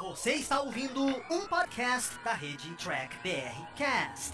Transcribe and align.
Você 0.00 0.32
está 0.32 0.62
ouvindo 0.62 1.04
um 1.04 1.46
podcast 1.46 2.18
da 2.24 2.32
rede 2.32 2.74
Track 2.76 3.18
BR 3.18 3.66
Cast, 3.76 4.32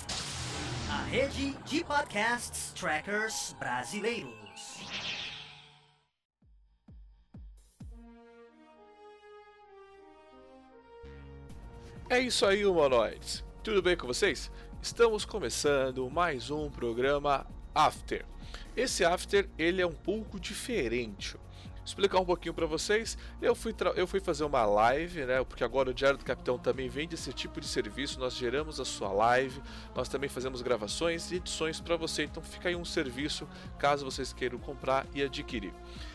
a 0.89 1.03
rede 1.07 1.55
de 1.65 1.83
podcasts 1.83 2.73
trackers 2.73 3.53
brasileiros. 3.59 4.87
É 12.09 12.21
isso 12.21 12.47
aí, 12.47 12.65
humanoides. 12.65 13.45
Tudo 13.65 13.83
bem 13.83 13.97
com 13.97 14.07
vocês? 14.07 14.53
Estamos 14.81 15.25
começando 15.25 16.09
mais 16.09 16.49
um 16.49 16.71
programa 16.71 17.45
After. 17.75 18.25
Esse 18.77 19.05
After 19.05 19.51
ele 19.59 19.83
é 19.83 19.87
um 19.87 19.93
pouco 19.93 20.39
diferente 20.39 21.37
explicar 21.87 22.19
um 22.19 22.25
pouquinho 22.25 22.53
para 22.53 22.67
vocês. 22.67 23.17
Eu 23.41 23.55
fui, 23.55 23.75
eu 23.95 24.07
fui 24.07 24.21
fazer 24.21 24.45
uma 24.45 24.65
live, 24.65 25.25
né? 25.25 25.43
Porque 25.45 25.63
agora 25.63 25.91
o 25.91 25.95
Diário 25.95 26.19
do 26.19 26.25
Capitão 26.25 26.59
também 26.59 26.89
vende 26.89 27.15
esse 27.15 27.33
tipo 27.33 27.61
de 27.61 27.69
serviço. 27.69 28.19
Nós 28.19 28.35
geramos 28.35 28.81
a 28.81 28.85
sua 28.85 29.13
live, 29.13 29.63
nós 29.95 30.09
também 30.09 30.29
fazemos 30.29 30.63
gravações 30.63 31.31
e 31.31 31.37
edições 31.37 31.81
para 31.81 31.97
você. 31.97 32.25
Então 32.25 32.43
fica 32.43 32.69
aí 32.69 32.77
um 32.77 32.85
serviço 32.85 33.49
caso 33.79 34.05
vocês 34.05 34.33
queiram 34.33 34.59
comprar 34.59 35.07
e 35.15 35.23
adquirir. 35.23 35.73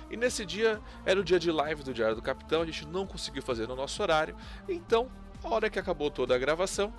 E 0.09 0.17
nesse 0.17 0.45
dia 0.45 0.81
era 1.05 1.19
o 1.19 1.23
dia 1.23 1.39
de 1.39 1.49
live 1.49 1.83
do 1.83 1.93
Diário 1.93 2.15
do 2.15 2.21
Capitão, 2.21 2.61
a 2.61 2.65
gente 2.65 2.85
não 2.85 3.07
conseguiu 3.07 3.41
fazer 3.41 3.67
no 3.67 3.75
nosso 3.75 4.01
horário. 4.03 4.35
Então, 4.67 5.09
a 5.41 5.49
hora 5.49 5.69
que 5.69 5.79
acabou 5.79 6.11
toda 6.11 6.35
a 6.35 6.37
gravação, 6.37 6.93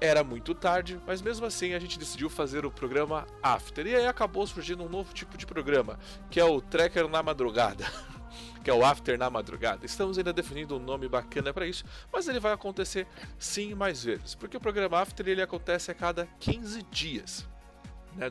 era 0.00 0.24
muito 0.24 0.54
tarde, 0.54 0.98
mas 1.06 1.20
mesmo 1.20 1.44
assim 1.44 1.74
a 1.74 1.78
gente 1.78 1.98
decidiu 1.98 2.30
fazer 2.30 2.64
o 2.64 2.70
programa 2.70 3.26
After. 3.42 3.86
E 3.86 3.94
aí 3.94 4.06
acabou 4.06 4.46
surgindo 4.46 4.82
um 4.82 4.88
novo 4.88 5.12
tipo 5.12 5.36
de 5.36 5.46
programa, 5.46 5.98
que 6.30 6.40
é 6.40 6.44
o 6.44 6.60
Tracker 6.60 7.06
na 7.08 7.22
Madrugada. 7.22 7.84
que 8.64 8.70
é 8.70 8.74
o 8.74 8.84
After 8.84 9.18
na 9.18 9.28
Madrugada. 9.28 9.84
Estamos 9.84 10.18
ainda 10.18 10.32
definindo 10.32 10.76
um 10.76 10.78
nome 10.78 11.08
bacana 11.08 11.52
para 11.52 11.66
isso, 11.66 11.84
mas 12.12 12.28
ele 12.28 12.40
vai 12.40 12.52
acontecer 12.52 13.06
sim 13.38 13.74
mais 13.74 14.04
vezes, 14.04 14.34
porque 14.34 14.56
o 14.56 14.60
programa 14.60 15.00
After 15.00 15.26
ele 15.28 15.42
acontece 15.42 15.90
a 15.90 15.94
cada 15.94 16.26
15 16.38 16.82
dias. 16.90 17.48
Né? 18.16 18.30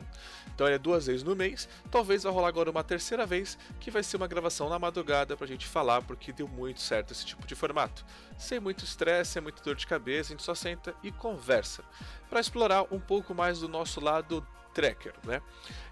Então 0.54 0.66
é 0.66 0.78
duas 0.78 1.06
vezes 1.06 1.22
no 1.22 1.34
mês. 1.34 1.68
Talvez 1.90 2.22
vai 2.22 2.32
rolar 2.32 2.48
agora 2.48 2.70
uma 2.70 2.84
terceira 2.84 3.26
vez, 3.26 3.58
que 3.78 3.90
vai 3.90 4.02
ser 4.02 4.16
uma 4.16 4.26
gravação 4.26 4.68
na 4.68 4.78
madrugada 4.78 5.36
pra 5.36 5.46
gente 5.46 5.66
falar, 5.66 6.02
porque 6.02 6.32
deu 6.32 6.48
muito 6.48 6.80
certo 6.80 7.12
esse 7.12 7.24
tipo 7.24 7.46
de 7.46 7.54
formato. 7.54 8.04
Sem 8.38 8.60
muito 8.60 8.84
estresse, 8.84 9.32
sem 9.32 9.42
muita 9.42 9.62
dor 9.62 9.74
de 9.74 9.86
cabeça, 9.86 10.32
a 10.32 10.36
gente 10.36 10.44
só 10.44 10.54
senta 10.54 10.94
e 11.02 11.10
conversa. 11.10 11.82
para 12.28 12.40
explorar 12.40 12.84
um 12.90 13.00
pouco 13.00 13.34
mais 13.34 13.60
do 13.60 13.68
nosso 13.68 14.00
lado 14.00 14.46
tracker, 14.72 15.14
né? 15.24 15.42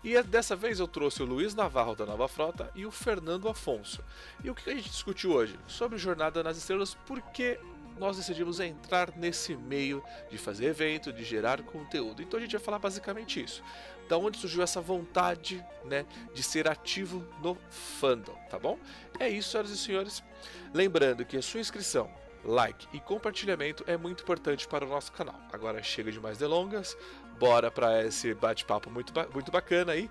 E 0.02 0.16
é, 0.16 0.22
dessa 0.22 0.54
vez 0.54 0.78
eu 0.78 0.86
trouxe 0.86 1.22
o 1.22 1.26
Luiz 1.26 1.54
Navarro 1.54 1.94
da 1.94 2.06
Nova 2.06 2.28
Frota 2.28 2.70
e 2.74 2.86
o 2.86 2.90
Fernando 2.90 3.48
Afonso. 3.48 4.02
E 4.42 4.50
o 4.50 4.54
que 4.54 4.70
a 4.70 4.74
gente 4.74 4.88
discutiu 4.88 5.32
hoje? 5.32 5.58
Sobre 5.66 5.98
Jornada 5.98 6.42
nas 6.42 6.56
Estrelas, 6.56 6.96
porque 7.06 7.58
nós 7.98 8.16
decidimos 8.16 8.60
entrar 8.60 9.16
nesse 9.16 9.56
meio 9.56 10.02
de 10.30 10.38
fazer 10.38 10.66
evento, 10.66 11.12
de 11.12 11.24
gerar 11.24 11.62
conteúdo. 11.62 12.22
Então 12.22 12.38
a 12.38 12.42
gente 12.42 12.52
vai 12.52 12.60
falar 12.60 12.78
basicamente 12.78 13.42
isso. 13.42 13.62
Da 14.08 14.16
onde 14.16 14.38
surgiu 14.38 14.62
essa 14.62 14.80
vontade, 14.80 15.64
né, 15.84 16.06
de 16.32 16.42
ser 16.42 16.68
ativo 16.68 17.26
no 17.42 17.56
fandom, 17.70 18.34
tá 18.48 18.58
bom? 18.58 18.78
É 19.18 19.28
isso, 19.28 19.50
senhoras 19.50 19.70
e 19.70 19.76
senhores. 19.76 20.24
Lembrando 20.72 21.24
que 21.24 21.36
a 21.36 21.42
sua 21.42 21.60
inscrição, 21.60 22.10
like 22.44 22.88
e 22.92 23.00
compartilhamento 23.00 23.84
é 23.86 23.96
muito 23.96 24.22
importante 24.22 24.66
para 24.66 24.84
o 24.84 24.88
nosso 24.88 25.12
canal. 25.12 25.38
Agora 25.52 25.82
chega 25.82 26.10
de 26.10 26.20
mais 26.20 26.38
delongas, 26.38 26.96
bora 27.38 27.70
para 27.70 28.04
esse 28.04 28.32
bate-papo 28.34 28.90
muito, 28.90 29.12
muito 29.32 29.52
bacana 29.52 29.92
aí. 29.92 30.10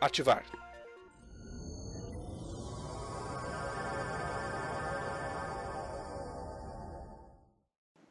Ativar! 0.00 0.71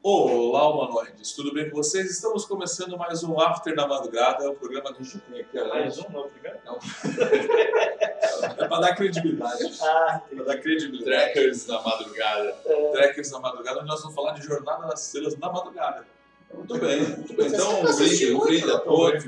Olá, 0.04 0.68
humanoides, 0.68 1.30
tudo 1.30 1.54
bem 1.54 1.70
com 1.70 1.76
vocês? 1.76 2.10
Estamos 2.10 2.44
começando 2.44 2.98
mais 2.98 3.22
um 3.22 3.38
After 3.38 3.72
na 3.72 3.86
Madrugada, 3.86 4.50
o 4.50 4.56
programa 4.56 4.92
que 4.92 5.00
a 5.00 5.04
gente 5.04 5.20
tem 5.20 5.40
aqui. 5.42 5.62
Mais 5.68 5.96
um 5.96 6.10
novo 6.10 6.28
programa? 6.28 6.58
Não. 6.64 6.74
é 8.58 8.66
para 8.66 8.80
dar 8.80 8.96
credibilidade. 8.96 9.78
Ah, 9.80 10.20
para 10.28 10.44
dar 10.44 10.58
credibilidade. 10.58 11.32
Trackers 11.32 11.68
na 11.68 11.80
Madrugada. 11.82 12.56
É. 12.66 12.90
Trackers 12.90 13.30
na 13.30 13.38
Madrugada, 13.38 13.78
onde 13.78 13.86
nós 13.86 14.00
vamos 14.00 14.16
falar 14.16 14.32
de 14.32 14.44
Jornada 14.44 14.88
nas 14.88 15.06
Estrelas 15.06 15.38
na 15.38 15.52
Madrugada. 15.52 16.04
Muito 16.52 16.78
bem, 16.78 17.00
muito 17.00 17.34
bem. 17.34 17.46
Então, 17.46 17.80
um 17.80 17.96
brinde, 17.96 18.34
um 18.34 18.40
brinde 18.40 18.70
a 18.72 18.78
todos. 18.80 19.24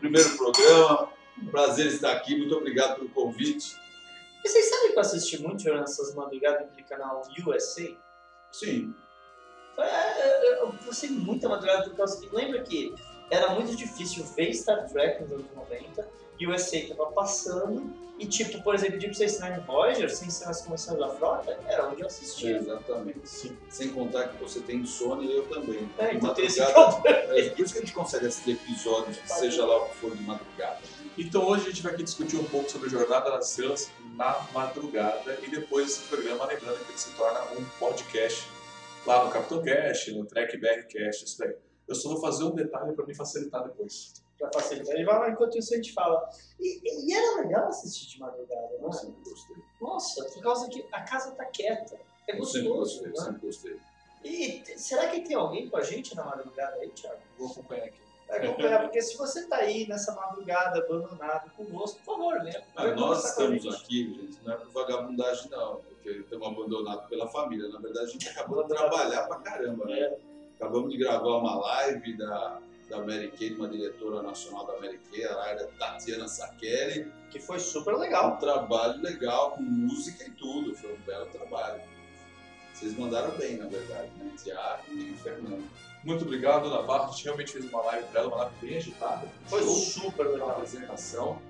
Primeiro 0.00 0.36
programa, 0.36 1.08
prazer 1.52 1.86
estar 1.86 2.10
aqui, 2.10 2.36
muito 2.36 2.56
obrigado 2.56 2.96
pelo 2.96 3.10
convite. 3.10 3.76
E 4.44 4.48
vocês 4.48 4.70
sabem 4.70 4.90
que 4.90 4.96
eu 4.96 5.02
assisti 5.02 5.40
muito 5.40 5.62
Jornada 5.62 5.82
nessas 5.82 6.12
madrugadas 6.16 6.62
naquele 6.62 6.88
canal 6.88 7.22
USA? 7.46 7.96
Sim. 8.50 8.92
É, 9.78 9.82
é, 9.82 10.52
é, 10.54 10.62
eu 10.62 10.74
passei 10.84 11.10
muita 11.10 11.48
madrugada 11.48 11.84
por 11.84 11.96
causa 11.96 12.20
que 12.20 12.34
lembra 12.34 12.62
que 12.62 12.94
era 13.30 13.54
muito 13.54 13.74
difícil 13.74 14.24
ver 14.36 14.52
Star 14.54 14.88
Trek 14.88 15.22
nos 15.22 15.32
anos 15.32 15.46
90 15.54 16.08
e 16.38 16.46
o 16.46 16.54
USA 16.54 16.76
estava 16.76 17.06
passando 17.12 17.92
e 18.18 18.26
tipo, 18.26 18.62
por 18.62 18.74
exemplo, 18.74 18.98
Deep 18.98 19.14
Space 19.14 19.42
Nine 19.42 19.60
Voyager, 19.66 20.14
sem 20.14 20.30
ser 20.30 20.48
as 20.48 20.62
começando 20.62 20.98
da 20.98 21.10
frota, 21.10 21.58
era 21.66 21.86
onde 21.86 22.00
eu 22.00 22.06
assistia. 22.06 22.56
exatamente. 22.56 23.20
Sim. 23.24 23.56
Sem 23.68 23.90
contar 23.90 24.28
que 24.28 24.42
você 24.42 24.60
tem 24.60 24.76
insônia 24.76 25.26
e 25.26 25.36
eu 25.36 25.46
também. 25.48 25.86
É, 25.98 26.14
então 26.14 26.32
tem 26.32 26.46
esse 26.46 26.60
É, 26.62 27.50
por 27.50 27.60
isso 27.60 27.72
que 27.74 27.78
a 27.78 27.82
gente 27.82 27.92
consegue 27.92 28.26
assistir 28.26 28.52
episódios, 28.52 29.18
seja 29.26 29.66
lá 29.66 29.82
o 29.82 29.88
que 29.90 29.96
for 29.96 30.16
de 30.16 30.22
madrugada. 30.22 30.78
Então 31.18 31.44
hoje 31.46 31.66
a 31.66 31.70
gente 31.70 31.82
vai 31.82 31.92
aqui 31.92 32.04
discutir 32.04 32.36
um 32.36 32.44
pouco 32.44 32.70
sobre 32.70 32.88
Jornada 32.88 33.30
nas 33.30 33.50
Estrelas 33.50 33.90
na 34.14 34.46
madrugada 34.54 35.38
e 35.42 35.50
depois 35.50 35.88
esse 35.88 36.00
programa, 36.08 36.46
lembrando 36.46 36.82
que 36.86 36.92
ele 36.92 36.98
se 36.98 37.10
torna 37.10 37.40
um 37.52 37.64
podcast 37.78 38.48
lá 39.06 39.24
no 39.24 39.30
Capitão 39.30 39.62
Cash, 39.62 40.08
no 40.08 40.24
Track 40.26 40.56
BR 40.58 40.82
Cash, 40.92 41.22
isso 41.22 41.38
daí. 41.38 41.56
Eu 41.88 41.94
só 41.94 42.08
vou 42.08 42.20
fazer 42.20 42.44
um 42.44 42.54
detalhe 42.54 42.92
para 42.92 43.06
me 43.06 43.14
facilitar 43.14 43.62
depois. 43.64 44.12
Pra 44.38 44.50
facilitar. 44.52 44.94
Ele 44.94 45.04
vai 45.04 45.18
lá 45.18 45.30
enquanto 45.30 45.56
isso 45.56 45.72
a 45.72 45.76
gente 45.76 45.92
fala. 45.92 46.28
E, 46.58 47.06
e 47.08 47.14
era 47.14 47.40
legal 47.42 47.68
assistir 47.68 48.08
de 48.08 48.18
madrugada, 48.20 48.68
não 48.80 48.86
Eu 48.86 48.92
sempre 48.92 49.30
gostei. 49.30 49.56
Nossa, 49.80 50.24
por 50.24 50.42
causa 50.42 50.68
que 50.68 50.84
a 50.92 51.02
casa 51.02 51.30
tá 51.32 51.44
quieta. 51.44 51.98
É 52.28 52.36
Eu 52.38 52.44
sempre 52.44 52.68
gostoso. 52.68 53.04
gostei, 53.04 53.08
né? 53.08 53.14
sempre 53.16 53.46
gostei. 53.46 53.76
E 54.24 54.64
será 54.78 55.08
que 55.08 55.20
tem 55.20 55.36
alguém 55.36 55.68
com 55.70 55.76
a 55.76 55.82
gente 55.82 56.16
na 56.16 56.24
madrugada 56.24 56.76
aí, 56.76 56.88
Thiago? 56.90 57.20
Vou 57.38 57.48
acompanhar 57.48 57.84
aqui. 57.84 58.00
Vai 58.26 58.44
acompanhar, 58.44 58.82
porque 58.82 59.00
se 59.00 59.16
você 59.16 59.46
tá 59.46 59.58
aí 59.58 59.86
nessa 59.86 60.12
madrugada 60.12 60.80
abandonado 60.80 61.48
conosco, 61.52 62.00
por 62.04 62.16
favor, 62.16 62.42
né? 62.42 62.60
Ah, 62.74 62.88
nós 62.88 63.24
estamos 63.24 63.64
aqui, 63.72 64.12
gente, 64.12 64.42
não 64.44 64.52
é 64.52 64.56
por 64.56 64.70
vagabundagem 64.72 65.48
não, 65.48 65.80
porque 66.06 66.20
estamos 66.20 66.46
abandonados 66.48 67.06
pela 67.08 67.26
família. 67.28 67.68
Na 67.68 67.80
verdade, 67.80 68.06
a 68.06 68.10
gente 68.10 68.28
acabou 68.28 68.62
de 68.62 68.68
trabalhar 68.68 69.22
pra 69.26 69.36
caramba, 69.40 69.84
né? 69.86 69.98
É, 70.00 70.16
Acabamos 70.56 70.90
de 70.90 70.96
gravar 70.96 71.36
uma 71.36 71.54
live 71.58 72.16
da, 72.16 72.58
da 72.88 72.98
Mary 73.00 73.30
Kay, 73.36 73.54
uma 73.56 73.68
diretora 73.68 74.22
nacional 74.22 74.66
da 74.66 74.80
Mary 74.80 74.98
Kay, 75.10 75.24
a 75.26 75.66
Tatiana 75.78 76.26
Sakeli. 76.28 77.12
que 77.30 77.38
foi 77.38 77.58
super 77.58 77.94
Um 77.94 77.98
legal. 77.98 78.38
trabalho 78.38 79.02
legal, 79.02 79.50
com 79.50 79.62
música 79.62 80.24
e 80.24 80.30
tudo, 80.30 80.74
foi 80.74 80.94
um 80.94 81.00
belo 81.00 81.26
trabalho. 81.26 81.82
Vocês 82.72 82.96
mandaram 82.98 83.36
bem, 83.36 83.56
na 83.58 83.66
verdade, 83.66 84.10
né? 84.16 84.32
Tiago 84.42 84.82
e 84.92 85.14
Fernando. 85.22 85.62
Muito 86.04 86.24
obrigado, 86.24 86.70
Navarro. 86.70 87.04
A 87.04 87.08
gente 87.10 87.24
realmente 87.24 87.52
fez 87.52 87.64
uma 87.68 87.82
live 87.82 88.06
para 88.08 88.20
ela, 88.20 88.28
uma 88.28 88.36
live 88.44 88.54
bem 88.62 88.76
agitada. 88.78 89.28
Foi 89.46 89.62
super 89.62 90.26
legal. 90.28 90.50
apresentação 90.52 91.34
ba- 91.34 91.40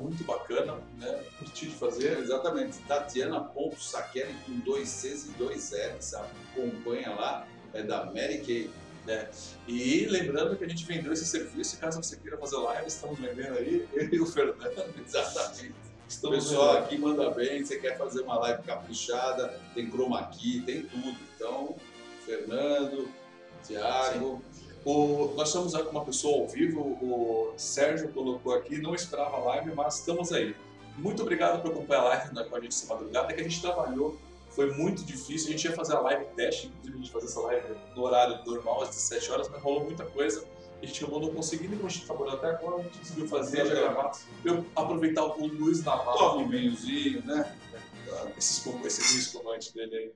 muito 0.00 0.24
bacana, 0.24 0.78
né? 0.98 1.24
Curti 1.38 1.66
de 1.66 1.74
fazer. 1.74 2.18
Exatamente, 2.18 2.78
Tatiana.Sakeli 2.86 4.34
com 4.46 4.58
dois 4.60 4.88
Cs 4.88 5.26
e 5.26 5.28
dois 5.32 5.70
L's, 5.72 6.14
acompanha 6.14 7.10
lá, 7.10 7.46
é 7.72 7.82
da 7.82 8.04
Mary 8.06 8.38
Kay. 8.38 8.70
né? 9.06 9.28
E 9.66 10.06
lembrando 10.06 10.56
que 10.56 10.64
a 10.64 10.68
gente 10.68 10.84
vendeu 10.84 11.12
esse 11.12 11.24
serviço, 11.24 11.78
caso 11.78 12.02
você 12.02 12.16
queira 12.16 12.36
fazer 12.36 12.56
live, 12.56 12.88
estamos 12.88 13.18
vendendo 13.18 13.58
aí, 13.58 13.88
eu 13.94 14.08
e 14.08 14.20
o 14.20 14.26
Fernando. 14.26 14.94
Exatamente. 15.06 15.74
Estamos 16.08 16.44
pessoal 16.44 16.78
aqui 16.78 16.98
manda 16.98 17.30
bem, 17.30 17.64
você 17.64 17.78
quer 17.78 17.96
fazer 17.96 18.22
uma 18.22 18.36
live 18.40 18.62
caprichada, 18.64 19.56
tem 19.74 19.88
chroma 19.88 20.26
key, 20.26 20.60
tem 20.62 20.82
tudo. 20.82 21.16
Então, 21.36 21.76
Fernando, 22.26 23.08
Tiago, 23.62 24.42
O, 24.84 25.34
nós 25.36 25.48
estamos 25.48 25.74
com 25.74 25.90
uma 25.90 26.04
pessoa 26.04 26.40
ao 26.40 26.48
vivo, 26.48 26.80
o 26.80 27.52
Sérgio 27.56 28.08
colocou 28.12 28.54
aqui, 28.54 28.78
não 28.78 28.94
esperava 28.94 29.36
a 29.36 29.40
live, 29.40 29.74
mas 29.74 29.98
estamos 29.98 30.32
aí. 30.32 30.54
Muito 30.96 31.22
obrigado 31.22 31.60
por 31.62 31.70
acompanhar 31.70 32.00
a 32.00 32.04
live 32.04 32.34
né, 32.34 32.44
com 32.44 32.56
a 32.56 32.60
gente 32.60 32.72
essa 32.72 32.92
madrugada, 32.92 33.32
que 33.32 33.40
a 33.40 33.42
gente 33.42 33.60
trabalhou, 33.60 34.18
foi 34.50 34.72
muito 34.74 35.04
difícil, 35.04 35.48
a 35.48 35.52
gente 35.52 35.64
ia 35.64 35.72
fazer 35.72 35.94
a 35.94 36.00
live 36.00 36.24
teste, 36.34 36.66
inclusive 36.66 36.94
a 36.94 36.98
gente 36.98 37.12
fazer 37.12 37.26
essa 37.26 37.40
live 37.40 37.66
no 37.94 38.02
horário 38.02 38.44
normal, 38.44 38.82
às 38.82 38.88
17 38.88 39.30
horas, 39.30 39.48
mas 39.48 39.62
rolou 39.62 39.84
muita 39.84 40.04
coisa, 40.04 40.44
a 40.82 40.86
gente 40.86 41.04
acabou 41.04 41.20
não 41.20 41.34
conseguindo, 41.34 41.76
como 41.76 41.86
a 41.86 41.90
gente 41.90 42.06
trabalhou 42.06 42.34
até 42.34 42.46
agora, 42.48 42.80
a 42.80 42.82
gente 42.82 42.98
conseguiu 42.98 43.28
fazer, 43.28 43.66
já 43.66 43.74
gravar, 43.74 44.12
eu 44.44 44.64
aproveitar 44.74 45.24
o 45.24 45.46
Luiz 45.46 45.84
Navarro, 45.84 46.18
toma 46.18 46.42
um 46.42 46.48
vinhozinho, 46.48 47.24
né? 47.24 47.56
esse, 48.36 48.68
esse 48.86 49.18
espumante 49.18 49.72
dele 49.74 49.96
aí. 49.96 50.12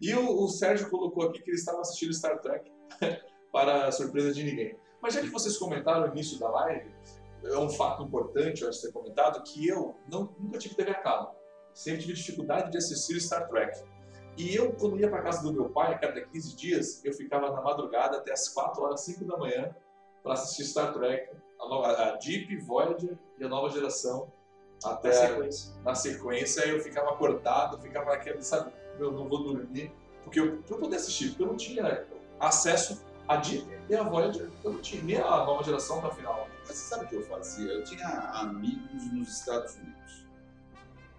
E 0.00 0.14
o, 0.14 0.44
o 0.44 0.48
Sérgio 0.48 0.88
colocou 0.88 1.24
aqui 1.24 1.42
que 1.42 1.50
ele 1.50 1.58
estava 1.58 1.80
assistindo 1.80 2.14
Star 2.14 2.40
Trek, 2.40 2.70
para 3.52 3.86
a 3.86 3.92
surpresa 3.92 4.32
de 4.32 4.42
ninguém. 4.42 4.76
Mas 5.00 5.14
já 5.14 5.20
que 5.20 5.28
vocês 5.28 5.56
comentaram 5.56 6.06
no 6.06 6.12
início 6.12 6.38
da 6.38 6.50
live, 6.50 6.90
é 7.44 7.58
um 7.58 7.70
fato 7.70 8.02
importante, 8.02 8.62
eu 8.62 8.68
acho 8.68 8.82
ter 8.82 8.92
comentado, 8.92 9.42
que 9.44 9.66
eu 9.66 9.94
não, 10.10 10.34
nunca 10.38 10.58
tive 10.58 10.74
TV 10.74 10.90
a 10.90 10.94
cabo. 10.94 11.34
Sempre 11.72 12.02
tive 12.02 12.14
dificuldade 12.14 12.70
de 12.70 12.78
assistir 12.78 13.20
Star 13.20 13.48
Trek. 13.48 13.80
E 14.36 14.54
eu, 14.54 14.72
quando 14.72 14.98
ia 14.98 15.08
para 15.08 15.22
casa 15.22 15.42
do 15.42 15.52
meu 15.52 15.68
pai, 15.68 15.94
a 15.94 15.98
cada 15.98 16.20
15 16.20 16.56
dias, 16.56 17.04
eu 17.04 17.12
ficava 17.12 17.50
na 17.50 17.60
madrugada 17.60 18.18
até 18.18 18.32
as 18.32 18.48
4 18.48 18.82
horas, 18.82 19.00
5 19.02 19.24
da 19.24 19.36
manhã, 19.36 19.74
para 20.22 20.32
assistir 20.32 20.64
Star 20.64 20.92
Trek, 20.92 21.30
a, 21.60 21.68
nova, 21.68 21.88
a 21.88 22.16
Deep, 22.16 22.56
Voyager 22.58 23.16
e 23.38 23.44
a 23.44 23.48
nova 23.48 23.68
geração. 23.70 24.30
Até 24.84 25.08
Na 25.08 25.14
sequência. 25.14 25.74
na 25.82 25.94
sequência, 25.94 26.68
eu 26.68 26.80
ficava 26.80 27.10
acordado, 27.10 27.80
ficava 27.80 28.10
naquele, 28.10 28.40
sabe, 28.42 28.72
eu 28.96 29.10
não 29.10 29.28
vou 29.28 29.42
dormir, 29.42 29.92
porque 30.22 30.38
eu, 30.38 30.62
eu 30.68 30.78
poder 30.78 30.96
assistir, 30.96 31.30
porque 31.30 31.42
eu 31.42 31.48
não 31.48 31.56
tinha 31.56 32.06
acesso 32.38 33.04
a 33.28 33.36
Deep 33.36 33.66
e 33.88 33.94
a 33.94 34.02
Voyager, 34.02 34.50
eu 34.64 34.72
não 34.72 34.80
tinha 34.80 35.02
nem 35.02 35.16
a 35.18 35.44
nova 35.44 35.62
geração 35.62 36.00
da 36.00 36.10
final. 36.10 36.48
Mas 36.66 36.76
você 36.76 36.88
sabe 36.88 37.04
o 37.04 37.08
que 37.08 37.14
eu 37.16 37.22
fazia? 37.22 37.70
Eu 37.72 37.84
tinha 37.84 38.08
amigos 38.08 39.12
nos 39.12 39.28
Estados 39.28 39.74
Unidos. 39.76 40.26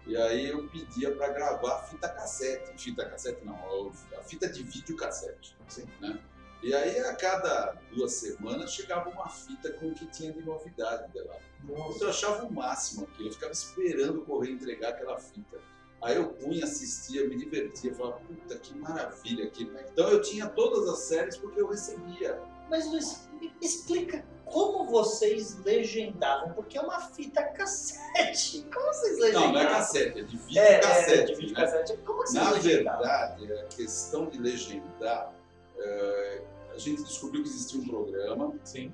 E 0.06 0.16
aí 0.16 0.48
eu 0.48 0.66
pedia 0.68 1.14
para 1.14 1.28
gravar 1.28 1.82
fita 1.84 2.08
cassete. 2.08 2.72
Fita 2.76 3.08
cassete 3.08 3.44
não, 3.44 3.92
a 4.18 4.22
fita 4.22 4.48
de 4.48 4.62
vídeo 4.62 4.96
cassete. 4.96 5.56
Sim. 5.68 5.86
Né? 6.00 6.18
E 6.62 6.74
aí 6.74 6.98
a 7.00 7.14
cada 7.14 7.76
duas 7.92 8.12
semanas 8.12 8.72
chegava 8.72 9.08
uma 9.08 9.28
fita 9.28 9.72
com 9.72 9.88
o 9.88 9.94
que 9.94 10.06
tinha 10.06 10.32
de 10.32 10.42
novidade 10.42 11.10
dela. 11.12 11.38
Eu 11.68 12.08
achava 12.08 12.44
o 12.44 12.52
máximo 12.52 13.04
aquilo, 13.04 13.28
eu 13.28 13.32
ficava 13.32 13.52
esperando 13.52 14.20
o 14.20 14.24
correio 14.24 14.54
entregar 14.54 14.90
aquela 14.90 15.18
fita. 15.18 15.58
Aí 16.02 16.16
eu 16.16 16.30
punha, 16.30 16.64
assistia, 16.64 17.28
me 17.28 17.36
divertia, 17.36 17.94
falava, 17.94 18.20
puta 18.20 18.58
que 18.58 18.74
maravilha 18.78 19.44
aquilo. 19.44 19.76
Então 19.92 20.08
eu 20.08 20.22
tinha 20.22 20.48
todas 20.48 20.88
as 20.88 20.98
séries 21.00 21.36
porque 21.36 21.60
eu 21.60 21.68
recebia. 21.68 22.40
Mas 22.70 22.86
Luiz, 22.90 23.28
me 23.40 23.52
explica 23.60 24.24
como 24.46 24.86
vocês 24.86 25.58
legendavam, 25.64 26.52
porque 26.54 26.78
é 26.78 26.80
uma 26.80 27.00
fita 27.00 27.42
cassete. 27.42 28.66
Como 28.72 28.86
vocês 28.86 29.18
legendavam? 29.18 29.46
Não, 29.48 29.54
não 29.54 29.60
é 29.60 29.66
cassete, 29.68 30.20
é 30.20 30.22
de 30.22 30.36
vídeo 30.36 30.58
É, 30.60 30.78
cassete. 30.78 31.12
é, 31.12 31.22
de 31.24 31.34
vídeo 31.34 31.54
né? 31.54 31.60
cassete. 31.60 31.96
Como 31.98 32.18
vocês 32.18 32.44
Na 32.44 32.50
legendavam? 32.50 33.00
verdade, 33.00 33.52
a 33.52 33.64
questão 33.66 34.26
de 34.30 34.38
legendar, 34.38 35.34
eh, 35.78 36.42
a 36.72 36.78
gente 36.78 37.02
descobriu 37.02 37.42
que 37.42 37.48
existia 37.48 37.80
um 37.80 37.86
programa, 37.86 38.54
Sim. 38.64 38.92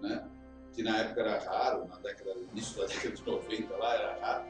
né? 0.00 0.26
Que 0.72 0.82
na 0.82 0.98
época 0.98 1.20
era 1.20 1.38
raro, 1.40 1.86
na 1.86 1.96
década, 1.98 2.34
no 2.34 2.42
início 2.52 2.80
da 2.80 2.86
década 2.86 3.14
de 3.14 3.26
90 3.26 3.76
lá 3.76 3.94
era 3.94 4.18
raro. 4.20 4.44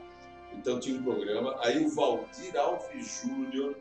Então 0.57 0.81
tinha 0.81 0.99
um 0.99 1.03
programa. 1.03 1.57
Aí 1.61 1.85
o 1.85 1.89
Valdir 1.89 2.57
Alves 2.57 3.23
Júnior, 3.23 3.77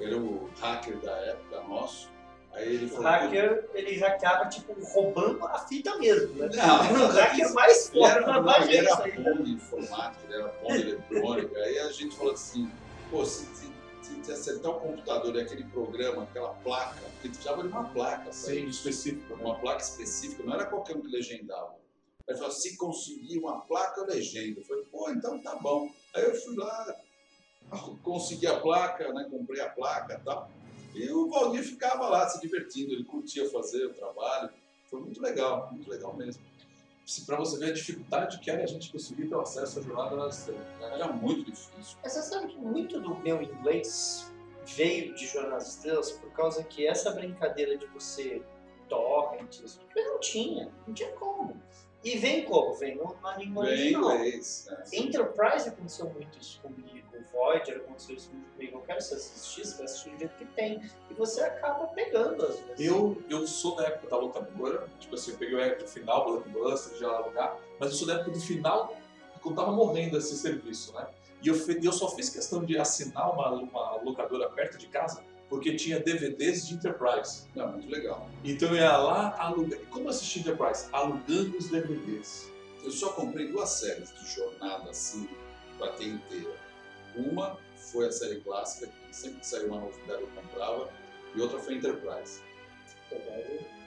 era 0.00 0.16
o 0.16 0.48
hacker 0.60 0.98
da 0.98 1.12
época 1.12 1.62
nosso. 1.62 2.08
Aí 2.52 2.74
ele 2.74 2.92
O 2.92 3.00
hacker, 3.00 3.68
ele 3.74 3.98
hackeava, 3.98 4.48
tipo, 4.48 4.74
roubando 4.92 5.44
a 5.46 5.58
fita 5.58 5.96
mesmo, 5.98 6.34
né? 6.34 6.48
Não, 6.54 7.04
o 7.06 7.12
hacker 7.12 7.52
mais 7.52 7.88
forte 7.88 8.16
era, 8.16 8.32
não, 8.32 8.42
baixa 8.42 8.72
ele 8.72 8.76
era 8.78 9.04
aí. 9.04 9.18
né? 9.18 9.30
bom 9.30 9.42
de 9.42 9.52
informática, 9.52 10.24
ele 10.24 10.34
era 10.34 10.48
bom 10.62 10.72
de 10.72 10.80
eletrônica. 10.80 11.58
Aí 11.58 11.78
a 11.78 11.92
gente 11.92 12.16
falou 12.16 12.32
assim, 12.32 12.70
pô, 13.10 13.24
se, 13.24 13.44
se, 13.54 14.24
se 14.24 14.32
acertar 14.32 14.70
o 14.70 14.80
computador 14.80 15.36
e 15.36 15.40
aquele 15.40 15.64
programa, 15.64 16.22
aquela 16.22 16.50
placa, 16.54 16.96
porque 17.14 17.28
precisava 17.28 17.62
de 17.62 17.68
uma 17.68 17.84
placa, 17.90 18.32
Sim, 18.32 18.66
isso, 18.66 18.88
específico. 18.88 19.36
né? 19.36 19.44
uma 19.44 19.54
placa 19.56 19.82
específica, 19.82 20.42
não 20.42 20.54
era 20.54 20.64
qualquer 20.66 20.96
um 20.96 21.02
que 21.02 21.08
legendava. 21.08 21.76
Aí 22.28 22.36
falou, 22.36 22.50
se 22.50 22.76
conseguir 22.76 23.38
uma 23.38 23.60
placa, 23.60 24.00
eu 24.00 24.06
legendo. 24.06 24.60
Eu 24.60 24.64
falei, 24.64 24.84
pô, 24.84 25.10
então 25.10 25.38
tá 25.40 25.56
bom. 25.56 25.88
Aí 26.14 26.24
eu 26.24 26.34
fui 26.34 26.56
lá, 26.56 26.96
consegui 28.02 28.46
a 28.46 28.58
placa, 28.60 29.12
né, 29.12 29.26
comprei 29.30 29.60
a 29.60 29.68
placa 29.68 30.14
e 30.14 30.24
tal. 30.24 30.50
E 30.94 31.10
o 31.10 31.28
Valdir 31.28 31.62
ficava 31.62 32.08
lá 32.08 32.28
se 32.28 32.40
divertindo, 32.40 32.92
ele 32.92 33.04
curtia 33.04 33.48
fazer 33.50 33.86
o 33.86 33.94
trabalho. 33.94 34.50
Foi 34.90 35.00
muito 35.00 35.20
legal, 35.20 35.70
muito 35.70 35.88
legal 35.88 36.16
mesmo. 36.16 36.42
Pra 37.24 37.36
você 37.36 37.58
ver 37.58 37.70
a 37.70 37.72
dificuldade 37.72 38.38
que 38.40 38.50
era 38.50 38.64
a 38.64 38.66
gente 38.66 38.90
conseguir 38.90 39.28
ter 39.28 39.38
acesso 39.38 39.78
à 39.78 39.82
jornada 39.82 40.28
estrelas. 40.28 40.66
né? 40.78 40.94
Era 40.94 41.12
muito 41.12 41.50
difícil. 41.50 41.96
Mas 42.02 42.12
você 42.12 42.22
sabe 42.22 42.48
que 42.48 42.58
muito 42.58 43.00
do 43.00 43.14
meu 43.16 43.42
inglês 43.42 44.30
veio 44.66 45.14
de 45.14 45.26
Jornal 45.26 45.52
das 45.52 45.68
Estrelas 45.68 46.10
por 46.12 46.30
causa 46.32 46.62
que 46.64 46.86
essa 46.86 47.10
brincadeira 47.12 47.76
de 47.78 47.86
você 47.86 48.42
torrent, 48.88 49.60
isso, 49.60 49.80
eu 49.96 50.04
não 50.12 50.20
tinha, 50.20 50.70
não 50.86 50.94
tinha 50.94 51.10
como. 51.12 51.60
E 52.04 52.16
vem 52.16 52.44
como? 52.44 52.74
Vem 52.74 52.96
na 53.22 53.36
língua 53.36 53.64
Bem 53.64 53.72
original. 53.74 54.14
inglês. 54.16 54.68
Né? 54.70 54.84
Enterprise 54.92 55.68
aconteceu 55.68 56.08
muito 56.10 56.38
isso 56.38 56.60
comigo, 56.60 57.08
Voyager 57.32 57.76
aconteceu 57.76 58.16
isso 58.16 58.30
muito 58.32 58.48
comigo. 58.52 58.78
Eu 58.78 58.82
quero 58.82 59.00
você 59.00 59.14
assistir, 59.14 59.66
você 59.66 59.76
vai 59.76 59.84
assistir 59.84 60.10
do 60.10 60.18
jeito 60.18 60.34
que 60.36 60.44
tem. 60.46 60.82
E 61.10 61.14
você 61.14 61.42
acaba 61.42 61.86
pegando 61.88 62.44
às 62.44 62.58
vezes. 62.60 62.86
Eu, 62.86 63.22
eu 63.28 63.46
sou 63.46 63.76
da 63.76 63.86
época 63.86 64.08
da 64.08 64.16
locadora, 64.16 64.86
tipo 64.98 65.14
assim, 65.14 65.32
eu 65.32 65.38
peguei 65.38 65.60
a 65.60 65.66
época 65.66 65.84
do 65.84 65.90
final, 65.90 66.24
Blockbuster, 66.24 66.98
de 66.98 67.04
alugar, 67.04 67.56
mas 67.78 67.90
eu 67.90 67.96
sou 67.96 68.06
da 68.06 68.14
época 68.14 68.30
do 68.30 68.40
final, 68.40 68.94
quando 69.42 69.56
tava 69.56 69.72
morrendo 69.72 70.16
esse 70.16 70.36
serviço, 70.36 70.92
né? 70.94 71.06
E 71.40 71.48
eu, 71.48 71.54
eu 71.82 71.92
só 71.92 72.08
fiz 72.08 72.28
questão 72.28 72.64
de 72.64 72.76
assinar 72.78 73.32
uma, 73.32 73.50
uma 73.50 74.02
locadora 74.02 74.48
perto 74.50 74.76
de 74.76 74.88
casa, 74.88 75.22
porque 75.48 75.74
tinha 75.76 75.98
DVDs 75.98 76.66
de 76.66 76.74
Enterprise. 76.74 77.46
Não, 77.54 77.72
muito 77.72 77.90
legal. 77.90 78.28
Então 78.44 78.68
eu 78.70 78.76
ia 78.76 78.96
lá 78.96 79.34
alugar. 79.38 79.80
Como 79.90 80.08
assistir 80.08 80.40
Enterprise? 80.40 80.88
Alugando 80.92 81.56
os 81.56 81.68
DVDs. 81.68 82.50
Eu 82.84 82.90
só 82.90 83.12
comprei 83.12 83.48
duas 83.48 83.70
séries 83.70 84.12
de 84.14 84.34
jornada 84.34 84.90
assim, 84.90 85.28
pra 85.78 85.88
ter 85.92 86.06
inteira. 86.06 86.54
Uma 87.16 87.58
foi 87.76 88.06
a 88.06 88.12
série 88.12 88.40
clássica, 88.40 88.86
que 88.86 89.16
sempre 89.16 89.40
que 89.40 89.46
saiu 89.46 89.68
uma 89.68 89.80
novidade 89.80 90.22
eu 90.22 90.28
comprava, 90.28 90.88
e 91.34 91.40
outra 91.40 91.58
foi 91.58 91.74
Enterprise. 91.74 92.42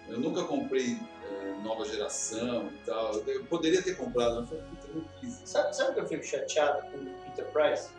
Eu 0.07 0.19
nunca 0.19 0.43
comprei 0.43 0.97
eh, 1.23 1.55
nova 1.63 1.85
geração 1.85 2.67
e 2.67 2.85
tal. 2.85 3.13
Eu 3.15 3.45
poderia 3.45 3.81
ter 3.81 3.95
comprado, 3.95 4.41
mas 4.41 4.51
eu 4.51 4.57
falei, 4.57 4.63
puta, 4.71 4.87
eu 4.87 4.95
não 4.95 5.07
quis. 5.19 5.41
Sabe, 5.45 5.75
sabe 5.75 5.91
o 5.91 5.93
que 5.93 5.99
eu 6.01 6.07
fico 6.07 6.23
chateado 6.23 6.81
com 6.91 6.97
o 6.97 7.27
Enterprise? 7.27 7.89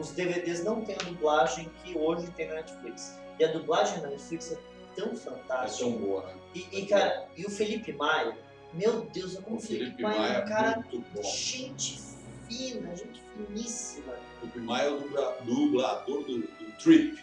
Os 0.00 0.10
DVDs 0.12 0.64
não 0.64 0.80
têm 0.82 0.94
a 0.94 1.04
dublagem 1.04 1.70
que 1.84 1.96
hoje 1.96 2.26
tem 2.32 2.48
na 2.48 2.54
Netflix. 2.54 3.18
E 3.38 3.44
a 3.44 3.52
dublagem 3.52 4.00
na 4.02 4.08
Netflix 4.08 4.52
é 4.52 4.58
tão 4.96 5.12
É 5.12 5.16
fantástica. 5.16 5.84
tão 5.84 5.92
boa, 5.98 6.26
né? 6.26 6.34
E, 6.54 6.66
e, 6.72 6.86
cara, 6.86 7.28
e 7.36 7.44
o 7.44 7.50
Felipe 7.50 7.92
Maia, 7.92 8.36
meu 8.72 9.02
Deus, 9.12 9.36
como 9.38 9.56
O 9.56 9.60
Felipe, 9.60 9.84
Felipe 9.96 10.02
Maia 10.02 10.32
é 10.32 10.44
um 10.44 10.48
cara 10.48 10.70
é 10.72 10.76
muito 10.76 10.98
bom. 11.14 11.22
gente 11.22 12.00
fina, 12.48 12.96
gente 12.96 13.22
finíssima. 13.36 14.14
O 14.36 14.40
Felipe 14.40 14.58
Maia 14.60 14.86
é 14.86 14.90
o 14.90 14.98
dubla- 14.98 15.36
dublador 15.42 16.24
do, 16.24 16.38
do 16.38 16.72
Trip. 16.82 17.22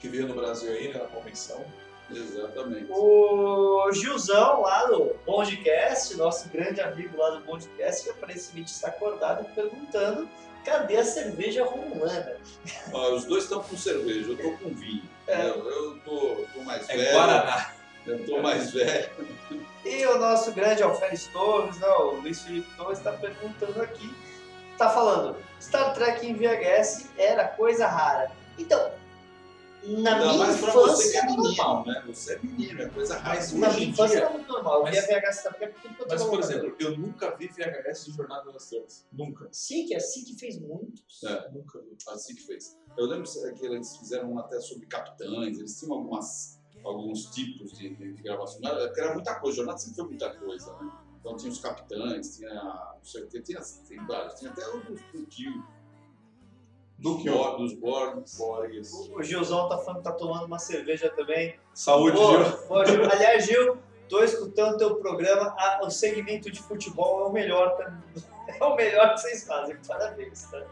Que 0.00 0.08
veio 0.08 0.26
no 0.28 0.34
Brasil 0.34 0.70
aí, 0.72 0.92
né, 0.92 0.98
na 1.00 1.06
convenção. 1.06 1.64
Exatamente. 2.10 2.86
O 2.90 3.90
Gilzão 3.92 4.60
lá 4.62 4.84
do 4.86 5.14
Bondcast, 5.26 6.16
nosso 6.16 6.48
grande 6.50 6.80
amigo 6.80 7.16
lá 7.16 7.30
do 7.30 7.44
Bondcast, 7.44 8.04
que 8.04 8.10
aparentemente 8.10 8.70
está 8.70 8.88
acordado 8.88 9.44
perguntando 9.54 10.28
cadê 10.66 10.96
a 10.96 11.04
cerveja 11.04 11.64
romulana? 11.64 12.36
Ó, 12.92 13.14
os 13.14 13.24
dois 13.24 13.44
estão 13.44 13.62
com 13.62 13.76
cerveja, 13.76 14.32
eu 14.32 14.36
tô 14.36 14.50
com 14.58 14.74
vinho. 14.74 15.08
É. 15.28 15.48
Eu, 15.48 15.70
eu 15.70 15.98
tô, 16.00 16.44
tô 16.52 16.60
mais 16.62 16.88
É 16.90 16.96
velho. 16.96 17.12
Guaraná. 17.12 17.72
Eu 18.04 18.26
tô 18.26 18.42
mais 18.42 18.72
velho. 18.72 19.10
E 19.84 20.06
o 20.06 20.18
nosso 20.18 20.52
grande 20.52 20.82
Alferes 20.82 21.26
Torres, 21.28 21.78
né, 21.78 21.86
o 21.86 22.16
Luiz 22.20 22.42
Felipe 22.42 22.68
Torres, 22.76 22.98
está 22.98 23.12
perguntando 23.12 23.80
aqui, 23.80 24.12
está 24.72 24.90
falando, 24.90 25.36
Star 25.60 25.94
Trek 25.94 26.26
em 26.26 26.34
VHS 26.34 27.10
era 27.16 27.44
coisa 27.48 27.86
rara. 27.86 28.30
Então, 28.58 28.90
na 29.86 30.16
Ainda 30.16 30.32
minha 30.34 30.50
infância 30.52 31.18
é 31.20 31.26
normal. 31.26 31.86
né? 31.86 32.02
Você 32.06 32.34
é 32.34 32.38
menino, 32.42 32.82
é 32.82 32.88
coisa. 32.88 33.20
Mas 33.20 33.52
Na 33.52 33.72
minha 33.72 33.86
infância 33.88 34.18
era 34.18 34.30
muito 34.30 34.48
normal. 34.48 34.76
Eu 34.78 34.82
mas- 34.84 35.06
via 35.06 35.20
VHS 35.20 35.42
tudo 35.42 35.96
quanto 35.96 36.08
Mas, 36.10 36.24
por 36.24 36.40
exemplo, 36.40 36.76
eu 36.78 36.98
nunca 36.98 37.36
vi 37.36 37.48
VHS 37.48 38.04
de 38.06 38.12
Jornada 38.12 38.50
das 38.52 38.64
Estrelas. 38.64 39.06
Nunca. 39.12 39.48
Sim, 39.52 39.86
que 39.86 39.94
é 39.94 39.96
assim 39.98 40.24
que 40.24 40.38
fez 40.38 40.58
muitos. 40.60 41.22
É. 41.24 41.50
Nunca 41.50 41.80
vi. 41.80 41.96
Assim 42.08 42.34
que 42.34 42.42
fez. 42.42 42.78
Eu 42.96 43.06
lembro 43.06 43.30
que 43.58 43.66
eles 43.66 43.96
fizeram 43.96 44.38
até 44.38 44.60
sobre 44.60 44.86
capitães, 44.86 45.58
eles 45.58 45.78
tinham 45.78 45.94
algumas, 45.94 46.58
alguns 46.84 47.26
tipos 47.26 47.72
de, 47.72 47.94
de, 47.94 48.12
de 48.14 48.22
gravação. 48.22 48.60
Era, 48.64 48.86
porque 48.86 49.00
era 49.00 49.14
muita 49.14 49.34
coisa, 49.40 49.56
jornada 49.56 49.78
sempre 49.78 49.96
foi 49.96 50.04
muita 50.06 50.30
coisa, 50.36 50.72
né? 50.78 50.90
Então 51.20 51.36
tinha 51.36 51.50
os 51.52 51.58
capitães, 51.58 52.36
tinha. 52.36 52.52
Não 52.54 53.04
sei 53.04 53.22
o 53.24 53.28
que, 53.28 53.40
tinha, 53.42 53.60
tem 53.88 54.06
vários, 54.06 54.34
tinha 54.34 54.50
até 54.50 54.66
o 54.68 54.80
do 54.80 55.26
Kill. 55.26 55.62
Do 56.98 57.14
Dos 57.14 57.22
Kill. 57.22 57.32
Borg, 57.34 57.56
dos 57.58 57.72
Borgs. 57.74 58.38
Borges. 58.38 58.92
O 59.14 59.22
Gilzão 59.22 59.68
tá 59.68 59.78
falando 59.78 59.98
que 59.98 60.04
tá 60.04 60.12
tomando 60.12 60.46
uma 60.46 60.58
cerveja 60.58 61.10
também. 61.10 61.54
Saúde, 61.74 62.16
Pô, 62.16 62.42
Gil. 62.42 62.52
pô, 62.68 62.84
Gil. 62.86 63.10
Aliás, 63.10 63.44
Gil, 63.44 63.76
tô 64.08 64.24
escutando 64.24 64.78
teu 64.78 64.96
programa. 64.96 65.54
Ah, 65.58 65.80
o 65.82 65.90
segmento 65.90 66.50
de 66.50 66.60
futebol 66.62 67.26
é 67.26 67.28
o 67.28 67.32
melhor, 67.32 67.76
tá? 67.76 67.98
é 68.58 68.64
o 68.64 68.74
melhor 68.74 69.12
que 69.14 69.20
vocês 69.20 69.44
fazem. 69.46 69.76
Parabéns, 69.86 70.44
tá? 70.50 70.62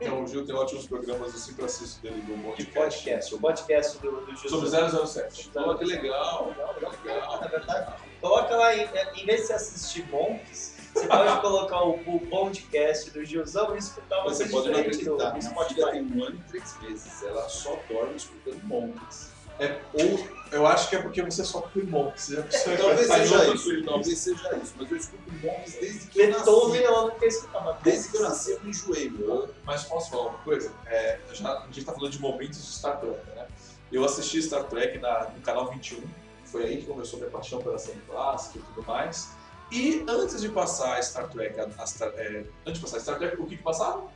Então, 0.00 0.24
o 0.24 0.26
Gil 0.26 0.44
tem 0.44 0.54
ótimos 0.54 0.86
programas, 0.86 1.32
eu 1.32 1.38
sempre 1.38 1.64
assisto 1.64 2.02
dele 2.02 2.20
do 2.22 2.34
De 2.56 2.66
podcast. 2.66 2.74
podcast, 2.74 3.34
o 3.34 3.38
podcast 3.38 3.98
do, 4.02 4.10
do 4.26 4.36
Gilzão. 4.36 4.60
Sobre 4.90 5.06
007. 5.06 5.50
Pô, 5.54 5.74
que 5.76 5.84
legal. 5.84 6.48
Legal, 6.48 6.74
legal. 6.74 6.92
Legal. 7.04 7.40
Na 7.40 7.46
verdade, 7.46 7.92
coloca 8.20 8.56
lá, 8.56 8.74
em, 8.76 8.82
em 8.82 9.24
vez 9.24 9.42
de 9.42 9.46
você 9.46 9.52
assistir 9.54 10.06
Monks, 10.10 10.73
você 10.94 11.06
pode 11.06 11.40
colocar 11.40 11.82
o, 11.84 11.90
o 12.06 12.20
podcast 12.28 13.10
do 13.10 13.24
Gilzão 13.24 13.74
e 13.74 13.78
escutar 13.78 14.22
Você 14.22 14.44
você 14.44 14.50
pode 14.50 14.66
não 14.68 14.74
no, 14.74 14.80
acreditar, 14.80 15.10
no 15.10 15.18
minha 15.18 15.32
filha 15.32 15.50
Spotify. 15.50 15.90
tem 15.90 16.02
um 16.02 16.24
ano 16.24 16.36
e 16.36 16.48
três 16.50 16.80
meses. 16.80 17.22
Ela 17.22 17.48
só 17.48 17.78
dorme 17.88 18.16
escutando 18.16 18.62
montes. 18.64 19.34
É, 19.58 19.80
ou 19.92 20.18
eu 20.50 20.66
acho 20.66 20.88
que 20.88 20.96
é 20.96 21.02
porque 21.02 21.22
você 21.22 21.44
só 21.44 21.62
foi 21.62 21.84
Monk. 21.84 22.20
Você 22.20 22.34
já 22.36 22.42
precisa 22.42 22.76
Talvez 22.76 23.06
seja 23.06 23.54
isso, 23.54 23.64
filme. 23.70 23.84
talvez 23.84 24.18
seja 24.18 24.56
isso, 24.62 24.74
mas 24.76 24.90
eu 24.90 24.96
escuto 24.96 25.32
Monks 25.42 25.72
desde 25.74 26.06
que 26.08 26.20
eu 26.20 26.26
Beethoven 26.26 26.80
nasci. 26.82 26.92
eu 26.92 27.02
não 27.02 27.10
quero 27.10 27.26
escutar, 27.26 27.64
mas 27.64 27.76
Desde 27.82 28.08
que 28.08 28.16
eu 28.16 28.22
nasci 28.22 28.50
eu 28.50 28.60
me 28.62 28.70
enjoei, 28.70 29.10
meu. 29.10 29.48
Mas 29.64 29.84
posso 29.84 30.10
falar 30.10 30.30
uma 30.30 30.38
coisa? 30.38 30.72
É, 30.86 31.20
já, 31.32 31.52
a 31.58 31.66
gente 31.66 31.84
tá 31.84 31.92
falando 31.92 32.10
de 32.10 32.20
momentos 32.20 32.64
de 32.64 32.72
Star 32.72 32.98
Trek, 32.98 33.20
né? 33.34 33.46
Eu 33.92 34.04
assisti 34.04 34.42
Star 34.42 34.64
Trek 34.64 34.98
na, 34.98 35.28
no 35.28 35.40
canal 35.40 35.70
21, 35.70 36.02
foi 36.46 36.64
aí 36.64 36.76
que 36.78 36.86
começou 36.86 37.18
a 37.18 37.20
minha 37.20 37.30
paixão 37.30 37.60
pela 37.62 37.78
série 37.78 38.00
clássica 38.08 38.58
e 38.58 38.62
tudo 38.62 38.84
mais. 38.86 39.30
E 39.70 40.04
antes 40.08 40.40
de 40.40 40.48
passar 40.48 41.02
Star 41.02 41.28
Trek, 41.28 41.58
a, 41.58 41.64
a 41.64 41.86
Star- 41.86 42.12
é, 42.16 42.44
antes 42.66 42.74
de 42.74 42.80
passar 42.80 43.00
Star 43.00 43.18
Trek, 43.18 43.40
o 43.40 43.46
que 43.46 43.56
que 43.56 43.62
passava? 43.62 44.08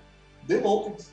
The 0.47 0.61
Monkeys. 0.61 1.13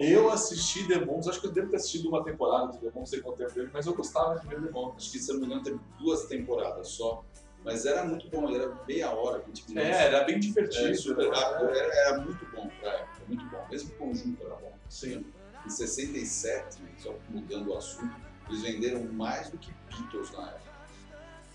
Eu 0.00 0.30
assisti 0.30 0.86
The 0.88 1.04
Monkeys, 1.04 1.28
acho 1.28 1.40
que 1.40 1.46
eu 1.46 1.52
devo 1.52 1.70
ter 1.70 1.76
assistido 1.76 2.08
uma 2.08 2.24
temporada 2.24 2.72
de 2.72 2.78
The 2.78 2.90
não 2.94 3.06
sei 3.06 3.20
quanto 3.20 3.38
tempo 3.38 3.52
teve, 3.52 3.70
mas 3.72 3.86
eu 3.86 3.94
gostava 3.94 4.38
de 4.38 4.46
ver 4.46 4.60
The 4.60 4.70
Monkeys. 4.70 5.04
Acho 5.04 5.12
que, 5.12 5.18
se 5.18 5.30
eu 5.30 5.34
não 5.34 5.40
me 5.40 5.46
engano, 5.46 5.62
teve 5.62 5.80
duas 5.98 6.24
temporadas 6.26 6.88
só. 6.88 7.24
Mas 7.64 7.84
era 7.84 8.04
muito 8.04 8.28
bom, 8.28 8.48
era 8.54 8.72
meia 8.86 9.10
hora, 9.10 9.40
20 9.40 9.68
minutos. 9.68 9.90
É, 9.90 10.06
era 10.06 10.24
bem 10.24 10.38
divertido. 10.38 10.88
É, 10.88 10.94
super 10.94 11.28
né? 11.28 11.36
rápido, 11.36 11.68
era, 11.70 11.94
era 11.94 12.20
muito 12.20 12.46
bom 12.46 12.68
pra 12.80 12.92
época, 12.92 13.22
muito 13.26 13.44
bom. 13.46 13.66
Mesmo 13.70 13.90
o 13.90 13.94
conjunto 13.96 14.42
era 14.44 14.54
bom. 14.54 14.72
Sim. 14.88 15.26
Em 15.66 15.70
67, 15.70 16.78
só 16.96 17.14
mudando 17.28 17.68
o 17.68 17.76
assunto, 17.76 18.14
eles 18.48 18.62
venderam 18.62 19.04
mais 19.12 19.50
do 19.50 19.58
que 19.58 19.72
Beatles 19.90 20.30
na 20.32 20.48
época. 20.48 20.67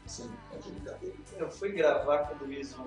Sim. 0.06 0.32
Eu 1.38 1.50
fui 1.52 1.72
gravar 1.72 2.20
com 2.20 2.44
o 2.44 2.48
Luiz 2.48 2.76
um, 2.78 2.86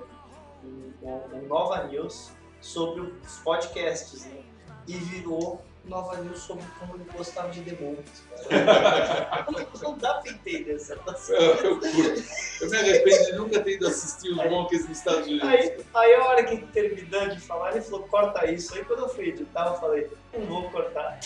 um, 0.64 0.92
um- 1.34 1.46
Nova 1.48 1.84
News 1.84 2.30
sobre 2.60 3.00
os 3.02 3.38
podcasts, 3.38 4.24
né? 4.26 4.42
E 4.86 4.94
virou 4.94 5.62
Nova 5.84 6.16
News 6.18 6.40
sobre 6.40 6.64
como 6.78 6.94
ele 6.96 7.04
gostava 7.16 7.48
de 7.50 7.60
demônios. 7.60 8.22
Não 9.82 9.96
dá 9.98 10.14
pra 10.14 10.32
entender 10.32 10.74
essa. 10.74 10.94
Eu, 11.28 11.40
eu 11.40 11.80
curto. 11.80 12.22
Eu 12.60 12.70
me 12.70 12.76
arrependo 12.76 13.24
de 13.24 13.32
nunca 13.34 13.60
ter 13.62 13.72
ido 13.74 13.86
assistir 13.86 14.30
os 14.30 14.36
Monkeys 14.50 14.88
nos 14.88 14.98
Estados 14.98 15.26
Unidos. 15.26 15.48
Aí, 15.48 15.84
aí 15.94 16.14
a 16.14 16.24
hora 16.24 16.44
que 16.44 16.58
terminou 16.68 17.28
de 17.28 17.40
falar, 17.40 17.72
ele 17.72 17.80
falou, 17.82 18.06
corta 18.08 18.50
isso. 18.50 18.74
Aí 18.74 18.84
quando 18.84 19.00
eu 19.00 19.08
fui 19.08 19.28
editar, 19.28 19.68
eu 19.68 19.74
falei, 19.74 20.10
não 20.34 20.46
vou 20.46 20.70
cortar. 20.70 21.18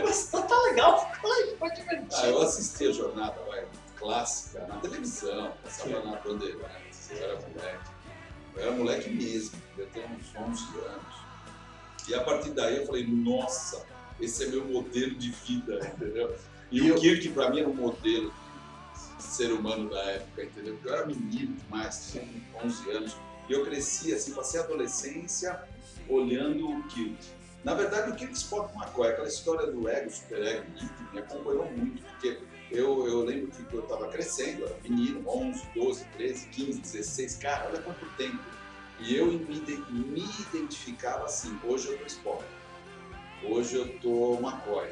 Gostou, 0.00 0.42
tá 0.46 0.60
legal, 0.62 1.12
ficou 1.12 1.34
ficou 1.46 1.72
divertido. 1.72 2.14
Ah, 2.16 2.26
eu 2.28 2.42
assisti 2.42 2.88
a 2.88 2.92
jornada 2.92 3.36
vai, 3.48 3.64
clássica 4.04 4.66
na 4.66 4.76
televisão, 4.80 5.54
passava 5.62 6.04
na 6.04 6.16
Bandeirantes, 6.16 7.10
eu 7.10 7.24
era 7.24 7.40
moleque. 7.40 7.90
Eu 8.54 8.62
era 8.62 8.70
moleque 8.72 9.10
mesmo, 9.10 9.58
eu 9.78 9.88
tinha 9.90 10.06
uns 10.06 10.36
11 10.36 10.78
anos. 10.78 11.14
E 12.06 12.14
a 12.14 12.22
partir 12.22 12.50
daí 12.50 12.76
eu 12.76 12.86
falei, 12.86 13.06
nossa, 13.06 13.86
esse 14.20 14.44
é 14.44 14.48
meu 14.48 14.66
modelo 14.66 15.14
de 15.14 15.30
vida, 15.30 15.78
entendeu? 15.94 16.36
E 16.70 16.92
o 16.92 17.00
Kirk 17.00 17.30
pra 17.30 17.48
mim 17.48 17.60
era 17.60 17.68
um 17.68 17.74
modelo 17.74 18.30
de 19.16 19.22
ser 19.22 19.50
humano 19.52 19.88
da 19.88 20.02
época, 20.02 20.44
entendeu? 20.44 20.74
Porque 20.74 20.88
eu 20.88 20.94
era 20.94 21.06
menino 21.06 21.56
demais, 21.56 22.10
tinha 22.12 22.28
11 22.62 22.90
anos. 22.90 23.16
E 23.48 23.52
eu 23.54 23.64
cresci 23.64 24.12
assim, 24.12 24.34
passei 24.34 24.60
a 24.60 24.64
adolescência 24.64 25.62
olhando 26.10 26.68
o 26.68 26.82
Kirk. 26.88 27.16
Na 27.64 27.72
verdade, 27.72 28.10
o 28.10 28.14
Kirk 28.14 28.34
Spock 28.34 28.76
McCoy, 28.76 29.08
aquela 29.08 29.28
história 29.28 29.66
do 29.66 29.88
ego, 29.88 30.10
super 30.10 30.44
ego, 30.44 30.66
me 31.10 31.18
acompanhou 31.18 31.70
muito, 31.72 32.02
porque 32.02 32.38
eu, 32.74 33.06
eu 33.06 33.24
lembro 33.24 33.50
que 33.50 33.74
eu 33.74 33.80
estava 33.80 34.08
crescendo, 34.08 34.62
eu 34.62 34.66
era 34.66 34.76
menino, 34.82 35.22
11, 35.26 35.62
12, 35.74 36.04
13, 36.16 36.46
15, 36.48 36.80
16, 36.80 37.36
cara, 37.36 37.68
olha 37.68 37.80
quanto 37.80 38.04
tempo. 38.16 38.38
E 39.00 39.16
eu 39.16 39.26
me, 39.26 39.38
me 39.38 40.24
identificava 40.40 41.24
assim, 41.24 41.58
hoje 41.64 41.88
eu 41.88 41.98
tô 41.98 42.06
Spock, 42.06 42.44
hoje 43.44 43.76
eu 43.76 43.98
tô 43.98 44.34
McCoy, 44.40 44.88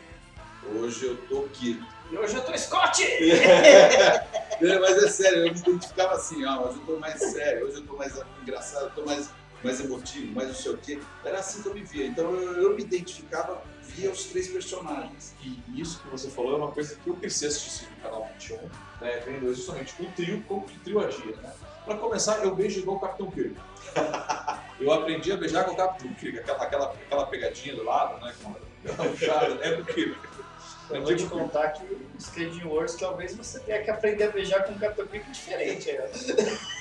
hoje 0.75 1.07
eu 1.07 1.17
tô 1.29 1.43
Kirk. 1.49 1.83
E 2.11 2.17
hoje 2.17 2.37
eu 2.37 2.45
tô 2.45 2.57
Scott! 2.57 3.03
É, 4.61 4.79
mas 4.79 5.03
é 5.03 5.09
sério, 5.09 5.39
eu 5.39 5.53
me 5.53 5.59
identificava 5.59 6.15
assim, 6.15 6.45
ó, 6.45 6.69
hoje 6.69 6.79
eu 6.79 6.87
tô 6.87 6.97
mais 7.01 7.19
sério, 7.19 7.67
hoje 7.67 7.79
eu 7.79 7.87
tô 7.87 7.97
mais 7.97 8.13
engraçado, 8.41 8.85
eu 8.85 8.91
tô 8.91 9.05
mais, 9.05 9.29
mais 9.65 9.81
emotivo, 9.81 10.33
mais 10.33 10.49
não 10.49 10.55
sei 10.55 10.73
o 10.73 10.79
quê. 10.79 11.01
Era 11.25 11.41
assim 11.41 11.63
que 11.63 11.69
eu 11.69 11.75
me 11.75 11.83
via. 11.83 12.07
Então 12.07 12.33
eu, 12.33 12.63
eu 12.63 12.77
me 12.77 12.83
identificava 12.83 13.61
via 13.95 14.11
os 14.11 14.25
três 14.27 14.49
personagens. 14.49 15.35
E 15.43 15.81
isso 15.81 16.01
que 16.01 16.09
você 16.09 16.29
falou 16.31 16.55
é 16.55 16.57
uma 16.57 16.73
coisa 16.73 16.97
que 16.97 17.09
eu 17.09 17.15
cresci 17.15 17.47
assistindo 17.47 17.91
no 17.91 18.03
canal 18.03 18.29
21, 18.39 18.57
né, 19.01 19.23
vendo 19.25 19.55
justamente 19.55 19.95
o 20.01 20.07
trio, 20.13 20.43
como 20.49 20.67
que 20.67 20.77
o 20.77 20.81
trio 20.81 21.01
agia, 21.01 21.37
né? 21.37 21.53
Pra 21.85 21.97
começar, 21.97 22.45
eu 22.45 22.55
beijo 22.55 22.81
igual 22.81 22.97
o 22.97 23.01
Capitão 23.01 23.31
Kirk. 23.31 23.57
eu 24.81 24.93
aprendi 24.93 25.33
a 25.33 25.37
beijar 25.37 25.65
com 25.65 25.73
o 25.73 25.77
Capitão 25.77 26.15
Kirk, 26.15 26.39
aquela, 26.39 26.63
aquela, 26.63 26.87
aquela 26.93 27.27
pegadinha 27.27 27.75
do 27.75 27.85
lado, 27.85 28.25
né? 28.25 28.35
com 28.41 28.51
a 29.03 29.09
puxada, 29.09 29.59
é 29.63 29.77
do 29.77 29.85
Kirk. 29.85 30.19
Eu 30.91 31.03
vou 31.03 31.17
te 31.17 31.25
contar 31.27 31.69
que 31.71 31.85
o 31.85 32.01
Skate 32.19 32.67
Wars 32.67 32.95
talvez 32.95 33.35
você 33.35 33.59
tenha 33.61 33.83
que 33.83 33.91
aprender 33.91 34.25
a 34.25 34.31
beijar 34.31 34.65
com 34.65 34.73
um 34.73 34.79
Capitão 34.79 35.07
Kirk 35.07 35.31
diferente. 35.31 35.89
ó. 35.99 36.73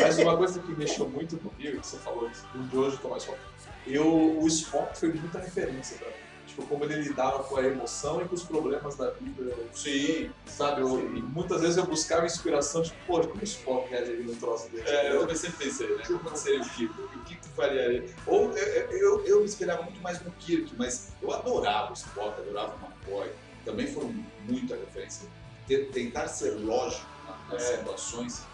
Mas 0.00 0.18
uma 0.18 0.36
coisa 0.36 0.60
que 0.60 0.72
mexeu 0.72 1.08
muito 1.08 1.38
comigo, 1.38 1.80
que 1.80 1.86
você 1.86 1.96
falou 1.98 2.28
isso, 2.28 2.46
do 2.52 2.62
de 2.64 2.76
hoje 2.76 2.96
eu 2.96 3.02
tô 3.02 3.08
mais 3.08 3.24
forte, 3.24 3.40
eu, 3.86 4.38
o 4.40 4.46
Spock 4.46 4.98
foi 4.98 5.12
muita 5.12 5.38
referência 5.38 5.96
pra 5.96 6.08
mim. 6.08 6.25
Tipo, 6.56 6.68
como 6.68 6.84
ele 6.84 7.02
lidava 7.02 7.44
com 7.44 7.56
a 7.58 7.62
emoção 7.66 8.22
e 8.22 8.26
com 8.26 8.34
os 8.34 8.44
problemas 8.44 8.96
da 8.96 9.10
vida. 9.10 9.54
Sim. 9.72 10.30
Sabe, 10.46 10.80
eu, 10.80 11.14
e 11.14 11.20
muitas 11.22 11.60
vezes 11.60 11.76
eu 11.76 11.84
buscava 11.86 12.24
inspiração, 12.24 12.82
tipo, 12.82 12.96
pô, 13.06 13.20
como 13.20 13.42
o 13.42 13.44
Spock 13.44 13.90
reagiria 13.90 14.24
num 14.24 14.34
troço 14.36 14.72
desse? 14.72 14.88
É, 14.90 15.12
eu 15.12 15.20
também 15.20 15.36
sempre 15.36 15.66
pensei, 15.66 15.94
né? 15.94 16.02
O 16.08 16.18
que 16.24 16.38
seria 16.38 16.60
o 16.62 16.64
Kirk? 16.70 17.00
O 17.02 17.08
que 17.24 17.36
tu 17.42 17.50
faria? 17.54 18.06
Ou 18.26 18.56
eu, 18.56 18.90
eu, 18.90 19.24
eu 19.26 19.38
me 19.40 19.44
inspirava 19.44 19.82
muito 19.82 20.00
mais 20.00 20.22
no 20.24 20.32
Kirk, 20.32 20.74
mas 20.78 21.14
eu 21.20 21.30
adorava 21.30 21.90
o 21.90 21.92
Spock, 21.94 22.40
adorava 22.40 22.74
o 22.76 22.86
McCoy. 22.86 23.30
Também 23.62 23.86
foram 23.88 24.14
muita 24.38 24.76
referência. 24.76 25.28
Te- 25.66 25.90
Tentar 25.92 26.28
ser 26.28 26.52
lógico 26.52 27.06
na- 27.22 27.38
nas 27.48 27.62
É. 27.64 27.76
situações 27.76 28.48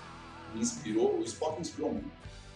me 0.52 0.60
inspirou, 0.60 1.20
o 1.20 1.22
Spock 1.22 1.54
me 1.54 1.60
inspirou 1.60 1.92
muito. 1.92 2.10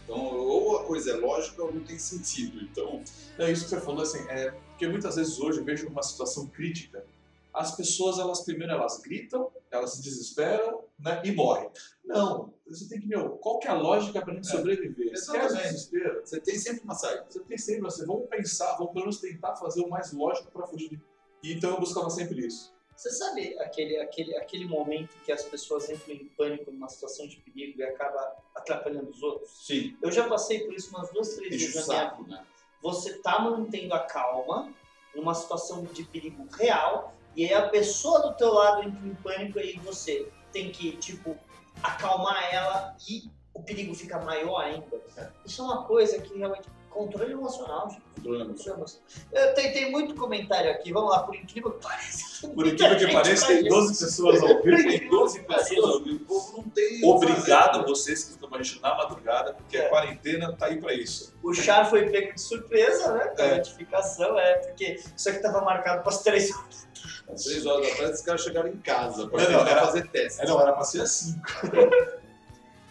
Então, 0.06 0.16
ou 0.16 0.78
a 0.78 0.84
coisa 0.84 1.10
é 1.10 1.16
lógica 1.16 1.60
ou 1.64 1.74
não 1.74 1.82
tem 1.82 1.98
sentido. 1.98 2.60
Então, 2.62 3.02
É 3.38 3.50
isso 3.50 3.64
que 3.64 3.70
você 3.70 3.80
falou, 3.80 4.02
assim, 4.02 4.20
é, 4.28 4.52
porque 4.52 4.86
muitas 4.86 5.16
vezes 5.16 5.38
hoje 5.40 5.58
eu 5.58 5.64
vejo 5.64 5.88
uma 5.88 6.02
situação 6.02 6.46
crítica, 6.46 7.04
as 7.52 7.74
pessoas, 7.74 8.18
elas 8.18 8.44
primeiro 8.44 8.72
elas 8.72 9.00
gritam, 9.00 9.50
elas 9.70 9.94
se 9.94 10.02
desesperam, 10.02 10.84
né, 10.98 11.20
e 11.24 11.32
morrem. 11.32 11.68
Não, 12.04 12.54
você 12.68 12.88
tem 12.88 13.00
que, 13.00 13.06
meu, 13.08 13.30
qual 13.38 13.58
que 13.58 13.66
é 13.66 13.70
a 13.70 13.74
lógica 13.74 14.22
pra 14.22 14.32
gente 14.32 14.46
É. 14.46 14.50
sobreviver? 14.50 15.18
Se 15.18 15.32
quer 15.32 15.44
Exatamente. 15.44 15.72
desespero, 15.72 16.20
você 16.24 16.40
tem 16.40 16.58
sempre 16.58 16.84
uma 16.84 16.94
saída. 16.94 17.26
você 17.28 17.40
tem 17.40 17.58
sempre, 17.58 17.86
assim, 17.88 18.06
vamos 18.06 18.28
pensar, 18.28 18.76
vamos 18.76 18.92
pelo 18.92 19.06
menos 19.06 19.20
tentar 19.20 19.56
fazer 19.56 19.80
o 19.80 19.88
mais 19.88 20.12
lógico 20.12 20.50
pra 20.52 20.66
fugir. 20.66 21.02
E 21.42 21.52
então 21.52 21.70
eu 21.70 21.80
buscava 21.80 22.08
sempre 22.10 22.46
isso. 22.46 22.75
Você 22.96 23.10
sabe 23.10 23.58
aquele, 23.58 23.98
aquele, 23.98 24.36
aquele 24.36 24.64
momento 24.64 25.14
que 25.24 25.30
as 25.30 25.44
pessoas 25.44 25.90
entram 25.90 26.14
em 26.14 26.24
pânico 26.28 26.70
numa 26.70 26.88
situação 26.88 27.28
de 27.28 27.36
perigo 27.36 27.78
e 27.78 27.84
acaba 27.84 28.36
atrapalhando 28.54 29.10
os 29.10 29.22
outros? 29.22 29.50
Sim. 29.50 29.96
Eu 30.00 30.10
já 30.10 30.26
passei 30.26 30.60
por 30.60 30.74
isso 30.74 30.88
umas 30.96 31.12
duas, 31.12 31.34
três 31.34 31.54
o 31.54 31.58
vezes 31.58 31.74
na 31.74 31.94
minha 31.94 32.04
saco, 32.04 32.26
né? 32.26 32.46
você 32.82 33.18
tá 33.18 33.40
mantendo 33.40 33.94
a 33.94 34.00
calma 34.00 34.72
numa 35.14 35.34
situação 35.34 35.82
de 35.84 36.04
perigo 36.04 36.46
real 36.56 37.14
e 37.34 37.44
aí 37.44 37.52
a 37.52 37.68
pessoa 37.68 38.20
do 38.20 38.34
teu 38.34 38.52
lado 38.52 38.82
entra 38.82 39.06
em 39.06 39.14
pânico 39.16 39.58
e 39.58 39.78
você 39.80 40.30
tem 40.52 40.70
que, 40.70 40.92
tipo, 40.96 41.36
acalmar 41.82 42.54
ela 42.54 42.96
e 43.08 43.30
o 43.52 43.62
perigo 43.62 43.94
fica 43.94 44.18
maior 44.20 44.60
ainda. 44.60 45.02
Isso 45.44 45.62
é 45.62 45.64
uma 45.64 45.84
coisa 45.84 46.20
que 46.20 46.36
realmente... 46.36 46.68
Controle 46.90 47.32
emocional, 47.32 47.90
gente. 47.90 48.02
Controle 48.16 48.42
emocional. 48.42 48.84
Eu 49.32 49.54
tenho, 49.54 49.72
tem 49.72 49.90
muito 49.90 50.14
comentário 50.14 50.70
aqui, 50.70 50.92
vamos 50.92 51.10
lá, 51.10 51.22
por 51.24 51.34
incrível 51.36 51.72
que 51.72 51.82
pareça. 51.82 52.26
Por 52.54 52.66
incrível 52.66 52.96
que 52.98 53.12
pareça, 53.12 53.46
tem 53.46 53.56
gente. 53.58 53.68
12 53.70 54.04
pessoas 54.04 54.42
ao 54.42 54.62
vivo, 54.62 54.76
tem 54.88 55.08
12 55.08 55.40
pessoas 55.40 55.84
ao 55.94 56.02
vivo. 56.04 56.22
O 56.22 56.26
povo 56.26 56.56
não 56.58 56.64
tem. 56.70 57.04
Obrigado 57.04 57.80
a 57.80 57.82
vocês 57.82 58.24
que 58.24 58.30
estão 58.32 58.48
a 58.54 58.62
gente 58.62 58.80
na 58.80 58.94
madrugada, 58.94 59.54
porque 59.54 59.76
É. 59.78 59.86
a 59.86 59.88
quarentena 59.88 60.52
tá 60.54 60.66
aí 60.66 60.80
pra 60.80 60.92
isso. 60.94 61.34
O 61.42 61.52
Char 61.54 61.88
foi 61.88 62.08
pego 62.10 62.34
de 62.34 62.40
surpresa, 62.40 63.12
né? 63.14 63.24
Com 63.28 63.42
a 63.42 63.44
É. 63.46 63.56
notificação, 63.56 64.38
é, 64.38 64.54
porque 64.58 65.00
isso 65.16 65.28
aqui 65.28 65.38
tava 65.40 65.60
marcado 65.62 66.02
para 66.02 66.10
as 66.12 66.22
três 66.22 66.50
horas. 66.54 66.86
Às 67.32 67.42
três 67.44 67.66
horas 67.66 67.88
da 67.88 67.96
tarde, 67.96 68.12
os 68.12 68.20
caras 68.22 68.40
chegaram 68.42 68.68
em 68.68 68.76
casa 68.78 69.28
era- 69.32 69.86
fazer 69.86 70.08
teste. 70.08 70.44
Não, 70.46 70.60
era 70.60 70.72
pra 70.72 70.84
ser 70.84 71.00
assim. 71.02 71.34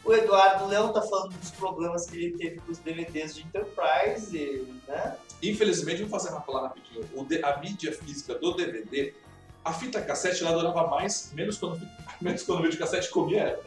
O 0.05 0.13
Eduardo 0.13 0.67
Leão 0.67 0.93
tá 0.93 1.01
falando 1.01 1.33
dos 1.33 1.49
problemas 1.49 2.05
que 2.05 2.15
ele 2.15 2.37
teve 2.37 2.59
com 2.59 2.71
os 2.71 2.77
DVDs 2.77 3.35
de 3.35 3.41
Enterprise, 3.41 4.67
né? 4.87 5.17
Infelizmente, 5.41 6.03
vou 6.03 6.09
fazer 6.11 6.29
uma 6.29 6.41
falar 6.41 6.67
rapidinho. 6.67 7.03
A 7.43 7.57
mídia 7.57 7.91
física 7.91 8.35
do 8.35 8.53
DVD, 8.53 9.15
a 9.63 9.73
fita 9.73 9.99
cassete 9.99 10.43
ela 10.43 10.53
durava 10.53 10.87
mais, 10.87 11.31
menos 11.33 11.57
quando, 11.57 11.81
menos 12.21 12.43
quando 12.43 12.59
o 12.59 12.63
videocassete 12.63 13.09
comia 13.09 13.41
ela. 13.41 13.63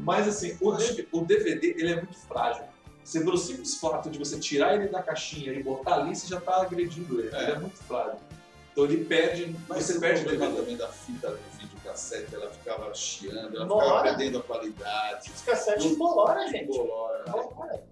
Mas 0.00 0.26
assim, 0.26 0.58
o, 0.60 0.70
o 1.12 1.24
DVD 1.24 1.68
ele 1.78 1.92
é 1.92 1.96
muito 1.96 2.18
frágil. 2.18 2.64
Você, 3.04 3.20
pelo 3.20 3.38
simples 3.38 3.76
fato 3.76 4.10
de 4.10 4.18
você 4.18 4.40
tirar 4.40 4.74
ele 4.74 4.88
da 4.88 5.00
caixinha 5.00 5.52
e 5.52 5.62
botar 5.62 5.94
ali, 5.94 6.14
você 6.14 6.26
já 6.26 6.40
tá 6.40 6.62
agredindo 6.62 7.20
ele. 7.20 7.32
É. 7.32 7.42
Ele 7.42 7.52
é 7.52 7.58
muito 7.60 7.76
frágil. 7.84 8.18
Então 8.76 8.84
ele 8.84 9.06
perde, 9.06 9.56
Mas 9.66 9.84
você 9.86 9.98
perde 9.98 10.20
o 10.20 10.24
problema 10.26 10.54
também 10.54 10.76
da 10.76 10.86
fita 10.88 11.30
do 11.30 11.38
videocassete, 11.58 12.34
ela 12.34 12.50
ficava 12.50 12.92
chiando, 12.92 13.56
ela 13.56 13.64
Bora. 13.64 13.86
ficava 13.86 14.02
perdendo 14.02 14.36
a 14.36 14.42
qualidade. 14.42 15.30
Os 15.34 15.40
cassetes 15.40 15.96
bolora, 15.96 16.46
gente. 16.48 16.66
Bolora. 16.66 17.24
Bolora. 17.24 17.82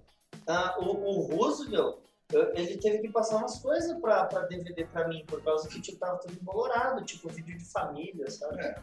Ah, 0.46 0.76
o, 0.78 0.84
o 0.84 1.20
Roosevelt, 1.22 1.96
eu- 2.32 2.52
ele 2.54 2.76
teve 2.78 2.98
que 2.98 3.08
passar 3.10 3.36
umas 3.36 3.58
coisas 3.58 3.98
pra, 4.00 4.24
pra 4.24 4.40
DVD 4.42 4.84
pra 4.86 5.06
mim, 5.08 5.24
por 5.26 5.42
causa 5.42 5.68
que 5.68 5.80
tipo, 5.80 5.98
tava 5.98 6.18
tudo 6.18 6.34
embolorado, 6.40 7.04
tipo 7.04 7.28
vídeo 7.28 7.56
de 7.58 7.64
família, 7.64 8.30
sabe? 8.30 8.60
É. 8.64 8.76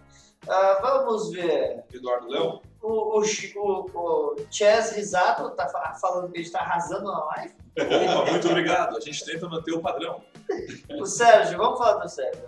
Ah, 0.47 0.79
vamos 0.81 1.31
ver. 1.31 1.83
Eduardo 1.93 2.27
Leão? 2.27 2.61
O, 2.81 3.19
o, 3.19 3.21
o, 3.21 3.85
o 3.93 4.35
Chess 4.49 4.91
Risato 4.95 5.49
tá 5.51 5.67
fa- 5.69 5.93
falando 6.01 6.31
que 6.31 6.39
a 6.39 6.41
gente 6.41 6.51
tá 6.51 6.61
arrasando 6.61 7.03
na 7.11 7.25
live. 7.25 7.53
Opa, 7.77 8.31
muito 8.31 8.47
obrigado. 8.49 8.97
A 8.97 8.99
gente 8.99 9.23
tenta 9.23 9.47
manter 9.47 9.71
o 9.71 9.81
padrão. 9.81 10.21
O 10.99 11.05
Sérgio, 11.05 11.57
vamos 11.59 11.77
falar 11.77 12.03
do 12.03 12.09
Sérgio. 12.09 12.41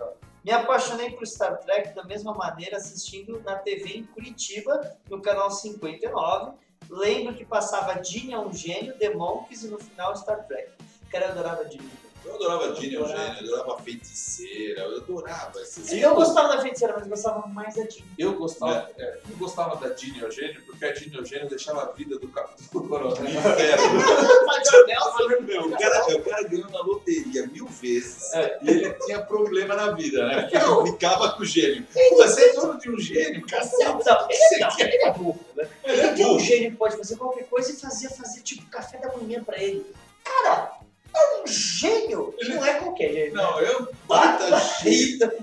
Me 0.44 0.50
apaixonei 0.50 1.10
por 1.12 1.24
Star 1.26 1.56
Trek 1.60 1.94
da 1.94 2.04
mesma 2.04 2.34
maneira 2.34 2.76
assistindo 2.76 3.40
na 3.44 3.56
TV 3.56 3.98
em 3.98 4.04
Curitiba, 4.04 4.96
no 5.08 5.22
canal 5.22 5.50
59. 5.50 6.52
Lembro 6.90 7.34
que 7.34 7.44
passava 7.44 8.00
Dini 8.00 8.32
é 8.32 8.38
um 8.38 8.52
gênio, 8.52 8.96
The 8.98 9.14
Monkeys 9.14 9.64
e 9.64 9.68
no 9.68 9.78
final 9.78 10.16
Star 10.16 10.46
Trek. 10.46 10.70
Cara, 11.10 11.26
eu 11.26 11.30
adorava 11.32 11.64
Dini. 11.64 12.03
Eu 12.24 12.34
adorava 12.34 12.64
a 12.66 12.68
Dini 12.72 12.94
Eu 12.94 13.04
adorava. 13.04 13.28
Eugênio, 13.28 13.50
eu 13.50 13.54
adorava 13.56 13.80
a 13.80 13.82
feiticeira, 13.84 14.80
eu 14.82 14.96
adorava 14.96 15.60
esses. 15.60 15.92
Eu 15.92 16.14
gostava 16.14 16.48
da 16.56 16.62
feiticeira, 16.62 16.94
mas 16.98 17.06
gostava 17.06 17.46
mais 17.48 17.74
da 17.74 17.82
Dini. 17.84 18.06
Eu 18.18 18.32
gostava, 18.34 18.90
é, 18.98 19.18
eu 19.30 19.36
gostava 19.36 19.76
da 19.76 19.94
Dini 19.94 20.20
Eugênio, 20.20 20.62
porque 20.66 20.84
a 20.84 20.92
Dini 20.92 21.16
Eugênio 21.16 21.48
deixava 21.48 21.82
a 21.82 21.86
vida 21.92 22.18
do, 22.18 22.26
do 22.72 22.88
coronel. 22.88 23.24
Inferno. 23.24 23.84
Nelson, 24.86 25.42
Meu, 25.42 25.62
o, 25.66 25.70
cara, 25.78 26.16
o 26.16 26.22
cara 26.22 26.42
ganhou 26.48 26.70
na 26.70 26.80
loteria 26.82 27.46
mil 27.46 27.66
vezes 27.66 28.32
É. 28.34 28.58
e 28.62 28.68
ele 28.70 28.92
tinha 29.04 29.20
problema 29.22 29.74
na 29.74 29.92
vida, 29.92 30.26
né? 30.26 30.42
Porque 30.42 30.56
ele 30.56 30.64
implicava 30.80 31.32
com 31.32 31.42
o 31.42 31.44
gênio. 31.44 31.86
Pô, 31.92 32.16
você 32.16 32.50
é 32.50 32.52
dono 32.54 32.78
de 32.78 32.90
um 32.90 32.98
gênio, 32.98 33.46
cacete. 33.46 33.84
Não, 33.84 33.98
não, 33.98 34.28
ele, 34.30 34.60
não, 34.60 34.78
ele 34.80 34.96
é 35.04 35.12
burro, 35.12 35.40
né? 35.56 35.68
Ele 35.84 36.00
é 36.00 36.06
Ele 36.12 36.24
um 36.24 36.28
burro. 36.28 36.40
gênio 36.40 36.70
que 36.72 36.76
pode 36.76 36.96
fazer 36.96 37.16
qualquer 37.16 37.44
coisa 37.46 37.72
e 37.72 37.76
fazia 37.76 38.10
fazer 38.10 38.40
tipo 38.42 38.66
café 38.70 38.98
da 38.98 39.12
manhã 39.16 39.42
pra 39.44 39.58
ele. 39.62 39.84
Cara, 40.24 40.72
é 41.14 41.42
um 41.42 41.46
gênio. 41.46 42.34
Ele 42.38 42.54
não 42.54 42.64
é 42.64 42.74
qualquer 42.74 43.12
gênio. 43.12 43.34
Não, 43.34 43.60
né? 43.60 43.68
eu 43.72 43.88
bata 44.08 44.56
Rita. 44.82 45.34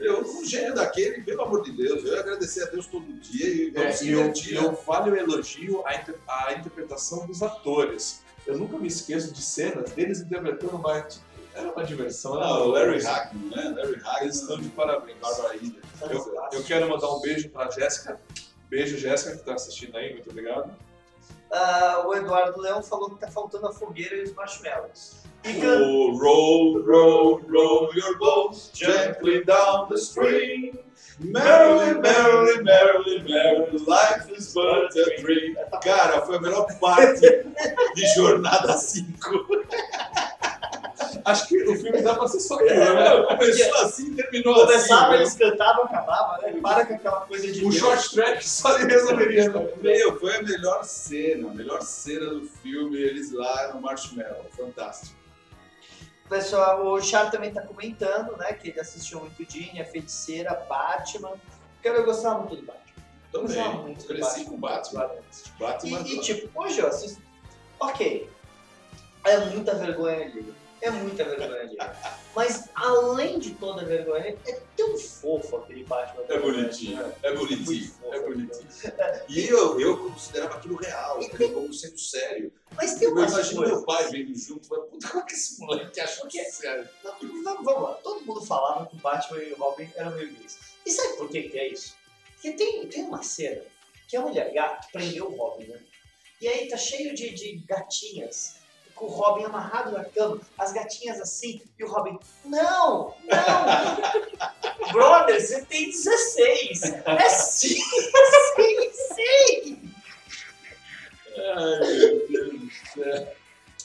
Eu, 0.00 0.20
um 0.22 0.44
gênio 0.44 0.74
daquele, 0.74 1.22
pelo 1.22 1.42
amor 1.42 1.62
de 1.62 1.72
Deus, 1.72 2.04
eu 2.04 2.14
ia 2.14 2.20
agradecer 2.20 2.62
a 2.64 2.66
Deus 2.66 2.86
todo 2.86 3.04
dia 3.20 3.46
e 3.48 3.68
É, 3.68 3.70
vamos 3.70 4.00
e 4.02 4.10
eu, 4.10 4.18
divertir. 4.32 4.52
e 4.52 4.56
eu 4.56 4.72
vale 4.86 5.10
o 5.10 5.16
elogio 5.16 5.82
à, 5.86 5.94
inter- 5.94 6.18
à 6.28 6.52
interpretação 6.54 7.26
dos 7.26 7.42
atores. 7.42 8.22
Eu 8.46 8.56
nunca 8.58 8.76
me 8.78 8.88
esqueço 8.88 9.32
de 9.32 9.42
cenas 9.42 9.90
deles 9.92 10.20
interpretando 10.20 10.76
uma. 10.76 11.06
Era 11.54 11.72
uma 11.72 11.84
diversão. 11.84 12.36
era 12.36 12.46
Ah, 12.46 12.58
o 12.64 12.68
Larry. 12.68 13.02
Hackman, 13.02 13.50
né? 13.50 13.64
Larry 13.82 13.94
Hackman. 13.96 14.22
Eles 14.22 14.36
estão 14.40 14.60
de 14.60 14.68
parabéns. 14.70 15.16
Barbara 15.20 15.56
Ida. 15.56 15.80
Eu, 16.10 16.34
eu 16.52 16.62
quero 16.64 16.88
mandar 16.88 17.08
um 17.14 17.20
beijo 17.20 17.48
pra 17.48 17.70
Jéssica. 17.70 18.20
Beijo, 18.68 18.98
Jéssica, 18.98 19.36
que 19.36 19.44
tá 19.44 19.54
assistindo 19.54 19.96
aí, 19.96 20.12
muito 20.12 20.28
obrigado. 20.28 20.70
Ah, 21.52 22.02
o 22.06 22.14
Eduardo 22.14 22.60
Leão 22.60 22.82
falou 22.82 23.10
que 23.10 23.20
tá 23.20 23.30
faltando 23.30 23.66
a 23.68 23.72
fogueira 23.72 24.16
e 24.16 24.22
os 24.24 24.32
marshmallows. 24.34 25.16
E 25.44 25.52
can- 25.54 25.80
Oh, 25.80 26.16
roll, 26.18 26.82
roll, 26.84 27.40
roll 27.48 27.90
your 27.94 28.52
gently 28.74 29.44
down 29.44 29.86
the 29.88 29.96
stream. 29.96 30.78
Merrily, 31.18 31.94
merrily, 32.00 32.62
merrily, 32.62 33.22
merrily, 33.22 33.78
life 33.86 34.30
is 34.36 34.52
but 34.52 34.90
a 34.96 35.20
dream. 35.22 35.56
Cara, 35.82 36.20
foi 36.26 36.36
a 36.36 36.40
melhor 36.40 36.66
parte 36.78 37.20
de 37.94 38.06
Jornada 38.14 38.76
5. 38.76 39.06
Acho 41.24 41.48
que 41.48 41.62
o 41.64 41.76
filme 41.80 42.02
dá 42.02 42.14
pra 42.14 42.28
ser 42.28 42.40
só 42.40 42.54
aquilo, 42.54 42.74
né? 42.94 43.22
Começou 43.36 43.76
assim 43.78 44.06
e 44.12 44.14
terminou 44.14 44.54
Começava, 44.54 45.06
assim. 45.06 45.14
eles 45.14 45.34
cantavam, 45.34 45.84
acabava, 45.84 46.38
né? 46.42 46.60
Para 46.62 46.86
com 46.86 46.94
aquela 46.94 47.20
coisa 47.22 47.46
de 47.50 47.58
O 47.60 47.70
Deus. 47.70 47.74
short 47.76 48.14
track 48.14 48.48
só 48.48 48.76
resolveria. 48.76 49.48
né? 49.50 49.68
Meu, 49.80 50.18
foi 50.20 50.36
a 50.36 50.42
melhor 50.42 50.84
cena, 50.84 51.50
a 51.50 51.54
melhor 51.54 51.82
cena 51.82 52.26
do 52.30 52.44
filme, 52.46 52.96
eles 52.98 53.32
lá 53.32 53.72
no 53.74 53.80
Marshmallow. 53.80 54.46
Fantástico. 54.56 55.16
Pessoal, 56.28 56.84
o 56.86 57.00
Char 57.00 57.30
também 57.30 57.52
tá 57.52 57.62
comentando, 57.62 58.36
né? 58.36 58.52
Que 58.52 58.70
ele 58.70 58.80
assistiu 58.80 59.20
muito 59.20 59.44
Dini, 59.44 59.80
a 59.80 59.84
Feiticeira, 59.84 60.54
Batman. 60.68 61.32
Porque 61.74 61.88
eu 61.88 62.04
gostava 62.04 62.40
muito 62.40 62.56
do 62.56 62.62
Batman. 62.62 62.82
Eu 63.32 63.44
Também. 63.44 63.78
muito 63.82 63.98
do 64.00 64.04
Cresci 64.06 64.44
com 64.44 64.54
o 64.54 64.58
Batman. 64.58 65.10
Batman. 65.58 66.00
E, 66.00 66.16
e, 66.16 66.20
tipo, 66.20 66.50
hoje 66.60 66.80
eu 66.80 66.88
assisto. 66.88 67.20
Ok. 67.78 68.28
É 69.24 69.38
muita 69.46 69.74
vergonha 69.74 70.24
ali. 70.26 70.54
É 70.82 70.90
muita 70.90 71.24
vergonha 71.24 71.60
ali. 71.62 71.76
Mas 72.34 72.68
além 72.74 73.38
de 73.38 73.54
toda 73.54 73.80
a 73.82 73.84
vergonha, 73.84 74.36
é 74.46 74.60
tão 74.76 74.96
fofo 74.98 75.56
aquele 75.56 75.84
Batman. 75.84 76.22
É 76.28 76.38
bonitinho, 76.38 77.14
é 77.22 77.32
Muito 77.32 77.56
bonitinho, 77.64 77.88
fofo. 77.92 78.14
é 78.14 78.20
bonitinho. 78.20 78.68
E 79.28 79.48
eu, 79.48 79.80
eu 79.80 79.96
considerava 80.10 80.56
aquilo 80.56 80.76
real, 80.76 81.20
entendeu? 81.22 81.52
como 81.54 81.72
sendo 81.72 81.98
sério. 81.98 82.52
Mas 82.76 82.94
tem 82.96 83.08
Eu 83.08 83.14
umas 83.14 83.32
imagino 83.32 83.56
coisas. 83.56 83.76
meu 83.76 83.84
pai 83.86 84.10
vendo 84.10 84.38
junto, 84.38 84.68
mas 84.68 84.90
puta, 84.90 85.08
como 85.08 85.22
é 85.22 85.26
que 85.26 85.32
esse 85.32 85.60
moleque 85.60 86.00
achou 86.00 86.26
que 86.28 86.38
é 86.38 86.44
sério? 86.44 86.88
Não, 87.02 87.14
Vamos, 87.42 87.64
vamos 87.64 87.82
lá. 87.82 87.94
Todo 87.94 88.24
mundo 88.24 88.44
falava 88.44 88.86
que 88.86 88.96
o 88.96 88.98
Batman 88.98 89.38
e 89.42 89.52
o 89.52 89.56
Robin 89.56 89.88
eram 89.96 90.10
meio 90.14 90.30
gays. 90.34 90.58
E 90.84 90.90
sabe 90.90 91.16
por 91.16 91.28
que, 91.30 91.44
que 91.44 91.58
é 91.58 91.68
isso? 91.68 91.94
Porque 92.34 92.52
tem, 92.52 92.86
tem 92.86 93.02
uma 93.04 93.22
cena 93.22 93.62
que 94.06 94.16
a 94.16 94.20
mulher 94.20 94.52
gato 94.52 94.88
prendeu 94.92 95.26
o 95.26 95.36
Robin, 95.36 95.64
né? 95.68 95.80
E 96.40 96.46
aí 96.46 96.68
tá 96.68 96.76
cheio 96.76 97.14
de, 97.14 97.30
de 97.30 97.56
gatinhas 97.66 98.56
com 98.96 99.04
o 99.04 99.08
Robin 99.08 99.44
amarrado 99.44 99.92
na 99.92 100.04
cama, 100.04 100.40
as 100.58 100.72
gatinhas 100.72 101.20
assim, 101.20 101.62
e 101.78 101.84
o 101.84 101.88
Robin, 101.88 102.18
não, 102.44 103.14
não! 103.24 104.90
Brother, 104.90 105.40
você 105.40 105.62
tem 105.66 105.90
16! 105.90 106.82
É 107.04 107.28
sim, 107.28 107.78
sim, 108.56 108.90
sim! 109.14 109.92
Ai, 111.36 111.98
meu 111.98 112.28
Deus 112.28 112.52
do 112.52 112.70
céu. 112.94 113.36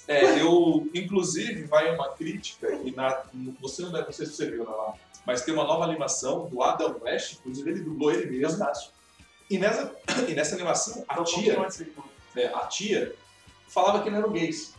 É, 0.07 0.41
eu, 0.41 0.89
inclusive, 0.93 1.63
vai 1.65 1.93
uma 1.93 2.13
crítica, 2.13 2.71
e 2.83 2.91
na, 2.91 3.23
você 3.59 3.81
não 3.83 3.91
deve, 3.91 4.05
não 4.05 4.11
sei 4.11 4.25
se 4.25 4.33
você 4.33 4.49
viu 4.49 4.63
né, 4.63 4.69
lá, 4.69 4.93
mas 5.25 5.43
tem 5.43 5.53
uma 5.53 5.63
nova 5.63 5.83
animação 5.83 6.47
do 6.47 6.63
Adam 6.63 6.99
West, 7.01 7.33
inclusive 7.39 7.69
ele 7.69 7.81
dublou 7.81 8.11
ele 8.11 8.39
mesmo. 8.39 8.57
Fantástico. 8.57 8.93
E 9.49 9.57
nessa, 9.57 9.95
e 10.27 10.33
nessa 10.33 10.55
animação, 10.55 11.03
a 11.07 11.23
tia, 11.23 11.57
é, 12.35 12.45
a 12.47 12.65
tia 12.67 13.13
falava 13.67 14.01
que 14.01 14.09
não 14.09 14.17
eram 14.19 14.31
gays. 14.31 14.73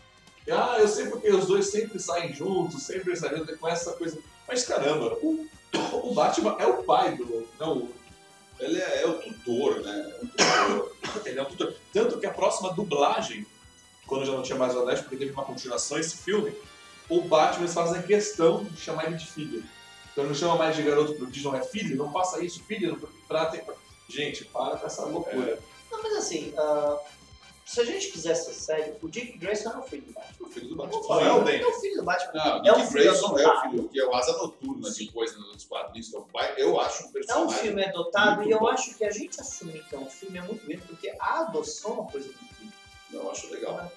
Ah, 0.51 0.77
eu 0.79 0.89
sei 0.89 1.07
porque 1.07 1.31
os 1.31 1.47
dois 1.47 1.67
sempre 1.71 1.99
saem 1.99 2.35
juntos, 2.35 2.83
sempre 2.83 3.15
saem 3.15 3.39
juntos, 3.39 3.57
com 3.59 3.69
essa 3.69 3.93
coisa. 3.93 4.19
Mas 4.49 4.65
caramba, 4.65 5.17
o, 5.23 5.47
o 5.93 6.15
Batman 6.15 6.57
é 6.59 6.67
o 6.67 6.83
pai 6.83 7.17
do. 7.17 7.49
Não, 7.61 7.89
Ele 8.59 8.81
é, 8.81 9.03
é 9.03 9.07
o 9.07 9.19
tutor, 9.19 9.81
né? 9.81 10.13
É 10.19 10.25
um 10.25 10.27
tutor. 10.27 11.23
ele 11.27 11.39
é 11.39 11.43
um 11.43 11.47
tutor. 11.47 11.75
Tanto 11.93 12.19
que 12.19 12.27
a 12.27 12.33
próxima 12.33 12.73
dublagem, 12.73 13.47
quando 14.07 14.27
já 14.27 14.33
não 14.33 14.43
tinha 14.43 14.59
mais 14.59 14.75
o 14.75 14.85
West, 14.85 15.03
porque 15.03 15.17
teve 15.17 15.33
uma 15.33 15.45
continuação 15.45 15.99
esse 15.99 16.17
filme, 16.17 16.53
o 17.09 17.21
Batman 17.23 17.69
fazem 17.69 18.03
questão 18.03 18.65
de 18.65 18.81
chamar 18.81 19.07
ele 19.07 19.17
de 19.17 19.27
filho. 19.27 19.63
Então 20.13 20.25
não 20.25 20.35
chama 20.35 20.57
mais 20.57 20.77
de 20.77 20.83
garoto 20.83 21.15
prodígio, 21.15 21.51
não 21.51 21.59
é 21.59 21.63
filho, 21.63 21.97
não 21.97 22.13
faça 22.13 22.45
isso, 22.45 22.63
filho, 22.65 22.93
não 22.93 23.09
pra 23.27 23.47
ter... 23.47 23.65
Gente, 24.09 24.45
para 24.45 24.77
com 24.77 24.87
essa 24.87 25.05
loucura. 25.07 25.59
Não, 25.91 26.03
mas 26.03 26.17
assim, 26.17 26.53
ah, 26.59 26.99
se 27.65 27.81
a 27.81 27.85
gente 27.85 28.09
quisesse 28.13 28.47
ser 28.47 28.53
sério, 28.55 28.97
o 29.03 29.09
Dick 29.09 29.39
Grayson 29.39 29.71
não 29.71 29.77
é 29.77 29.81
o 29.81 29.83
filho 29.83 30.03
do 30.03 30.13
Batman. 30.13 30.47
O 30.47 30.51
filho 30.51 30.69
do 30.69 30.77
Batman. 30.77 31.01
Não 31.01 31.21
é 31.21 31.33
o 31.33 31.45
Dente. 31.45 31.63
é 31.63 31.67
o 31.67 31.73
filho 31.81 31.97
do 31.97 32.03
Batman. 32.05 32.33
Não, 32.45 32.65
É 32.67 32.73
um 32.73 32.77
Dick 32.77 32.87
filho 32.93 33.05
Grayson 33.05 33.39
é 33.39 33.49
o 33.49 33.61
filho, 33.63 33.89
que 33.89 34.01
é 34.01 34.07
o 34.07 34.15
Asa 34.15 34.33
Noturna, 34.39 34.91
de 34.91 35.07
coisa 35.13 35.39
nos 35.39 35.65
quadrinhos, 35.65 36.09
que 36.09 36.17
é 36.17 36.19
o 36.19 36.23
pai. 36.23 36.55
Eu 36.59 36.81
acho 36.81 37.03
um 37.03 37.07
É 37.07 37.09
um 37.09 37.13
personagem. 37.13 37.59
filme 37.59 37.85
adotado 37.85 38.43
e 38.45 38.51
eu 38.51 38.59
bom. 38.61 38.69
acho 38.69 38.95
que 38.97 39.05
a 39.05 39.11
gente 39.11 39.41
assumir 39.41 39.83
que 39.89 39.95
é 39.95 39.99
um 39.99 40.11
filme 40.11 40.39
é 40.39 40.43
muito 40.43 40.67
bem, 40.67 40.79
porque 40.79 41.15
a 41.19 41.41
adoção 41.41 41.91
é 41.93 41.95
uma 42.01 42.11
coisa 42.11 42.27
muito 42.29 42.55
bonita. 42.59 42.77
Eu 43.13 43.31
acho 43.31 43.51
legal. 43.53 43.93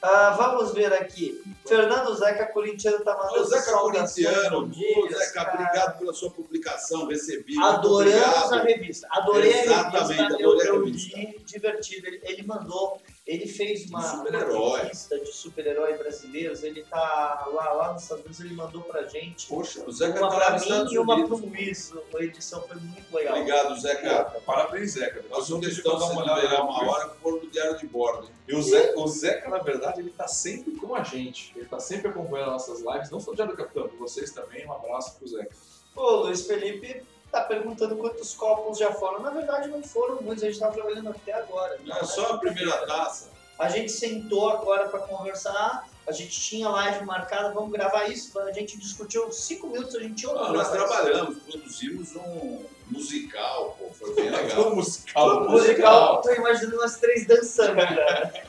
Ah, 0.00 0.30
vamos 0.30 0.72
ver 0.72 0.92
aqui. 0.92 1.42
Fernando 1.66 2.14
Zeca 2.14 2.46
Corintiano 2.46 3.02
tá 3.04 3.16
mandando 3.16 3.40
Ô, 3.40 3.44
Zeca 3.44 3.72
Corintiano, 3.78 4.72
Zeca, 4.72 5.32
cara. 5.44 5.54
obrigado 5.54 5.98
pela 5.98 6.12
sua 6.12 6.30
publicação, 6.30 7.06
recebi. 7.06 7.58
Adoramos 7.60 8.52
a 8.52 8.62
revista. 8.62 9.08
Adorei 9.10 9.52
a 9.52 9.64
Exatamente, 9.64 10.14
revista. 10.22 10.42
Eu, 10.42 10.50
adorei 10.52 10.62
a 10.70 10.74
eu 10.74 10.84
revista. 10.84 11.16
li 11.18 11.38
divertido. 11.44 12.06
Ele, 12.06 12.20
ele 12.22 12.42
mandou, 12.46 13.00
ele 13.28 13.46
fez 13.46 13.84
uma, 13.90 14.00
De 14.00 14.30
uma 14.56 14.78
revista 14.78 15.20
de 15.20 15.30
super-herói 15.30 15.98
brasileiros. 15.98 16.62
Ele 16.64 16.82
tá 16.84 17.46
lá, 17.52 17.72
lá 17.74 17.92
nos 17.92 18.04
Estados 18.04 18.24
Unidos, 18.24 18.40
ele 18.40 18.54
mandou 18.54 18.80
pra 18.80 19.02
gente. 19.06 19.46
Poxa, 19.48 19.84
O 19.86 19.92
Zeca 19.92 20.18
Uma 20.18 20.30
tá 20.30 20.36
pra 20.58 20.58
mim 20.58 20.92
e 20.94 20.98
uma 20.98 21.26
pro 21.26 21.36
Luiz. 21.36 21.92
A 22.18 22.22
edição 22.22 22.62
foi 22.62 22.76
muito 22.76 23.14
legal. 23.14 23.36
Obrigado, 23.36 23.78
Zeca. 23.78 24.40
parabéns, 24.46 24.92
Zeca. 24.92 25.22
Nós 25.28 25.46
vamos 25.46 25.48
vamos 25.50 25.66
ter 25.66 25.74
que 25.74 25.82
questão 25.82 25.98
dar 25.98 26.06
de 26.06 26.12
uma 26.12 26.22
olhada 26.22 26.62
uma 26.62 26.90
hora 26.90 27.08
por 27.22 27.38
do 27.38 27.50
diário 27.50 27.78
de 27.78 27.86
bordo. 27.86 28.24
hein? 28.24 28.32
E 28.48 28.54
o 28.54 28.62
Zeca, 28.62 28.98
o 28.98 29.06
Zeca, 29.06 29.50
na 29.50 29.58
verdade, 29.58 30.00
ele 30.00 30.10
tá 30.10 30.26
sempre 30.26 30.72
com 30.76 30.94
a 30.94 31.02
gente. 31.02 31.52
Ele 31.54 31.66
tá 31.66 31.78
sempre 31.78 32.08
acompanhando 32.08 32.52
nossas 32.52 32.80
lives, 32.80 33.10
não 33.10 33.20
só 33.20 33.32
o 33.32 33.34
Diário 33.34 33.54
do 33.54 33.58
Capitão, 33.58 33.90
vocês 33.98 34.30
também. 34.30 34.66
Um 34.66 34.72
abraço 34.72 35.18
pro 35.18 35.28
Zeca. 35.28 35.54
O 35.94 36.10
Luiz 36.22 36.46
Felipe 36.46 37.04
tá 37.30 37.42
perguntando 37.42 37.96
quantos 37.96 38.34
copos 38.34 38.78
já 38.78 38.92
foram. 38.92 39.20
Na 39.20 39.30
verdade, 39.30 39.68
não 39.68 39.82
foram 39.82 40.20
muitos, 40.22 40.42
a 40.44 40.46
gente 40.48 40.60
tá 40.60 40.68
trabalhando 40.68 41.10
até 41.10 41.32
agora. 41.32 41.78
Não, 41.84 41.96
é 41.96 42.04
só 42.04 42.34
a 42.34 42.38
primeira 42.38 42.86
taça. 42.86 43.30
A 43.58 43.68
gente 43.68 43.90
sentou 43.90 44.48
agora 44.50 44.88
para 44.88 45.00
conversar, 45.00 45.88
a 46.06 46.12
gente 46.12 46.40
tinha 46.40 46.68
live 46.68 47.04
marcada, 47.04 47.52
vamos 47.52 47.72
gravar 47.72 48.04
isso. 48.04 48.38
A 48.38 48.52
gente 48.52 48.78
discutiu 48.78 49.30
cinco 49.32 49.66
minutos, 49.66 49.96
a 49.96 50.00
gente 50.00 50.14
tinha 50.14 50.32
nós 50.32 50.70
trabalhamos, 50.70 51.38
produzimos 51.42 52.14
um 52.14 52.64
musical, 52.88 53.76
pô, 53.78 53.90
foi 53.92 54.14
bem 54.14 54.30
legal. 54.30 54.68
um 54.72 54.76
musical. 54.76 55.46
O 55.46 55.50
musical, 55.50 56.22
tô 56.22 56.32
imaginando 56.32 56.76
nós 56.76 56.96
três 56.96 57.26
dançando 57.26 57.80
já. 57.80 58.32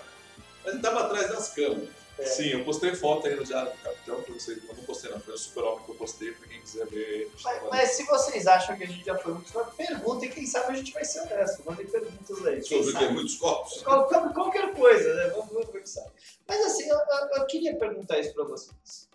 Mas 0.64 0.74
ele 0.74 0.82
tava 0.84 1.02
atrás 1.02 1.30
das 1.30 1.50
câmeras. 1.50 1.99
Sim, 2.26 2.50
eu 2.50 2.66
postei 2.66 2.94
foto 2.96 3.28
aí 3.28 3.36
no 3.36 3.44
Diário 3.44 3.72
do 3.72 3.78
Capitão, 3.78 4.22
pra 4.22 4.34
vocês. 4.34 4.58
Eu 4.68 4.76
não 4.76 4.84
postei 4.84 5.10
não, 5.12 5.20
foi 5.20 5.34
o 5.34 5.38
super-homem 5.38 5.86
que 5.86 5.92
eu 5.92 5.96
postei, 5.96 6.32
pra 6.32 6.48
quem 6.48 6.60
quiser 6.62 6.86
ver. 6.88 7.32
Mas, 7.44 7.64
mas 7.70 7.90
se 7.92 8.04
vocês 8.06 8.48
acham 8.48 8.76
que 8.78 8.84
a 8.84 8.88
gente 8.88 9.06
já 9.06 9.18
foi 9.18 9.34
muito 9.34 9.58
longe, 9.58 9.72
perguntem, 9.78 10.30
quem 10.30 10.46
sabe 10.46 10.74
a 10.74 10.76
gente 10.76 10.92
vai 10.92 11.06
ser 11.06 11.22
honesto. 11.22 11.64
Mandem 11.66 11.86
perguntas 11.88 12.46
aí. 12.46 12.62
Sobre 12.62 12.84
o 12.84 12.86
que? 12.88 12.92
sabe? 12.92 13.14
Muitos 13.14 13.36
copos? 13.38 13.82
Qual- 13.84 14.08
qual- 14.08 14.34
qualquer 14.34 14.74
coisa, 14.74 15.14
né? 15.16 15.28
Vamos, 15.30 15.48
vamos 15.52 15.72
ver 15.72 15.80
o 15.80 15.82
que 15.84 15.90
sai. 15.90 16.08
Mas 16.48 16.66
assim, 16.66 16.90
eu, 16.90 16.98
eu- 16.98 17.30
eu 17.42 17.46
queria 17.48 17.76
perguntar 17.76 18.20
isso 18.20 18.34
pra 18.34 18.44
vocês. 18.44 19.08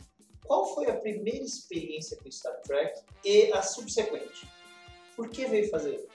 Qual 0.44 0.74
foi 0.74 0.86
a 0.90 0.94
primeira 0.94 1.44
experiência 1.44 2.16
com 2.22 2.30
Star 2.30 2.54
Trek 2.62 3.00
e 3.24 3.52
a 3.52 3.62
subsequente? 3.62 4.46
Por 5.16 5.28
que 5.28 5.46
veio 5.46 5.68
fazer? 5.70 6.06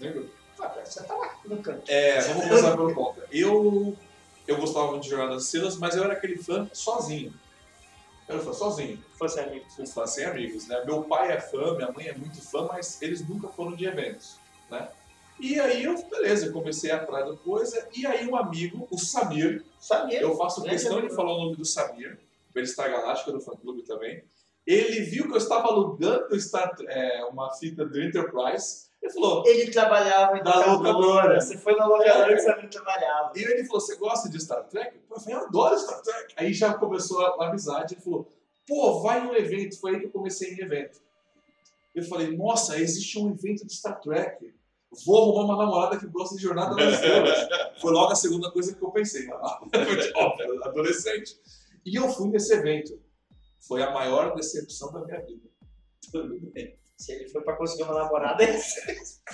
Lembra? 0.00 0.24
Ah, 0.58 0.68
você 0.84 1.02
tava 1.04 1.24
aqui 1.24 1.48
no 1.48 1.62
canto. 1.62 1.90
É, 1.90 2.20
vamos 2.20 2.44
começar 2.46 2.76
pelo 2.76 2.94
ponto. 2.94 3.22
Eu, 3.30 3.96
eu 4.46 4.56
gostava 4.56 4.98
de 4.98 5.08
Jornada 5.08 5.34
das 5.34 5.44
Estrelas, 5.44 5.76
mas 5.76 5.96
eu 5.96 6.04
era 6.04 6.12
aquele 6.12 6.36
fã 6.36 6.68
sozinho. 6.72 7.32
Eu 8.28 8.36
era 8.36 8.44
fã 8.44 8.52
sozinho, 8.52 9.02
Fosse 9.18 9.40
amigo. 9.40 9.64
fui 9.70 9.86
fã 9.86 10.06
sem 10.06 10.24
amigos, 10.24 10.66
né? 10.66 10.84
Meu 10.84 11.02
pai 11.04 11.32
é 11.32 11.40
fã, 11.40 11.74
minha 11.74 11.90
mãe 11.90 12.08
é 12.08 12.16
muito 12.16 12.40
fã, 12.40 12.66
mas 12.66 13.00
eles 13.02 13.26
nunca 13.26 13.48
foram 13.48 13.74
de 13.74 13.84
eventos, 13.84 14.36
né? 14.70 14.88
E 15.40 15.58
aí 15.58 15.84
eu, 15.84 16.00
beleza, 16.08 16.46
eu 16.46 16.52
comecei 16.52 16.90
a 16.90 16.96
atrás 16.96 17.26
da 17.26 17.36
coisa, 17.36 17.88
e 17.94 18.06
aí 18.06 18.26
um 18.26 18.36
amigo, 18.36 18.86
o 18.90 18.98
Samir, 18.98 19.64
Sabia? 19.80 20.20
eu 20.20 20.36
faço 20.36 20.62
questão 20.62 21.00
de 21.00 21.12
falar 21.14 21.32
o 21.34 21.44
nome 21.44 21.56
do 21.56 21.64
Samir, 21.64 22.18
ele 22.54 22.64
está 22.64 22.86
galáctico 22.86 23.32
do 23.32 23.40
fã 23.40 23.52
clube 23.56 23.82
também. 23.82 24.22
Ele 24.66 25.00
viu 25.00 25.26
que 25.26 25.32
eu 25.32 25.38
estava 25.38 25.68
alugando 25.68 26.38
Star, 26.40 26.74
é, 26.86 27.24
uma 27.24 27.52
fita 27.54 27.84
do 27.84 28.00
Enterprise, 28.00 28.86
ele 29.02 29.12
falou, 29.12 29.42
Ele 29.46 29.70
trabalhava 29.70 30.38
em 30.38 30.42
Da 30.42 30.64
locadora. 30.72 31.40
Você 31.40 31.58
foi 31.58 31.74
na 31.74 31.86
locadora 31.86 32.32
É. 32.32 32.36
que 32.36 32.42
você 32.42 32.68
trabalhava. 32.68 33.32
E 33.36 33.42
ele 33.42 33.64
falou, 33.64 33.80
você 33.80 33.96
gosta 33.96 34.28
de 34.30 34.40
Star 34.40 34.62
Trek? 34.68 34.96
Eu 35.10 35.20
falei, 35.20 35.34
eu 35.38 35.44
adoro 35.46 35.78
Star 35.78 36.00
Trek. 36.02 36.34
Aí 36.36 36.54
já 36.54 36.72
começou 36.74 37.20
a, 37.20 37.44
a 37.44 37.48
amizade, 37.48 37.94
ele 37.94 38.00
falou, 38.00 38.28
pô, 38.66 39.00
vai 39.00 39.24
no 39.26 39.34
evento. 39.36 39.78
Foi 39.80 39.94
aí 39.94 40.00
que 40.00 40.06
eu 40.06 40.10
comecei 40.10 40.54
em 40.54 40.60
evento. 40.60 41.00
Eu 41.94 42.04
falei, 42.04 42.34
nossa, 42.36 42.78
existe 42.78 43.18
um 43.18 43.30
evento 43.30 43.66
de 43.66 43.74
Star 43.74 44.00
Trek. 44.00 44.54
Vou 45.04 45.22
arrumar 45.22 45.54
uma 45.54 45.64
namorada 45.64 45.98
que 45.98 46.06
gosta 46.06 46.36
de 46.36 46.42
Jornada 46.42 46.76
nas 46.76 46.94
Estrelas. 46.94 47.48
Foi 47.80 47.92
logo 47.92 48.12
a 48.12 48.14
segunda 48.14 48.50
coisa 48.50 48.74
que 48.74 48.82
eu 48.82 48.90
pensei. 48.90 49.26
Foi 49.26 50.12
óbvio, 50.14 50.64
adolescente. 50.64 51.36
E 51.84 51.96
eu 51.98 52.08
fui 52.10 52.28
nesse 52.28 52.52
evento. 52.54 53.00
Foi 53.66 53.82
a 53.82 53.90
maior 53.90 54.34
decepção 54.34 54.92
da 54.92 55.00
minha 55.00 55.20
vida. 55.20 55.48
Tudo 56.12 56.38
bem. 56.52 56.76
Se 57.02 57.10
ele 57.10 57.28
foi 57.28 57.42
pra 57.42 57.56
conseguir 57.56 57.82
uma 57.82 57.94
namorada, 57.94 58.44
ele 58.44 58.56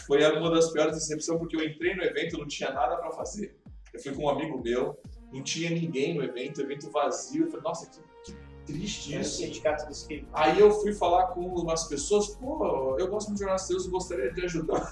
Foi 0.07 0.25
uma 0.39 0.51
das 0.51 0.73
piores 0.73 0.95
decepções 0.95 1.39
porque 1.39 1.55
eu 1.55 1.63
entrei 1.63 1.95
no 1.95 2.03
evento, 2.03 2.39
não 2.39 2.47
tinha 2.47 2.73
nada 2.73 2.97
pra 2.97 3.11
fazer. 3.11 3.59
Eu 3.93 4.01
fui 4.01 4.15
com 4.15 4.25
um 4.25 4.29
amigo 4.31 4.59
meu, 4.63 4.99
não 5.31 5.43
tinha 5.43 5.69
ninguém 5.69 6.15
no 6.15 6.25
evento, 6.25 6.63
evento 6.63 6.91
vazio. 6.91 7.45
Eu 7.45 7.51
falei, 7.51 7.65
nossa, 7.65 7.91
que, 7.91 8.01
que 8.25 8.39
triste 8.65 9.15
é 9.15 9.19
o 9.19 9.21
isso. 9.21 9.37
sindicato 9.37 9.87
dos 9.87 10.07
filhos. 10.07 10.27
Aí 10.33 10.59
eu 10.59 10.71
fui 10.71 10.95
falar 10.95 11.27
com 11.29 11.41
umas 11.41 11.85
pessoas, 11.85 12.29
pô, 12.37 12.97
eu 12.99 13.07
gosto 13.09 13.29
muito 13.29 13.39
de 13.39 13.45
jornalistas, 13.45 13.85
eu 13.85 13.91
gostaria 13.91 14.33
de 14.33 14.45
ajudar. 14.47 14.91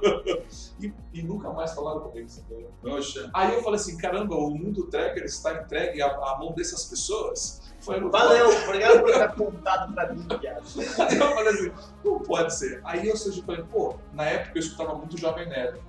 e, 0.80 0.90
e 1.12 1.22
nunca 1.22 1.50
mais 1.52 1.74
falaram 1.74 2.00
comigo. 2.00 2.26
sabe? 2.30 2.66
Poxa, 2.80 3.30
Aí 3.34 3.54
eu 3.54 3.62
falei 3.62 3.78
assim, 3.78 3.98
caramba, 3.98 4.34
o 4.34 4.48
mundo 4.48 4.86
tracker 4.86 5.24
está 5.24 5.62
entregue 5.62 6.00
à, 6.00 6.06
à 6.06 6.38
mão 6.38 6.54
dessas 6.54 6.86
pessoas. 6.86 7.67
Foi 7.80 8.00
Valeu, 8.00 8.50
obrigado 8.64 9.00
por 9.00 9.12
ter 9.12 9.22
apontado 9.22 9.92
pra 9.94 10.12
mim, 10.12 10.26
viado. 10.40 10.64
Eu 10.76 11.34
falei 11.34 11.48
assim, 11.48 11.72
não 12.04 12.18
pode 12.20 12.54
ser. 12.54 12.80
Aí 12.84 13.08
eu 13.08 13.16
surgi 13.16 13.42
falei, 13.42 13.62
pô, 13.70 13.94
na 14.12 14.24
época 14.24 14.58
eu 14.58 14.60
escutava 14.60 14.94
muito 14.94 15.14
o 15.14 15.18
Jovem 15.18 15.48
Nerd. 15.48 15.80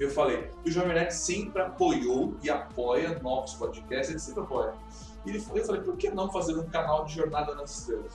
Eu 0.00 0.10
falei, 0.10 0.50
o 0.64 0.70
Jovem 0.70 0.94
Nerd 0.94 1.12
sempre 1.12 1.62
apoiou 1.62 2.34
e 2.42 2.50
apoia 2.50 3.18
novos 3.22 3.54
podcasts, 3.54 4.10
ele 4.10 4.18
sempre 4.18 4.42
apoia. 4.42 4.72
E 5.24 5.30
ele 5.30 5.44
eu 5.54 5.64
falei, 5.64 5.82
por 5.82 5.96
que 5.96 6.10
não 6.10 6.30
fazer 6.32 6.54
um 6.58 6.68
canal 6.68 7.04
de 7.04 7.14
Jornada 7.14 7.54
nas 7.54 7.78
Estrelas? 7.78 8.12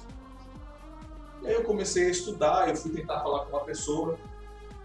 E 1.41 1.47
aí 1.47 1.53
eu 1.53 1.63
comecei 1.63 2.07
a 2.07 2.09
estudar, 2.09 2.69
eu 2.69 2.75
fui 2.75 2.91
tentar 2.91 3.21
falar 3.21 3.45
com 3.45 3.55
uma 3.55 3.63
pessoa 3.63 4.17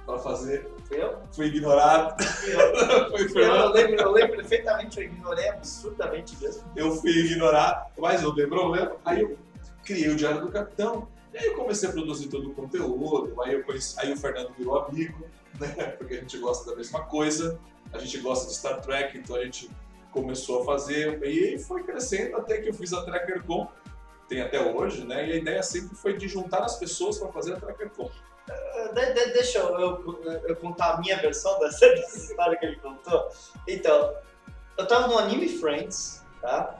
para 0.06 0.18
fazer, 0.18 0.70
Fui 0.84 1.02
eu? 1.02 1.18
fui 1.32 1.46
ignorado, 1.46 2.22
Fui 2.22 2.52
eu. 2.54 3.10
foi 3.10 3.28
Fui 3.28 3.42
eu, 3.42 3.54
eu 3.54 3.68
lembro, 3.70 4.00
eu 4.00 4.12
lembro 4.12 4.36
perfeitamente, 4.36 4.98
eu 4.98 5.04
ignorei 5.04 5.48
absurdamente 5.48 6.36
mesmo. 6.40 6.62
eu 6.76 6.92
fui 6.92 7.10
ignorado, 7.10 7.90
mas 7.98 8.22
não 8.22 8.34
tem 8.34 8.48
problema. 8.48 8.96
Aí 9.04 9.22
eu 9.22 9.38
criei 9.84 10.08
o 10.08 10.16
Diário 10.16 10.40
do 10.42 10.52
Capitão, 10.52 11.08
e 11.32 11.38
aí 11.38 11.46
eu 11.46 11.54
comecei 11.54 11.88
a 11.88 11.92
produzir 11.92 12.28
todo 12.28 12.50
o 12.50 12.54
conteúdo, 12.54 13.40
aí, 13.42 13.54
eu 13.54 13.64
conheci, 13.64 13.98
aí 13.98 14.12
o 14.12 14.16
Fernando 14.16 14.52
virou 14.56 14.78
amigo, 14.78 15.26
né? 15.58 15.68
Porque 15.98 16.14
a 16.14 16.20
gente 16.20 16.38
gosta 16.38 16.70
da 16.70 16.76
mesma 16.76 17.00
coisa, 17.04 17.58
a 17.92 17.98
gente 17.98 18.18
gosta 18.18 18.46
de 18.46 18.54
Star 18.54 18.80
Trek, 18.80 19.18
então 19.18 19.36
a 19.36 19.44
gente 19.44 19.70
começou 20.12 20.62
a 20.62 20.64
fazer, 20.64 21.20
e 21.24 21.58
foi 21.58 21.82
crescendo 21.82 22.36
até 22.36 22.58
que 22.58 22.68
eu 22.68 22.74
fiz 22.74 22.92
a 22.92 23.02
TrekkerCon, 23.02 23.68
tem 24.28 24.40
até 24.40 24.60
hoje, 24.60 25.04
né? 25.04 25.28
E 25.28 25.32
a 25.32 25.36
ideia 25.36 25.62
sempre 25.62 25.96
foi 25.96 26.16
de 26.16 26.28
juntar 26.28 26.60
as 26.60 26.78
pessoas 26.78 27.18
para 27.18 27.32
fazer 27.32 27.54
a 27.54 27.56
TrekkerCon. 27.60 28.08
Uh, 28.48 28.94
de- 28.94 29.12
de- 29.14 29.32
deixa 29.32 29.58
eu, 29.58 29.78
eu- 29.80 30.42
eu 30.48 30.56
contar 30.56 30.94
a 30.94 31.00
minha 31.00 31.16
versão 31.16 31.58
dessa, 31.60 31.86
dessa 31.94 32.16
história 32.18 32.58
que 32.58 32.66
ele 32.66 32.76
contou. 32.76 33.28
Então, 33.66 34.14
eu 34.76 34.86
tava 34.86 35.06
no 35.08 35.18
Anime 35.18 35.48
Friends, 35.48 36.22
tá? 36.40 36.78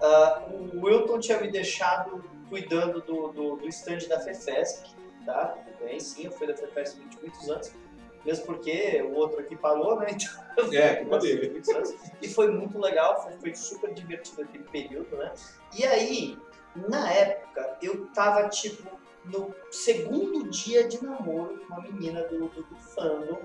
Ah, 0.00 0.42
o 0.48 0.84
Wilton 0.84 1.18
tinha 1.18 1.40
me 1.40 1.50
deixado 1.50 2.24
cuidando 2.48 3.00
do, 3.02 3.28
do, 3.28 3.56
do 3.56 3.68
stand 3.68 4.06
da 4.08 4.20
FEFESC, 4.20 4.84
tá? 5.26 5.46
Tudo 5.48 5.84
bem, 5.84 5.98
sim, 6.00 6.24
eu 6.26 6.32
fui 6.32 6.46
da 6.46 6.56
FEFESC 6.56 6.96
durante 6.98 7.20
muitos 7.20 7.50
anos. 7.50 7.72
Mesmo 8.24 8.44
porque 8.46 9.00
o 9.02 9.14
outro 9.14 9.40
aqui 9.40 9.56
parou, 9.56 9.98
né? 9.98 10.08
Então, 10.52 10.72
É, 10.74 11.02
dele. 11.18 11.50
muitos 11.50 11.68
anos. 11.70 11.94
E 12.20 12.28
foi 12.28 12.50
muito 12.50 12.78
legal, 12.78 13.22
foi, 13.22 13.32
foi 13.40 13.54
super 13.54 13.92
divertido 13.94 14.42
aquele 14.42 14.64
período, 14.64 15.16
né? 15.16 15.32
E 15.76 15.84
aí, 15.86 16.38
na 16.76 17.10
época, 17.12 17.78
eu 17.80 18.06
tava, 18.08 18.48
tipo, 18.48 18.88
no 19.24 19.54
segundo 19.70 20.48
dia 20.48 20.88
de 20.88 21.02
namoro 21.04 21.58
com 21.60 21.74
uma 21.74 21.82
menina 21.82 22.22
do, 22.24 22.48
do, 22.48 22.62
do 22.62 22.76
fandom. 22.76 23.40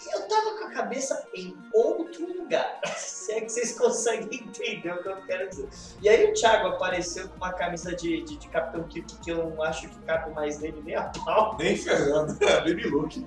E 0.00 0.14
eu 0.14 0.28
tava 0.28 0.56
com 0.56 0.64
a 0.66 0.70
cabeça 0.70 1.26
em 1.34 1.56
outro 1.74 2.24
lugar. 2.26 2.80
Se 2.96 3.32
é 3.32 3.40
que 3.40 3.48
vocês 3.48 3.76
conseguem 3.76 4.40
entender 4.40 4.92
o 4.92 5.02
que 5.02 5.08
eu 5.08 5.16
quero 5.26 5.48
dizer. 5.48 5.68
E 6.00 6.08
aí 6.08 6.30
o 6.30 6.34
Thiago 6.34 6.68
apareceu 6.68 7.28
com 7.28 7.36
uma 7.36 7.52
camisa 7.52 7.94
de, 7.96 8.22
de, 8.22 8.36
de 8.36 8.48
Capitão 8.48 8.84
Kirk 8.84 9.18
que 9.18 9.30
eu 9.30 9.50
não 9.50 9.62
acho 9.62 9.88
que 9.88 9.98
cabe 10.02 10.32
mais 10.32 10.60
nele 10.60 10.80
nem 10.84 10.94
a 10.94 11.10
pau. 11.24 11.56
Nem 11.58 11.76
Fernando, 11.76 12.38
Baby 12.38 12.86
Luke. 12.88 13.26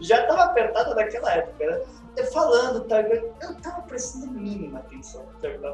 Já 0.00 0.26
tava 0.26 0.44
apertada 0.44 0.94
naquela 0.94 1.34
época, 1.34 1.66
né? 1.66 1.86
Eu 2.16 2.26
falando, 2.26 2.84
tá? 2.84 3.00
eu 3.02 3.34
eu 3.40 3.54
tava 3.60 3.82
prestando 3.82 4.26
a 4.26 4.32
mínima 4.32 4.80
atenção 4.80 5.24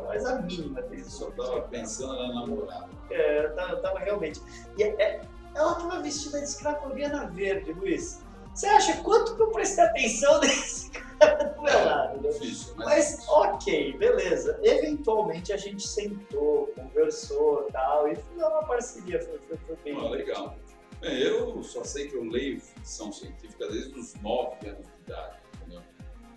mas 0.06 0.26
a 0.26 0.42
mínima 0.42 0.80
eu 0.80 0.86
atenção. 0.86 1.32
só 1.36 1.42
tava 1.42 1.62
pensando 1.62 2.14
na 2.14 2.40
namorada. 2.40 2.88
É, 3.10 3.48
tava, 3.48 3.72
eu 3.72 3.82
tava 3.82 3.98
realmente. 3.98 4.40
E 4.76 4.82
é- 4.82 4.94
é- 5.02 5.20
ela 5.54 5.74
tava 5.74 6.00
vestida 6.02 6.38
de 6.38 6.44
escraviana 6.44 7.28
verde, 7.28 7.72
Luiz. 7.72 8.20
Você 8.54 8.66
acha 8.66 8.96
quanto 9.02 9.34
que 9.36 9.42
eu 9.42 9.50
prestei 9.50 9.84
atenção 9.84 10.38
nesse 10.40 10.90
cara 10.90 11.44
do 11.44 11.62
meu 11.62 11.84
lado? 11.84 12.20
né? 12.20 12.28
Difícil, 12.30 12.74
mas, 12.76 12.86
Mas 13.18 13.28
ok, 13.28 13.96
beleza. 13.98 14.58
Eventualmente 14.62 15.52
a 15.52 15.56
gente 15.56 15.86
sentou, 15.86 16.68
conversou 16.76 17.66
e 17.68 17.72
tal, 17.72 18.08
e 18.08 18.14
foi 18.16 18.36
uma 18.36 18.64
parceria, 18.64 19.20
foi, 19.20 19.38
foi, 19.40 19.56
foi 19.58 19.76
bem. 19.84 19.94
Pô, 19.94 20.08
legal. 20.08 20.56
Eu 21.02 21.62
só 21.62 21.84
sei 21.84 22.08
que 22.08 22.16
eu 22.16 22.24
leio 22.24 22.60
ficção 22.60 23.12
científica 23.12 23.68
desde 23.68 23.98
os 23.98 24.14
9 24.22 24.68
anos 24.68 24.86
de 24.86 25.02
idade, 25.12 25.36
entendeu? 25.56 25.82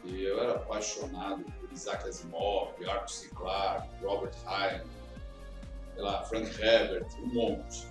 E 0.04 0.24
eu 0.24 0.42
era 0.42 0.56
apaixonado 0.56 1.44
por 1.60 1.72
Isaac 1.72 2.08
Asimov, 2.08 2.74
Arthur 2.86 3.10
C. 3.10 3.30
Clarke, 3.30 3.88
Robert 4.04 4.34
Heinlein, 4.46 4.82
sei 5.98 6.04
lá, 6.04 6.24
Frank 6.26 6.62
Herbert, 6.62 7.08
um 7.24 7.34
monte. 7.34 7.88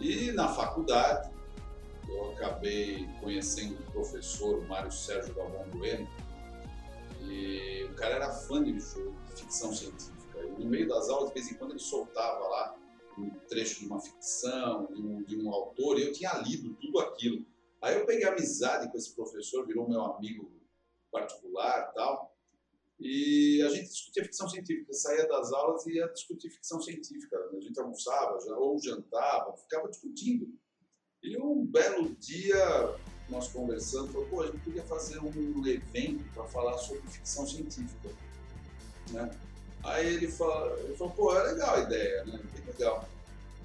E 0.00 0.32
na 0.32 0.48
faculdade, 0.48 1.30
eu 2.08 2.32
acabei 2.32 3.08
conhecendo 3.20 3.78
o 3.78 3.92
professor 3.92 4.66
Mário 4.66 4.90
Sérgio 4.90 5.32
Galvão 5.34 5.64
Bueno, 5.70 6.08
e 7.22 7.84
o 7.84 7.94
cara 7.94 8.16
era 8.16 8.32
fã 8.32 8.64
de 8.64 8.72
ficção 9.36 9.72
científica. 9.72 10.40
E 10.40 10.64
no 10.64 10.68
meio 10.68 10.88
das 10.88 11.08
aulas, 11.08 11.28
de 11.28 11.34
vez 11.34 11.52
em 11.52 11.54
quando, 11.54 11.70
ele 11.70 11.78
soltava 11.78 12.48
lá 12.48 12.76
um 13.16 13.30
trecho 13.48 13.78
de 13.80 13.86
uma 13.86 14.00
ficção, 14.00 14.86
de 14.86 15.00
um, 15.00 15.22
de 15.22 15.40
um 15.40 15.52
autor, 15.52 16.00
e 16.00 16.06
eu 16.06 16.12
tinha 16.12 16.32
lido 16.38 16.74
tudo 16.80 16.98
aquilo. 16.98 17.46
Aí 17.80 17.94
eu 17.94 18.06
peguei 18.06 18.26
amizade 18.26 18.90
com 18.90 18.98
esse 18.98 19.14
professor, 19.14 19.64
virou 19.64 19.88
meu 19.88 20.02
amigo 20.02 20.50
particular 21.12 21.92
tal, 21.92 22.29
e 23.00 23.62
a 23.62 23.68
gente 23.70 23.88
discutia 23.88 24.24
ficção 24.24 24.46
científica, 24.46 24.92
saía 24.92 25.26
das 25.26 25.50
aulas 25.54 25.86
e 25.86 25.94
ia 25.94 26.06
discutir 26.08 26.50
ficção 26.50 26.82
científica. 26.82 27.34
A 27.50 27.58
gente 27.58 27.80
almoçava 27.80 28.38
ou 28.58 28.78
jantava, 28.78 29.56
ficava 29.56 29.88
discutindo. 29.88 30.52
E 31.22 31.38
um 31.38 31.64
belo 31.64 32.14
dia, 32.16 32.94
nós 33.30 33.48
conversando, 33.48 34.12
falou, 34.12 34.28
pô, 34.28 34.42
a 34.42 34.46
gente 34.46 34.58
podia 34.58 34.82
fazer 34.82 35.18
um 35.18 35.66
evento 35.66 36.24
para 36.34 36.44
falar 36.44 36.76
sobre 36.76 37.08
ficção 37.08 37.46
científica. 37.46 38.10
Né? 39.12 39.30
Aí 39.82 40.06
ele 40.06 40.30
falou, 40.30 40.78
ele 40.80 40.94
falou, 40.94 41.12
pô, 41.14 41.34
é 41.34 41.52
legal 41.52 41.76
a 41.76 41.80
ideia, 41.80 42.24
né? 42.26 42.38
Bem 42.52 42.66
legal. 42.66 43.08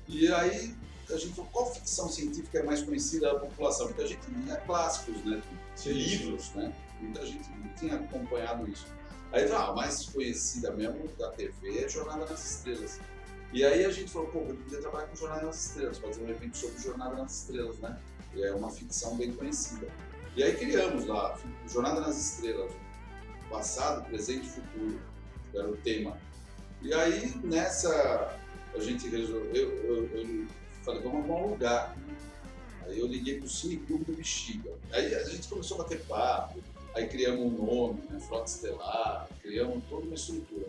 E 0.08 0.32
aí 0.32 0.74
a 1.10 1.18
gente 1.18 1.36
falou, 1.36 1.52
qual 1.52 1.74
ficção 1.74 2.10
científica 2.10 2.60
é 2.60 2.64
mais 2.64 2.82
conhecida 2.82 3.34
da 3.34 3.40
população? 3.40 3.88
Porque 3.88 4.04
a 4.04 4.08
gente 4.08 4.26
lia 4.32 4.56
clássicos, 4.62 5.24
né? 5.26 5.44
De 5.76 5.92
livros, 5.92 6.52
né? 6.52 6.74
Muita 7.02 7.26
gente 7.26 7.50
não 7.50 7.76
tinha 7.76 7.96
acompanhado 7.96 8.70
isso. 8.70 8.88
Aí 9.32 9.52
ah, 9.52 9.68
a 9.68 9.74
mais 9.74 10.06
conhecida 10.06 10.72
mesmo 10.72 11.08
da 11.18 11.32
TV 11.32 11.84
é 11.84 11.90
Jornada 11.90 12.26
nas 12.26 12.46
Estrelas. 12.46 13.00
E 13.52 13.64
aí 13.64 13.86
a 13.86 13.92
gente 13.92 14.12
falou, 14.12 14.28
pô, 14.30 14.40
eu 14.40 14.56
podia 14.56 14.80
trabalhar 14.80 15.08
com 15.08 15.16
Jornada 15.16 15.46
nas 15.46 15.68
Estrelas, 15.68 15.98
fazer 15.98 16.24
um 16.24 16.30
evento 16.30 16.58
sobre 16.58 16.82
Jornada 16.82 17.16
nas 17.16 17.42
Estrelas, 17.42 17.78
né? 17.80 18.00
E 18.34 18.44
é 18.44 18.54
uma 18.54 18.70
ficção 18.70 19.16
bem 19.16 19.34
conhecida. 19.34 19.88
E 20.36 20.44
aí 20.44 20.56
criamos 20.56 21.06
lá, 21.06 21.38
Jornada 21.68 22.02
nas 22.02 22.18
Estrelas, 22.18 22.72
passado, 23.50 24.06
presente 24.06 24.46
e 24.46 24.50
futuro, 24.50 25.00
era 25.54 25.70
o 25.70 25.78
tema. 25.78 26.18
E 26.82 26.94
aí 26.94 27.34
nessa 27.44 28.38
a 28.76 28.80
gente 28.80 29.08
resolveu, 29.08 29.54
eu, 29.54 30.10
eu, 30.12 30.20
eu 30.20 30.48
falei, 30.84 31.02
vamos 31.02 31.20
arrumar 31.20 31.46
um 31.46 31.50
lugar. 31.52 31.98
Aí 32.84 33.00
eu 33.00 33.08
liguei 33.08 33.40
pro 33.40 33.48
Cine 33.48 33.78
Clube 33.78 34.04
do 34.04 34.14
Bexiga. 34.14 34.72
Aí 34.92 35.16
a 35.16 35.24
gente 35.24 35.48
começou 35.48 35.80
a 35.80 35.84
bater 35.84 36.02
papo, 36.02 36.62
aí 36.96 37.08
criamos 37.08 37.46
um 37.46 37.66
nome, 37.66 38.02
né, 38.10 38.20
Frota 38.22 38.46
Estelar, 38.46 39.28
criamos 39.42 39.84
toda 39.90 40.06
uma 40.06 40.16
estrutura. 40.16 40.66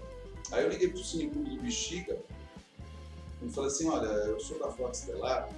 Aí 0.50 0.64
eu 0.64 0.68
liguei 0.68 0.88
pro 0.88 1.02
Cine 1.02 1.30
Clube 1.30 1.50
do 1.50 1.62
Bexiga 1.62 2.18
e 3.42 3.48
falei 3.48 3.70
assim, 3.70 3.88
olha, 3.88 4.06
eu 4.06 4.40
sou 4.40 4.58
da 4.58 4.70
Frota 4.70 4.92
Estelar, 4.92 5.48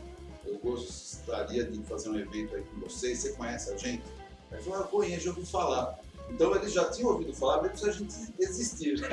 eu 0.44 0.58
gostaria 0.58 1.64
de 1.64 1.82
fazer 1.84 2.10
um 2.10 2.18
evento 2.18 2.54
aí 2.54 2.62
com 2.62 2.80
vocês, 2.80 3.18
você 3.18 3.32
conhece 3.32 3.70
a 3.70 3.76
gente? 3.76 4.02
Aí 4.50 4.58
ele 4.58 4.62
falou, 4.62 4.78
ah, 4.78 4.82
eu 4.82 4.88
conheço, 4.88 5.24
já 5.24 5.30
ouvi 5.30 5.46
falar. 5.46 5.98
Então 6.30 6.54
eles 6.54 6.72
já 6.72 6.90
tinham 6.90 7.10
ouvido 7.10 7.32
falar, 7.34 7.62
mesmo 7.62 7.88
a 7.88 7.92
gente 7.92 8.14
existir. 8.38 9.00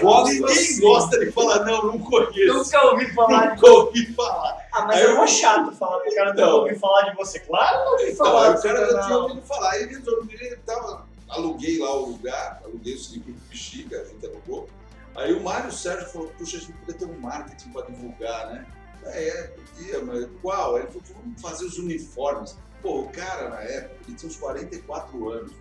Gosto, 0.00 0.32
Ninguém 0.32 0.80
gosta 0.80 1.18
de 1.18 1.32
falar, 1.32 1.64
não, 1.64 1.82
não 1.86 1.98
conheço. 1.98 2.54
Nunca 2.54 2.86
ouvi 2.86 3.12
falar 3.14 3.46
de 3.46 3.54
Nunca 3.56 3.70
ouvi 3.70 4.12
falar. 4.14 4.66
Ah, 4.72 4.84
mas 4.86 4.96
Aí 4.96 5.02
é 5.02 5.06
eu- 5.10 5.16
mó 5.16 5.26
chato 5.26 5.72
falar 5.72 5.98
pro 6.00 6.14
cara 6.14 6.30
Então. 6.30 6.46
não 6.50 6.58
ouvi 6.60 6.74
falar 6.76 7.02
de 7.10 7.16
você. 7.16 7.38
Claro, 7.40 7.78
não 7.84 7.92
ouvi 7.92 8.04
Então, 8.10 8.26
falar 8.26 8.50
o 8.56 8.62
cara 8.62 8.90
já 8.92 9.00
tinha 9.06 9.18
ouvido 9.18 9.42
falar. 9.42 9.70
Aí 9.72 9.86
resolvi, 9.86 10.34
ele 10.40 10.56
tava, 10.64 11.06
aluguei 11.28 11.78
lá 11.78 11.94
o 11.94 12.06
lugar, 12.10 12.60
aluguei 12.64 12.94
o 12.94 12.98
Cine 12.98 13.20
Clube 13.20 13.40
Bexiga, 13.50 14.00
a 14.00 14.04
gente 14.04 14.24
alugou. 14.26 14.68
Aí 15.16 15.32
o 15.32 15.42
Mário 15.42 15.72
Sérgio 15.72 16.08
falou, 16.08 16.28
puxa, 16.38 16.56
a 16.56 16.60
gente 16.60 16.72
podia 16.72 16.94
ter 16.94 17.04
um 17.04 17.18
marketing 17.20 17.70
para 17.70 17.82
divulgar, 17.86 18.46
né? 18.52 18.66
É, 19.06 19.50
podia, 19.74 20.02
mas 20.04 20.26
qual? 20.40 20.76
Aí 20.76 20.82
Ele 20.82 20.88
falou, 20.92 21.02
vamos 21.22 21.40
fazer 21.42 21.64
os 21.64 21.78
uniformes. 21.78 22.56
Pô, 22.80 23.00
o 23.00 23.08
cara, 23.10 23.48
na 23.50 23.60
época, 23.60 23.96
ele 24.06 24.16
tinha 24.16 24.28
uns 24.30 24.36
44 24.36 25.28
anos. 25.30 25.52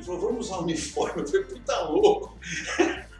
Ele 0.00 0.06
falou, 0.06 0.20
vamos 0.22 0.46
usar 0.46 0.58
uniforme. 0.60 1.20
Eu 1.22 1.28
falei, 1.28 1.44
puta 1.44 1.80
louco. 1.82 2.38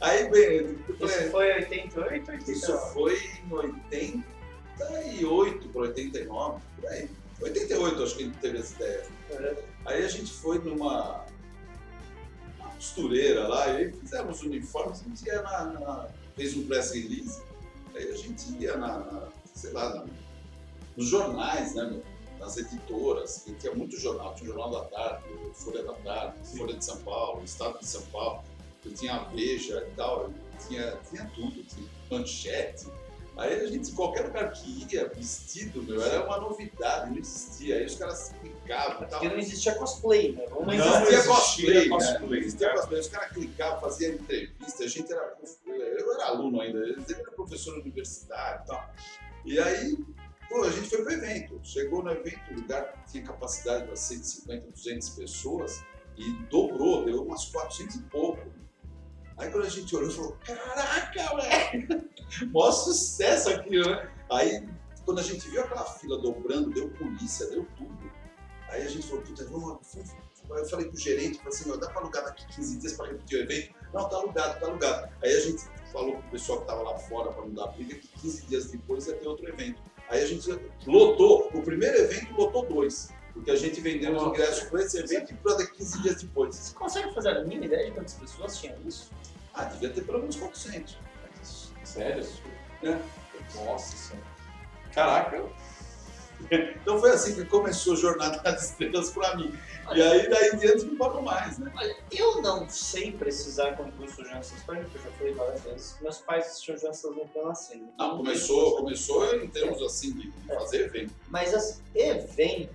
Aí, 0.00 0.30
bem, 0.30 0.74
falei, 0.98 1.18
Isso 1.20 1.30
foi 1.30 1.52
88 1.52 2.30
ou 2.30 2.36
isso 2.38 2.72
89? 2.72 2.92
foi 2.94 3.12
em 3.44 3.52
88 3.52 5.68
para 5.68 5.80
89, 5.82 6.60
por 6.80 6.88
aí. 6.90 7.10
88 7.42 8.02
acho 8.02 8.16
que 8.16 8.22
ele 8.22 8.34
teve 8.40 8.56
essa 8.58 8.74
ideia. 8.74 9.06
Aí 9.84 10.02
a 10.02 10.08
gente 10.08 10.32
foi 10.32 10.58
numa 10.60 11.26
uma 12.58 12.70
costureira 12.70 13.46
lá, 13.46 13.68
e 13.68 13.76
aí 13.76 13.92
fizemos 13.92 14.42
o 14.42 14.46
uniforme, 14.46 14.92
a 14.92 14.94
gente 14.94 15.26
ia 15.26 15.42
na, 15.42 15.64
na- 15.64 16.08
fez 16.34 16.56
um 16.56 16.66
press 16.66 16.92
release, 16.92 17.42
aí 17.94 18.10
a 18.10 18.16
gente 18.16 18.50
ia 18.58 18.78
na, 18.78 18.98
na- 18.98 19.28
sei 19.54 19.72
lá, 19.72 19.94
na- 19.94 20.06
nos 20.96 21.06
jornais, 21.06 21.74
né, 21.74 21.84
meu? 21.84 22.02
Nas 22.44 22.58
editoras, 22.58 23.42
que 23.44 23.54
tinha 23.54 23.74
muito 23.74 23.98
jornal, 23.98 24.34
tinha 24.34 24.50
o 24.50 24.54
Jornal 24.54 24.70
da 24.70 24.84
Tarde, 24.88 25.24
o 25.32 25.54
Folha 25.54 25.82
da 25.82 25.94
Tarde, 25.94 26.34
Folha 26.56 26.74
de 26.74 26.84
São 26.84 26.98
Paulo, 26.98 27.40
o 27.40 27.44
Estado 27.44 27.78
de 27.78 27.86
São 27.86 28.02
Paulo, 28.12 28.42
tinha 28.94 29.14
a 29.14 29.24
Veja 29.24 29.86
e 29.90 29.96
tal, 29.96 30.30
tinha, 30.66 30.98
tinha 31.08 31.30
tudo, 31.34 31.64
tinha 31.64 31.88
manchete. 32.10 32.86
Aí 33.36 33.62
a 33.62 33.66
gente, 33.66 33.90
em 33.90 33.94
qualquer 33.94 34.26
lugar 34.26 34.52
que 34.52 34.86
ia, 34.92 35.08
vestido, 35.08 35.82
meu, 35.82 36.00
era 36.00 36.24
uma 36.24 36.38
novidade, 36.38 37.10
não 37.10 37.18
existia. 37.18 37.78
Aí 37.78 37.86
os 37.86 37.96
caras 37.96 38.32
clicavam 38.40 39.02
e 39.02 39.06
tal. 39.06 39.20
Porque 39.20 39.28
não 39.28 39.38
existia 39.38 39.74
cosplay, 39.74 40.32
né? 40.32 40.44
Não 40.50 40.72
existir. 40.72 41.14
existia 41.14 41.18
existia 41.18 41.34
cosplay, 41.34 41.88
cosplay, 41.88 42.20
né? 42.20 42.26
Não 42.28 42.36
existia 42.36 42.68
né? 42.68 42.74
cosplay. 42.74 43.00
Os 43.00 43.08
caras 43.08 43.32
clicavam, 43.32 43.80
faziam 43.80 44.12
entrevista, 44.12 44.84
a 44.84 44.86
gente 44.86 45.12
era. 45.12 45.36
Eu 45.66 46.12
era 46.12 46.26
aluno 46.26 46.60
ainda, 46.60 46.78
ele 46.78 47.04
era 47.08 47.30
professor 47.32 47.76
universitário 47.78 48.62
e 48.62 48.66
tal. 48.68 48.94
E 49.44 49.58
aí, 49.58 49.98
pô, 50.48 50.62
a 50.62 50.70
gente 50.70 50.88
foi 50.88 51.02
pro 51.02 51.12
evento. 51.12 51.60
Chegou 51.62 52.02
no 52.02 52.10
evento, 52.10 52.52
o 52.52 52.54
lugar 52.54 53.04
tinha 53.06 53.22
capacidade 53.24 53.86
para 53.86 53.96
150, 53.96 54.70
200 54.70 55.08
pessoas 55.10 55.84
e 56.16 56.32
dobrou, 56.50 57.04
deu 57.04 57.22
umas 57.22 57.46
400 57.46 57.96
e 57.96 58.02
pouco. 58.02 58.42
Aí 59.36 59.50
quando 59.50 59.66
a 59.66 59.70
gente 59.70 59.94
olhou, 59.96 60.10
falou: 60.10 60.38
Caraca, 60.44 61.36
velho! 61.36 62.10
Maior 62.52 62.72
sucesso 62.72 63.50
aqui, 63.50 63.78
né? 63.78 64.10
Aí, 64.30 64.66
quando 65.04 65.18
a 65.18 65.22
gente 65.22 65.48
viu 65.48 65.60
aquela 65.60 65.84
fila 65.84 66.18
dobrando, 66.18 66.70
deu 66.70 66.88
polícia, 66.90 67.46
deu 67.50 67.66
tudo. 67.76 68.12
Aí 68.70 68.82
a 68.82 68.88
gente 68.88 69.06
falou, 69.06 69.22
puta, 69.22 69.44
vamos, 69.44 69.78
eu 70.50 70.64
falei 70.66 70.88
pro 70.88 70.98
gerente, 70.98 71.38
falei 71.38 71.52
assim, 71.52 71.78
dá 71.78 71.88
pra 71.88 72.00
alugar 72.00 72.24
daqui 72.24 72.46
15 72.54 72.78
dias 72.78 72.92
pra 72.94 73.06
repetir 73.06 73.38
o 73.38 73.42
evento? 73.42 73.74
Não, 73.92 74.08
tá 74.08 74.16
alugado, 74.16 74.60
tá 74.60 74.66
alugado. 74.66 75.12
Aí 75.22 75.32
a 75.32 75.40
gente 75.40 75.62
falou 75.92 76.16
pro 76.16 76.30
pessoal 76.30 76.60
que 76.60 76.66
tava 76.66 76.82
lá 76.82 76.98
fora 76.98 77.32
pra 77.32 77.42
não 77.42 77.54
dar 77.54 77.68
briga 77.68 77.94
que 77.94 78.08
15 78.08 78.46
dias 78.46 78.70
depois 78.70 79.06
ia 79.06 79.14
ter 79.14 79.28
outro 79.28 79.48
evento. 79.48 79.80
Aí 80.08 80.22
a 80.22 80.26
gente 80.26 80.48
lotou, 80.86 81.50
o 81.54 81.62
primeiro 81.62 81.96
evento 81.98 82.32
lotou 82.34 82.66
dois. 82.66 83.10
Porque 83.32 83.50
a 83.50 83.56
gente 83.56 83.80
vendeu 83.80 84.12
os 84.12 84.22
Nossa. 84.22 84.30
ingressos 84.30 84.70
para 84.70 84.82
esse 84.82 84.98
evento 84.98 85.32
e 85.32 85.36
para 85.36 85.66
15 85.66 86.02
dias 86.02 86.22
depois. 86.22 86.54
Você 86.54 86.74
consegue 86.74 87.12
fazer 87.12 87.30
a 87.30 87.42
mínima 87.42 87.64
ideia 87.66 87.86
de 87.86 87.90
quantas 87.92 88.14
pessoas 88.14 88.56
tinham 88.58 88.76
isso? 88.86 89.10
Ah, 89.52 89.64
devia 89.64 89.90
ter 89.90 90.02
pelo 90.04 90.20
menos 90.20 90.36
400. 90.36 90.98
Sério? 91.82 92.26
É. 92.82 92.98
Nossa 93.64 93.96
senhora. 93.96 94.26
Caraca. 94.92 95.44
Então 96.50 96.98
foi 96.98 97.10
assim 97.10 97.34
que 97.34 97.44
começou 97.46 97.94
a 97.94 97.96
Jornada 97.96 98.38
das 98.40 98.70
Estrelas 98.70 99.10
para 99.10 99.36
mim. 99.36 99.54
E 99.94 100.02
aí 100.02 100.28
daí 100.28 100.50
em 100.50 100.56
diante 100.56 100.84
não 100.84 100.96
parou 100.96 101.22
mais, 101.22 101.58
né? 101.58 101.72
Olha, 101.76 101.96
eu 102.10 102.42
não 102.42 102.68
sei 102.68 103.12
precisar 103.12 103.72
quando 103.76 103.92
curso 103.96 104.24
Janssens 104.24 104.62
para 104.62 104.80
porque 104.80 104.98
eu 104.98 105.02
já 105.02 105.10
falei 105.10 105.34
várias 105.34 105.62
vezes. 105.62 105.96
Meus 106.00 106.18
pais 106.18 106.46
assistiam 106.46 106.78
Janssens 106.78 107.16
não 107.16 107.26
pela 107.28 107.48
nascendo. 107.48 107.88
Não, 107.98 108.16
começou, 108.18 108.76
começou 108.76 109.34
em 109.36 109.48
termos 109.48 109.82
assim 109.82 110.12
de 110.12 110.32
fazer 110.46 110.84
evento. 110.84 111.12
Mas 111.28 111.54
assim, 111.54 111.80
evento. 111.94 112.74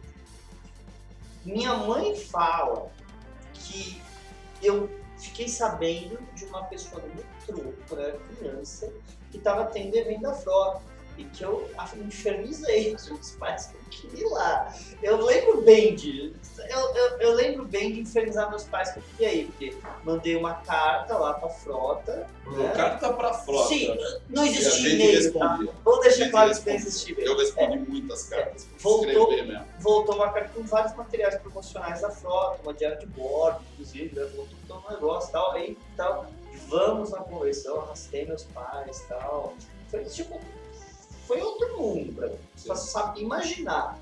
Minha 1.45 1.73
mãe 1.75 2.15
fala 2.15 2.91
que 3.53 4.01
eu 4.61 4.89
fiquei 5.17 5.47
sabendo 5.47 6.17
de 6.35 6.45
uma 6.45 6.63
pessoa 6.65 7.01
no 7.01 7.15
metrô, 7.15 7.73
quando 7.87 8.01
era 8.01 8.17
criança, 8.17 8.91
que 9.31 9.37
estava 9.37 9.65
tendo 9.65 9.95
evento 9.95 10.21
da 10.21 10.33
frota. 10.33 10.88
E 11.19 11.25
que 11.25 11.43
eu 11.43 11.69
infernizei 11.97 12.95
os 12.95 13.09
meus 13.09 13.31
pais 13.31 13.65
que 13.65 13.75
eu 13.75 13.81
queria 13.89 14.25
ir 14.25 14.29
lá. 14.29 14.73
Eu 15.03 15.17
lembro 15.25 15.61
bem 15.63 15.93
de. 15.93 16.33
Eu, 16.69 16.95
eu, 16.95 17.19
eu 17.19 17.33
lembro 17.33 17.65
bem 17.65 17.91
de 17.91 17.99
infernizar 17.99 18.49
meus 18.49 18.63
pais 18.63 18.93
que 18.93 18.99
eu 18.99 19.03
queria 19.03 19.33
ir, 19.33 19.45
porque 19.47 19.75
mandei 20.05 20.37
uma 20.37 20.53
carta 20.53 21.17
lá 21.17 21.33
pra 21.33 21.49
frota. 21.49 22.25
O 22.47 22.69
cara 22.73 22.95
tá 22.95 23.11
pra 23.11 23.33
frota. 23.33 23.67
Sim, 23.67 23.97
não 24.29 24.45
existia 24.45 24.93
e-mail, 24.93 25.33
tá? 25.33 25.59
Vou 25.83 25.99
deixar 25.99 26.29
claro 26.29 26.55
que 26.57 26.69
não 26.69 26.75
existia 26.75 27.13
e-mail. 27.13 27.27
Eu 27.27 27.37
respondi 27.37 27.77
muitas 27.79 28.23
cartas. 28.29 28.69
Voltou. 28.77 29.09
Escrever 29.09 29.45
mesmo. 29.45 29.65
voltou 29.79 30.15
uma 30.15 30.31
carta 30.31 30.51
com 30.55 30.63
vários 30.63 30.95
materiais 30.95 31.35
promocionais 31.35 31.99
da 31.99 32.09
frota, 32.09 32.61
uma 32.63 32.73
diária 32.73 32.97
de 32.97 33.07
bordo, 33.07 33.59
inclusive, 33.73 34.15
né? 34.17 34.25
voltou 34.33 34.57
todo 34.69 34.85
um 34.87 34.93
negócio 34.93 35.33
tal, 35.33 35.51
aí 35.51 35.77
tal, 35.97 36.27
vamos 36.69 37.11
na 37.11 37.19
convenção, 37.19 37.81
arrastei 37.81 38.25
meus 38.25 38.43
pais 38.43 39.05
tal. 39.09 39.53
Foi 39.89 40.05
tipo, 40.05 40.39
foi 41.29 41.39
outro 41.43 41.77
mundo 41.77 42.11
pra. 42.13 42.31
Pra 42.65 42.75
saber 42.75 43.21
imaginar, 43.21 43.97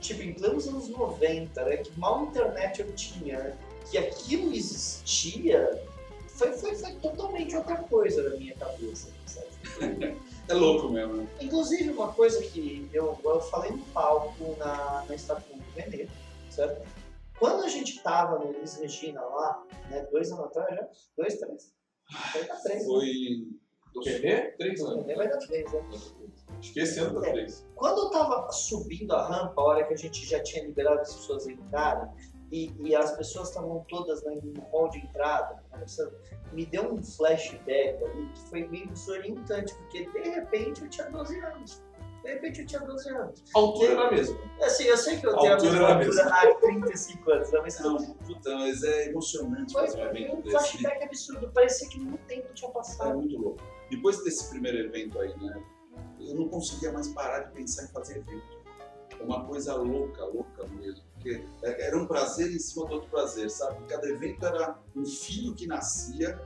tipo, 0.00 0.22
em 0.22 0.32
plenos 0.32 0.66
anos 0.66 0.88
90, 0.88 1.64
né, 1.64 1.76
que 1.76 2.00
mal 2.00 2.24
internet 2.24 2.80
eu 2.80 2.92
tinha, 2.94 3.38
né, 3.38 3.56
que 3.88 3.98
aquilo 3.98 4.52
existia, 4.52 5.80
foi, 6.26 6.52
foi, 6.54 6.74
foi 6.74 6.92
totalmente 6.94 7.54
outra 7.54 7.76
coisa 7.76 8.28
na 8.28 8.36
minha 8.36 8.54
cabeça, 8.56 9.12
sabe? 9.26 10.16
É 10.48 10.54
louco 10.54 10.88
mesmo, 10.88 11.18
né? 11.18 11.28
Inclusive, 11.40 11.90
uma 11.90 12.12
coisa 12.12 12.42
que 12.42 12.88
eu, 12.92 13.16
eu 13.22 13.40
falei 13.42 13.70
no 13.70 13.84
palco 13.86 14.56
na, 14.58 15.04
na 15.06 15.14
Estação 15.14 15.56
do 15.56 15.72
Veneto, 15.74 16.10
certo? 16.50 16.84
Quando 17.38 17.62
a 17.62 17.68
gente 17.68 18.02
tava 18.02 18.38
no 18.38 18.52
Elis 18.56 18.76
Regina 18.76 19.20
lá, 19.20 19.64
né, 19.88 20.04
dois 20.10 20.32
anos 20.32 20.46
atrás 20.46 20.74
já, 20.74 20.88
dois, 21.16 21.38
três, 21.38 21.72
vai 22.32 22.44
dar 22.44 22.56
três, 22.56 22.80
né? 22.80 22.84
Foi. 22.86 23.60
Do 23.94 24.00
Renê? 24.02 24.50
Três 24.52 24.80
anos. 24.80 25.06
Renê 25.06 25.14
vai 25.14 25.28
dar 25.28 25.38
três, 25.38 25.72
né? 25.72 25.80
Ano 27.00 27.20
tá 27.20 27.30
três. 27.30 27.66
Quando 27.74 27.98
eu 28.02 28.10
tava 28.10 28.50
subindo 28.52 29.12
a 29.12 29.26
rampa, 29.26 29.60
a 29.60 29.64
hora 29.64 29.84
que 29.84 29.94
a 29.94 29.96
gente 29.96 30.26
já 30.26 30.42
tinha 30.42 30.64
liberado 30.64 31.00
as 31.00 31.14
pessoas 31.14 31.46
entrarem, 31.46 32.08
e, 32.52 32.72
e 32.80 32.96
as 32.96 33.16
pessoas 33.16 33.48
estavam 33.48 33.84
todas 33.88 34.22
né, 34.24 34.38
no 34.42 34.60
hall 34.72 34.88
de 34.88 34.98
entrada, 34.98 35.62
me 36.52 36.66
deu 36.66 36.92
um 36.94 37.02
flashback 37.02 38.02
ali 38.04 38.28
que 38.34 38.40
foi 38.48 38.66
meio 38.66 38.88
desorientante, 38.88 39.72
porque 39.74 40.04
de 40.10 40.28
repente 40.30 40.82
eu 40.82 40.90
tinha 40.90 41.08
12 41.10 41.38
anos. 41.40 41.82
De 42.24 42.28
repente 42.32 42.60
eu 42.60 42.66
tinha 42.66 42.80
12 42.82 43.08
anos. 43.10 43.44
A 43.54 43.58
altura 43.58 43.92
era 43.92 44.08
a 44.08 44.10
mesma. 44.10 44.38
Assim, 44.60 44.84
eu 44.84 44.96
sei 44.96 45.18
que 45.18 45.26
eu 45.26 45.36
tenho 45.38 45.52
a 45.52 45.54
altura 45.54 45.96
mesma 45.96 46.22
altura 46.22 46.34
há 46.34 46.54
35 46.56 47.30
anos, 47.30 47.50
mas 47.52 47.80
Não, 47.80 47.96
puta, 48.14 48.54
mas 48.56 48.82
é 48.82 49.08
emocionante 49.08 49.72
foi 49.72 49.86
fazer 49.86 50.02
um 50.02 50.06
evento 50.10 50.36
um 50.36 50.40
desse. 50.42 50.50
flashback 50.50 51.04
absurdo. 51.04 51.50
Parecia 51.52 51.88
que 51.88 52.00
muito 52.00 52.26
tempo 52.26 52.52
tinha 52.52 52.68
É 52.68 52.74
passado. 52.74 53.16
muito 53.16 53.38
louco. 53.38 53.62
Depois 53.90 54.22
desse 54.22 54.50
primeiro 54.50 54.78
evento 54.78 55.18
aí, 55.18 55.34
né? 55.38 55.64
Eu 56.28 56.34
não 56.34 56.48
conseguia 56.48 56.92
mais 56.92 57.08
parar 57.08 57.40
de 57.40 57.52
pensar 57.52 57.84
em 57.84 57.88
fazer 57.88 58.18
evento. 58.18 58.60
É 59.18 59.22
uma 59.22 59.44
coisa 59.44 59.74
louca, 59.74 60.24
louca 60.24 60.66
mesmo. 60.68 61.02
Porque 61.14 61.44
é, 61.62 61.86
era 61.86 61.98
um 61.98 62.06
prazer 62.06 62.50
em 62.50 62.58
cima 62.58 62.86
do 62.86 62.94
outro 62.94 63.10
prazer, 63.10 63.50
sabe? 63.50 63.84
Cada 63.86 64.08
evento 64.08 64.44
era 64.46 64.78
um 64.96 65.04
filho 65.04 65.54
que 65.54 65.66
nascia 65.66 66.40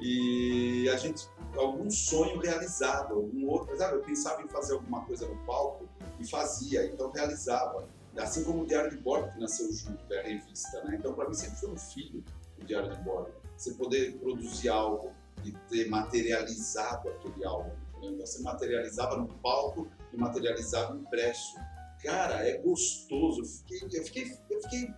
e 0.00 0.88
a 0.88 0.96
gente 0.96 1.28
algum 1.56 1.90
sonho 1.90 2.40
realizado, 2.40 3.14
algum 3.14 3.48
outro, 3.48 3.76
sabe? 3.76 3.96
Eu 3.96 4.02
pensava 4.02 4.42
em 4.42 4.48
fazer 4.48 4.74
alguma 4.74 5.04
coisa 5.04 5.26
no 5.28 5.36
palco 5.44 5.88
e 6.18 6.28
fazia, 6.28 6.86
então 6.86 7.10
realizava. 7.10 7.86
Assim 8.16 8.44
como 8.44 8.62
o 8.62 8.66
Diário 8.66 8.90
de 8.90 8.98
Bordo 8.98 9.32
que 9.32 9.40
nasceu 9.40 9.72
junto 9.72 10.04
da 10.04 10.20
revista, 10.20 10.82
né? 10.84 10.96
Então 10.98 11.14
para 11.14 11.28
mim 11.28 11.34
sempre 11.34 11.58
foi 11.58 11.70
um 11.70 11.78
filho 11.78 12.22
o 12.60 12.64
Diário 12.64 12.90
de 12.90 13.02
Bordo. 13.02 13.32
Você 13.56 13.72
poder 13.74 14.18
produzir 14.18 14.68
algo 14.68 15.12
e 15.44 15.52
ter 15.68 15.88
materializado 15.88 17.08
aquele 17.08 17.44
algo. 17.44 17.72
Né? 18.02 18.08
Então 18.14 18.26
você 18.26 18.42
materializava 18.42 19.16
no 19.16 19.28
palco 19.38 19.88
e 20.12 20.16
materializava 20.16 20.96
impresso. 20.96 21.56
Cara, 22.02 22.46
é 22.48 22.58
gostoso. 22.58 23.40
Eu 23.42 23.46
fiquei, 23.46 23.98
eu 24.00 24.04
fiquei, 24.04 24.38
eu 24.50 24.62
fiquei 24.62 24.94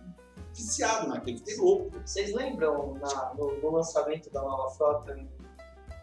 viciado 0.53 1.07
naquele, 1.07 1.37
fiquei 1.37 1.57
louco. 1.57 1.91
Vocês 2.05 2.33
lembram 2.33 2.95
na- 2.95 3.33
no, 3.35 3.61
no 3.61 3.71
lançamento 3.71 4.29
da 4.31 4.41
nova 4.41 4.69
frota, 4.75 5.15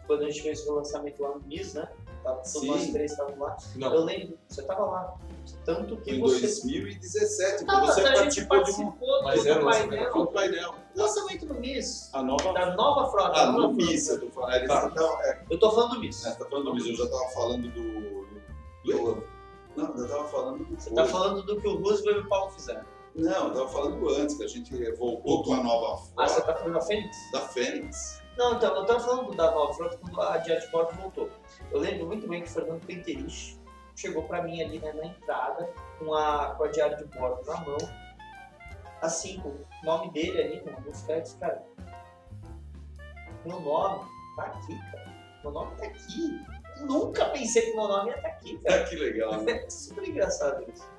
quando 0.07 0.23
a 0.23 0.29
gente 0.29 0.41
fez 0.41 0.65
o 0.67 0.73
lançamento 0.75 1.21
lá 1.21 1.35
no 1.35 1.41
MIS, 1.47 1.73
né? 1.73 1.89
Sim. 2.43 2.67
nós 2.67 2.87
três 2.89 3.11
estavam 3.11 3.37
lá. 3.39 3.57
Eu 3.75 3.79
Não, 3.79 4.05
lembro, 4.05 4.37
você 4.47 4.63
tava 4.63 4.85
lá. 4.85 5.15
Tanto 5.65 5.97
que 5.97 6.11
Em 6.11 6.19
você. 6.21 6.41
2017, 6.41 7.65
Tava, 7.65 7.81
quando 7.81 7.93
você 7.93 8.01
participou 8.03 8.63
de 8.63 8.71
um 8.81 8.93
Mas 9.23 9.45
era 9.45 9.63
painel. 9.63 10.15
um 10.17 10.25
painel. 10.27 10.75
Lançamento 10.95 11.45
do 11.45 11.53
MIS. 11.55 12.09
A 12.13 12.23
nova. 12.23 12.53
Da 12.53 12.75
nova 12.75 13.11
frota. 13.11 13.39
Ah, 13.39 13.51
no 13.51 13.73
MIS, 13.73 14.07
eu 14.07 14.17
frota. 14.19 14.25
tô 14.27 14.41
falando. 14.41 14.67
Tá. 14.67 14.89
tavam- 14.89 15.21
é, 15.21 15.45
Eu 15.49 15.59
tô 15.59 15.71
falando 15.71 15.93
do 15.95 15.99
MIS. 15.99 16.23
né, 16.23 16.31
tá 16.39 16.45
falando 16.45 16.65
do 16.65 16.73
MIS, 16.75 16.87
eu 16.87 16.95
já 16.95 17.07
tava 17.09 17.29
falando 17.29 17.67
do. 17.69 18.23
do 18.83 19.23
não, 19.75 19.95
eu 19.97 20.07
tava 20.07 20.27
falando 20.29 20.63
do. 20.65 20.75
Você 20.79 20.93
tá 20.93 21.05
falando 21.05 21.41
do 21.43 21.59
que 21.59 21.67
o 21.67 21.81
Roosevelt 21.81 22.17
e 22.17 22.19
o 22.21 22.29
Paulo 22.29 22.51
fizeram. 22.51 22.85
Não, 23.15 23.47
eu 23.47 23.53
tava 23.53 23.67
falando 23.67 24.09
antes, 24.09 24.35
que 24.35 24.43
a 24.43 24.47
gente 24.47 24.91
voltou 24.93 25.43
com 25.43 25.53
a 25.53 25.63
nova 25.63 26.01
Ah, 26.17 26.27
você 26.27 26.35
frota 26.41 26.53
tá 26.53 26.59
falando 26.59 26.73
da 26.75 26.81
Fênix? 26.81 27.17
da 27.31 27.41
Fênix. 27.41 28.22
Não, 28.37 28.55
então, 28.55 28.75
eu 28.75 28.85
tava 28.85 28.99
falando 28.99 29.35
da 29.35 29.51
nova 29.51 29.73
frota 29.73 29.97
quando 29.97 30.21
a 30.21 30.39
Board 30.71 30.97
voltou. 30.97 31.29
Eu 31.71 31.79
lembro 31.79 32.07
muito 32.07 32.27
bem 32.27 32.41
que 32.41 32.49
o 32.49 32.51
Fernando 32.51 32.85
Penterich 32.85 33.59
chegou 33.95 34.23
pra 34.23 34.41
mim 34.41 34.61
ali 34.61 34.79
né, 34.79 34.91
na 34.93 35.05
entrada 35.05 35.69
com 35.99 36.13
a, 36.13 36.55
com 36.55 36.63
a 36.63 36.67
diária 36.67 36.97
de 36.97 37.05
bordo 37.05 37.45
na 37.45 37.61
mão. 37.61 37.77
Assim, 39.01 39.39
com 39.41 39.49
o 39.49 39.65
nome 39.83 40.11
dele 40.11 40.41
ali, 40.41 40.59
com 40.61 40.89
os 40.89 41.01
créditos, 41.03 41.35
cara. 41.39 41.63
Meu 43.45 43.59
nome 43.59 44.05
tá 44.35 44.43
aqui, 44.43 44.79
cara. 44.91 45.13
Meu 45.43 45.51
nome 45.51 45.75
tá 45.75 45.85
aqui. 45.85 46.41
Eu 46.79 46.85
nunca 46.87 47.25
pensei 47.25 47.63
que 47.63 47.75
meu 47.75 47.87
nome 47.87 48.09
ia 48.09 48.15
estar 48.15 48.29
aqui, 48.29 48.57
cara. 48.63 48.83
Que 48.85 48.95
legal, 48.95 49.41
né? 49.41 49.51
É 49.51 49.69
super 49.69 50.07
engraçado 50.07 50.65
isso. 50.73 50.89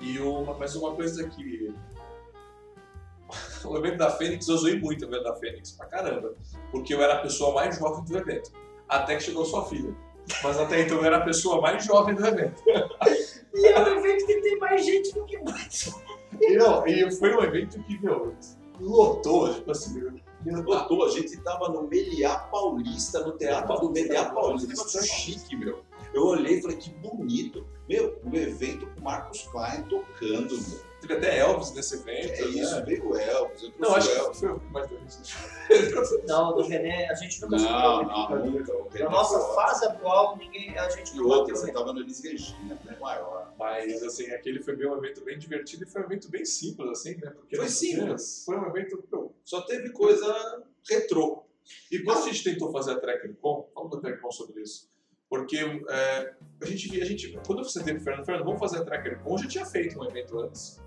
E 0.00 0.18
uma, 0.18 0.54
mas 0.54 0.76
uma 0.76 0.94
coisa 0.94 1.26
que. 1.28 1.74
O 3.64 3.76
evento 3.76 3.96
da 3.96 4.10
Fênix, 4.12 4.46
eu 4.46 4.56
zoei 4.58 4.78
muito 4.78 5.04
o 5.04 5.08
evento 5.08 5.24
da 5.24 5.34
Fênix, 5.34 5.72
pra 5.72 5.86
caramba. 5.86 6.34
Porque 6.70 6.94
eu 6.94 7.02
era 7.02 7.14
a 7.14 7.18
pessoa 7.18 7.52
mais 7.52 7.76
jovem 7.76 8.04
do 8.04 8.16
evento. 8.16 8.52
Até 8.88 9.16
que 9.16 9.24
chegou 9.24 9.44
sua 9.44 9.64
filha. 9.64 9.92
Mas 10.42 10.58
até 10.58 10.82
então 10.82 10.98
eu 10.98 11.04
era 11.04 11.16
a 11.16 11.24
pessoa 11.24 11.60
mais 11.60 11.84
jovem 11.84 12.14
do 12.14 12.24
evento. 12.24 12.62
E 13.54 13.66
é 13.66 13.80
um 13.80 13.98
evento 13.98 14.26
que 14.26 14.40
tem 14.40 14.58
mais 14.58 14.84
gente 14.84 15.12
do 15.14 15.24
que 15.24 15.38
mais. 15.38 15.94
E, 16.40 16.56
não, 16.56 16.86
e 16.86 17.10
foi 17.16 17.34
um 17.34 17.42
evento 17.42 17.82
que, 17.82 17.98
meu, 18.00 18.34
lotou, 18.78 19.52
tipo 19.52 19.70
assim, 19.70 19.94
meu, 19.94 20.62
Botou, 20.62 21.04
a 21.04 21.10
gente 21.10 21.36
tava 21.38 21.68
no 21.70 21.88
Meliá 21.88 22.38
Paulista, 22.38 23.20
no 23.20 23.32
Teatro 23.32 23.80
do 23.80 23.90
Meliá 23.90 24.26
Paulista. 24.26 24.68
Negócio 24.68 25.02
chique, 25.02 25.56
meu. 25.56 25.82
Eu 26.14 26.24
olhei 26.24 26.58
e 26.58 26.62
falei, 26.62 26.76
que 26.76 26.90
bonito. 26.90 27.66
Meu, 27.88 28.20
o 28.24 28.36
evento 28.36 28.86
com 28.86 29.00
o 29.00 29.04
Marcos 29.04 29.42
Klein 29.48 29.82
tocando, 29.82 30.54
meu. 30.54 30.80
Teve 31.06 31.26
até 31.26 31.38
Elvis 31.38 31.72
nesse 31.72 31.94
evento. 31.96 32.32
É 32.32 32.42
isso, 32.46 32.74
né? 32.76 32.82
veio 32.82 33.08
o 33.08 33.16
Elvis, 33.16 33.62
eu 33.62 33.70
trouxe 33.72 33.78
Não, 33.80 33.94
acho 33.96 34.08
o 34.08 34.12
que 34.12 34.18
Elvis. 34.20 34.40
foi 34.40 34.60
mais 34.70 34.90
isso. 34.90 35.36
Não, 36.26 36.54
do 36.54 36.62
René, 36.62 37.08
a 37.10 37.14
gente 37.14 37.40
nunca 37.42 37.56
Não, 37.56 37.98
superou. 37.98 38.04
não, 38.04 38.46
nunca. 38.46 38.98
Na 39.04 39.10
nossa 39.10 39.38
foi 39.40 39.54
fase 39.54 39.84
atual, 39.86 40.36
ninguém, 40.36 40.76
a 40.78 40.88
gente 40.88 41.12
E 41.12 41.16
não 41.16 41.24
outra, 41.26 41.40
bateu 41.40 41.56
você 41.56 41.64
ele. 41.66 41.72
tava 41.72 41.92
no 41.92 42.00
Elis 42.00 42.22
Regina, 42.22 42.78
né? 42.84 42.96
Maior. 43.00 43.52
Mas, 43.58 44.02
assim, 44.02 44.30
aquele 44.30 44.62
foi 44.62 44.76
bem 44.76 44.88
um 44.88 44.96
evento 44.96 45.24
bem 45.24 45.38
divertido 45.38 45.84
e 45.84 45.86
foi 45.86 46.02
um 46.02 46.04
evento 46.04 46.30
bem 46.30 46.44
simples, 46.44 46.88
assim, 46.90 47.16
né? 47.16 47.30
Porque 47.30 47.56
Foi 47.56 47.68
simples. 47.68 48.42
Foi 48.44 48.56
um 48.58 48.66
evento, 48.68 49.02
meu, 49.10 49.34
Só 49.44 49.62
teve 49.62 49.90
coisa 49.90 50.62
retrô. 50.88 51.42
E 51.90 51.98
quando 52.00 52.18
a 52.18 52.26
gente 52.28 52.44
tentou 52.44 52.70
fazer 52.70 52.92
a 52.92 53.00
TrekkerCon, 53.00 53.68
vamos 53.74 53.90
da 53.90 54.00
TrekkerCon 54.00 54.30
sobre 54.30 54.62
isso, 54.62 54.88
porque 55.28 55.56
é, 55.56 56.34
a 56.62 56.64
gente 56.64 57.00
a 57.02 57.04
gente, 57.04 57.36
quando 57.44 57.64
você 57.64 57.82
teve 57.82 57.98
o 57.98 58.02
Fernando, 58.02 58.24
Fernando, 58.24 58.44
vamos 58.44 58.60
fazer 58.60 58.78
a 58.78 58.84
TrekkerCon, 58.84 59.32
eu 59.32 59.38
já 59.38 59.48
tinha 59.48 59.66
feito 59.66 59.98
um 59.98 60.04
evento 60.04 60.38
antes, 60.38 60.80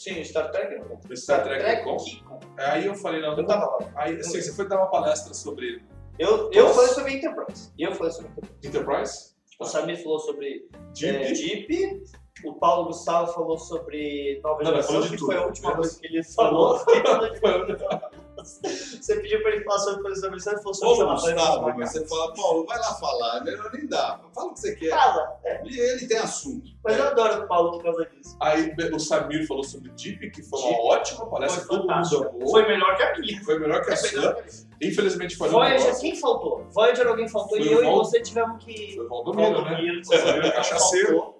Sim, 0.00 0.24
Star 0.24 0.50
Trek. 0.50 0.76
não. 0.78 0.98
o 1.10 1.14
Star 1.14 1.42
Trek 1.44 1.60
Trek 1.62 1.84
Con. 1.84 1.98
Kiko. 1.98 2.40
Aí 2.56 2.86
eu 2.86 2.94
falei, 2.94 3.20
não, 3.20 3.36
Eu 3.36 3.44
tava 3.44 3.66
lá. 3.66 3.92
aí 3.96 4.16
assim, 4.16 4.40
você 4.40 4.50
foi 4.54 4.66
dar 4.66 4.78
uma 4.78 4.86
palestra 4.90 5.34
sobre 5.34 5.82
Eu, 6.18 6.50
eu 6.52 6.70
falei 6.70 6.88
sobre 6.88 7.12
Enterprise. 7.12 7.70
Eu 7.78 7.94
falei 7.94 8.10
sobre 8.10 8.30
Enterprise. 8.30 8.66
Enterprise, 8.66 9.34
O 9.60 9.64
Samir 9.66 10.02
falou 10.02 10.18
sobre 10.18 10.66
Deep, 10.98 11.16
é, 11.16 11.32
Deep. 11.32 12.02
O 12.46 12.54
Paulo 12.54 12.86
Gustavo 12.86 13.30
falou 13.34 13.58
sobre 13.58 14.40
Nova 14.42 14.62
Não, 14.62 14.70
Geração, 14.70 15.02
que 15.02 15.08
tudo. 15.10 15.26
foi 15.26 15.36
a 15.36 15.44
última 15.44 15.76
coisa 15.76 16.00
que 16.00 16.06
ele 16.06 16.24
falou. 16.24 16.80
Você 19.00 19.16
pediu 19.20 19.42
pra 19.42 19.52
ele 19.52 19.64
falar 19.64 19.78
sobre 19.78 20.02
coisas 20.02 20.20
sobre 20.20 20.36
ele 20.36 20.56
falou 20.58 20.74
sobre 20.74 21.04
Ô, 21.04 21.10
Gustavo, 21.12 21.74
mas 21.78 21.92
você 21.92 22.06
fala, 22.06 22.34
Paulo, 22.34 22.66
vai 22.66 22.78
lá 22.78 22.94
falar, 22.94 23.38
é 23.38 23.44
melhor 23.44 23.70
nem 23.72 23.86
dar. 23.86 24.20
Fala 24.34 24.48
o 24.48 24.54
que 24.54 24.60
você 24.60 24.74
quer. 24.76 24.90
Fala, 24.90 25.38
é. 25.44 25.62
E 25.64 25.78
ele 25.78 26.06
tem 26.06 26.18
assunto. 26.18 26.70
Mas 26.84 26.96
eu 26.96 27.06
adoro 27.08 27.44
o 27.44 27.48
Paulo 27.48 27.72
por 27.72 27.82
causa 27.82 28.06
disso. 28.06 28.36
aí 28.40 28.74
o 28.92 28.98
Samir 28.98 29.46
falou 29.46 29.64
sobre 29.64 29.90
Deep, 29.90 30.30
que 30.30 30.42
foi 30.42 30.60
uma 30.60 30.68
Deep. 30.70 30.82
ótima 30.82 31.26
palestra, 31.30 31.64
Foi 31.64 31.76
todo 31.78 31.88
mundo 31.88 32.24
amou, 32.32 32.50
Foi 32.50 32.66
melhor 32.66 32.96
que 32.96 33.02
a 33.02 33.18
minha. 33.18 33.44
foi 33.44 33.58
melhor 33.58 33.82
que 33.84 33.92
a 33.92 34.02
melhor 34.02 34.34
sua. 34.44 34.69
Infelizmente 34.80 35.36
foi 35.36 35.48
Voyager, 35.48 35.98
quem 36.00 36.16
faltou? 36.16 36.64
Voyager 36.70 37.06
alguém 37.06 37.28
faltou 37.28 37.58
Foi 37.58 37.66
e 37.66 37.72
eu 37.72 37.82
e 37.82 37.84
Val- 37.84 37.96
você 38.04 38.20
tivemos 38.20 38.64
que. 38.64 38.94
foi 38.94 39.04
o 39.04 39.08
Valdomiro, 39.08 39.50
né? 39.64 39.70
Valdomiro, 39.70 40.04
você 40.04 40.32
viu 40.32 40.42
que 40.42 40.50
Cachaceiro. 40.52 41.34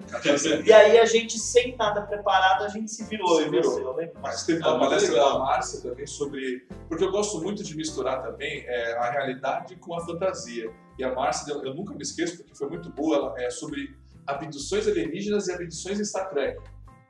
E 0.66 0.72
aí 0.72 0.98
a 0.98 1.04
gente, 1.04 1.38
sem 1.38 1.76
nada 1.76 2.02
preparado, 2.02 2.64
a 2.64 2.68
gente 2.68 2.90
se 2.90 3.04
virou. 3.04 3.36
Se 3.36 3.42
e 3.42 3.50
virou. 3.50 3.70
você, 3.72 3.80
eu 3.82 3.92
lembro. 3.94 4.14
Mas 4.20 4.44
teve 4.44 4.62
Ah, 4.64 4.70
uma 4.72 4.80
palestra 4.80 5.14
da 5.14 5.38
Márcia 5.38 5.80
também 5.80 6.06
sobre. 6.06 6.66
Porque 6.88 7.04
eu 7.04 7.10
gosto 7.10 7.40
muito 7.40 7.62
de 7.64 7.76
misturar 7.76 8.22
também 8.22 8.64
é, 8.66 8.92
a 8.98 9.10
realidade 9.10 9.76
com 9.76 9.94
a 9.94 10.04
fantasia. 10.04 10.70
E 10.98 11.04
a 11.04 11.14
Márcia, 11.14 11.52
eu, 11.52 11.64
eu 11.64 11.74
nunca 11.74 11.94
me 11.94 12.02
esqueço, 12.02 12.36
porque 12.38 12.54
foi 12.54 12.68
muito 12.68 12.90
boa, 12.90 13.16
ela, 13.16 13.34
é 13.42 13.48
sobre 13.50 13.96
abduções 14.26 14.86
alienígenas 14.86 15.48
e 15.48 15.52
abduções 15.52 15.98
em 15.98 16.04
Star 16.04 16.28
Trek. 16.30 16.60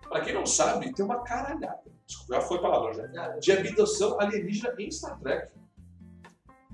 Pra 0.08 0.20
quem 0.20 0.32
não 0.34 0.46
sabe, 0.46 0.92
tem 0.92 1.04
uma 1.04 1.22
caralhada. 1.22 1.80
Desculpa, 2.06 2.34
já 2.34 2.40
foi 2.40 2.58
a 2.58 2.60
palavra 2.60 2.92
já. 2.94 3.28
De 3.38 3.52
abdução 3.52 4.20
alienígena 4.20 4.74
em 4.78 4.90
Star 4.90 5.18
Trek. 5.20 5.52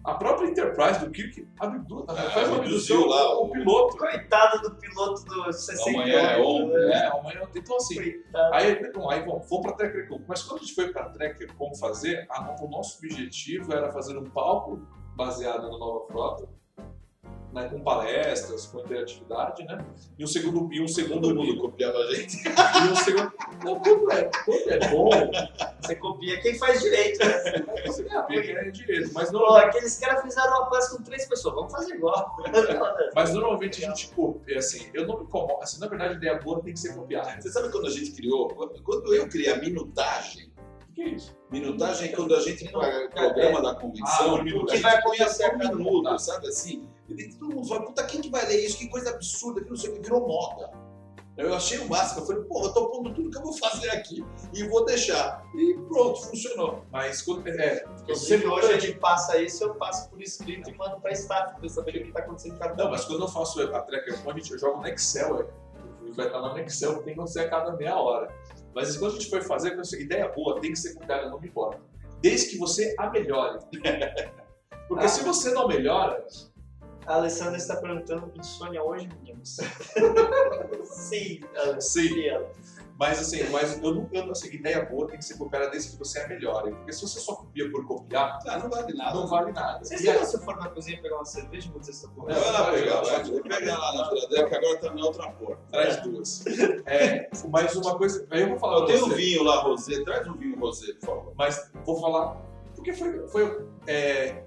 A 0.07 0.14
própria 0.14 0.47
Enterprise 0.49 1.01
do 1.05 1.11
Kirk 1.11 1.49
abdu, 1.59 2.07
faz 2.07 2.49
uma 2.49 2.59
abduziu 2.59 2.97
abdução 2.97 3.07
lá 3.09 3.38
o, 3.40 3.45
o- 3.47 3.51
piloto. 3.51 3.97
Coitado 3.97 4.62
do 4.62 4.77
piloto 4.77 5.25
do 5.25 5.53
68. 5.53 5.99
Amanhã 5.99 6.19
é 6.21 6.38
ontem, 6.40 6.79
né? 6.87 6.92
É, 6.95 7.07
amanhã. 7.09 7.40
Então, 7.55 7.77
assim, 7.77 7.97
Coitado. 7.97 8.55
Aí, 8.55 8.92
bom, 8.92 9.11
aí 9.11 9.21
vamos, 9.25 9.49
vamos 9.51 9.62
para 9.66 9.73
a 9.73 9.75
TrekkerCon. 9.77 10.21
Mas 10.29 10.42
quando 10.45 10.61
a 10.61 10.62
gente 10.62 10.75
foi 10.77 10.92
para 10.92 11.03
a 11.03 11.09
TrekkerCon 11.11 11.75
fazer, 11.75 12.25
a- 12.31 12.57
o 12.62 12.69
nosso 12.69 12.99
objetivo 12.99 13.73
era 13.73 13.90
fazer 13.90 14.16
um 14.16 14.25
palco 14.25 14.81
baseado 15.16 15.62
na 15.71 15.77
Nova 15.79 16.07
Frota, 16.07 16.49
né, 17.53 17.69
com 17.69 17.81
palestras, 17.81 18.67
com 18.67 18.81
interatividade, 18.81 19.65
né? 19.65 19.85
E 20.19 20.25
um 20.25 20.27
segundo, 20.27 20.73
e 20.73 20.81
um 20.83 20.89
segundo 20.89 21.23
Todo 21.29 21.35
mundo 21.35 21.59
copiava 21.59 21.99
a 21.99 22.15
gente. 22.15 22.37
E 22.47 22.91
um 22.91 22.97
segundo. 22.97 23.33
Não, 23.65 23.81
quando 23.81 24.13
é, 24.13 24.31
quando 24.45 24.71
é 24.71 24.89
bom, 24.89 25.11
Você 25.81 25.97
copia 25.97 26.41
quem 26.41 26.59
faz 26.59 26.81
direito, 26.81 27.19
né? 27.25 27.65
você 27.87 28.03
vê 28.03 28.43
que 28.43 28.51
é 28.51 28.71
direito. 28.71 29.11
Mas, 29.15 29.31
Pô, 29.31 29.39
normalmente, 29.39 29.69
aqueles 29.69 29.99
caras 29.99 30.23
fizeram 30.23 30.49
uma 30.49 30.67
palestra 30.67 30.99
com 30.99 31.05
três 31.05 31.27
pessoas, 31.27 31.55
vamos 31.55 31.73
fazer 31.73 31.95
igual. 31.95 32.37
mas 33.15 33.33
normalmente 33.33 33.85
a 33.85 33.89
gente 33.89 34.09
copia, 34.09 34.59
assim, 34.59 34.89
eu 34.93 35.07
não 35.07 35.19
me 35.19 35.25
incomodo. 35.25 35.63
Assim, 35.63 35.81
na 35.81 35.89
verdade, 35.89 36.15
a 36.15 36.17
ideia 36.17 36.39
boa 36.39 36.61
tem 36.63 36.73
que 36.75 36.81
ser 36.81 36.95
copiada. 36.95 37.41
Você 37.41 37.51
sabe 37.51 37.71
quando 37.71 37.87
a 37.87 37.91
gente 37.91 38.13
criou? 38.13 38.49
Quando 38.49 39.15
eu 39.15 39.29
criei 39.29 39.53
a 39.53 39.57
minutagem, 39.57 40.53
O 40.91 40.93
que 40.93 41.03
é 41.03 41.09
isso? 41.09 41.35
minutagem 41.51 42.11
é 42.11 42.13
quando 42.15 42.35
a 42.35 42.41
gente 42.41 42.71
paga 42.71 43.07
o 43.07 43.11
programa 43.11 43.63
da 43.63 43.75
convenção, 43.75 44.37
Ah, 44.37 44.41
o 44.41 44.45
que 44.45 44.73
gente 44.73 44.83
vai 44.83 44.97
acontecer 44.97 45.45
a 45.45 45.57
minuto, 45.57 46.19
sabe 46.19 46.49
assim? 46.49 46.89
E 47.09 47.29
todo 47.35 47.55
mundo 47.55 47.69
fala, 47.69 47.85
puta, 47.85 48.05
quem 48.05 48.21
que 48.21 48.31
vai 48.31 48.47
ler 48.47 48.64
isso? 48.64 48.79
Que 48.79 48.88
coisa 48.88 49.11
absurda, 49.11 49.62
que 49.62 49.71
não 49.71 49.77
sei 49.77 49.90
o 49.90 49.95
que, 49.95 50.01
virou 50.01 50.27
moda. 50.27 50.71
Eu 51.37 51.55
achei 51.55 51.79
o 51.79 51.88
máximo, 51.88 52.23
eu 52.23 52.27
falei, 52.27 52.42
porra, 52.45 52.69
eu 52.69 52.73
tô 52.73 52.88
pondo 52.88 53.12
tudo 53.12 53.31
que 53.31 53.37
eu 53.37 53.42
vou 53.42 53.53
fazer 53.53 53.90
aqui 53.90 54.25
e 54.55 54.64
vou 54.69 54.87
deixar. 54.87 55.45
E 55.55 55.75
pronto, 55.87 56.23
funcionou. 56.23 56.83
Mas 56.91 57.20
quando. 57.20 57.47
É, 57.47 57.85
Inclusive, 58.03 58.47
hoje 58.47 58.72
a 58.72 58.78
gente 58.78 58.99
passa 58.99 59.37
isso, 59.39 59.62
eu 59.64 59.74
passo 59.74 60.09
por 60.09 60.22
escrito 60.22 60.70
e 60.70 60.74
mando 60.74 60.99
pra 60.99 61.12
staff 61.12 61.61
pra 61.61 61.68
saber 61.68 61.91
o 62.01 62.05
que 62.07 62.12
tá 62.12 62.20
acontecendo 62.20 62.59
cada 62.59 62.83
Não, 62.83 62.91
mas 62.91 63.05
quando 63.05 63.20
eu 63.20 63.28
faço 63.28 63.61
a 63.61 63.83
TrekkerCon, 63.83 64.31
a 64.31 64.35
gente 64.35 64.51
eu 64.51 64.59
jogo 64.59 64.81
no 64.81 64.87
Excel, 64.89 65.43
é. 65.43 66.12
vai 66.12 66.26
estar 66.26 66.39
lá 66.39 66.55
no 66.55 66.59
Excel, 66.61 66.95
tem 66.95 67.05
que 67.05 67.11
acontecer 67.12 67.41
a 67.41 67.51
cada 67.51 67.72
meia 67.76 67.97
hora. 67.97 68.35
Mas 68.74 68.97
quando 68.97 69.12
a 69.12 69.14
gente 69.16 69.28
foi 69.28 69.43
fazer, 69.43 69.72
eu 69.72 69.76
pensei, 69.76 70.01
ideia 70.01 70.28
boa, 70.28 70.59
tem 70.59 70.72
que 70.72 70.78
ser 70.78 70.95
copiada, 70.95 71.28
não 71.28 71.39
me 71.39 71.49
importa. 71.49 71.78
Desde 72.22 72.49
que 72.49 72.59
você 72.59 72.95
a 72.99 73.11
melhore. 73.11 73.59
Porque 74.89 75.05
Ah. 75.05 75.09
se 75.09 75.22
você 75.22 75.51
não 75.53 75.68
melhora, 75.68 76.24
A 77.07 77.15
Alessandra 77.15 77.57
está 77.57 77.77
perguntando 77.77 78.33
insônia 78.37 78.83
hoje, 78.83 79.09
meninos. 79.09 79.59
Sim, 80.85 81.41
ela. 81.55 81.81
Sim. 81.81 82.09
Mas 82.99 83.19
assim, 83.21 83.43
mas 83.51 83.79
eu 83.83 83.95
não 83.95 84.09
eu, 84.11 84.31
assim, 84.33 84.49
ideia 84.55 84.83
boa 84.87 85.07
tem 85.07 85.19
que 85.19 85.25
ser 85.25 85.37
copiada 85.37 85.69
desde 85.69 85.91
que 85.91 85.99
você 85.99 86.19
é 86.21 86.29
melhor. 86.29 86.63
Porque 86.63 86.93
se 86.93 87.03
você 87.03 87.21
só 87.21 87.35
copia 87.37 87.71
por 87.71 87.87
copiar, 87.87 88.39
Ah, 88.47 88.59
não 88.59 88.71
vale 88.71 88.95
nada. 88.95 89.15
não 89.15 89.27
vale 89.27 89.53
nada. 89.53 89.85
Vocês 89.85 90.01
E 90.03 90.09
aí- 90.09 90.25
se 90.25 90.35
eu 90.37 90.41
for 90.41 90.57
na 90.57 90.71
cozinha 90.71 91.01
pegar 91.03 91.17
uma 91.17 91.25
cerveja 91.27 91.71
vocês 91.73 91.95
estão 92.03 92.11
É, 92.11 92.15
correndo? 92.15 92.41
vai 92.41 92.53
lá 92.53 92.73
pegar, 92.73 93.01
vai, 93.03 93.23
vai. 93.25 93.41
Pega 93.43 93.79
lá 93.79 93.95
na 93.97 94.05
geladeira 94.09 94.49
que 94.49 94.55
agora 94.55 94.79
tá 94.79 94.95
na 94.95 95.05
outra 95.05 95.31
porta. 95.33 95.63
Traz 95.71 96.03
duas. 96.03 96.45
É, 96.87 97.29
mas 97.51 97.77
uma 97.77 97.99
coisa. 97.99 98.27
Aí 98.31 98.41
eu 98.43 98.49
vou 98.49 98.59
falar 98.59 98.79
Eu 98.81 98.87
tenho 98.87 99.05
um 99.05 99.11
vinho 99.11 99.43
lá, 99.43 99.61
Rosé. 99.63 100.03
Traz 100.03 100.27
um 100.27 100.33
vinho 100.35 100.59
Rosé, 100.59 100.95
por 100.95 101.07
favor. 101.07 101.33
Mas 101.37 101.71
vou 101.85 102.01
falar. 102.01 102.41
Porque 102.75 102.95
foi, 102.95 103.29
foi 103.29 103.67
é, 103.87 104.43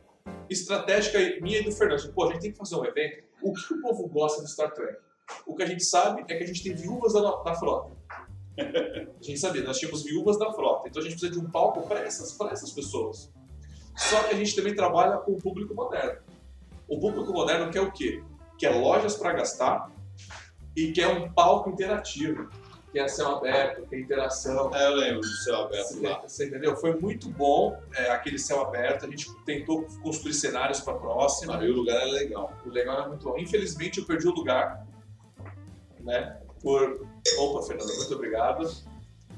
estratégica 0.50 1.20
minha 1.42 1.60
e 1.60 1.64
do 1.64 1.72
Fernando. 1.72 2.12
Pô, 2.14 2.26
a 2.26 2.34
gente 2.34 2.42
tem 2.42 2.52
que 2.52 2.58
fazer 2.58 2.76
um 2.76 2.86
evento. 2.86 3.24
O 3.42 3.54
que 3.54 3.74
o 3.74 3.82
povo 3.82 4.08
gosta 4.08 4.44
de 4.44 4.52
Star 4.52 4.74
Trek? 4.74 4.98
O 5.46 5.56
que 5.56 5.64
a 5.64 5.66
gente 5.66 5.84
sabe 5.84 6.24
é 6.28 6.36
que 6.36 6.44
a 6.44 6.48
gente 6.48 6.64
tem 6.64 6.74
viúvas 6.74 7.14
da, 7.14 7.22
da 7.22 7.56
frota. 7.56 7.96
A 8.60 9.24
gente 9.24 9.40
sabia, 9.40 9.64
nós 9.64 9.78
tínhamos 9.78 10.04
viúvas 10.04 10.38
da 10.38 10.52
frota. 10.52 10.90
Então 10.90 11.02
a 11.02 11.06
gente 11.06 11.18
precisa 11.18 11.32
de 11.32 11.40
um 11.40 11.50
palco 11.50 11.88
para 11.88 12.02
essas, 12.02 12.38
essas 12.52 12.72
pessoas. 12.72 13.32
Só 13.96 14.24
que 14.24 14.34
a 14.34 14.38
gente 14.38 14.56
também 14.56 14.76
trabalha 14.76 15.18
com 15.18 15.34
o 15.34 15.38
público 15.38 15.74
moderno. 15.74 16.22
O 16.88 17.00
público 17.00 17.32
moderno 17.32 17.72
quer 17.72 17.82
o 17.82 17.92
quê? 17.92 18.24
Quer 18.58 18.72
lojas 18.72 19.16
para 19.16 19.34
gastar 19.34 19.92
e 20.76 20.92
quer 20.92 21.08
um 21.08 21.32
palco 21.32 21.70
interativo. 21.70 22.50
Quer 22.92 23.08
céu 23.08 23.38
aberto, 23.38 23.88
quer 23.88 24.00
interação. 24.00 24.74
É, 24.74 24.88
eu 24.88 24.96
lembro 24.96 25.22
do 25.22 25.28
céu 25.28 25.62
aberto 25.62 26.02
lá. 26.02 26.22
Você 26.22 26.48
entendeu? 26.48 26.76
Foi 26.76 27.00
muito 27.00 27.30
bom 27.30 27.80
é, 27.94 28.10
aquele 28.10 28.40
céu 28.40 28.62
aberto. 28.62 29.06
A 29.06 29.10
gente 29.10 29.32
tentou 29.46 29.84
construir 30.02 30.34
cenários 30.34 30.80
para 30.80 30.94
a 30.94 30.98
próxima. 30.98 31.58
Aí 31.58 31.70
o 31.70 31.76
lugar 31.76 32.02
é 32.02 32.06
legal. 32.06 32.52
O 32.66 32.70
legal 32.70 33.00
era 33.00 33.08
muito 33.08 33.24
bom. 33.24 33.38
Infelizmente 33.38 34.00
eu 34.00 34.06
perdi 34.06 34.28
o 34.28 34.32
lugar, 34.32 34.88
né? 36.00 36.40
Por. 36.62 37.08
Opa, 37.38 37.62
Fernando, 37.68 37.96
muito 37.96 38.16
obrigado. 38.16 38.70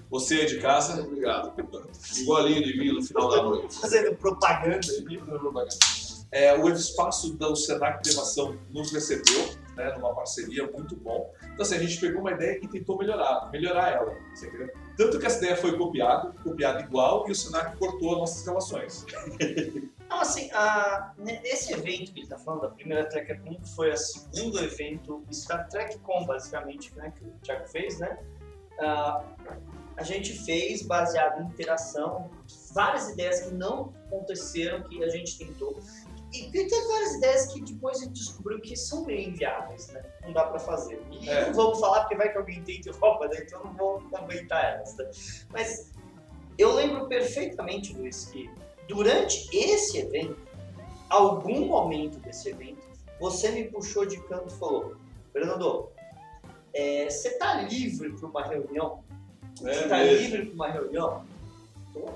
Você 0.10 0.41
é 0.41 0.45
de 0.45 0.60
casa. 0.60 1.02
Obrigado. 1.02 1.54
Igualinho 2.18 2.64
de 2.64 2.72
vinho 2.74 2.93
no 2.93 3.04
final 3.04 3.30
da 3.30 3.43
noite. 3.43 3.76
Fazendo 3.80 4.16
propaganda. 4.16 4.80
É, 6.32 6.58
o 6.58 6.70
espaço 6.70 7.34
do 7.34 7.56
Senac 7.58 8.02
Privação 8.02 8.58
nos 8.70 8.91
recebeu, 8.93 9.49
né, 9.76 9.93
numa 9.97 10.16
parceria 10.16 10.66
muito 10.72 10.95
bom. 10.95 11.30
Então, 11.54 11.66
assim, 11.66 11.76
a 11.76 11.80
gente 11.80 11.99
pegou 11.99 12.22
uma 12.22 12.32
ideia 12.32 12.60
e 12.62 12.68
tentou 12.68 12.97
melhorar, 12.97 13.49
melhorar 13.52 13.91
ela. 13.91 14.18
Tanto 14.97 15.20
que 15.20 15.26
essa 15.26 15.38
ideia 15.39 15.56
foi 15.56 15.78
copiada, 15.78 16.32
copiada 16.43 16.82
igual, 16.82 17.28
e 17.28 17.32
o 17.32 17.36
Senac 17.36 17.78
cortou 17.78 18.14
as 18.14 18.18
nossas 18.18 18.45
relações. 18.45 19.06
Não, 20.12 20.20
assim, 20.20 20.52
a, 20.52 21.14
né, 21.18 21.39
esse 21.45 21.72
evento 21.72 22.12
que 22.12 22.20
ele 22.20 22.26
está 22.26 22.38
falando, 22.38 22.66
a 22.66 22.70
primeira 22.70 23.06
TrekCon, 23.06 23.58
foi 23.76 23.91
o 23.91 23.97
segundo 23.97 24.60
evento 24.60 25.24
Star 25.32 25.70
Trek 25.70 25.99
Com, 25.99 26.26
basicamente, 26.26 26.93
né, 26.97 27.14
que 27.18 27.24
o 27.24 27.32
Thiago 27.41 27.66
fez, 27.70 27.97
né? 27.97 28.20
Ah, 28.78 29.24
a 29.95 30.04
gente 30.04 30.34
fez 30.34 30.82
baseado 30.82 31.41
em 31.41 31.45
interação, 31.45 32.30
várias 32.74 33.10
ideias 33.10 33.41
que 33.41 33.54
não 33.54 33.93
aconteceram, 34.08 34.84
que 34.84 35.04
a 35.04 35.10
gente 35.10 35.38
tentou. 35.38 35.80
E 36.34 36.50
tem 36.50 36.88
várias 36.88 37.16
ideias 37.16 37.48
que 37.54 37.62
depois 37.62 37.98
a 37.98 38.06
gente 38.06 38.14
descobriu 38.14 38.62
que 38.62 38.76
são 38.76 39.06
meio 39.06 39.30
inviáveis, 39.30 39.88
né? 39.90 40.02
Não 40.24 40.32
dá 40.32 40.46
pra 40.46 40.60
fazer. 40.60 41.02
E 41.12 41.30
É. 41.30 41.48
não 41.48 41.54
vamos 41.54 41.80
falar 41.80 42.02
porque 42.02 42.16
vai 42.16 42.32
que 42.32 42.38
alguém 42.38 42.64
tente 42.64 42.90
rouba, 42.90 43.28
né? 43.28 43.44
Então 43.46 43.60
eu 43.60 43.66
não 43.66 43.74
vou 43.74 44.02
comentar 44.10 44.64
elas. 44.76 44.96
Né? 44.96 45.12
Mas 45.52 45.92
eu 46.58 46.74
lembro 46.74 47.08
perfeitamente, 47.08 47.94
Luiz, 47.94 48.26
que 48.26 48.50
durante 48.88 49.50
esse 49.56 49.98
evento, 49.98 50.38
algum 51.10 51.66
momento 51.66 52.18
desse 52.20 52.50
evento, 52.50 52.82
você 53.20 53.52
me 53.52 53.66
puxou 53.66 54.06
de 54.06 54.18
canto 54.24 54.54
e 54.54 54.58
falou: 54.58 54.96
Fernando, 55.34 55.90
é, 56.74 57.10
você 57.10 57.32
tá 57.38 57.62
livre 57.62 58.14
para 58.14 58.28
uma 58.30 58.44
reunião? 58.48 59.04
Você 59.56 59.88
tá 59.90 59.98
mesmo. 59.98 60.18
livre 60.18 60.46
para 60.46 60.54
uma 60.56 60.68
reunião? 60.72 61.26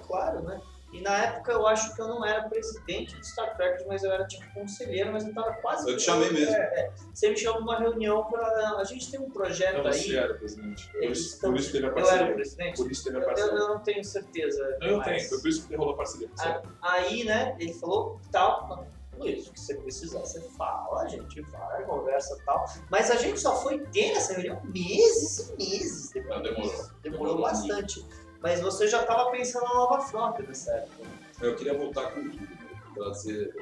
Claro, 0.07 0.41
né? 0.43 0.61
E 0.95 1.01
na 1.01 1.17
época 1.25 1.51
eu 1.51 1.67
acho 1.67 1.93
que 1.93 2.01
eu 2.01 2.07
não 2.07 2.25
era 2.25 2.47
presidente 2.47 3.19
de 3.19 3.27
Star 3.27 3.55
Trek, 3.57 3.83
mas 3.85 4.01
eu 4.03 4.11
era 4.11 4.25
tipo 4.25 4.45
conselheiro, 4.53 5.11
mas 5.11 5.27
eu 5.27 5.33
tava 5.33 5.51
quase. 5.55 5.89
Eu 5.89 5.97
te 5.97 6.03
chamei 6.03 6.31
mesmo. 6.31 6.55
É. 6.55 6.89
Você 7.13 7.29
me 7.29 7.37
chamou 7.37 7.59
numa 7.61 7.77
reunião 7.77 8.23
para. 8.25 8.77
A 8.77 8.83
gente 8.85 9.11
tem 9.11 9.19
um 9.19 9.29
projeto 9.29 9.79
Então, 9.79 9.91
aí. 9.91 9.99
você 9.99 10.15
era 10.15 10.33
presidente. 10.35 10.89
Por 10.91 11.03
isso, 11.03 11.41
por 11.41 11.55
isso 11.57 11.71
teve 11.73 11.85
a 11.85 11.89
Eu 11.89 11.97
era 11.97 12.01
parceria. 12.07 12.33
presidente? 12.33 12.77
Por 12.77 12.91
isso 12.91 13.03
teve 13.03 13.17
a 13.17 13.19
Eu, 13.19 13.25
parceria. 13.25 13.51
eu 13.51 13.67
não 13.67 13.79
tenho 13.79 14.03
certeza. 14.05 14.77
Não, 14.79 14.87
eu 14.87 14.97
mas- 14.99 15.05
tenho, 15.07 15.29
foi 15.29 15.39
por 15.41 15.47
isso 15.49 15.67
que 15.67 15.75
rolou 15.75 15.93
a 15.93 15.97
parceria. 15.97 16.29
Ah, 16.39 16.61
Aí, 16.81 17.23
né, 17.25 17.55
ele 17.59 17.73
falou, 17.73 18.19
tal, 18.31 18.87
Luiz, 19.17 19.47
o 19.47 19.53
que 19.53 19.59
você 19.59 19.75
precisar, 19.75 20.19
você 20.19 20.41
fala, 20.57 21.01
a 21.03 21.07
gente 21.07 21.41
vai, 21.43 21.83
conversa 21.83 22.37
e 22.39 22.45
tal. 22.45 22.65
Mas 22.89 23.09
a 23.11 23.15
gente 23.15 23.39
só 23.39 23.55
foi 23.61 23.79
ter 23.87 24.11
essa 24.11 24.33
reunião 24.33 24.61
meses 24.63 25.49
e 25.49 25.55
meses 25.57 26.09
depois. 26.11 26.37
Ah, 26.37 26.41
demorou. 26.41 26.71
Demorou, 26.71 27.01
Demorou 27.01 27.41
bastante. 27.41 28.05
Mas 28.41 28.61
você 28.61 28.87
já 28.87 29.01
estava 29.01 29.31
pensando 29.31 29.63
na 29.63 29.73
nova 29.73 30.01
frota 30.01 30.43
nessa 30.43 30.71
época. 30.73 31.03
Eu 31.41 31.55
queria 31.55 31.77
voltar 31.77 32.11
com 32.11 32.21
tudo. 32.21 32.39
né? 32.39 32.47
Trazer, 32.93 33.53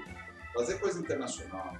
trazer 0.53 0.79
coisa 0.79 0.99
internacional. 0.99 1.75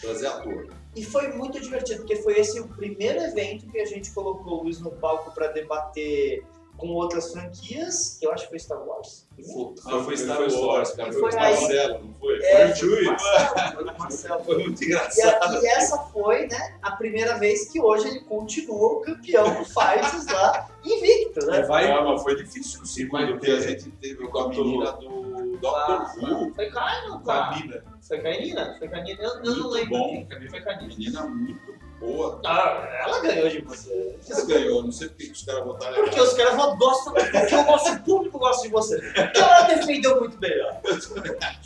Trazer 0.00 0.26
ator. 0.26 0.68
E 0.94 1.04
foi 1.04 1.28
muito 1.28 1.60
divertido, 1.60 2.00
porque 2.00 2.16
foi 2.16 2.38
esse 2.38 2.60
o 2.60 2.68
primeiro 2.68 3.20
evento 3.20 3.66
que 3.66 3.78
a 3.80 3.86
gente 3.86 4.10
colocou 4.12 4.60
o 4.60 4.62
Luiz 4.64 4.80
no 4.80 4.90
palco 4.90 5.32
para 5.32 5.48
debater 5.48 6.44
com 6.80 6.88
outras 6.88 7.32
franquias, 7.32 8.16
que 8.18 8.26
eu 8.26 8.32
acho 8.32 8.44
que 8.44 8.50
foi 8.50 8.58
Star 8.58 8.82
Wars. 8.86 9.26
Foi, 9.36 9.74
Ah, 9.86 10.02
foi 10.02 10.16
Star 10.16 10.40
Wars, 10.40 10.54
Wars, 10.54 10.90
cara. 10.92 11.12
Foi 11.12 11.20
Foi 11.20 11.30
o 11.30 11.38
aí- 11.42 11.60
Marcelo, 11.60 12.04
não 12.04 12.14
foi? 12.14 12.38
É, 12.42 12.74
foi 12.74 12.88
o 12.88 12.94
Chewie. 12.94 13.06
Marcelo, 13.06 13.72
foi 13.74 13.82
o 13.82 13.86
Marcelo. 13.98 14.44
Foi 14.44 14.58
muito 14.58 14.82
E, 14.82 14.86
engraçado. 14.86 15.56
a- 15.56 15.60
e 15.62 15.66
essa 15.66 15.98
foi, 15.98 16.46
né, 16.46 16.78
a 16.82 16.92
primeira 16.92 17.38
vez 17.38 17.68
que 17.70 17.80
hoje 17.80 18.08
ele 18.08 18.20
continua 18.20 18.92
o 18.94 19.00
campeão 19.00 19.44
do 19.54 19.64
Fights 19.64 20.26
lá, 20.32 20.68
invicto, 20.84 21.46
né? 21.46 21.62
Vai, 21.62 21.90
Ah, 21.90 22.02
mas 22.02 22.22
foi 22.22 22.36
difícil 22.36 22.82
o 22.82 22.86
segundo 22.86 23.26
Vai 23.32 23.38
que 23.38 23.50
a 23.50 23.60
gente 23.60 23.90
teve 23.92 24.26
com 24.26 24.38
a 24.38 24.48
menina 24.48 24.92
do 24.92 25.66
Ah, 25.66 26.12
Dr. 26.16 26.24
Who. 26.24 26.54
Foi 26.54 26.70
com 26.70 26.78
a, 26.78 27.08
não, 27.08 27.18
com 27.18 27.24
com 27.24 27.30
a 27.30 27.48
a, 27.48 27.56
mina. 27.56 27.84
foi 28.00 28.18
com 28.20 28.28
a 28.28 28.30
Nina? 28.30 28.76
Foi 28.78 28.88
com 28.88 28.96
a 28.96 29.00
Nina? 29.02 29.22
Eu, 29.22 29.30
eu 29.44 29.56
não 29.56 29.68
lembro 29.68 29.90
bom. 29.90 30.26
quem 30.26 30.48
foi 30.48 30.60
com 30.60 30.70
a 30.70 30.76
Nina. 30.76 30.88
Menina 30.96 31.22
muito 31.26 31.79
boa. 32.00 32.40
Ah, 32.44 32.88
ela 33.04 33.20
ganhou 33.20 33.48
de 33.48 33.60
você. 33.60 34.16
Você 34.20 34.46
ganhou, 34.46 34.82
não 34.82 34.90
sei 34.92 35.08
por 35.08 35.16
que 35.18 35.30
os 35.30 35.42
caras 35.44 35.64
votaram 35.64 35.94
Porque 35.94 36.16
errado. 36.16 36.26
os 36.28 36.34
caras 36.34 36.78
gostam, 36.78 37.12
porque 37.14 37.54
o 37.54 37.64
nosso 37.64 38.00
público 38.00 38.38
gosta 38.38 38.62
de 38.62 38.68
você. 38.70 38.98
Porque 39.00 39.38
ela 39.38 39.62
defendeu 39.62 40.18
muito 40.20 40.38
melhor. 40.40 40.80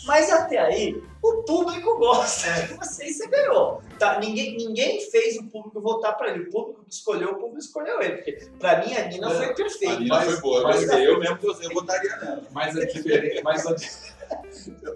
Mas 0.06 0.30
até 0.32 0.58
aí, 0.58 1.02
o 1.22 1.42
público 1.44 1.96
gosta 1.98 2.50
de 2.66 2.74
você 2.74 3.06
e 3.06 3.14
você 3.14 3.26
ganhou. 3.28 3.80
Tá? 3.98 4.18
Ninguém, 4.18 4.56
ninguém 4.56 5.00
fez 5.10 5.36
o 5.38 5.44
público 5.44 5.80
votar 5.80 6.16
pra 6.16 6.30
ele. 6.30 6.44
O 6.44 6.50
público 6.50 6.84
que 6.84 6.92
escolheu, 6.94 7.30
o 7.30 7.34
público 7.36 7.58
escolheu 7.58 8.00
ele. 8.02 8.16
Porque 8.16 8.32
pra 8.58 8.84
mim 8.84 8.94
a 8.94 9.06
Nina 9.06 9.30
foi 9.30 9.46
A 9.46 9.54
perfeita. 9.54 10.00
Nina 10.00 10.14
Mas- 10.16 10.24
foi 10.32 10.40
boa. 10.40 10.62
mas- 10.64 10.82
Eu, 10.88 10.98
eu 10.98 11.18
mesmo 11.20 11.38
eu 11.42 11.70
votaria 11.72 12.16
nela. 12.16 12.42
Mas 12.52 12.76
a, 12.76 12.84
diferença, 12.84 13.40
mas, 13.42 13.66
a, 13.66 13.74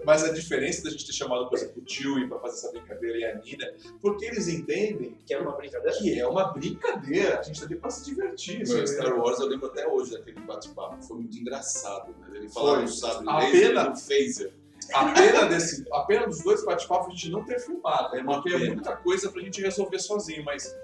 mas 0.05 0.23
a 0.23 0.31
diferença 0.31 0.83
da 0.83 0.89
gente 0.89 1.05
ter 1.05 1.13
chamado, 1.13 1.47
por 1.49 1.57
exemplo, 1.57 1.81
o 1.85 1.89
Chewie 1.89 2.27
pra 2.27 2.39
fazer 2.39 2.55
essa 2.55 2.71
brincadeira 2.71 3.17
e 3.17 3.25
a 3.25 3.35
Nina, 3.35 3.73
porque 4.01 4.25
eles 4.25 4.47
entendem 4.47 5.17
Que 5.25 5.33
era 5.33 5.43
uma 5.43 5.55
brincadeira. 5.55 5.97
que 5.97 6.19
é 6.19 6.27
uma 6.27 6.45
brincadeira. 6.53 7.39
A 7.39 7.43
gente 7.43 7.59
tá 7.59 7.65
ali 7.65 7.75
pra 7.75 7.89
se 7.89 8.05
divertir. 8.05 8.57
Meu, 8.59 8.67
sabe? 8.67 8.87
Star 8.87 9.17
Wars 9.19 9.39
eu 9.39 9.47
lembro 9.47 9.67
até 9.67 9.87
hoje 9.87 10.11
daquele 10.11 10.39
bate-papo. 10.41 11.03
Foi 11.03 11.17
muito 11.17 11.37
engraçado. 11.37 12.11
Né? 12.19 12.37
Ele 12.37 12.49
falava 12.49 12.81
do 12.83 12.89
sabre 12.91 13.29
A 13.29 13.39
laser 13.39 13.67
pena- 13.69 13.81
e 13.81 13.89
do 13.91 13.99
phaser. 13.99 14.53
A 14.93 15.11
pena, 15.13 15.45
desse, 15.45 15.85
a 15.93 16.01
pena 16.01 16.25
dos 16.25 16.41
dois 16.41 16.63
bate-papos 16.65 17.07
a 17.07 17.11
gente 17.11 17.29
não 17.29 17.43
ter 17.43 17.59
filmado. 17.59 18.15
É 18.15 18.21
uma 18.21 18.41
porque 18.41 18.55
é 18.55 18.59
pena. 18.59 18.73
muita 18.73 18.95
coisa 18.97 19.29
pra 19.31 19.41
gente 19.41 19.61
resolver 19.61 19.99
sozinho, 19.99 20.43
mas 20.43 20.75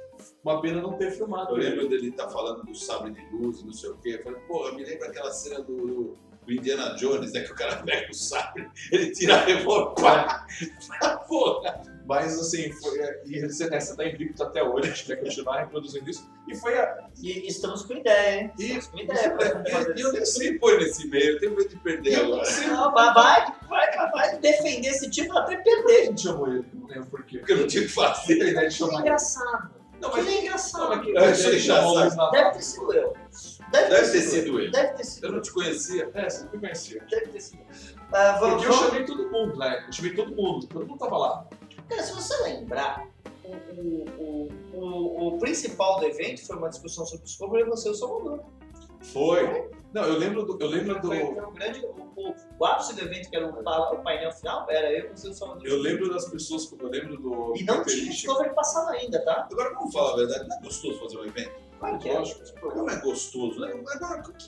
uma 0.44 0.62
pena 0.62 0.80
não 0.82 0.94
ter 0.94 1.10
filmado. 1.12 1.52
Eu 1.52 1.56
lembro 1.58 1.90
dele 1.90 2.10
estar 2.10 2.30
falando 2.30 2.64
do 2.64 2.76
sabre 2.76 3.12
de 3.12 3.36
luz 3.36 3.62
e 3.62 3.66
não 3.66 3.74
sei 3.74 3.90
o 3.90 3.98
quê. 3.98 4.16
Eu 4.20 4.24
falei, 4.24 4.40
pô, 4.48 4.72
me 4.74 4.84
lembra 4.84 5.08
aquela 5.08 5.32
cena 5.32 5.62
do, 5.64 6.16
do 6.46 6.54
Indiana 6.54 6.96
Jones, 6.96 7.34
né? 7.34 7.42
Que 7.42 7.52
o 7.52 7.56
cara 7.56 7.78
pega 7.84 8.12
o 8.12 8.14
sabre, 8.14 8.70
ele 8.92 9.12
tira 9.12 9.36
a 9.36 9.46
revólver. 9.46 10.02
pá! 10.02 10.46
Porra! 11.28 11.82
Mas 12.08 12.40
assim, 12.40 12.72
foi, 12.72 13.00
e 13.26 13.40
essa 13.44 13.74
essa 13.74 13.96
tá 13.98 14.06
invicto 14.08 14.44
até 14.44 14.62
hoje, 14.62 14.92
a 14.92 14.94
gente 14.94 15.08
vai 15.08 15.18
continuar 15.18 15.60
reproduzindo 15.62 16.08
isso. 16.08 16.30
E 16.48 16.56
foi 16.56 16.78
a. 16.78 17.08
E 17.20 17.48
estamos 17.48 17.82
com 17.84 17.94
ideia, 17.94 18.42
hein? 18.42 18.52
E, 18.60 18.78
Estamos 18.78 18.90
com 18.92 19.00
ideia 19.00 19.36
E 19.96 20.02
eu 20.02 20.14
nem 20.14 20.24
sei 20.24 20.60
pôr 20.60 20.78
nesse 20.78 21.08
meio, 21.08 21.32
eu 21.34 21.40
tenho 21.40 21.56
medo 21.56 21.68
de 21.70 21.78
perder 21.78 22.16
agora. 22.20 22.48
Não, 22.68 22.92
vai, 22.94 23.14
vai, 23.68 24.12
vai, 24.12 24.38
defender 24.38 24.90
esse 24.90 25.10
tipo 25.10 25.36
até 25.36 25.56
a 25.56 25.62
perder. 25.64 26.06
gente 26.06 26.22
chamou 26.22 26.48
ele, 26.48 26.66
não 26.76 26.88
lembro 26.88 27.08
por 27.08 27.24
quê. 27.26 27.40
Porque 27.40 27.54
eu 27.54 27.58
não 27.58 27.68
tinha 27.68 27.82
o 27.82 27.88
que 27.88 27.92
fazer. 27.92 28.34
Ideia 28.36 28.54
de 28.54 28.66
Que 28.66 28.72
chamar 28.72 29.00
engraçado. 29.02 29.72
Não, 30.00 30.12
Que 30.12 30.18
mas 30.18 30.28
é 30.28 30.42
engraçado. 30.42 30.82
Não, 30.84 30.90
mas 30.98 31.06
que- 31.06 31.12
Eu 31.12 31.18
a 31.24 31.34
gente 31.34 31.60
chamou 31.62 31.96
o 31.96 32.00
Luiz 32.02 32.16
Deve 32.32 32.52
ter 32.52 32.62
sido 32.62 32.94
eu. 32.94 33.14
Deve 33.90 34.12
ter 34.12 34.22
sido 34.22 34.60
ele. 34.60 34.72
Deve 34.72 34.94
ter 34.94 35.04
sido 35.04 35.28
Eu 35.28 35.32
não 35.34 35.42
te 35.42 35.52
conhecia. 35.52 36.10
É, 36.14 36.30
você 36.30 36.44
não 36.46 36.52
me 36.52 36.60
conhecia. 36.60 37.06
Deve 37.10 37.28
ter 37.28 37.40
sido. 37.40 37.62
Ah, 38.14 38.38
vamos, 38.40 38.56
Porque 38.56 38.68
eu 38.68 38.72
vamos- 38.72 38.86
chamei 38.88 39.06
todo 39.06 39.30
mundo, 39.32 39.58
né? 39.58 39.84
Eu 39.88 39.94
chamei 39.94 40.14
todo 40.16 40.36
mundo, 40.36 40.68
todo 40.68 40.86
mundo 40.88 41.00
tava 41.00 41.18
lá. 41.18 41.48
Cara, 41.90 42.04
se 42.04 42.14
você 42.14 42.36
lembrar, 42.44 43.08
o, 43.44 43.52
o, 43.78 44.50
o, 44.74 45.28
o, 45.36 45.38
principal 45.40 46.00
do 46.00 46.06
evento 46.06 46.46
foi 46.46 46.56
uma 46.56 46.70
discussão 46.70 47.06
sobre 47.06 47.26
Discovery 47.26 47.64
e 47.64 47.66
você 47.70 47.90
e 47.90 47.92
o 47.92 47.96
Salvador. 47.96 48.44
Foi. 49.02 49.70
Não, 49.94 50.04
eu 50.04 50.18
lembro 50.18 50.44
do. 50.44 50.58
Eu 50.60 50.68
lembro 50.68 51.00
do. 51.00 51.08
Foi, 51.08 51.20
foi 51.20 51.46
um 51.46 51.54
grande. 51.54 51.80
O, 51.86 52.22
o, 52.22 52.36
o 52.60 52.66
ápice 52.66 52.96
do 52.96 53.02
evento, 53.02 53.30
que 53.30 53.36
era 53.36 53.48
o, 53.48 53.64
pa- 53.64 53.92
o 53.92 53.98
painel 54.04 54.32
final, 54.32 54.66
era 54.70 54.92
eu, 54.92 55.10
você 55.16 55.28
e 55.28 55.30
o 55.30 55.34
Salvador. 55.34 55.66
Eu 55.68 55.78
lembro 55.80 56.10
das 56.12 56.26
pessoas, 56.28 56.70
eu 56.80 56.88
lembro 56.90 57.18
do. 57.18 57.54
E 57.56 57.64
não 57.64 57.84
tinha. 57.84 58.10
Discovery 58.10 58.54
passando 58.56 58.90
ainda, 58.90 59.24
tá? 59.24 59.48
Agora, 59.52 59.74
vamos 59.76 59.94
falar 59.94 60.14
a 60.14 60.16
verdade, 60.18 60.50
não 60.50 60.58
é 60.58 60.62
gostoso 60.62 61.00
fazer 61.00 61.18
um 61.18 61.26
evento? 61.26 61.52
Claro 61.80 62.00
que 62.00 62.10
é. 62.10 62.14
Lógico, 62.18 62.44
esse 62.44 62.54
programa 62.54 62.92
é 62.94 62.96
gostoso, 62.98 63.60
né? 63.60 63.74
Agora, 63.94 64.22
que, 64.22 64.32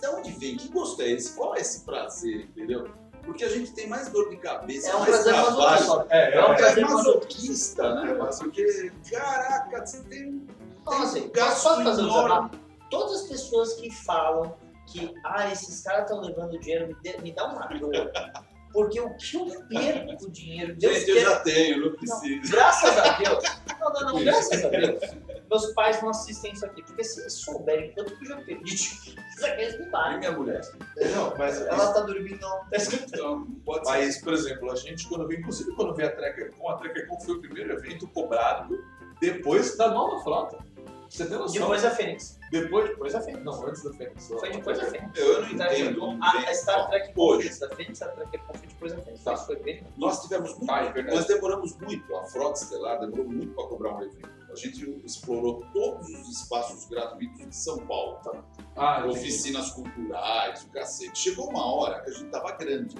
de 0.00 0.06
onde 0.08 0.30
vem? 0.32 0.56
Que 0.56 0.68
gosto 0.68 1.02
é 1.02 1.10
esse? 1.10 1.34
Qual 1.36 1.56
é 1.56 1.60
esse 1.60 1.84
prazer, 1.84 2.42
entendeu? 2.42 2.88
Porque 3.24 3.44
a 3.44 3.48
gente 3.48 3.72
tem 3.74 3.86
mais 3.88 4.08
dor 4.08 4.30
de 4.30 4.36
cabeça, 4.38 4.90
É 4.90 4.94
um 4.96 5.00
mais 5.00 5.10
prazer 5.10 5.32
trabalho. 5.34 5.58
masoquista. 5.58 6.06
É, 6.16 6.34
É 6.36 6.40
um 6.48 6.52
É 6.52 6.56
prazer 6.56 6.84
masoquista, 6.88 7.94
né? 7.94 8.14
Porque, 8.38 8.92
caraca, 9.10 9.84
você 9.86 10.02
tem 10.04 10.26
um 10.28 10.46
Então, 10.80 11.02
assim, 11.02 11.30
gasto 11.34 11.62
posso 11.64 11.82
fazer 11.84 12.02
um 12.02 12.04
enorme. 12.06 12.28
desabafo? 12.28 12.58
Todas 12.90 13.22
as 13.22 13.28
pessoas 13.28 13.74
que 13.74 13.90
falam 13.90 14.56
que, 14.86 15.12
ah, 15.26 15.52
esses 15.52 15.82
caras 15.82 16.04
estão 16.04 16.22
levando 16.22 16.58
dinheiro, 16.58 16.86
me, 16.86 16.94
dê- 17.02 17.18
me 17.18 17.32
dá 17.32 17.44
uma 17.48 17.66
dor. 17.66 18.10
Porque 18.72 18.98
o 19.00 19.14
que 19.16 19.36
eu 19.36 19.46
perco 19.68 20.30
dinheiro, 20.30 20.74
Deus 20.76 20.94
Gente, 20.98 21.10
eu 21.10 21.20
já 21.20 21.40
tenho, 21.40 21.80
não 21.80 21.90
Não, 21.90 21.96
preciso. 21.96 22.50
graças 22.52 22.96
a 22.98 23.18
Deus. 23.18 23.44
Não, 23.80 23.92
não, 23.92 24.00
não, 24.14 24.24
graças 24.24 24.64
a 24.64 24.68
Deus. 24.68 25.00
Meus 25.50 25.72
pais 25.72 26.00
não 26.02 26.10
assistem 26.10 26.52
isso 26.52 26.64
aqui. 26.66 26.82
Porque 26.82 27.02
se 27.04 27.20
eles 27.20 27.32
souberem 27.32 27.92
quanto 27.92 28.16
que 28.16 28.24
eu 28.24 28.28
já 28.28 28.36
perdi, 28.42 28.74
isso 28.74 29.16
aqui 29.46 29.60
eles 29.62 29.78
me 29.78 29.86
E 29.86 29.90
batem. 29.90 30.18
minha 30.18 30.32
mulher? 30.32 30.60
Não, 31.14 31.34
mas 31.36 31.60
Ela 31.62 31.92
tá 31.92 32.00
dormindo, 32.00 32.40
não 32.40 32.64
tá 32.68 32.76
escutando. 32.76 33.08
Então, 33.14 33.46
pode 33.64 33.86
ser. 33.86 33.92
Mas, 33.92 34.20
por 34.20 34.32
exemplo, 34.32 34.70
a 34.70 34.76
gente, 34.76 35.08
quando 35.08 35.26
veio, 35.26 35.40
inclusive 35.40 35.72
quando 35.74 35.94
veio 35.94 36.08
a 36.08 36.12
TreckerCon, 36.12 36.68
a 36.68 36.76
TreckerCon 36.76 37.20
foi 37.20 37.34
o 37.36 37.40
primeiro 37.40 37.72
evento 37.72 38.06
cobrado 38.08 38.78
depois 39.20 39.76
da 39.76 39.88
nova 39.90 40.22
frota. 40.22 40.58
Você 41.08 41.24
tem 41.24 41.38
noção? 41.38 41.62
Depois 41.62 41.82
da 41.82 41.90
Fênix. 41.90 42.38
Depois, 42.52 42.90
depois 42.90 43.12
da 43.14 43.20
Fênix. 43.22 43.42
Não, 43.42 43.66
antes 43.66 43.82
da 43.82 43.92
Fênix. 43.94 44.28
Foi 44.28 44.50
depois 44.52 44.78
da 44.78 44.84
Fênix. 44.84 45.18
Eu 45.18 45.40
não 45.40 45.48
entendo. 45.50 45.96
não 45.98 46.22
A, 46.22 46.32
a. 46.50 46.54
Star 46.54 46.86
Trek 46.90 47.12
Hoje. 47.16 47.46
antes 47.46 47.58
da 47.60 47.68
Fênix, 47.70 48.02
a 48.02 48.08
Trek 48.08 48.38
foi 48.46 48.66
depois 48.68 48.92
da 48.92 49.00
Fênix. 49.00 49.24
Tá. 49.24 49.32
Isso 49.32 49.46
foi 49.46 49.56
bem. 49.56 49.82
Nós 49.96 50.20
tivemos 50.22 50.54
muito, 50.58 50.70
Ah, 50.70 50.82
é 50.94 51.02
nós 51.04 51.24
demoramos 51.26 51.74
muito, 51.78 52.14
a 52.14 52.24
Frota 52.26 52.60
Estelar 52.62 53.00
demorou 53.00 53.24
muito 53.26 53.54
para 53.54 53.64
cobrar 53.68 53.94
um 53.94 54.02
evento. 54.02 54.37
A 54.58 54.60
gente 54.60 55.00
explorou 55.04 55.62
todos 55.72 56.08
os 56.08 56.28
espaços 56.40 56.84
gratuitos 56.86 57.46
de 57.46 57.54
São 57.54 57.78
Paulo, 57.86 58.18
tá? 58.24 58.44
Ah, 58.74 59.06
oficinas 59.06 59.70
culturais, 59.70 60.64
o 60.64 60.70
cacete. 60.70 61.16
Chegou 61.16 61.48
uma 61.48 61.64
hora 61.74 62.02
que 62.02 62.10
a 62.10 62.12
gente 62.12 62.28
tava 62.30 62.50
grande. 62.52 62.96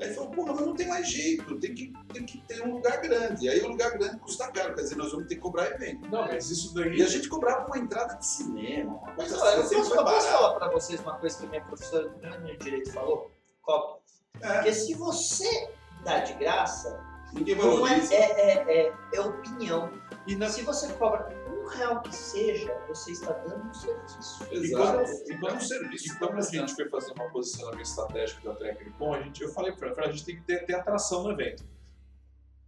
Aí 0.00 0.14
falou, 0.14 0.30
porra, 0.30 0.54
mas 0.54 0.66
não 0.66 0.74
tem 0.74 0.88
mais 0.88 1.08
jeito, 1.08 1.58
tem 1.58 1.74
que, 1.74 1.92
tem 2.12 2.24
que 2.24 2.40
ter 2.46 2.62
um 2.64 2.74
lugar 2.76 3.02
grande. 3.02 3.48
Aí 3.48 3.60
o 3.60 3.68
lugar 3.68 3.90
grande 3.98 4.18
custa 4.18 4.50
caro, 4.50 4.74
quer 4.74 4.82
dizer, 4.82 4.96
nós 4.96 5.10
vamos 5.10 5.26
ter 5.26 5.34
que 5.34 5.40
cobrar 5.42 5.66
evento. 5.72 6.08
Não, 6.08 6.22
mas 6.26 6.48
isso 6.50 6.72
daí. 6.72 6.96
E 6.96 7.02
a 7.02 7.06
gente 7.06 7.28
cobrava 7.28 7.66
uma 7.66 7.76
entrada 7.76 8.14
de 8.14 8.24
cinema, 8.26 8.92
uma 8.94 9.14
Mas 9.18 9.30
coisa 9.30 9.34
eu 9.56 9.62
assim, 9.62 9.76
posso, 9.76 9.90
foi 9.90 9.98
eu 9.98 10.04
posso 10.04 10.28
falar 10.28 10.54
pra 10.54 10.70
vocês 10.70 11.00
uma 11.00 11.18
coisa 11.18 11.38
que 11.38 11.44
a 11.44 11.48
minha 11.50 11.64
professora 11.64 12.08
do 12.08 12.18
grande 12.18 12.56
direito 12.56 12.92
falou? 12.92 13.30
Cobre. 13.60 14.00
É, 14.40 14.54
Porque 14.54 14.72
se 14.72 14.94
você 14.94 15.70
dá 16.02 16.20
de 16.20 16.32
graça, 16.34 16.98
ninguém 17.34 17.56
não 17.56 17.64
valoriza. 17.82 18.14
é, 18.14 18.18
é, 18.18 18.86
é, 18.86 18.92
é 19.12 19.20
opinião. 19.20 19.92
E 20.26 20.36
na... 20.36 20.48
Se 20.48 20.62
você 20.62 20.92
cobra 20.94 21.28
um 21.48 21.66
real 21.68 22.00
que 22.02 22.14
seja, 22.14 22.72
você 22.88 23.12
está 23.12 23.32
dando 23.32 23.68
um 23.68 23.72
serviço. 23.74 24.44
Exato. 24.50 25.00
E 25.28 25.32
E 25.32 25.38
quando- 25.38 25.48
como 25.48 25.60
serviço. 25.60 26.12
E 26.14 26.18
quando 26.18 26.38
a 26.38 26.42
gente 26.42 26.74
foi 26.74 26.88
fazer 26.88 27.12
uma 27.12 27.30
posicionamento 27.30 27.84
estratégico 27.86 28.42
da 28.44 28.54
TreckerCon, 28.54 29.14
a 29.14 29.22
gente, 29.22 29.42
eu 29.42 29.48
falei 29.50 29.72
pra 29.72 29.88
ela, 29.88 30.00
a 30.06 30.10
gente 30.10 30.24
tem 30.24 30.36
que 30.36 30.42
ter, 30.42 30.64
ter 30.66 30.74
atração 30.74 31.22
no 31.22 31.32
evento. 31.32 31.64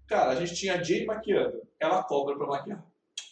Cara, 0.07 0.33
a 0.33 0.35
gente 0.35 0.55
tinha 0.55 0.75
a 0.75 0.83
Jay 0.83 1.05
maquiando, 1.07 1.63
ela 1.79 2.03
cobra 2.03 2.37
pra 2.37 2.47
maquiar. 2.47 2.85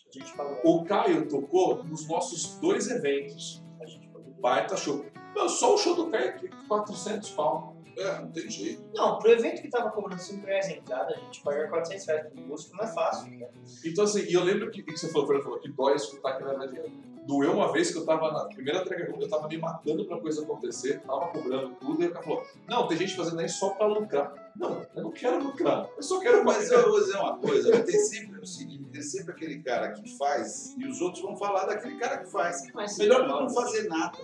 A 0.08 0.18
gente 0.18 0.32
falou. 0.32 0.58
O 0.64 0.84
Caio 0.84 1.28
tocou 1.28 1.84
nos 1.84 2.06
nossos 2.08 2.56
dois 2.58 2.90
eventos. 2.90 3.62
A 3.80 3.86
gente 3.86 4.08
falou. 4.10 4.30
Baita 4.40 4.76
show. 4.76 5.04
Não, 5.34 5.48
só 5.48 5.74
o 5.74 5.78
show 5.78 5.94
do 5.94 6.10
Caio 6.10 6.30
aqui, 6.30 6.48
400 6.66 7.30
pau. 7.30 7.76
É, 8.00 8.18
não 8.18 8.30
tem 8.30 8.48
jeito. 8.48 8.82
Não, 8.94 9.18
pro 9.18 9.30
evento 9.30 9.60
que 9.60 9.68
tava 9.68 9.90
cobrando 9.90 10.20
5 10.20 10.46
reais 10.46 10.66
a 10.66 10.72
entrada, 10.72 11.14
a 11.14 11.18
gente 11.18 11.42
pagar 11.42 11.68
400 11.68 12.06
reais 12.06 12.26
pro 12.28 12.40
músico 12.42 12.76
não 12.76 12.84
é 12.84 12.88
fácil. 12.88 13.30
Né? 13.30 13.46
Então, 13.84 14.04
assim, 14.04 14.22
e 14.22 14.32
eu 14.32 14.42
lembro 14.42 14.70
que, 14.70 14.82
que 14.82 14.96
você 14.96 15.08
falou, 15.08 15.26
Fernando 15.26 15.44
falou 15.44 15.58
que 15.58 15.68
dói 15.70 15.94
escutar 15.96 16.38
que 16.38 16.42
não 16.44 16.50
era 16.50 16.66
dinheiro. 16.66 16.90
Doeu 17.26 17.52
uma 17.52 17.70
vez 17.70 17.90
que 17.92 17.98
eu 17.98 18.06
tava 18.06 18.32
na 18.32 18.46
primeira 18.46 18.80
entrega, 18.80 19.14
eu 19.14 19.28
tava 19.28 19.46
me 19.46 19.58
matando 19.58 20.06
pra 20.06 20.18
coisa 20.18 20.42
acontecer, 20.42 21.00
tava 21.00 21.28
cobrando 21.28 21.74
tudo, 21.74 22.02
e 22.02 22.06
o 22.06 22.12
cara 22.12 22.24
falou: 22.24 22.42
Não, 22.66 22.88
tem 22.88 22.96
gente 22.96 23.14
fazendo 23.14 23.42
isso 23.42 23.58
só 23.58 23.70
pra 23.70 23.86
lucrar. 23.86 24.52
Não, 24.56 24.84
eu 24.96 25.02
não 25.02 25.10
quero 25.12 25.42
lucrar, 25.42 25.86
eu 25.96 26.02
só 26.02 26.18
quero 26.18 26.42
Mas 26.44 26.70
maquiar. 26.70 26.80
eu 26.80 26.90
vou 26.90 27.00
dizer 27.00 27.18
uma 27.18 27.36
coisa, 27.38 27.84
tem 27.84 27.98
sempre 28.00 28.40
o 28.40 28.46
seguinte, 28.46 28.84
tem 28.90 29.02
sempre 29.02 29.32
aquele 29.32 29.62
cara 29.62 29.92
que 29.92 30.16
faz 30.16 30.74
e 30.78 30.86
os 30.86 31.00
outros 31.02 31.22
vão 31.22 31.36
falar 31.36 31.66
daquele 31.66 31.96
cara 31.98 32.18
que 32.18 32.30
faz. 32.30 32.66
Mas 32.72 32.96
Melhor 32.96 33.20
do 33.20 33.34
que 33.34 33.40
não 33.42 33.50
fazer 33.50 33.86
nada. 33.86 34.18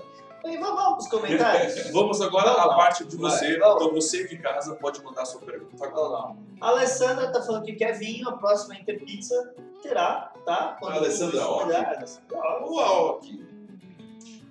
E 0.49 0.57
vamos, 0.59 0.95
pros 0.95 1.09
comentários. 1.09 1.91
Vamos 1.93 2.21
agora 2.21 2.53
à 2.53 2.75
parte 2.75 3.05
de 3.05 3.17
você. 3.17 3.59
Vai. 3.59 3.71
Então, 3.75 3.93
você 3.93 4.27
de 4.27 4.39
casa 4.39 4.75
pode 4.77 5.03
mandar 5.03 5.25
sua 5.25 5.41
pergunta 5.41 5.85
agora. 5.85 6.37
A 6.61 6.69
Alessandra 6.69 7.33
tá 7.33 7.43
falando 7.43 7.65
que 7.65 7.73
quer 7.73 7.99
vinho, 7.99 8.29
a 8.29 8.37
próxima 8.37 8.77
Interpizza 8.77 9.55
terá, 9.83 10.33
tá? 10.45 10.77
Quando 10.79 10.93
A 10.93 10.97
Alessandra 10.97 11.47
Ock. 11.49 12.21
Uau. 12.41 13.21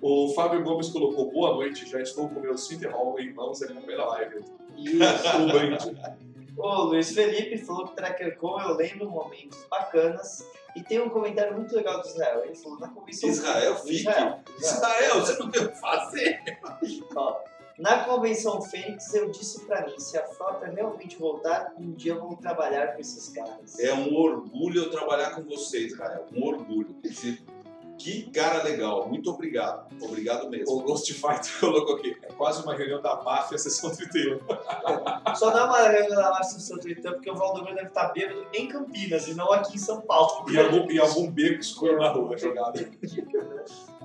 O 0.02 0.32
Fábio 0.34 0.62
Gomes 0.62 0.90
colocou: 0.90 1.30
Boa 1.32 1.54
noite, 1.54 1.88
já 1.88 2.00
estou 2.00 2.28
com 2.28 2.40
meu 2.40 2.54
Hall 2.90 3.18
em 3.18 3.32
mãos 3.32 3.62
acompanhando 3.62 4.02
a 4.02 4.06
live. 4.06 4.44
Isso. 4.76 4.98
O. 6.56 6.62
O 6.62 6.84
Luiz 6.92 7.12
Felipe 7.12 7.58
falou 7.58 7.88
que 7.88 7.96
TrackerCon 7.96 8.60
eu 8.60 8.74
lembro 8.74 9.10
momentos 9.10 9.64
bacanas. 9.70 10.46
E 10.76 10.82
tem 10.82 11.00
um 11.00 11.08
comentário 11.08 11.54
muito 11.54 11.74
legal 11.74 12.02
do 12.02 12.06
Israel. 12.06 12.44
Ele 12.44 12.54
falou 12.54 12.78
na 12.78 12.88
convenção. 12.88 13.30
Israel, 13.30 13.76
fique. 13.76 13.94
Israel. 13.94 14.40
Israel, 14.60 15.20
você 15.20 15.38
não 15.38 15.50
tem 15.50 15.62
o 15.64 15.72
que 15.72 15.80
fazer. 15.80 16.38
Ó, 17.16 17.40
na 17.78 18.04
convenção 18.04 18.60
Fênix, 18.60 19.12
eu 19.14 19.30
disse 19.30 19.64
pra 19.64 19.86
mim: 19.86 19.98
se 19.98 20.18
a 20.18 20.26
frota 20.26 20.66
realmente 20.66 21.16
voltar, 21.16 21.74
um 21.78 21.92
dia 21.92 22.12
eu 22.12 22.20
vou 22.20 22.36
trabalhar 22.36 22.88
com 22.88 23.00
esses 23.00 23.30
caras. 23.30 23.78
É 23.78 23.94
um 23.94 24.14
orgulho 24.14 24.84
eu 24.84 24.90
trabalhar 24.90 25.30
com 25.30 25.42
você, 25.44 25.86
Israel. 25.86 26.26
Um 26.30 26.44
orgulho. 26.44 26.94
Que 27.98 28.30
cara 28.30 28.62
legal. 28.62 29.08
Muito 29.08 29.30
obrigado. 29.30 29.86
Obrigado 30.02 30.48
mesmo. 30.50 30.76
O 30.76 30.82
Ghost 30.82 31.12
Fighter 31.12 31.50
colocou 31.60 31.96
aqui: 31.96 32.16
É 32.22 32.32
quase 32.32 32.62
uma 32.62 32.74
reunião 32.74 33.00
da 33.00 33.22
máfia, 33.22 33.58
sessão 33.58 33.90
31. 33.90 34.40
Só 35.36 35.50
dá 35.50 35.66
uma 35.66 35.88
reunião 35.88 36.16
da 36.16 36.30
Márcia 36.30 36.54
no 36.54 36.60
seu 36.60 36.78
Twitter, 36.78 37.12
porque 37.12 37.30
o 37.30 37.34
Valdomiro 37.34 37.74
deve 37.74 37.88
estar 37.88 38.08
bêbado 38.12 38.46
em 38.52 38.68
Campinas 38.68 39.28
e 39.28 39.34
não 39.34 39.52
aqui 39.52 39.76
em 39.76 39.78
São 39.78 40.00
Paulo. 40.02 40.50
E 40.50 40.58
algum, 40.58 40.90
e 40.90 40.98
algum 40.98 41.30
beco 41.30 41.60
escuro 41.60 41.98
na 41.98 42.10
rua 42.10 42.36
jogado. 42.36 42.78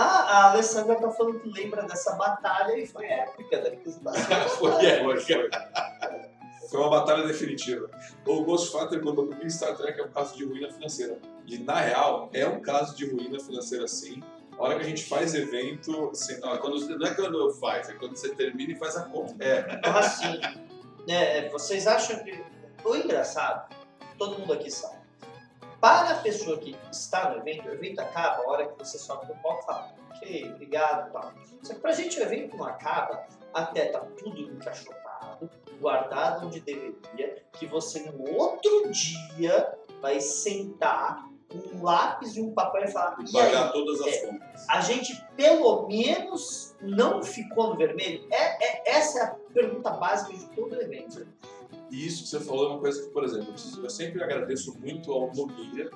Ah, 0.00 0.22
a 0.22 0.50
Alessandra 0.52 0.94
tá 0.94 1.10
falando 1.10 1.40
que 1.40 1.50
lembra 1.50 1.82
dessa 1.82 2.14
batalha 2.14 2.78
e 2.78 2.86
foi 2.86 3.04
épica. 3.06 3.60
Sido 3.84 4.10
Foi, 4.50 4.86
é, 4.86 5.02
foi, 6.70 6.80
uma 6.80 6.90
batalha 6.90 7.26
definitiva. 7.26 7.90
O 8.26 8.42
Ghost 8.44 8.70
Fighter 8.70 9.00
colocou 9.00 9.28
que 9.28 9.50
Star 9.50 9.76
Trek 9.76 9.98
é 9.98 10.04
um 10.04 10.10
caso 10.10 10.36
de 10.36 10.44
ruína 10.44 10.70
financeira. 10.70 11.18
E, 11.46 11.58
na 11.58 11.80
real, 11.80 12.28
é 12.32 12.46
um 12.46 12.60
caso 12.60 12.96
de 12.96 13.10
ruína 13.10 13.40
financeira, 13.40 13.88
sim. 13.88 14.22
A 14.58 14.62
hora 14.62 14.74
que 14.76 14.82
a 14.82 14.88
gente 14.88 15.04
faz 15.04 15.34
evento, 15.34 16.10
assim, 16.10 16.38
Não, 16.40 16.52
é 16.54 16.58
quando, 16.58 16.98
não 16.98 17.06
é 17.06 17.14
quando 17.14 17.38
eu 17.38 17.50
faz, 17.54 17.88
é 17.88 17.94
quando 17.94 18.16
você 18.16 18.34
termina 18.34 18.72
e 18.72 18.76
faz 18.76 18.96
a 18.96 19.04
conta. 19.04 19.34
é, 19.42 19.66
Então, 19.72 19.96
assim, 19.96 20.40
né, 21.06 21.48
vocês 21.48 21.86
acham 21.86 22.22
que. 22.24 22.44
O 22.84 22.94
engraçado, 22.94 23.74
todo 24.18 24.38
mundo 24.38 24.52
aqui 24.52 24.70
sabe. 24.70 24.98
Para 25.80 26.10
a 26.10 26.14
pessoa 26.16 26.58
que 26.58 26.76
está 26.90 27.30
no 27.30 27.38
evento, 27.38 27.68
o 27.68 27.72
evento 27.72 28.00
acaba 28.00 28.42
a 28.42 28.48
hora 28.48 28.66
que 28.66 28.78
você 28.78 28.98
sobe 28.98 29.26
no 29.26 29.34
palco 29.36 29.62
e 29.62 29.66
fala, 29.66 29.94
ok, 30.10 30.52
obrigado 30.54 31.08
e 31.08 31.12
tal. 31.12 31.32
Só 31.62 31.74
que 31.74 31.80
pra 31.80 31.92
gente 31.92 32.18
o 32.18 32.22
evento 32.22 32.56
não 32.56 32.64
acaba 32.64 33.26
até 33.54 33.86
tá 33.86 34.00
tudo 34.18 34.40
encaixotado, 34.40 35.07
guardado 35.80 36.46
onde 36.46 36.60
deveria, 36.60 37.42
que 37.52 37.66
você 37.66 38.00
no 38.10 38.30
outro 38.36 38.90
dia 38.90 39.72
vai 40.00 40.20
sentar 40.20 41.26
um 41.54 41.82
lápis 41.82 42.36
e 42.36 42.42
um 42.42 42.52
papel 42.52 42.84
e 42.84 42.88
falar, 42.92 43.16
E 43.26 43.32
pagar 43.32 43.72
todas 43.72 44.00
as 44.02 44.06
É. 44.14 44.26
contas. 44.26 44.66
a 44.68 44.80
gente 44.82 45.24
pelo 45.34 45.86
menos 45.88 46.74
não 46.82 47.22
ficou 47.22 47.68
no 47.70 47.76
vermelho? 47.76 48.26
É, 48.30 48.64
é- 48.90 48.90
essa 48.98 49.18
é 49.18 49.22
a 49.22 49.30
pergunta 49.54 49.90
básica 49.92 50.36
de 50.36 50.44
todo 50.54 50.74
evento. 50.80 51.26
E 51.90 52.06
isso 52.06 52.24
que 52.24 52.28
você 52.28 52.40
falou 52.40 52.66
é 52.66 52.70
uma 52.72 52.80
coisa 52.80 53.02
que, 53.02 53.08
por 53.10 53.24
exemplo, 53.24 53.54
eu 53.82 53.88
sempre 53.88 54.22
agradeço 54.22 54.78
muito 54.78 55.10
ao 55.10 55.32
Nogueira, 55.34 55.90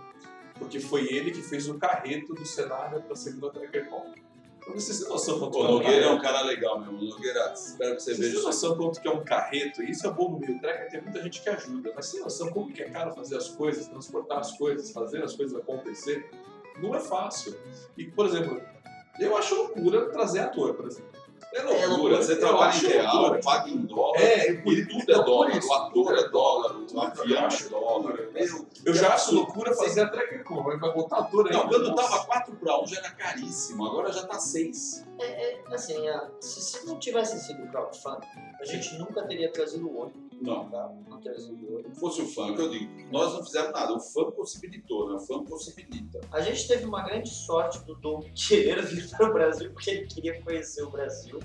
porque 0.59 0.81
foi 0.81 1.03
ele 1.13 1.31
que 1.33 1.43
fez 1.43 1.69
o 1.69 1.79
carreto 1.79 2.33
do 2.35 2.47
cenário 2.47 3.03
para 3.03 3.13
a 3.13 3.17
segunda 3.17 3.51
TrekkerCon. 3.51 4.01
Pra 4.01 4.32
vocês 4.67 4.99
terem 4.99 5.13
noção 5.13 5.39
quanto 5.39 5.59
O 5.59 5.65
é 5.65 5.69
Nogueira 5.69 6.07
é 6.07 6.11
um 6.11 6.21
cara 6.21 6.43
legal 6.43 6.81
mesmo. 6.81 6.99
O 6.99 7.05
Nogueira, 7.05 7.53
espero 7.53 7.97
que 7.97 8.03
você 8.03 8.15
Vocês 8.15 8.19
veja 8.19 8.31
têm 8.31 8.39
isso. 8.39 8.47
noção 8.47 8.77
quanto 8.77 9.01
que 9.01 9.09
é 9.09 9.11
um 9.11 9.25
carreto? 9.25 9.83
Isso 9.83 10.07
é 10.07 10.11
bom 10.11 10.31
no 10.31 10.39
meio 10.39 10.61
tracker, 10.61 10.91
tem 10.91 11.03
muita 11.03 11.23
gente 11.23 11.43
que 11.43 11.49
ajuda. 11.49 11.93
Mas 11.95 12.11
tem 12.11 12.21
noção 12.21 12.51
como 12.51 12.73
que 12.73 12.83
é 12.83 12.89
caro 12.89 13.13
fazer 13.13 13.37
as 13.37 13.49
coisas, 13.49 13.89
transportar 13.89 14.39
as 14.39 14.57
coisas, 14.57 14.91
fazer 14.93 15.23
as 15.23 15.35
coisas 15.35 15.59
acontecer? 15.59 16.31
Não 16.81 16.95
é 16.95 17.01
fácil. 17.01 17.59
E, 17.97 18.05
por 18.07 18.27
exemplo, 18.27 18.61
eu 19.19 19.37
acho 19.37 19.55
loucura 19.55 20.11
trazer 20.11 20.41
ator, 20.41 20.75
por 20.75 20.87
exemplo. 20.87 21.22
É 21.53 21.63
loucura. 21.63 21.87
loucura. 21.89 22.17
Você 22.17 22.33
Eu 22.33 22.39
trabalha 22.41 22.75
em 22.77 22.81
real, 22.87 23.17
loucura. 23.17 23.41
paga 23.43 23.71
em 23.71 23.79
dólar. 23.79 24.21
É, 24.21 24.51
E 24.53 24.87
tudo 24.87 25.13
é 25.13 25.25
dólar. 25.25 25.57
isso. 25.57 25.69
O 25.69 25.75
ator 25.75 26.19
é 26.19 26.29
dólar, 26.29 26.77
o 26.77 26.87
Eu 26.93 27.01
avião 27.01 27.47
é 27.47 27.69
dólar. 27.69 28.19
Meu, 28.33 28.67
Eu 28.85 28.95
já 28.95 29.15
acho 29.15 29.35
loucura 29.35 29.75
fazer 29.75 30.03
a 30.03 30.09
Tracker 30.09 30.45
Com. 30.45 30.63
Vai 30.63 30.79
botar 30.79 31.17
a 31.19 31.21
dor 31.23 31.47
aí. 31.49 31.53
Não, 31.53 31.69
quando 31.69 31.91
Nossa. 31.91 32.09
tava 32.11 32.25
4 32.27 32.57
para 32.57 32.81
1 32.81 32.87
já 32.87 32.99
era 32.99 33.11
caríssimo, 33.11 33.87
agora 33.87 34.13
já 34.13 34.27
tá 34.27 34.39
6. 34.39 35.05
É, 35.19 35.25
é, 35.53 35.63
assim, 35.75 36.09
é, 36.09 36.21
se, 36.41 36.61
se 36.61 36.87
não 36.87 36.99
tivesse 36.99 37.39
sido 37.47 37.67
crowdfunding, 37.71 38.27
a 38.61 38.65
gente 38.65 38.97
nunca 38.99 39.23
teria 39.27 39.51
trazido 39.53 39.87
o 39.89 39.99
olho. 39.99 40.22
Não. 40.43 40.69
Não 40.69 41.19
o 41.19 41.95
fosse 41.95 42.21
o 42.21 42.27
fã, 42.27 42.55
que 42.55 42.61
eu 42.61 42.69
digo, 42.69 42.91
nós 43.13 43.33
não 43.33 43.45
fizemos 43.45 43.73
nada, 43.73 43.93
o 43.93 44.01
fã 44.01 44.31
possibilitou, 44.33 45.09
né? 45.09 45.15
O 45.15 45.21
fã 45.21 45.45
possibilita. 45.45 46.21
A 46.33 46.41
gente 46.41 46.67
teve 46.67 46.85
uma 46.85 47.03
grande 47.03 47.31
sorte 47.31 47.79
do 47.85 47.95
Dom 47.95 48.21
querer 48.35 48.83
vir 48.87 49.09
para 49.11 49.31
o 49.31 49.33
Brasil, 49.33 49.73
porque 49.73 49.91
ele 49.91 50.07
queria 50.07 50.43
conhecer 50.43 50.83
o 50.83 50.91
Brasil. 50.91 51.39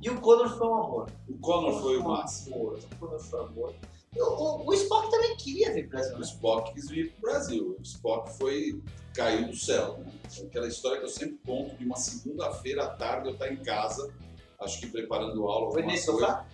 E 0.00 0.10
o 0.10 0.20
Conor 0.20 0.58
foi 0.58 0.66
um 0.66 0.74
amor. 0.74 1.10
O 1.28 1.38
Connor 1.38 1.80
foi 1.80 1.96
o 1.96 2.00
um 2.00 2.08
máximo. 2.08 2.56
amor. 2.56 2.78
O 2.78 2.96
Conor 2.96 3.20
foi 3.20 3.40
um 3.40 3.44
amor. 3.44 3.74
O, 4.16 4.22
o, 4.22 4.68
o 4.68 4.74
Spock 4.74 5.10
também 5.10 5.36
queria 5.36 5.72
vir 5.72 5.88
para 5.88 6.00
o 6.00 6.00
Brasil. 6.00 6.16
O 6.16 6.18
né? 6.18 6.24
Spock 6.24 6.74
quis 6.74 6.88
vir 6.90 7.12
pro 7.12 7.30
Brasil. 7.30 7.76
O 7.78 7.82
Spock 7.82 8.32
foi. 8.36 8.82
caiu 9.14 9.46
do 9.46 9.56
céu. 9.56 9.98
Né? 9.98 10.12
Aquela 10.44 10.68
história 10.68 10.98
que 10.98 11.04
eu 11.04 11.10
sempre 11.10 11.38
conto 11.46 11.76
de 11.76 11.84
uma 11.84 11.96
segunda-feira 11.96 12.84
à 12.84 12.88
tarde 12.88 13.28
eu 13.28 13.34
estar 13.34 13.50
em 13.50 13.56
casa, 13.56 14.12
acho 14.60 14.80
que 14.80 14.86
preparando 14.88 15.46
aula. 15.46 15.70
Foi 15.70 15.82
nesse 15.82 16.06
sofá? 16.06 16.46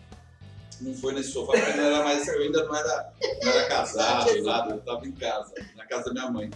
Não 0.82 0.94
foi 0.94 1.12
nesse 1.12 1.30
sofá, 1.30 1.52
porque 1.52 1.72
não 1.72 1.84
era 1.84 2.02
mais, 2.02 2.26
eu 2.26 2.40
ainda 2.42 2.64
não 2.64 2.74
era, 2.74 3.12
não 3.42 3.52
era 3.52 3.68
casado, 3.68 4.42
nada, 4.42 4.70
eu 4.72 4.78
estava 4.78 5.06
em 5.06 5.12
casa, 5.12 5.54
na 5.76 5.86
casa 5.86 6.06
da 6.06 6.12
minha 6.12 6.30
mãe. 6.30 6.50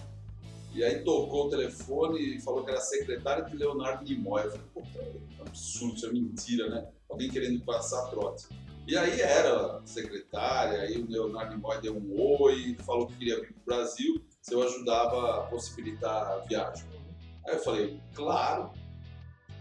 E 0.74 0.85
aí 0.85 1.03
tocou 1.05 1.47
o 1.47 1.49
telefone 1.49 2.37
e 2.37 2.41
falou 2.41 2.64
que 2.64 2.70
era 2.70 2.81
secretário 2.81 3.47
de 3.47 3.57
Leonardo 3.57 4.05
Nimoy. 4.05 4.43
Eu 4.43 4.51
falei, 4.51 4.66
puta, 4.74 4.99
é 4.99 5.43
um 5.43 5.47
absurdo, 5.47 5.95
isso 5.95 6.07
é 6.07 6.12
mentira, 6.12 6.68
né? 6.68 6.89
Alguém 7.09 7.31
querendo 7.31 7.64
passar 7.64 8.11
trote. 8.11 8.47
E 8.87 8.97
aí 8.97 9.20
era 9.20 9.81
secretária, 9.85 10.81
aí 10.81 10.99
o 11.01 11.09
Leonardo 11.09 11.55
Nimoy 11.55 11.81
deu 11.81 11.97
um 11.97 12.43
oi, 12.43 12.77
falou 12.85 13.07
que 13.07 13.14
queria 13.14 13.41
vir 13.41 13.55
para 13.55 13.62
o 13.62 13.64
Brasil, 13.64 14.24
se 14.43 14.53
eu 14.53 14.62
ajudava 14.62 15.39
a 15.39 15.43
possibilitar 15.45 16.33
a 16.33 16.37
viagem. 16.41 16.85
Aí 17.47 17.55
eu 17.55 17.61
falei, 17.61 18.01
claro, 18.14 18.70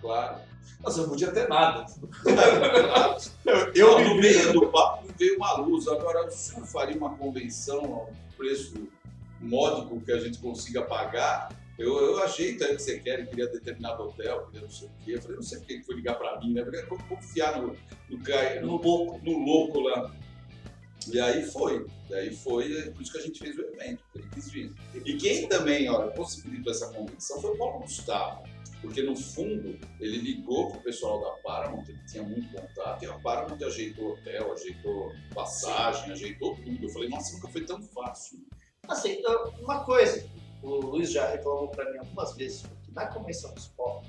claro. 0.01 0.41
Nossa, 0.82 1.01
não 1.01 1.09
podia 1.09 1.32
ter 1.32 1.47
nada. 1.47 1.86
Eu 3.74 3.99
no 3.99 4.16
meio 4.16 4.53
do 4.53 4.68
papo 4.68 5.07
veio 5.18 5.38
uma 5.38 5.57
luz. 5.57 5.88
Agora, 5.88 6.28
o 6.28 6.32
senhor 6.32 6.66
faria 6.66 6.97
uma 6.97 7.16
convenção 7.18 7.80
a 7.80 8.11
um 8.11 8.13
preço 8.38 8.88
módico 9.39 10.01
que 10.01 10.11
a 10.11 10.20
gente 10.20 10.39
consiga 10.39 10.82
pagar? 10.82 11.49
Eu, 11.78 11.93
eu 11.97 12.24
aí 12.24 12.30
o 12.30 12.57
que 12.57 12.80
você 12.80 12.99
quer, 12.99 13.28
queria 13.28 13.47
determinado 13.47 14.03
hotel, 14.03 14.45
queria 14.45 14.61
não 14.61 14.70
sei 14.70 14.88
o 14.88 14.91
quê. 15.03 15.11
Eu 15.16 15.22
falei, 15.22 15.36
não 15.36 15.43
sei 15.43 15.59
por 15.59 15.68
que 15.68 15.84
foi 15.84 15.95
ligar 15.95 16.16
pra 16.16 16.39
mim, 16.39 16.53
né? 16.53 16.61
Eu 16.61 16.88
vou 16.88 16.97
confiar 17.09 17.61
no, 17.61 17.76
no, 18.09 18.61
no 18.61 18.78
louco, 18.78 19.20
no 19.24 19.39
louco 19.39 19.80
lá. 19.82 20.11
E 21.11 21.20
aí 21.20 21.43
foi. 21.43 21.86
Aí 22.11 22.34
foi, 22.34 22.78
é 22.78 22.91
por 22.91 23.01
isso 23.01 23.11
que 23.11 23.18
a 23.18 23.22
gente 23.22 23.39
fez 23.39 23.57
o 23.57 23.61
evento, 23.61 24.03
ele 24.16 24.28
quis 24.34 24.49
vir. 24.49 24.74
E 24.93 25.18
quem 25.18 25.47
também, 25.47 25.89
olha, 25.89 26.11
possibilitou 26.11 26.72
essa 26.72 26.88
convenção 26.93 27.41
foi 27.41 27.51
o 27.51 27.57
Paulo 27.57 27.80
Gustavo. 27.80 28.43
Porque 28.86 29.01
no 29.01 29.15
fundo, 29.15 29.79
ele 29.99 30.17
ligou 30.19 30.69
pro 30.69 30.79
pessoal 30.79 31.19
da 31.19 31.31
Paramount, 31.41 31.86
ele 31.89 32.05
tinha 32.05 32.21
muito 32.21 32.47
contato, 32.53 33.03
e 33.03 33.07
a 33.07 33.17
Paramount 33.17 33.59
ajeitou 33.65 34.11
hotel, 34.11 34.53
ajeitou 34.53 35.11
passagem, 35.33 36.11
ajeitou 36.11 36.55
tudo. 36.55 36.86
Eu 36.86 36.89
falei, 36.89 37.09
nossa, 37.09 37.33
nunca 37.33 37.47
foi 37.47 37.65
tão 37.65 37.81
fácil. 37.81 38.45
Assim, 38.88 39.23
uma 39.59 39.83
coisa, 39.83 40.29
o 40.61 40.75
Luiz 40.75 41.11
já 41.11 41.27
reclamou 41.31 41.69
para 41.69 41.91
mim 41.91 41.97
algumas 41.97 42.36
vezes, 42.36 42.63
que 42.83 42.91
na 42.93 43.07
convenção 43.07 43.51
do 43.55 43.59
Spock, 43.59 44.07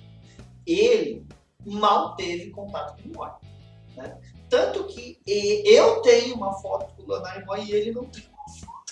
ele 0.66 1.27
mal 1.64 2.14
teve 2.14 2.51
contato 2.51 3.03
com 3.03 3.09
o 3.09 3.12
Nimoy. 3.12 3.31
Né? 3.97 4.20
Tanto 4.51 4.87
que 4.89 5.18
eu 5.27 6.03
tenho 6.03 6.35
uma 6.35 6.53
foto 6.61 6.95
com 6.95 7.03
o 7.03 7.09
Leonardo 7.09 7.41
Nimoy 7.41 7.64
e 7.64 7.72
ele 7.72 7.93
não 7.93 8.05
tem 8.05 8.24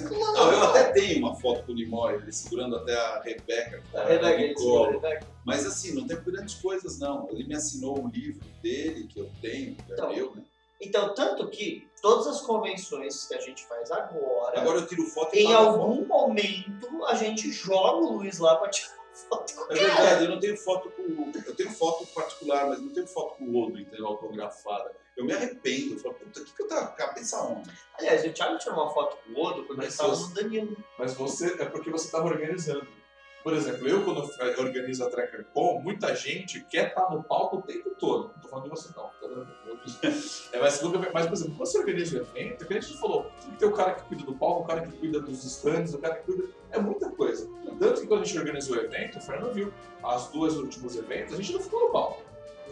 uma 0.01 0.09
foto 0.09 0.09
com 0.09 0.15
o 0.15 0.33
Não, 0.33 0.53
eu 0.53 0.63
até 0.65 0.93
tenho 0.93 1.19
uma 1.21 1.35
foto 1.37 1.63
com 1.65 1.73
o 1.73 1.75
Nimoy, 1.75 2.15
ele 2.15 2.33
segurando 2.33 2.77
até 2.77 2.95
a 2.97 3.21
Rebeca, 3.21 3.81
que 3.91 3.97
A 3.97 4.01
tá 4.03 4.09
Rebeca, 4.09 4.43
ele 4.43 4.55
colo. 4.55 4.87
segura 4.93 5.09
a 5.09 5.11
Rebeca. 5.13 5.27
Mas 5.45 5.67
assim, 5.67 5.95
não 5.95 6.07
tem 6.07 6.17
grandes 6.21 6.55
coisas 6.57 6.99
não. 6.99 7.29
Ele 7.31 7.45
me 7.45 7.55
assinou 7.55 8.01
um 8.03 8.09
livro 8.09 8.45
dele, 8.63 9.07
que 9.07 9.21
eu 9.21 9.31
tenho, 9.41 9.77
que 9.77 9.93
é 9.93 9.95
Então, 9.95 10.09
meu, 10.13 10.35
né? 10.35 10.43
Então, 10.81 11.15
tanto 11.15 11.49
que 11.49 11.87
todas 12.03 12.27
as 12.27 12.41
convenções 12.41 13.27
que 13.27 13.35
a 13.35 13.41
gente 13.41 13.65
faz 13.67 13.91
agora, 13.91 14.61
Agora 14.61 14.81
eu 14.81 14.87
tiro 14.87 15.05
foto 15.07 15.35
e 15.35 15.41
em 15.41 15.45
pago 15.45 15.57
a 15.57 15.65
foto. 15.73 15.81
algum 15.83 16.05
momento, 16.07 17.05
a 17.07 17.15
gente 17.15 17.51
joga 17.53 17.99
o 18.05 18.13
Luiz 18.19 18.39
lá 18.39 18.57
pra 18.57 18.69
tirar 18.69 18.93
foto 19.29 19.55
com 19.55 19.61
É 19.61 19.65
o 19.65 19.69
cara. 19.69 19.81
verdade, 19.95 20.25
eu 20.25 20.31
não 20.31 20.41
tenho 20.41 20.57
foto 20.57 20.91
com. 20.91 21.33
Eu 21.47 21.55
tenho 21.55 21.71
foto 21.71 22.05
particular, 22.09 22.67
mas 22.69 22.83
não 22.83 22.93
tenho 22.93 23.07
foto 23.07 23.37
com 23.39 23.45
o 23.45 23.63
Odo, 23.65 23.79
entendeu? 23.81 24.07
Autografada. 24.09 24.91
Eu 25.17 25.25
me 25.25 25.33
arrependo. 25.33 25.95
Eu 25.95 25.99
falo, 26.01 26.15
puta, 26.15 26.41
o 26.41 26.45
que, 26.45 26.53
que 26.53 26.63
eu 26.63 26.69
tava 26.69 26.87
com 26.89 26.93
a 26.93 27.07
cabeça 27.07 27.41
onde? 27.43 27.71
Aliás, 27.99 28.25
o 28.25 28.33
Thiago 28.33 28.59
tirou 28.59 28.75
uma 28.83 28.93
foto 28.93 29.17
com 29.25 29.33
o 29.33 29.45
Odo 29.45 29.65
quando 29.65 29.79
ele 29.79 29.87
Mas 29.87 29.95
estava 29.95 30.15
você- 30.15 30.29
no 30.29 30.35
Danilo. 30.35 30.77
Mas 30.99 31.15
você 31.15 31.63
é 31.63 31.65
porque 31.67 31.91
você 31.91 32.07
estava 32.07 32.27
organizando. 32.27 32.87
Por 33.45 33.53
exemplo, 33.53 33.87
eu 33.87 34.03
quando 34.03 34.23
eu 34.41 34.61
organizo 34.65 35.05
a 35.05 35.11
Tracker 35.11 35.45
Com, 35.53 35.79
muita 35.83 36.15
gente 36.17 36.65
quer 36.65 36.89
estar 36.89 37.11
no 37.11 37.23
palco 37.23 37.59
o 37.59 37.63
tempo 37.63 37.91
todo. 37.99 38.29
Não 38.35 38.41
tô 38.41 38.49
falando 38.49 38.65
de 38.65 38.71
você 38.71 38.89
não, 38.97 39.05
tá 39.05 39.15
é, 40.53 40.59
mas, 40.59 40.81
mas, 41.13 41.27
por 41.27 41.35
exemplo, 41.35 41.55
quando 41.57 41.67
você 41.67 41.79
organiza 41.79 42.17
o 42.19 42.21
evento, 42.23 42.65
é 42.65 42.67
que 42.67 42.75
a 42.75 42.81
gente 42.81 42.99
falou, 42.99 43.31
tem 43.43 43.51
que 43.51 43.57
ter 43.59 43.67
o 43.67 43.73
cara 43.73 43.95
que 43.95 44.03
cuida 44.05 44.25
do 44.25 44.35
palco, 44.35 44.63
o 44.63 44.67
cara 44.67 44.81
que 44.87 44.97
cuida 44.97 45.21
dos 45.21 45.45
stands, 45.45 45.93
o 45.93 45.99
cara 45.99 46.17
que 46.17 46.23
cuida. 46.25 46.49
É 46.71 46.79
muita 46.79 47.11
coisa. 47.11 47.47
Tanto 47.79 48.01
que 48.01 48.07
quando 48.07 48.23
a 48.23 48.25
gente 48.25 48.39
organizou 48.39 48.77
o 48.79 48.81
evento, 48.81 49.19
o 49.19 49.21
Fernando 49.21 49.53
viu, 49.53 49.73
as 50.03 50.29
duas 50.29 50.57
últimos 50.57 50.97
eventos, 50.97 51.35
a 51.35 51.37
gente 51.37 51.53
não 51.53 51.61
ficou 51.61 51.81
no 51.87 51.91
palco. 51.93 52.23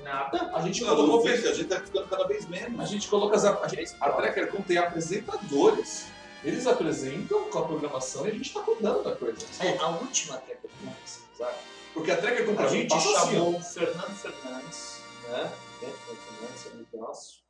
Nada. 0.02 0.50
A 0.54 0.60
gente 0.62 0.82
Não, 0.82 0.96
colocou 0.96 1.24
não 1.24 1.32
a 1.32 1.36
gente 1.36 1.64
tá 1.68 1.80
ficando 1.80 2.08
cada 2.08 2.26
vez 2.26 2.44
a 2.44 2.48
menos. 2.48 2.88
gente 2.88 3.08
coloca 3.08 3.36
as. 3.36 3.44
A, 3.44 3.68
gente, 3.68 3.94
a 4.00 4.10
Tracker 4.10 4.50
Com 4.50 4.62
tem 4.62 4.78
apresentadores. 4.78 6.06
Eles 6.44 6.66
apresentam 6.66 7.48
com 7.50 7.58
a 7.60 7.64
programação 7.66 8.26
e 8.26 8.30
a 8.30 8.32
gente 8.32 8.46
está 8.48 8.60
cuidando 8.62 9.02
da 9.04 9.14
coisa. 9.14 9.46
É, 9.60 9.78
a 9.78 9.88
última 9.88 10.38
fiz, 10.38 11.22
sabe? 11.38 11.56
Porque 11.94 12.10
a 12.10 12.16
Tracker 12.20 12.46
Com 12.46 12.56
pra 12.56 12.66
A 12.66 12.70
mim 12.70 12.78
gente 12.78 12.94
assim, 12.94 13.12
chamou 13.12 13.56
o 13.56 13.60
Fernando 13.60 14.14
Fernandes, 14.16 15.00
né? 15.28 15.52
Fernando 15.78 15.96
Fernandes, 16.18 16.66
amigo 16.72 16.96
nosso. 16.96 17.42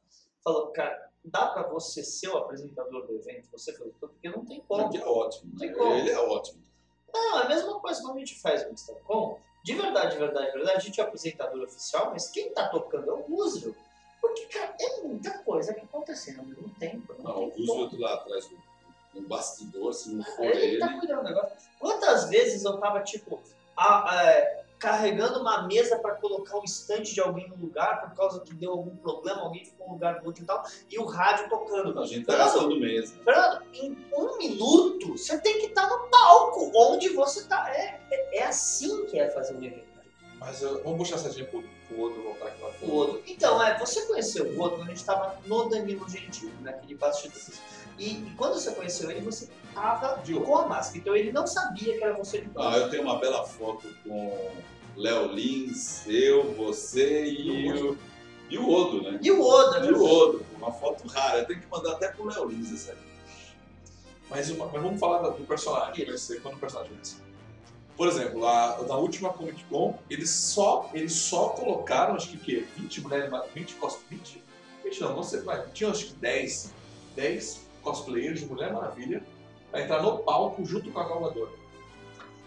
Falou, 0.45 0.73
cara, 0.73 1.09
dá 1.25 1.47
pra 1.47 1.63
você 1.69 2.03
ser 2.05 2.29
o 2.29 2.37
apresentador 2.37 3.07
do 3.07 3.15
evento? 3.15 3.49
Você 3.53 3.73
falou, 3.73 3.95
porque 3.99 4.29
não 4.29 4.45
tem 4.45 4.61
como. 4.69 4.93
Ele 4.93 5.03
é 5.03 5.07
ótimo. 5.07 5.59
Tem 5.59 5.69
Né? 5.71 5.75
como. 5.75 5.95
Ele 5.95 6.11
é 6.11 6.19
ótimo. 6.19 6.63
Não, 7.15 7.39
é 7.39 7.43
a 7.45 7.49
mesma 7.49 7.81
coisa 7.81 8.03
quando 8.03 8.17
a 8.17 8.19
gente 8.19 8.41
faz 8.41 8.67
o 8.67 8.71
Instacom. 8.73 9.39
De 9.63 9.75
verdade, 9.75 10.13
de 10.13 10.19
verdade, 10.19 10.47
de 10.47 10.53
verdade, 10.59 10.77
a 10.77 10.81
gente 10.81 11.01
é 11.01 11.05
apresentador 11.05 11.63
oficial, 11.63 12.11
mas 12.13 12.29
quem 12.31 12.53
tá 12.53 12.69
tocando 12.69 13.11
é 13.11 13.13
o 13.15 13.23
Roosevelt. 13.23 13.77
Porque, 14.21 14.47
cara, 14.47 14.75
é 14.81 15.01
muita 15.03 15.31
coisa 15.39 15.73
que 15.75 15.81
acontecendo 15.81 16.41
ao 16.41 16.47
mesmo 16.47 16.69
tempo. 16.79 17.15
Não, 17.19 17.25
Não, 17.25 17.45
o 17.47 17.51
tem. 17.51 17.67
Roosevelt 17.67 18.01
lá 18.01 18.15
atrás 18.15 18.47
do, 18.49 18.57
do 19.15 19.29
bastidor, 19.29 19.93
se 19.93 20.11
não 20.15 20.25
for 20.25 20.45
Ele, 20.47 20.59
ele. 20.63 20.79
tá 20.79 20.99
cuidando 20.99 21.19
do 21.23 21.25
negócio. 21.29 21.53
Quantas 21.79 22.29
vezes 22.29 22.65
eu 22.65 22.79
tava, 22.79 23.01
tipo, 23.03 23.41
a- 23.77 24.23
é, 24.25 24.65
carregando 24.83 25.39
uma 25.39 25.63
mesa 25.63 25.97
pra 26.01 26.17
colocar 26.17 26.59
um 26.59 26.65
estante 26.65 27.15
de 27.15 27.21
alguém 27.21 27.49
no 27.49 27.55
lugar 27.55 28.01
por 28.01 28.17
causa 28.17 28.41
que 28.41 28.53
deu 28.53 28.73
algum 28.73 28.97
problema, 28.97 29.43
alguém 29.43 29.65
ficou 29.65 29.87
no 29.87 29.93
lugar 29.93 30.19
do 30.21 30.27
outro 30.27 30.43
e 30.43 30.47
tal, 30.47 30.65
e 30.91 30.99
o 30.99 31.05
rádio 31.05 31.49
tocando. 31.49 32.01
A 32.01 32.05
gente 32.05 32.27
tá 32.27 32.37
gastando 32.37 32.81
mesa. 32.81 33.15
Fernando, 33.25 33.63
em 33.73 33.97
um 34.13 34.37
minuto 34.39 35.17
você 35.17 35.39
tem 35.39 35.61
que 35.61 35.67
estar 35.67 35.89
no 35.89 36.09
palco 36.11 36.73
onde 36.75 37.11
você 37.11 37.45
tá. 37.45 37.71
É, 37.73 38.01
é, 38.11 38.39
é 38.39 38.45
assim 38.45 39.07
que 39.07 39.21
é 39.21 39.31
fazer 39.31 39.55
um 39.55 39.63
evento. 39.63 39.93
Mas 40.41 40.61
eu- 40.61 40.83
vamos 40.83 40.99
puxar 40.99 41.15
essa 41.15 41.31
gente 41.31 41.49
pro, 41.49 41.63
outro 41.97 42.21
voltar 42.21 42.47
aqui 42.49 42.61
lá 42.61 42.71
O 42.83 42.91
outro. 42.93 43.23
Então, 43.29 43.63
é, 43.63 43.79
você 43.79 44.05
conheceu 44.07 44.45
o 44.47 44.59
outro 44.59 44.79
quando 44.79 44.89
a 44.89 44.91
gente 44.91 44.97
estava 45.01 45.39
no 45.47 45.69
Danilo 45.69 46.09
Gentili, 46.09 46.53
naquele 46.61 46.97
bastidor. 46.97 47.41
E, 47.99 48.11
e 48.11 48.35
quando 48.37 48.55
você 48.55 48.73
conheceu 48.73 49.11
ele, 49.11 49.21
você 49.21 49.49
tava 49.75 50.21
De 50.23 50.35
outro. 50.35 50.49
com 50.49 50.59
a 50.59 50.67
máscara. 50.67 50.99
Então 50.99 51.15
ele 51.17 51.33
não 51.33 51.47
sabia 51.47 51.97
que 51.99 52.03
era 52.05 52.15
você 52.17 52.41
de 52.43 52.51
Ah, 52.57 52.77
eu 52.79 52.91
tenho 52.91 53.03
uma 53.03 53.19
bela 53.19 53.45
foto 53.45 53.89
com 54.07 54.51
Léo 54.97 55.33
Lins, 55.33 56.07
eu, 56.07 56.53
você 56.55 57.25
e 57.27 57.73
o, 57.73 57.97
e 58.51 58.59
o 58.59 58.69
Odo, 58.69 59.03
né? 59.03 59.19
E 59.23 59.31
o 59.31 59.43
Oda, 59.43 59.87
E 59.87 59.93
o 59.93 60.03
Odo, 60.05 60.45
uma 60.57 60.73
foto 60.73 61.07
rara. 61.09 61.39
Eu 61.41 61.47
tenho 61.47 61.61
que 61.61 61.67
mandar 61.71 61.93
até 61.93 62.09
pro 62.09 62.25
Léo 62.27 62.47
Lins 62.49 62.73
essa 62.73 62.93
aí. 62.93 62.99
Mas, 64.31 64.51
uma- 64.51 64.67
mas 64.67 64.83
vamos 64.83 64.99
falar 64.99 65.29
do 65.31 65.45
personagem, 65.45 66.07
vai 66.07 66.17
ser 66.19 66.41
quando 66.41 66.55
o 66.55 66.59
personagem 66.59 66.95
vai 66.95 67.05
ser. 67.05 67.17
Por 67.97 68.09
exemplo, 68.09 68.41
lá, 68.41 68.81
na 68.89 68.97
última 68.97 69.29
Comic 69.31 69.63
Con, 69.65 69.99
eles 70.09 70.31
só, 70.31 70.91
eles 70.95 71.13
só 71.13 71.51
colocaram, 71.51 72.15
acho 72.15 72.29
que 72.31 72.37
o 72.37 72.41
quê? 72.41 72.67
20 72.79 73.03
mulheres, 73.03 73.31
ma- 73.31 73.45
20 73.55 73.75
cos 73.75 73.99
20? 74.09 74.43
20 74.83 75.01
não, 75.03 75.17
não 75.17 75.23
sei, 75.23 75.43
mas 75.43 75.63
tinha 75.75 75.91
acho 75.91 76.07
que 76.07 76.15
10, 76.15 76.73
10 77.15 77.61
cosplayers 77.83 78.41
de 78.41 78.47
Mulher 78.47 78.73
Maravilha 78.73 79.23
pra 79.71 79.83
entrar 79.83 80.03
no 80.03 80.19
palco 80.19 80.65
junto 80.65 80.91
com 80.91 81.01
a 81.01 81.09
Galvadora. 81.09 81.51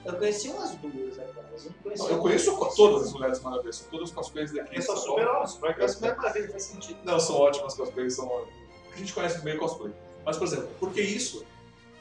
Eu 0.06 0.14
conheci 0.18 0.50
umas 0.50 0.72
duas, 0.76 1.18
né, 1.18 1.26
cara? 1.34 1.50
Mas 1.52 1.66
eu 1.66 1.72
não 1.72 1.82
conheci 1.84 2.04
Não, 2.04 2.10
eu 2.12 2.20
conheço 2.22 2.56
co- 2.58 2.76
todas 2.76 3.08
as 3.08 3.14
Mulheres 3.14 3.40
Maravilhas, 3.42 3.76
são 3.78 3.90
todas 3.90 4.10
os 4.10 4.16
cosplayers 4.16 4.54
daqui. 4.54 4.76
Eu 4.78 4.82
sou 4.84 4.96
de 4.96 5.02
São 5.02 5.10
super 5.10 5.26
Paulo. 5.26 5.40
ótimo, 5.40 5.54
super 5.56 5.70
ótimo. 5.72 5.88
Super 5.90 6.16
maravilha, 6.18 6.50
faz 6.52 6.64
sentido. 6.64 7.00
Não, 7.04 7.20
são 7.20 7.36
ótimas 7.38 7.74
cosplays, 7.74 8.16
são 8.16 8.28
ótimas. 8.28 8.54
A 8.94 8.98
gente 8.98 9.14
conhece 9.14 9.44
meio 9.44 9.58
cosplay. 9.60 9.92
Mas, 10.24 10.38
por 10.38 10.44
exemplo, 10.48 10.70
porque 10.80 11.02
isso 11.02 11.44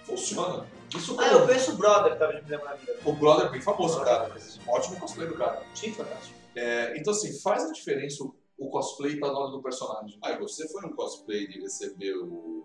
funciona. 0.05 0.67
Isso 0.95 1.17
Ah, 1.19 1.29
eu 1.33 1.47
conheço 1.47 1.73
o 1.73 1.77
brother 1.77 2.13
que 2.13 2.19
tava 2.19 2.35
de 2.35 2.43
Mulher 2.43 2.59
Maravilha. 2.63 2.97
O 3.05 3.13
brother 3.15 3.47
é 3.47 3.49
bem 3.49 3.61
famoso, 3.63 4.01
cara. 4.05 4.37
Ótimo 4.69 5.01
cosplay 5.01 5.27
do 5.27 5.35
cara. 5.35 5.63
Sim, 5.75 5.93
fantástico. 5.93 6.39
É, 6.55 6.97
então, 6.99 7.13
assim, 7.13 7.41
faz 7.41 7.65
a 7.65 7.73
diferença 7.73 8.23
o, 8.23 8.35
o 8.59 8.69
cosplay 8.69 9.19
tá 9.19 9.27
na 9.29 9.39
hora 9.39 9.51
do 9.51 9.63
personagem. 9.63 10.19
Ah, 10.23 10.33
e 10.33 10.39
você 10.39 10.69
foi 10.69 10.85
um 10.85 10.93
cosplay 10.95 11.49
de 11.49 11.59
receber 11.61 12.15
o 12.17 12.63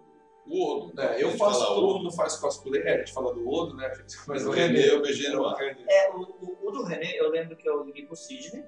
O 0.50 0.86
Odo. 0.88 1.00
É, 1.02 1.22
eu 1.24 1.32
faço, 1.38 1.64
todo 1.66 1.86
Odo. 1.88 1.98
mundo 2.00 2.12
faz 2.12 2.36
cosplay, 2.38 2.82
a 2.88 2.98
gente 2.98 3.14
fala 3.14 3.34
do 3.34 3.48
Odo, 3.48 3.76
né? 3.76 3.92
Mas 4.28 4.46
o 4.48 4.52
René 4.52 4.90
eu 4.90 5.02
beijei 5.02 5.30
no 5.32 5.44
o 5.44 5.48
ar. 5.48 5.62
É, 5.62 6.10
o, 6.12 6.22
o, 6.22 6.68
o 6.68 6.72
do 6.72 6.84
René, 6.84 7.20
eu 7.20 7.30
lembro 7.30 7.56
que 7.56 7.70
eu 7.70 7.84
liguei 7.84 8.06
pro 8.06 8.16
Sidney 8.16 8.66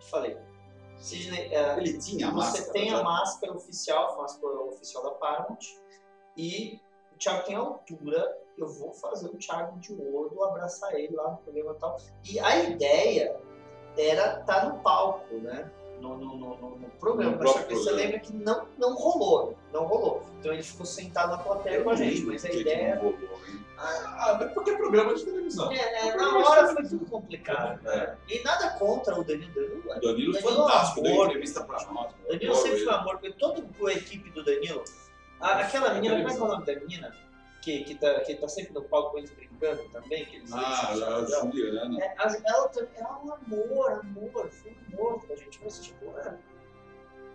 e 0.00 0.04
falei, 0.10 0.36
Sidney, 0.96 1.52
é, 1.52 1.76
Ele 1.78 1.98
tinha 1.98 2.30
você 2.30 2.36
máscara. 2.60 2.72
tem 2.72 2.90
já. 2.90 2.98
a 2.98 3.02
máscara 3.02 3.52
oficial, 3.52 4.14
a 4.14 4.22
máscara 4.22 4.60
oficial 4.60 5.02
da 5.02 5.10
Paramount, 5.10 5.58
e 6.36 6.80
o 7.12 7.18
Thiago 7.18 7.44
tem 7.44 7.56
a 7.56 7.60
altura, 7.60 8.38
eu 8.56 8.68
vou 8.68 8.92
fazer 8.92 9.26
o 9.26 9.36
Thiago 9.36 9.78
de 9.80 9.92
Odo, 9.92 10.42
abraçar 10.44 10.94
ele 10.94 11.14
lá 11.16 11.32
no 11.32 11.38
programa 11.38 11.72
e 11.72 11.78
tal. 11.80 11.96
E 12.30 12.38
a 12.38 12.62
ideia 12.62 13.36
era 13.98 14.40
estar 14.40 14.68
no 14.68 14.80
palco, 14.82 15.34
né? 15.36 15.70
No, 16.04 16.16
no, 16.18 16.36
no, 16.36 16.56
no- 16.78 16.90
programa. 17.00 17.32
No 17.32 17.38
Mas 17.38 17.52
próprio 17.52 17.76
você 17.78 17.84
programa. 17.90 17.96
lembra 18.12 18.18
que 18.20 18.32
não, 18.34 18.66
não 18.78 18.94
rolou, 18.94 19.56
não 19.72 19.84
rolou. 19.84 20.22
Então 20.38 20.52
ele 20.52 20.62
ficou 20.62 20.84
sentado 20.86 21.30
na 21.30 21.38
plateia 21.38 21.82
com 21.82 21.90
a 21.90 21.94
gente, 21.94 22.22
mas 22.22 22.44
a 22.44 22.48
que 22.48 22.54
que 22.56 22.60
ideia... 22.60 22.94
não 22.96 23.02
rolou? 23.02 23.18
Ah, 23.76 24.36
mas 24.40 24.52
porque 24.52 24.70
é 24.70 24.76
programa 24.76 25.14
de 25.14 25.24
televisão. 25.24 25.70
É, 25.72 26.08
é, 26.08 26.16
na 26.16 26.38
hora 26.38 26.68
que- 26.68 26.74
foi 26.74 26.88
tudo 26.88 27.06
complicado. 27.06 27.80
É. 27.88 27.96
né? 27.96 28.16
E 28.28 28.42
nada 28.42 28.70
contra 28.78 29.18
o 29.18 29.24
Danilo. 29.24 29.52
Danilo, 29.52 29.80
O 29.80 30.00
Danilo 30.00 30.32
Danilo 30.32 30.36
é 30.36 30.38
um 30.38 30.42
fantástico, 30.56 31.02
deu 31.02 31.12
amor. 31.12 31.26
entrevista 31.26 31.64
pra 31.64 31.84
nós. 31.92 32.12
Danilo 32.28 32.54
sempre 32.54 32.84
foi 32.84 32.92
amor, 32.94 33.18
porque 33.18 33.32
toda 33.32 33.64
a 33.88 33.92
equipe 33.92 34.30
do 34.30 34.44
Danilo. 34.44 34.84
a- 35.40 35.58
aquela 35.60 35.88
É 35.88 35.94
menina, 35.94 36.16
como 36.16 36.28
é 36.28 36.32
que 36.32 36.38
é 36.40 36.42
o 36.44 36.48
nome 36.48 36.64
da 36.66 36.74
menina? 36.76 37.16
Que, 37.64 37.82
que, 37.84 37.94
tá, 37.94 38.20
que 38.20 38.34
tá 38.34 38.46
sempre 38.46 38.74
no 38.74 38.82
palco 38.82 39.12
com 39.12 39.18
eles 39.18 39.30
brincando 39.30 39.88
também. 39.90 40.24
Que 40.26 40.36
eles 40.36 40.52
Ah, 40.52 40.88
eles- 40.90 41.02
a 41.32 41.40
Juliana. 41.40 41.98
é, 42.04 42.08
a- 42.08 42.14
ela, 42.24 42.36
ela 42.44 42.70
é 42.96 43.02
um 43.24 43.32
amor, 43.32 43.90
amor, 44.00 44.50
foi 44.50 44.72
um 44.92 44.94
amor 45.00 45.20
pra 45.26 45.34
gente. 45.36 45.60
Mas, 45.64 45.78
tipo, 45.82 46.04
é. 46.18 46.34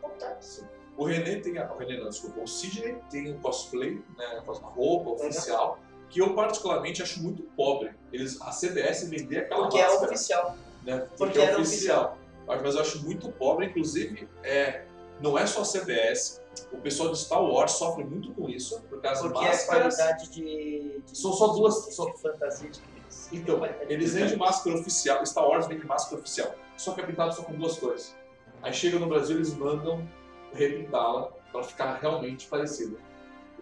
Acontece. 0.04 0.66
O 0.98 1.06
René 1.06 1.40
tem 1.40 1.58
a. 1.58 1.72
O 1.74 1.78
René 1.78 1.98
não, 1.98 2.10
desculpa. 2.10 2.42
O 2.42 2.48
Sidney 2.48 2.98
tem 3.10 3.32
um 3.34 3.40
cosplay, 3.40 4.02
né? 4.18 4.42
Com 4.46 4.52
a 4.52 4.56
roupa 4.56 5.10
oficial, 5.12 5.80
que 6.10 6.22
eu 6.22 6.36
particularmente 6.36 7.02
acho 7.02 7.22
muito 7.24 7.44
pobre. 7.56 7.92
Eles, 8.12 8.40
a 8.42 8.52
CBS 8.52 9.06
vender 9.10 9.40
aquela 9.40 9.64
Porque 9.64 9.80
é 9.80 9.84
máscara, 9.88 10.06
oficial. 10.12 10.58
né? 10.84 10.98
Porque, 11.00 11.16
porque 11.18 11.40
é 11.40 11.58
oficial. 11.58 12.18
Mas 12.46 12.62
mas 12.62 12.76
eu 12.76 12.82
acho 12.82 13.04
muito 13.04 13.32
pobre, 13.32 13.68
inclusive, 13.68 14.28
é, 14.44 14.86
não 15.22 15.38
é 15.38 15.46
só 15.46 15.62
a 15.62 15.66
CBS. 15.66 16.42
O 16.72 16.78
pessoal 16.78 17.12
de 17.12 17.20
Star 17.20 17.42
Wars 17.44 17.72
sofre 17.74 18.04
muito 18.04 18.34
com 18.34 18.50
isso, 18.50 18.82
por 18.90 19.02
causa 19.02 19.22
Porque 19.24 19.40
de 19.40 19.46
é 19.46 19.50
máscaras. 19.50 19.96
qualidade 19.96 20.30
de, 20.30 21.02
de. 21.06 21.18
São 21.18 21.32
só 21.34 21.48
duas- 21.50 21.86
De, 21.86 21.94
só- 21.94 22.06
de 22.10 22.22
fantasia 22.22 22.70
de 22.70 22.80
criança. 22.80 23.30
Então, 23.32 23.64
É 23.66 23.86
eles 23.90 24.14
vendem 24.14 24.36
máscara 24.38 24.78
oficial, 24.78 25.26
Star 25.26 25.48
Wars 25.48 25.68
vende 25.68 25.86
máscara 25.86 26.22
oficial, 26.22 26.54
só 26.78 26.94
que 26.94 27.02
é 27.02 27.06
pintado 27.06 27.34
só 27.34 27.44
com 27.44 27.54
duas 27.54 27.78
cores. 27.78 28.16
Aí 28.62 28.74
chega 28.74 29.00
no 29.00 29.08
Brasil, 29.08 29.36
eles 29.38 29.54
mandam 29.56 30.08
repintá-la 30.54 31.30
para 31.52 31.64
ficar 31.64 31.94
realmente 32.02 32.48
parecida. 32.48 32.98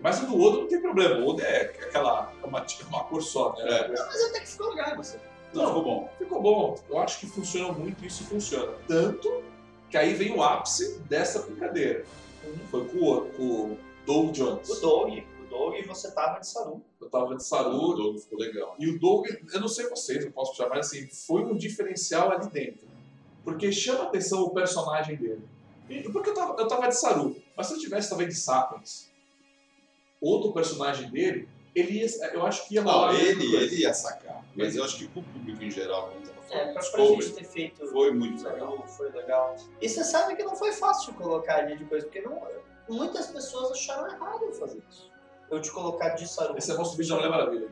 Mas 0.02 0.22
o 0.22 0.28
do 0.28 0.40
Odo 0.40 0.62
não 0.62 0.68
tem 0.68 0.82
problema, 0.82 1.20
o 1.20 1.28
Odo 1.30 1.42
é 1.42 1.62
aquela, 1.62 2.32
é 2.44 2.46
uma, 2.46 2.66
uma 2.90 3.04
cor 3.06 3.22
só, 3.22 3.54
né? 3.58 3.64
É. 3.70 3.88
Mas 3.90 4.24
até 4.30 4.40
que 4.42 4.48
ficou 4.48 4.70
legal, 4.70 4.96
você. 4.96 5.20
Não, 5.54 5.68
ficou 5.68 5.84
bom. 5.84 6.10
Ficou 6.18 6.42
bom, 6.42 6.76
eu 6.90 7.00
acho 7.00 7.20
que 7.20 7.28
funciona 7.28 7.72
muito 7.74 8.04
e 8.04 8.08
isso 8.08 8.24
funciona. 8.26 8.74
Tanto 8.88 9.44
que 9.90 9.98
aí 9.98 10.14
vem 10.14 10.34
o 10.34 10.42
ápice 10.42 11.00
dessa 11.02 11.42
brincadeira. 11.44 12.06
Foi 12.70 12.88
com 12.88 12.98
o, 12.98 13.22
com 13.32 13.44
o 13.44 13.80
Doug 14.06 14.32
Jones. 14.32 14.70
O 14.70 14.82
Doug, 14.82 15.18
o 15.18 15.50
Doug, 15.50 15.86
você 15.86 16.12
tava 16.12 16.40
de 16.40 16.48
Saru. 16.48 16.82
Eu 17.00 17.10
tava 17.10 17.36
de 17.36 17.42
O 17.42 17.46
Saru, 17.46 17.94
Doug 17.96 18.18
ficou 18.20 18.40
legal. 18.40 18.76
E 18.80 18.90
o 18.90 19.00
Doug, 19.00 19.28
eu 19.54 19.60
não 19.60 19.68
sei 19.68 19.90
vocês, 19.90 20.26
não 20.26 20.32
posso 20.32 20.52
puxar, 20.52 20.70
mas 20.70 20.88
assim, 20.88 21.08
foi 21.08 21.44
um 21.44 21.56
diferencial 21.56 22.32
ali 22.32 22.50
dentro. 22.50 22.88
Porque 23.44 23.72
chama 23.72 24.04
atenção 24.04 24.44
o 24.44 24.50
personagem 24.50 25.16
dele. 25.16 25.42
E, 25.90 26.04
porque 26.10 26.30
eu 26.30 26.34
tava, 26.34 26.62
eu 26.62 26.68
tava 26.68 26.88
de 26.88 26.98
Saru, 26.98 27.36
mas 27.56 27.68
se 27.68 27.74
eu 27.74 27.80
tivesse 27.80 28.10
talvez 28.10 28.34
de 28.34 28.40
Sapiens, 28.40 29.10
outro 30.20 30.52
personagem 30.52 31.10
dele, 31.10 31.48
ele 31.80 32.00
ia, 32.04 32.08
eu 32.34 32.46
acho 32.46 32.68
que 32.68 32.76
ia 32.76 32.82
Não, 32.82 33.06
a 33.06 33.14
ele, 33.14 33.56
ele 33.56 33.76
ia 33.82 33.94
sacar. 33.94 34.44
Mas 34.56 34.76
eu 34.76 34.84
acho 34.84 34.98
que 34.98 35.08
pro 35.08 35.22
público 35.22 35.64
em 35.64 35.70
geral, 35.72 36.10
como 36.10 36.22
tava 36.26 36.38
É, 36.40 36.48
falando, 36.50 36.64
pra, 36.64 36.74
pra 36.74 36.82
Discovery, 36.82 37.22
gente 37.22 37.36
ter 37.36 37.44
feito. 37.46 37.88
foi 37.88 38.12
muito 38.12 38.44
legal. 38.44 38.88
Foi 38.88 39.10
legal. 39.12 39.56
E 39.82 39.88
você 39.90 40.04
sabe 40.04 40.36
que 40.36 40.44
não 40.44 40.56
foi 40.56 40.72
fácil 40.72 41.14
colocar 41.14 41.58
ali 41.58 41.78
de 41.78 41.86
coisa, 41.86 42.06
porque 42.06 42.22
não, 42.22 42.42
muitas 42.90 43.28
pessoas 43.28 43.72
acharam 43.72 44.12
errado 44.12 44.44
eu 44.44 44.54
fazer 44.54 44.82
isso. 44.90 45.12
Eu 45.50 45.62
te 45.62 45.72
colocar 45.72 46.10
de 46.10 46.28
Saru. 46.28 46.58
Esse 46.58 46.72
é 46.72 46.74
nosso 46.74 46.98
vídeo 46.98 47.12
da 47.12 47.16
Mulher 47.18 47.30
Maravilha. 47.30 47.70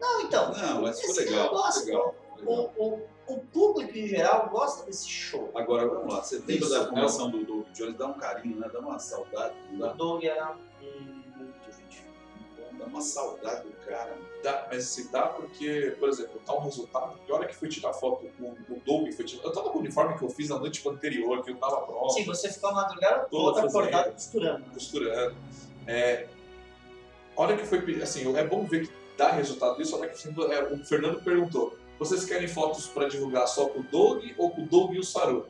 Não, 0.00 0.20
então. 0.22 0.52
Não, 0.52 0.82
mas 0.82 1.00
foi 1.00 1.24
legal. 1.24 1.44
negócio, 1.44 1.86
legal, 1.86 2.14
O, 2.34 2.40
legal. 2.40 2.72
o, 2.76 3.00
o 3.26 3.38
público 3.40 3.96
em 3.96 4.06
geral 4.06 4.50
gosta 4.50 4.84
desse 4.84 5.08
show. 5.08 5.50
Agora, 5.54 5.88
vamos 5.88 6.12
lá. 6.12 6.22
Você 6.22 6.36
lembra 6.38 6.54
Isso, 6.56 6.70
da 6.70 6.82
é 6.82 6.86
formação 6.86 7.30
do 7.30 7.42
Doug 7.44 7.66
Jones? 7.72 7.96
Dá 7.96 8.06
um 8.08 8.14
carinho, 8.14 8.58
né? 8.58 8.68
Dá 8.70 8.80
uma 8.80 8.98
saudade. 8.98 9.54
Não 9.70 9.76
O 9.78 9.88
dá? 9.88 9.92
Doug 9.94 10.22
era 10.24 10.54
gente. 10.82 11.23
Dá 12.78 12.86
uma 12.86 13.00
saudade 13.00 13.68
do 13.68 13.72
cara. 13.86 14.16
Dá, 14.42 14.66
mas 14.70 14.84
se 14.84 15.10
dá 15.10 15.26
porque, 15.26 15.96
por 15.98 16.08
exemplo, 16.08 16.40
tá 16.44 16.54
um 16.54 16.60
resultado, 16.60 17.18
e 17.26 17.32
a 17.32 17.34
hora 17.34 17.46
que 17.46 17.54
foi 17.54 17.68
tirar 17.68 17.92
foto, 17.92 18.26
o, 18.38 18.44
o 18.46 18.80
Doug 18.84 19.12
foi 19.12 19.24
tirar. 19.24 19.44
Eu 19.44 19.52
tava 19.52 19.70
com 19.70 19.78
o 19.78 19.80
uniforme 19.80 20.18
que 20.18 20.24
eu 20.24 20.28
fiz 20.28 20.48
na 20.48 20.58
noite 20.58 20.86
anterior, 20.88 21.42
que 21.42 21.50
eu 21.50 21.56
tava 21.56 21.82
pronto. 21.82 22.12
Sim, 22.12 22.24
você 22.24 22.52
ficou 22.52 22.70
a 22.70 22.74
madrugada 22.74 23.26
Toda 23.30 23.62
toda 23.62 23.68
acordado 23.68 24.12
costurando. 24.12 24.64
costurando. 24.72 25.36
É, 25.86 26.26
a 27.36 27.40
hora 27.40 27.56
que 27.56 27.64
foi, 27.64 28.02
assim, 28.02 28.36
é 28.36 28.44
bom 28.44 28.64
ver 28.64 28.86
que 28.86 28.92
dá 29.16 29.30
resultado 29.32 29.76
disso. 29.76 29.96
A 29.96 29.98
hora 30.00 30.08
que 30.08 30.28
é, 30.28 30.62
o 30.72 30.84
Fernando 30.84 31.22
perguntou: 31.22 31.76
vocês 31.98 32.24
querem 32.24 32.48
fotos 32.48 32.86
para 32.86 33.08
divulgar 33.08 33.46
só 33.48 33.68
com 33.68 33.80
o 33.80 33.82
Doug 33.84 34.24
ou 34.36 34.50
com 34.50 34.62
o 34.62 34.66
Doug 34.66 34.94
e 34.94 34.98
o 34.98 35.04
Saru? 35.04 35.46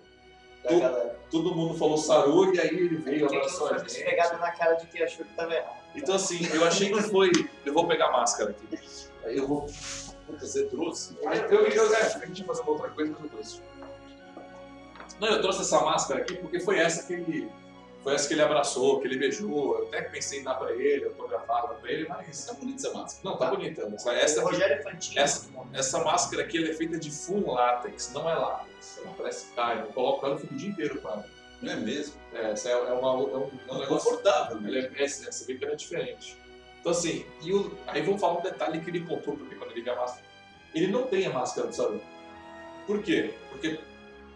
Tu-. 0.66 0.80
Todo 1.30 1.54
mundo 1.54 1.74
falou 1.76 1.98
Saru 1.98 2.54
e 2.54 2.60
aí 2.60 2.68
ele 2.68 2.96
veio, 2.96 3.26
abraçou 3.26 3.68
a 3.68 3.78
gente. 3.78 4.02
pegada 4.02 4.38
na 4.38 4.50
cara 4.52 4.74
de 4.74 4.86
quem 4.86 5.02
achou 5.02 5.24
que 5.24 5.34
tava 5.34 5.54
errado. 5.54 5.83
Então, 5.94 6.14
assim, 6.16 6.44
eu 6.52 6.64
achei 6.64 6.92
que 6.92 7.02
foi. 7.02 7.30
Eu 7.64 7.72
vou 7.72 7.86
pegar 7.86 8.08
a 8.08 8.12
máscara 8.12 8.50
aqui. 8.50 8.78
Aí 9.24 9.36
eu 9.36 9.46
vou. 9.46 9.66
Puta, 10.26 10.46
você 10.46 10.64
trouxe. 10.66 11.16
Aí 11.26 11.38
eu, 11.40 11.66
eu, 11.66 11.94
é, 11.94 12.02
a 12.02 12.26
gente 12.26 12.40
ia 12.40 12.46
fazer 12.46 12.62
uma 12.62 12.70
outra 12.72 12.90
coisa, 12.90 13.12
mas 13.12 13.22
eu 13.22 13.28
trouxe. 13.30 13.62
Não, 15.20 15.28
eu 15.28 15.40
trouxe 15.40 15.60
essa 15.62 15.80
máscara 15.80 16.20
aqui 16.20 16.34
porque 16.34 16.60
foi 16.60 16.78
essa 16.78 17.06
que 17.06 17.12
ele. 17.12 17.50
Foi 18.02 18.14
essa 18.14 18.28
que 18.28 18.34
ele 18.34 18.42
abraçou, 18.42 19.00
que 19.00 19.06
ele 19.06 19.16
beijou. 19.18 19.78
Eu 19.78 19.86
até 19.86 20.02
pensei 20.02 20.40
em 20.40 20.42
dar 20.42 20.54
pra 20.56 20.72
ele, 20.72 21.06
autografar 21.06 21.68
pra 21.68 21.90
ele, 21.90 22.06
mas. 22.08 22.44
Tá 22.44 22.52
bonita 22.54 22.86
essa 22.86 22.92
máscara. 22.98 23.20
Não, 23.30 23.38
tá 23.38 23.50
bonita. 23.50 23.82
Essa, 23.94 24.12
essa, 24.12 24.48
aqui- 24.48 24.82
Fantini. 24.82 25.18
essa, 25.18 25.48
essa 25.72 26.04
máscara 26.04 26.42
aqui 26.42 26.58
ela 26.58 26.68
é 26.68 26.74
feita 26.74 26.98
de 26.98 27.10
full 27.10 27.52
látex, 27.52 28.12
não 28.12 28.28
é 28.28 28.34
látex. 28.34 28.98
Ela 29.02 29.14
parece 29.16 29.46
cai. 29.54 29.80
Eu 29.80 29.86
coloco 29.86 30.26
ela 30.26 30.34
e 30.34 30.38
fico 30.38 30.52
o 30.54 30.56
dia 30.56 30.68
inteiro 30.68 31.00
com 31.00 31.08
ela. 31.08 31.24
Não 31.62 31.72
é 31.72 31.76
mesmo? 31.76 32.14
É, 32.32 32.50
essa 32.52 32.68
é, 32.68 32.72
é 32.72 32.76
uma, 32.76 33.08
é 33.08 33.12
um, 33.12 33.34
é 33.34 33.36
um 33.72 33.76
É 33.76 33.80
negócio. 33.80 34.10
confortável, 34.10 34.60
né? 34.60 34.90
é, 34.96 35.04
essa, 35.04 35.30
você 35.30 35.44
vê 35.44 35.54
que 35.58 35.64
ela 35.64 35.72
é 35.74 35.76
diferente. 35.76 36.36
Então 36.80 36.92
assim, 36.92 37.24
e 37.42 37.52
o, 37.52 37.76
aí 37.86 38.02
vamos 38.02 38.20
falar 38.20 38.38
um 38.38 38.42
detalhe 38.42 38.80
que 38.80 38.90
ele 38.90 39.00
contou, 39.00 39.36
porque 39.36 39.54
quando 39.54 39.70
ele 39.72 39.82
vê 39.82 39.90
a 39.90 39.96
máscara, 39.96 40.24
ele 40.74 40.88
não 40.88 41.04
tem 41.04 41.26
a 41.26 41.30
máscara 41.30 41.66
do 41.68 41.74
Saru. 41.74 42.00
Por 42.86 43.02
quê? 43.02 43.32
Porque 43.50 43.78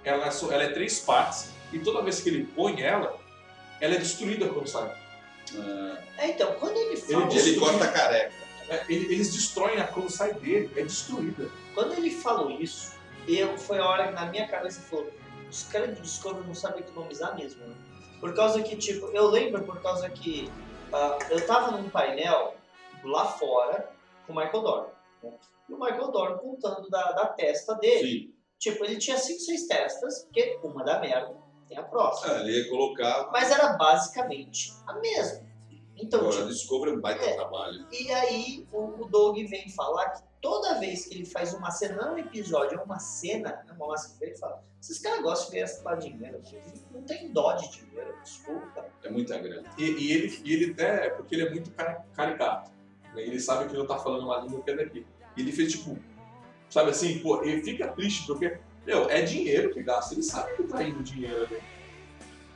ela 0.04 0.26
é, 0.26 0.30
só- 0.30 0.50
ela 0.50 0.62
é 0.62 0.70
três 0.70 1.00
partes 1.00 1.50
e 1.72 1.78
toda 1.78 2.02
vez 2.02 2.20
que 2.20 2.30
ele 2.30 2.44
põe 2.44 2.80
ela, 2.80 3.18
ela 3.80 3.94
é 3.94 3.98
destruída 3.98 4.48
quando 4.48 4.66
sai. 4.66 4.90
Ah, 5.56 5.98
É, 6.16 6.28
então, 6.28 6.52
quando 6.54 6.76
ele 6.76 6.96
fala, 6.96 7.26
Ele 7.30 7.38
ele 7.38 7.60
corta 7.60 7.84
a 7.84 7.92
careca. 7.92 8.32
É, 8.70 8.84
ele- 8.88 9.12
eles 9.14 9.32
destroem 9.32 9.78
a 9.78 9.86
quando 9.86 10.10
sai 10.10 10.32
dele, 10.34 10.70
é 10.76 10.82
destruída. 10.82 11.50
quando 11.74 11.94
ele 11.94 12.10
falou 12.10 12.50
isso, 12.50 12.92
eu, 13.26 13.56
foi 13.58 13.78
a 13.78 13.84
hora 13.86 14.08
que 14.08 14.14
na 14.14 14.26
minha 14.26 14.46
cabeça 14.48 14.80
falou, 14.82 15.10
os 15.50 15.64
caras 15.64 15.96
do 15.96 16.02
Discovery 16.02 16.46
não 16.46 16.54
sabem 16.54 16.80
economizar 16.80 17.36
mesmo, 17.36 17.64
né? 17.66 17.74
Por 18.20 18.34
causa 18.34 18.62
que, 18.62 18.76
tipo, 18.76 19.06
eu 19.08 19.28
lembro 19.28 19.62
por 19.64 19.80
causa 19.80 20.08
que 20.10 20.50
ah, 20.92 21.18
eu 21.30 21.46
tava 21.46 21.70
num 21.76 21.88
painel 21.88 22.54
lá 23.04 23.26
fora 23.26 23.90
com 24.26 24.32
o 24.32 24.36
Michael 24.36 24.62
Dorn. 24.62 24.86
né? 25.22 25.32
E 25.68 25.72
o 25.72 25.78
Michael 25.78 26.10
Dorn 26.10 26.38
contando 26.40 26.88
da, 26.90 27.12
da 27.12 27.26
testa 27.26 27.74
dele. 27.74 28.08
Sim. 28.32 28.34
Tipo, 28.58 28.84
ele 28.84 28.96
tinha 28.98 29.16
cinco, 29.16 29.38
seis 29.40 29.66
testas, 29.68 30.24
porque 30.24 30.58
uma 30.64 30.82
da 30.82 30.98
merda 30.98 31.36
tem 31.68 31.78
a 31.78 31.82
próxima. 31.84 32.34
Ah, 32.34 32.40
ele 32.40 32.58
ia 32.64 32.68
colocar. 32.68 33.28
Mas 33.30 33.50
era 33.52 33.74
basicamente 33.76 34.72
a 34.86 34.94
mesma. 34.94 35.46
Então, 35.96 36.20
Agora, 36.20 36.36
tipo, 36.36 36.48
Discovery 36.48 36.90
é 36.92 36.94
um 36.94 37.00
baita 37.00 37.24
É. 37.24 37.34
trabalho. 37.34 37.86
E 37.92 38.10
aí 38.12 38.66
o, 38.72 39.02
o 39.02 39.08
Doug 39.08 39.36
vem 39.36 39.68
falar 39.70 40.10
que 40.10 40.22
toda 40.40 40.78
vez 40.80 41.06
que 41.06 41.14
ele 41.14 41.26
faz 41.26 41.52
uma 41.54 41.70
cena, 41.70 41.96
não 41.96 42.08
é 42.08 42.12
um 42.12 42.18
episódio, 42.18 42.78
é 42.78 42.82
uma 42.82 42.98
cena, 42.98 43.62
é 43.68 43.72
uma 43.72 43.88
máscara 43.88 44.16
ele 44.30 44.36
fala, 44.36 44.62
esses 44.80 44.98
caras 44.98 45.22
gostam 45.22 45.50
de 45.50 45.60
gastar 45.60 45.94
dinheiro, 45.96 46.40
não 46.92 47.02
tem 47.02 47.32
dó 47.32 47.52
de 47.54 47.68
dinheiro, 47.70 48.14
desculpa. 48.22 48.86
É 49.02 49.10
muita 49.10 49.38
grana. 49.38 49.68
E, 49.76 49.84
e 49.84 50.12
ele, 50.12 50.40
e 50.44 50.52
ele 50.54 50.72
até, 50.72 51.10
porque 51.10 51.34
ele 51.34 51.46
é 51.46 51.50
muito 51.50 51.70
cari- 51.72 51.98
caricato. 52.14 52.70
né? 53.14 53.22
Ele 53.22 53.40
sabe 53.40 53.64
que 53.64 53.70
ele 53.72 53.78
não 53.80 53.86
tá 53.86 53.98
falando 53.98 54.24
uma 54.24 54.38
língua 54.38 54.62
que 54.62 54.70
é 54.70 54.76
daqui. 54.76 55.06
E 55.36 55.40
ele 55.40 55.52
fez 55.52 55.72
tipo, 55.72 55.98
sabe 56.70 56.90
assim, 56.90 57.18
pô, 57.20 57.42
ele 57.42 57.62
fica 57.62 57.88
triste 57.88 58.26
porque, 58.26 58.58
meu, 58.86 59.08
é 59.10 59.22
dinheiro 59.22 59.72
que 59.72 59.82
gasta. 59.82 60.14
Ele 60.14 60.22
sabe 60.22 60.54
que 60.56 60.62
tá 60.64 60.82
indo 60.82 61.02
dinheiro 61.02 61.44
ali. 61.44 61.60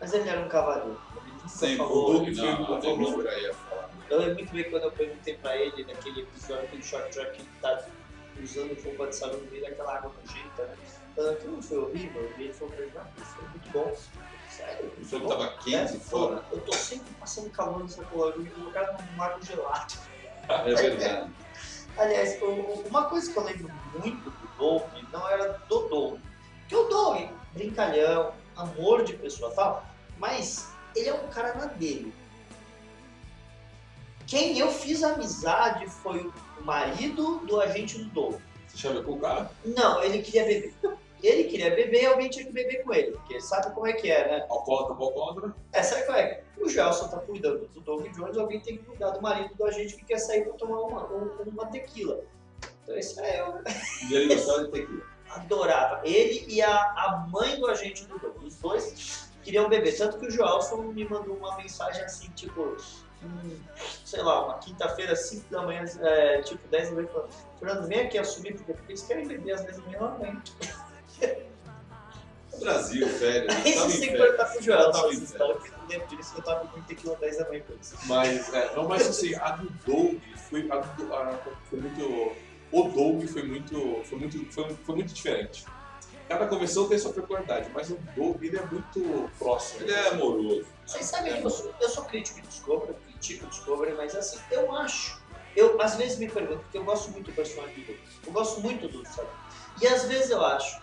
Mas 0.00 0.12
ele 0.12 0.28
era 0.28 0.40
um 0.44 0.48
cavaleiro. 0.48 1.00
Sempre. 1.48 1.76
falou, 1.78 2.10
O 2.10 2.12
Doug 2.14 2.28
ele 2.28 2.36
não, 2.40 2.66
foi- 2.66 2.76
a 2.76 2.78
Débora 2.80 3.40
ia 3.40 3.54
falar. 3.54 3.71
Eu 4.12 4.18
lembro 4.18 4.34
muito 4.34 4.52
bem 4.52 4.70
quando 4.70 4.82
eu 4.82 4.92
perguntei 4.92 5.38
pra 5.38 5.56
ele 5.56 5.84
naquele 5.84 6.20
episódio 6.20 6.68
do 6.68 6.84
Short 6.84 7.10
Track 7.10 7.32
que 7.32 7.40
ele 7.40 7.48
tá 7.62 7.82
usando 8.42 8.84
roupa 8.84 9.06
de 9.06 9.16
salão 9.16 9.38
no 9.38 9.50
meio 9.50 9.62
daquela 9.62 9.96
água 9.96 10.12
nojenta, 10.20 10.66
né? 10.66 10.76
Falando 11.16 11.38
que 11.38 11.46
não 11.46 11.62
foi 11.62 11.78
horrível, 11.78 12.30
e 12.36 12.42
ele 12.42 12.52
falou 12.52 12.74
pra 12.74 12.84
mim, 12.84 12.92
não, 12.94 13.24
foi 13.24 13.48
muito 13.48 13.70
bom. 13.70 13.96
Sério? 14.50 14.92
O 15.00 15.04
filme 15.06 15.26
tava 15.26 15.48
quente 15.64 15.96
É, 15.96 15.98
fora. 15.98 16.44
Eu 16.52 16.60
tô 16.60 16.72
sempre 16.74 17.10
passando 17.14 17.48
calor 17.52 17.82
nessa 17.82 18.02
porra. 18.02 18.32
Eu 18.32 18.40
me 18.40 18.50
colocar 18.50 18.92
num 18.92 19.16
mar 19.16 19.38
gelado. 19.42 19.94
É 20.46 20.74
verdade. 20.74 21.30
Aliás, 21.96 22.38
uma 22.86 23.04
coisa 23.06 23.32
que 23.32 23.38
eu 23.38 23.44
lembro 23.44 23.72
muito 23.98 24.28
do 24.28 24.48
Doug 24.58 24.82
não 25.10 25.26
era 25.26 25.54
do 25.70 25.88
Doug. 25.88 26.20
Porque 26.60 26.76
o 26.76 26.84
Doug, 26.84 27.30
brincalhão, 27.54 28.34
amor 28.56 29.04
de 29.04 29.14
pessoa 29.14 29.50
e 29.52 29.54
tal, 29.54 29.86
mas 30.18 30.70
ele 30.94 31.08
é 31.08 31.14
um 31.14 31.28
cara 31.28 31.54
na 31.54 31.64
dele. 31.64 32.12
Quem 34.32 34.58
eu 34.58 34.70
fiz 34.70 35.02
amizade 35.02 35.86
foi 35.86 36.20
o 36.58 36.64
marido 36.64 37.40
do 37.40 37.60
agente 37.60 37.98
do 37.98 38.04
Doug. 38.06 38.40
Você 38.66 38.78
chama 38.78 39.02
com 39.02 39.12
o 39.12 39.18
cara? 39.20 39.50
Não, 39.62 40.02
ele 40.02 40.22
queria 40.22 40.44
beber. 40.46 40.72
Ele 41.22 41.44
queria 41.44 41.70
beber, 41.70 42.06
alguém 42.06 42.28
tinha 42.28 42.44
que 42.44 42.50
beber 42.50 42.82
com 42.82 42.92
ele, 42.92 43.12
porque 43.12 43.40
sabe 43.40 43.72
como 43.72 43.86
é 43.86 43.92
que 43.92 44.10
é, 44.10 44.26
né? 44.28 44.46
Alcoólatra, 44.50 44.96
alcoólatra. 45.04 45.54
É, 45.72 45.80
sabe 45.80 46.02
qual 46.06 46.18
é? 46.18 46.42
O 46.58 46.68
Gelson 46.68 47.06
tá 47.06 47.18
cuidando 47.18 47.68
do 47.68 47.80
Doug 47.80 48.04
Jones, 48.08 48.36
alguém 48.36 48.58
tem 48.58 48.76
que 48.78 48.82
cuidar 48.82 49.10
do 49.10 49.22
marido 49.22 49.54
do 49.54 49.64
agente 49.64 49.94
que 49.94 50.04
quer 50.04 50.18
sair 50.18 50.42
pra 50.42 50.54
tomar 50.54 50.80
uma, 50.80 51.04
um- 51.12 51.30
uma 51.46 51.66
tequila. 51.66 52.24
Então 52.82 52.96
esse 52.98 53.20
era 53.20 53.36
eu, 53.36 53.52
né? 53.52 53.62
E 54.10 54.14
ele 54.14 54.34
gostava 54.34 54.64
de 54.64 54.72
tequila. 54.72 55.02
adorava. 55.30 56.00
Ele 56.04 56.44
e 56.48 56.60
a, 56.60 56.74
a 56.76 57.26
mãe 57.30 57.54
do 57.60 57.68
agente 57.68 58.04
do 58.06 58.18
Doug. 58.18 58.42
Os 58.42 58.56
dois 58.56 59.30
queriam 59.44 59.68
beber. 59.68 59.96
Tanto 59.96 60.18
que 60.18 60.26
o 60.26 60.30
Joelson 60.30 60.78
me 60.78 61.04
mandou 61.08 61.36
uma 61.36 61.56
mensagem 61.56 62.02
assim, 62.02 62.30
tipo, 62.30 62.76
sei 64.04 64.22
lá, 64.22 64.44
uma 64.46 64.58
quinta-feira, 64.58 65.14
5 65.16 65.50
da 65.50 65.62
manhã, 65.62 65.84
é, 66.00 66.42
tipo 66.42 66.66
10 66.68 66.88
da 66.90 66.94
manhã, 66.96 67.08
falando, 67.08 67.30
Fernando, 67.58 67.86
vem 67.88 68.00
aqui 68.00 68.18
assumir, 68.18 68.54
porque 68.54 68.74
eles 68.88 69.02
querem 69.02 69.26
beber 69.26 69.52
às 69.54 69.62
10 69.64 69.76
da 69.78 69.82
manhã. 69.84 70.42
O 72.52 72.58
Brasil, 72.60 73.08
velho. 73.18 73.50
Aí 73.50 73.74
Tava 73.74 73.88
você 73.88 73.96
em 73.96 74.00
tem 74.00 74.10
que 74.12 74.16
perguntar 74.18 74.44
pro 74.44 74.62
Joelson 74.62 74.92
Tava 74.92 75.08
essa 75.12 75.24
história, 75.24 75.54
porque 75.56 75.70
não 75.76 75.86
lembro 75.88 76.06
disso, 76.16 76.34
eu 76.36 76.42
tava 76.42 76.66
com 76.68 76.82
tequila 76.82 77.16
10 77.16 77.38
da 77.38 77.48
manhã 77.48 77.62
com 77.66 77.72
eles. 77.72 77.94
Mas, 78.04 78.54
é, 78.54 78.76
não, 78.76 78.86
mas 78.88 79.08
assim, 79.08 79.34
a 79.34 79.50
do 79.56 79.70
Doug 79.86 80.20
foi, 80.50 80.70
a 80.70 80.76
do- 80.78 81.14
a- 81.14 81.38
foi 81.70 81.80
muito. 81.80 82.36
O 82.70 82.82
Doug 82.90 83.24
foi 83.26 83.42
muito. 83.42 84.02
Foi 84.04 84.18
muito, 84.18 84.52
foi, 84.52 84.68
foi 84.84 84.94
muito 84.94 85.12
diferente. 85.14 85.64
Cada 86.28 86.46
convenção 86.46 86.88
tem 86.88 86.98
sua 86.98 87.12
peculiaridade, 87.12 87.70
mas 87.74 87.90
o 87.90 87.98
Doug 88.14 88.42
ele 88.42 88.58
é 88.58 88.64
muito 88.66 89.30
próximo. 89.38 89.80
Ele 89.82 89.92
é 89.92 90.08
amoroso. 90.10 90.66
Vocês 90.86 91.06
sabem 91.06 91.40
que 91.40 91.46
eu 91.46 91.50
sou, 91.50 91.74
eu 91.80 91.88
sou 91.88 92.04
crítico 92.04 92.40
de 92.42 92.46
Discovery, 92.48 92.94
critico 93.22 93.46
Discovery, 93.46 93.94
mas 93.94 94.14
assim, 94.16 94.38
eu 94.50 94.74
acho. 94.74 95.22
Eu 95.54 95.80
às 95.80 95.96
vezes 95.96 96.18
me 96.18 96.28
pergunto, 96.28 96.60
porque 96.60 96.78
eu 96.78 96.84
gosto 96.84 97.10
muito 97.12 97.26
do 97.26 97.32
personagem 97.34 97.84
do. 97.84 97.96
Eu 98.26 98.32
gosto 98.32 98.60
muito 98.60 98.88
do 98.88 99.06
sabe? 99.06 99.28
E 99.80 99.86
às 99.86 100.04
vezes 100.06 100.30
eu 100.30 100.44
acho, 100.44 100.80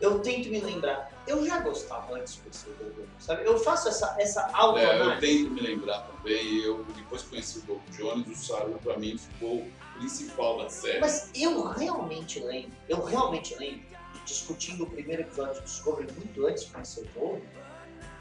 eu 0.00 0.20
tento 0.20 0.48
me 0.48 0.60
lembrar, 0.60 1.10
eu 1.26 1.44
já 1.44 1.60
gostava 1.60 2.14
antes 2.14 2.34
de 2.34 2.40
conhecer 2.40 2.70
o 2.70 3.06
sabe? 3.18 3.44
Eu 3.44 3.58
faço 3.58 3.88
essa, 3.88 4.14
essa 4.18 4.50
É, 4.78 5.00
eu 5.00 5.18
tento 5.18 5.50
me 5.50 5.60
lembrar 5.60 6.02
também. 6.02 6.58
Eu, 6.58 6.84
depois 6.94 7.22
que 7.22 7.30
conheci 7.30 7.58
o 7.58 7.62
Doug 7.62 7.80
Jones, 7.90 8.28
o 8.28 8.34
Saru 8.34 8.78
pra 8.82 8.98
mim 8.98 9.16
ficou 9.16 9.56
o 9.58 9.72
principal 9.98 10.58
da 10.58 10.68
série. 10.68 11.00
Mas 11.00 11.30
eu 11.34 11.64
realmente 11.68 12.40
lembro, 12.40 12.72
eu 12.88 13.02
realmente 13.02 13.54
lembro, 13.56 13.82
discutindo 14.24 14.84
o 14.84 14.90
primeiro 14.90 15.22
episódio 15.22 15.54
de 15.54 15.62
Discovery 15.62 16.12
muito 16.12 16.46
antes 16.46 16.64
de 16.64 16.72
conhecer 16.72 17.00
o 17.00 17.20
Doug, 17.20 17.42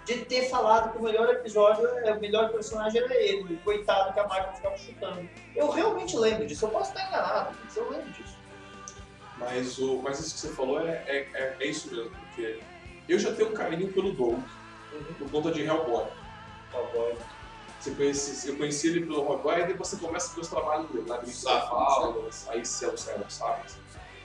de 0.06 0.26
ter 0.26 0.49
falado 0.49 0.91
que 0.91 0.97
o 0.97 1.04
melhor 1.04 1.30
episódio, 1.30 1.88
é, 1.88 2.14
o 2.14 2.20
melhor 2.20 2.49
personagem 2.49 3.01
era 3.01 3.16
ele, 3.16 3.58
coitado 3.64 4.14
que 4.14 4.20
a 4.20 4.28
Marvel 4.28 4.54
ficava 4.54 4.78
chutando. 4.78 5.30
Eu 5.56 5.70
realmente 5.70 6.18
lembro 6.18 6.45
disso, 6.45 6.66
eu 6.66 6.70
posso 6.70 6.89
estar 6.89 7.08
enganado, 7.08 7.56
mas 7.64 7.78
eu 7.78 7.89
lembro 7.89 8.12
disso. 8.12 8.38
Mas, 9.38 9.78
o, 9.78 10.01
mas 10.01 10.20
isso 10.20 10.36
que 10.36 10.41
você 10.41 10.49
falou 10.49 10.80
é, 10.80 11.04
é, 11.08 11.28
é, 11.34 11.56
é 11.60 11.66
isso 11.66 11.93
mesmo, 11.93 12.12
porque 12.12 12.60
eu 13.08 13.20
já 13.20 13.34
tenho 13.34 13.49
um 13.49 13.54
carinho 13.54 13.91
pelo 13.91 14.12
Doug 14.12 14.39
por 15.18 15.32
conta 15.32 15.51
de 15.51 15.62
Hellboy. 15.62 16.06
Cowboy. 16.72 17.16
Você 17.80 17.91
conhece, 17.91 18.49
eu 18.49 18.56
conheci 18.56 18.88
ele 18.88 19.01
pelo 19.01 19.24
Hellboy 19.24 19.62
e 19.62 19.68
depois 19.68 19.89
você 19.89 19.97
começa 19.97 20.32
a 20.32 20.36
ver 20.36 20.41
os 20.41 20.47
trabalhos 20.47 20.89
dele, 20.89 21.06
lá 21.08 21.24
Sabe, 21.26 21.68
Falas, 21.68 22.47
aí 22.49 22.66
Céu, 22.66 22.97
Céu, 22.97 23.20
sabe? 23.30 23.64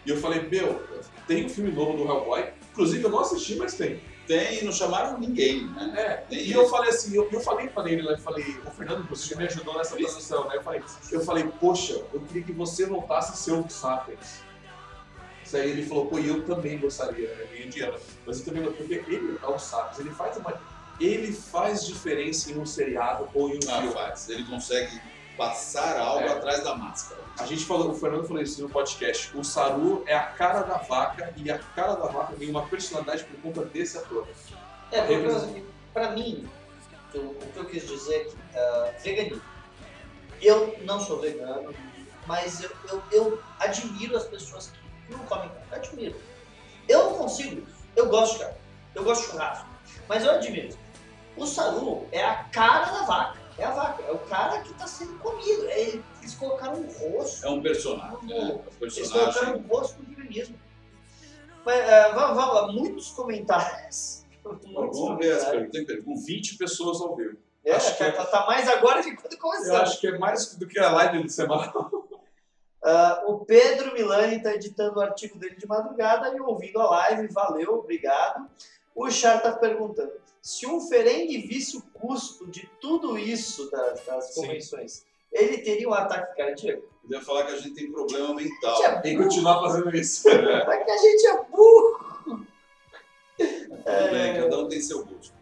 E 0.07 0.11
eu 0.11 0.17
falei, 0.17 0.43
meu, 0.49 0.83
tem 1.27 1.47
um 1.47 1.49
filme 1.49 1.71
novo 1.73 1.97
do 1.97 2.05
Hellboy, 2.05 2.53
inclusive 2.71 3.03
eu 3.03 3.11
não 3.11 3.21
assisti, 3.21 3.57
mas 3.57 3.75
tem. 3.75 4.01
Tem, 4.29 4.63
não 4.63 4.71
chamaram 4.73 5.19
ninguém, 5.19 5.67
né? 5.69 6.25
É, 6.31 6.35
e 6.35 6.53
eu 6.53 6.69
falei 6.69 6.91
assim, 6.91 7.17
eu, 7.17 7.29
eu 7.33 7.41
falei 7.41 7.67
pra 7.69 7.91
ele 7.91 8.03
lá, 8.03 8.13
eu 8.13 8.19
falei, 8.19 8.45
o 8.65 8.71
Fernando, 8.71 9.09
você 9.09 9.35
me 9.35 9.45
ajudou 9.47 9.77
nessa 9.79 9.97
transição, 9.97 10.47
né? 10.49 10.57
Eu 10.57 10.63
falei, 10.63 10.83
eu 11.11 11.21
falei, 11.25 11.45
poxa, 11.59 11.95
eu 12.13 12.21
queria 12.21 12.43
que 12.43 12.53
você 12.53 12.85
voltasse 12.85 13.33
a 13.33 13.35
ser 13.35 13.53
o 13.53 13.69
Sapiens. 13.71 14.43
Isso 15.45 15.57
aí 15.57 15.71
ele 15.71 15.87
falou, 15.87 16.07
pô, 16.07 16.19
eu 16.19 16.45
também 16.45 16.79
gostaria, 16.79 17.27
né? 17.35 17.47
Em 17.57 17.67
Indiana. 17.69 17.97
Mas 18.27 18.39
eu 18.41 18.45
também 18.45 18.63
porque 18.71 18.95
ele 19.09 19.39
é 19.43 19.47
o 19.47 19.59
Sapiens, 19.59 19.99
ele 19.99 20.11
faz 20.11 20.37
uma. 20.37 20.61
Ele 21.01 21.33
faz 21.33 21.87
diferença 21.87 22.51
em 22.53 22.59
um 22.59 22.67
seriado 22.67 23.29
ou 23.33 23.49
em 23.49 23.55
um 23.55 23.71
Ah, 23.71 23.79
filme. 23.81 23.93
faz. 23.95 24.29
Ele 24.29 24.45
consegue 24.45 25.01
passar 25.39 25.99
algo 25.99 26.27
É. 26.27 26.33
atrás 26.33 26.63
da 26.65 26.75
máscara. 26.75 27.21
A 27.39 27.47
gente 27.47 27.65
falou, 27.65 27.93
o 27.93 27.95
Fernando 27.95 28.27
falou 28.27 28.43
isso 28.43 28.61
no 28.61 28.69
podcast. 28.69 29.35
O 29.37 29.45
Saru 29.45 30.03
é 30.07 30.15
a 30.15 30.25
cara 30.25 30.63
da 30.63 30.77
vaca 30.79 31.33
e 31.37 31.51
a 31.51 31.59
cara 31.59 31.95
da 31.95 32.09
vaca 32.09 32.35
tem 32.37 32.51
uma 32.51 32.67
personalidade 32.67 33.25
por 33.25 33.41
conta 33.41 33.65
desse 33.65 33.97
ator. 33.97 34.27
É, 34.91 35.03
pra 35.95 36.11
mim, 36.11 36.49
o, 37.15 37.35
que 37.35 37.57
eu 37.57 37.65
quis 37.67 37.87
dizer 37.87 38.15
é 38.15 38.25
que 38.25 38.37
ah, 38.57 38.93
veganismo. 39.03 39.43
Eu 40.43 40.77
não 40.83 41.01
sou 41.01 41.21
vegano, 41.21 41.75
mas 42.27 42.63
eu, 42.63 42.71
eu, 42.91 43.03
eu 43.13 43.43
admiro 43.61 44.17
as 44.17 44.25
pessoas 44.25 44.73
que 45.07 45.13
não 45.13 45.21
comem 45.27 45.49
carne. 45.49 45.65
Eu 45.71 45.77
admiro. 45.77 46.17
Eu 46.89 47.05
não 47.11 47.15
consigo. 47.19 47.67
Eu 47.95 48.09
gosto 48.09 48.35
de 48.35 48.39
carne. 48.41 48.59
Eu 48.95 49.05
gosto 49.05 49.23
de 49.23 49.31
churrasco. 49.31 49.67
Mas 50.09 50.25
eu 50.25 50.33
admiro. 50.33 50.77
O 51.37 51.47
Saru 51.47 52.07
é 52.11 52.25
a 52.25 52.45
cara 52.45 52.87
da 52.87 53.03
vaca. 53.05 53.39
É 53.59 53.65
a 53.65 53.71
vaca. 53.73 54.03
É 54.05 54.13
o 54.13 54.19
cara 54.19 54.61
que 54.63 54.71
está 54.71 54.87
sendo 54.87 55.19
comido. 55.19 55.69
É 55.69 55.81
ele- 55.81 56.05
eles 56.21 56.35
colocaram 56.35 56.79
um 56.81 56.87
rosto. 56.87 57.45
É 57.47 57.51
um 57.51 57.61
personagem, 57.63 58.29
né? 58.29 58.37
É 58.37 58.41
um 58.41 58.63
Eles 58.81 59.11
colocaram 59.11 59.33
personagem. 59.33 59.55
um 59.65 59.67
rosto 59.67 60.03
no 60.03 60.15
veganismo. 60.15 60.59
Mas, 61.65 61.89
lá. 62.55 62.73
Muitos 62.73 63.11
comentários. 63.11 64.25
Muitos 64.65 64.99
Vamos 65.01 65.19
ver 65.19 65.33
as 65.33 65.45
perguntas. 65.45 65.85
Pergunta? 65.87 66.21
20 66.25 66.57
pessoas 66.57 67.01
ao 67.01 67.15
vivo. 67.17 67.37
É, 67.65 67.73
Acho 67.73 67.99
que- 67.99 68.13
tá, 68.13 68.25
tá 68.25 68.47
mais 68.47 68.67
agora 68.69 69.03
que 69.03 69.15
quando 69.15 69.37
começou. 69.37 69.67
Eu 69.75 69.77
acho 69.77 70.01
que 70.01 70.07
é 70.07 70.17
mais 70.19 70.55
do 70.55 70.67
que 70.67 70.79
a 70.79 70.91
live 70.93 71.23
de 71.25 71.33
semana. 71.33 71.73
Ah, 72.81 73.25
o 73.27 73.45
Pedro 73.45 73.93
Milani 73.93 74.37
está 74.37 74.55
editando 74.55 74.99
o 74.99 75.03
artigo 75.03 75.37
dele 75.37 75.57
de 75.57 75.67
madrugada 75.67 76.33
e 76.35 76.41
ouvindo 76.41 76.81
a 76.81 76.89
live. 76.89 77.27
Valeu, 77.33 77.75
obrigado. 77.75 78.49
O 78.95 79.11
Char 79.11 79.39
está 79.39 79.51
perguntando: 79.53 80.13
se 80.41 80.65
um 80.65 80.81
Ferengue 80.81 81.39
visse 81.39 81.77
o 81.77 81.83
custo 82.01 82.47
de 82.47 82.69
tudo 82.81 83.19
isso 83.19 83.71
das, 83.71 84.05
das 84.05 84.35
Sim. 84.35 84.43
convenções, 84.43 85.05
ele 85.33 85.59
teria 85.59 85.89
um 85.89 85.95
ataque 85.95 86.37
cardíaco? 86.37 86.83
Podia 87.03 87.21
falar 87.23 87.45
que 87.47 87.53
a 87.53 87.57
gente 87.57 87.75
tem 87.75 87.91
problema 87.93 88.35
mental. 88.35 88.83
é 88.85 89.01
Tem 89.01 89.17
que 89.17 89.23
continuar 89.23 89.61
fazendo 89.61 89.95
isso. 89.97 90.29
é 90.29 90.85
que 90.85 90.91
a 90.91 90.97
gente 90.97 91.27
é 91.27 91.43
burro. 91.45 92.47
Tudo 93.37 94.11
bem, 94.11 94.35
cada 94.41 94.59
um 94.59 94.69
tem 94.69 94.81
seu 94.81 95.05
gosto. 95.05 95.37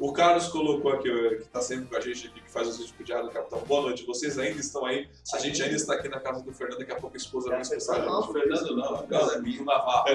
O 0.00 0.12
Carlos 0.12 0.48
colocou 0.48 0.90
aqui, 0.92 1.08
eh, 1.08 1.36
que 1.36 1.42
está 1.42 1.60
sempre 1.60 1.86
com 1.86 1.96
a 1.96 2.00
gente 2.00 2.26
aqui, 2.26 2.40
que 2.40 2.50
faz 2.50 2.66
os 2.66 2.76
vídeos 2.76 2.92
pro 2.92 3.04
Diário 3.04 3.26
do 3.26 3.32
Capitão. 3.32 3.60
Boa 3.60 3.82
noite, 3.82 4.04
vocês 4.04 4.36
ainda 4.36 4.58
estão 4.58 4.84
aí. 4.84 5.08
A 5.32 5.38
gente 5.38 5.62
ainda 5.62 5.76
está 5.76 5.94
aqui 5.94 6.08
na 6.08 6.18
casa 6.18 6.42
do 6.42 6.52
Fernando, 6.52 6.80
daqui 6.80 6.90
a 6.92 6.96
pouco 6.96 7.14
a 7.14 7.18
esposa 7.18 7.50
vai 7.50 7.60
expressar 7.60 7.96
a 7.96 8.04
Não, 8.06 8.20
gente. 8.22 8.30
O 8.30 8.32
Fernando 8.32 8.76
não, 8.76 8.94
a 8.96 9.02
casa 9.06 9.36
é 9.36 9.40
minha. 9.40 9.58
do 9.58 9.64
Navarro. 9.64 10.06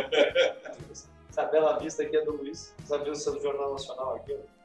Essa 1.30 1.44
bela 1.46 1.78
vista 1.80 2.04
aqui 2.04 2.18
é 2.18 2.26
do 2.26 2.36
Luiz. 2.36 2.74
Sabe 2.86 3.10
o 3.10 3.16
seu 3.16 3.40
Jornal 3.42 3.72
Nacional 3.74 4.16
aqui? 4.16 4.34
ó. 4.34 4.57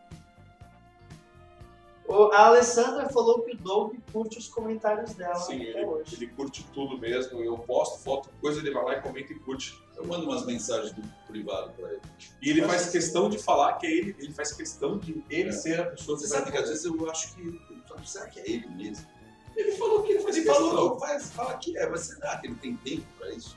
O, 2.09 2.33
a 2.33 2.47
Alessandra 2.47 3.09
falou 3.09 3.43
que 3.43 3.53
o 3.53 3.57
Doug 3.57 3.95
curte 4.13 4.37
os 4.39 4.49
comentários 4.49 5.15
dela 5.15 5.37
Sim, 5.37 5.55
até 5.63 5.81
ele, 5.81 5.85
hoje. 5.87 6.17
ele 6.17 6.27
curte 6.29 6.67
tudo 6.75 6.99
mesmo. 6.99 7.41
Eu 7.43 7.57
posto 7.59 8.03
foto, 8.03 8.29
coisa, 8.41 8.59
ele 8.61 8.71
vai 8.73 8.85
lá 8.85 8.97
e 8.99 9.01
comenta 9.03 9.33
e 9.33 9.39
curte. 9.39 9.81
Eu 9.97 10.05
mando 10.07 10.25
umas 10.27 10.45
mensagens 10.45 10.93
do 10.93 11.03
privado 11.27 11.71
pra 11.73 11.89
ele. 11.91 12.01
E 12.43 12.51
ele 12.51 12.63
faz 12.63 12.91
questão 12.91 13.29
de 13.31 13.39
falar 13.39 13.75
que 13.75 13.87
é 13.87 13.91
ele, 13.91 14.17
ele 14.19 14.33
faz 14.33 14.53
questão 14.53 14.99
de 14.99 15.25
ele 15.31 15.51
É. 15.51 15.53
ser 15.53 15.81
a 15.81 15.87
pessoa 15.87 16.19
que 16.19 16.25
Você 16.25 16.29
vai 16.31 16.39
sabe 16.41 16.53
que 16.53 16.59
às 16.59 16.69
vezes 16.69 16.85
eu 16.85 17.11
acho 17.11 17.35
que. 17.35 17.61
Será 18.05 18.27
que 18.29 18.41
é 18.41 18.51
ele 18.51 18.69
mesmo? 18.69 19.07
Ele 19.55 19.73
falou 19.73 20.03
que 20.03 20.13
ele 20.13 20.21
faz 20.21 20.37
Ele 20.37 20.47
questão. 20.47 20.69
falou, 20.71 20.99
faz, 20.99 21.31
fala 21.31 21.55
que 21.59 21.77
é, 21.79 21.89
mas 21.89 22.01
será 22.01 22.39
que 22.39 22.47
ele 22.49 22.55
tem 22.57 22.75
tempo 22.79 23.07
pra 23.19 23.31
isso? 23.31 23.55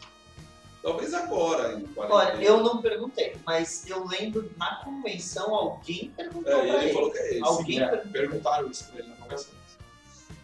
Talvez 0.86 1.16
agora, 1.16 1.74
em 1.74 1.82
quarentena. 1.88 2.14
Olha, 2.36 2.44
eu 2.44 2.62
não 2.62 2.80
perguntei, 2.80 3.36
mas 3.44 3.90
eu 3.90 4.06
lembro 4.06 4.52
na 4.56 4.76
convenção 4.84 5.56
alguém 5.56 6.14
perguntou 6.16 6.52
É, 6.54 6.60
pra 6.60 6.76
ele 6.76 6.86
ele. 6.86 6.94
falou 6.94 7.12
que 7.12 7.18
é 7.18 7.32
ele. 7.34 7.44
Alguém 7.44 7.80
é, 7.82 7.88
perguntou. 7.88 8.12
perguntaram 8.12 8.70
isso 8.70 8.86
pra 8.92 9.00
ele 9.00 9.08
na 9.10 9.16
conversa. 9.16 9.48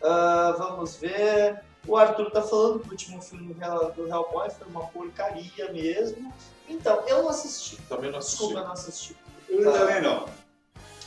Ah, 0.03 0.55
vamos 0.57 0.95
ver. 0.95 1.61
O 1.85 1.95
Arthur 1.95 2.31
tá 2.31 2.41
falando 2.41 2.79
que 2.79 2.87
o 2.87 2.91
último 2.91 3.21
filme 3.21 3.53
do 3.53 3.61
Hell- 3.63 3.91
do 3.91 4.07
Hellboy 4.07 4.49
foi 4.49 4.67
uma 4.67 4.87
porcaria 4.87 5.71
mesmo. 5.71 6.33
Então, 6.67 7.03
eu 7.07 7.21
não 7.21 7.29
assisti. 7.29 7.77
Também 7.87 8.09
não 8.11 8.17
assisti. 8.17 8.37
Desculpa, 8.37 8.59
eu 8.61 8.65
não 8.65 8.73
assisti. 8.73 9.17
Eu 9.47 9.71
também 9.71 10.01
não. 10.01 10.27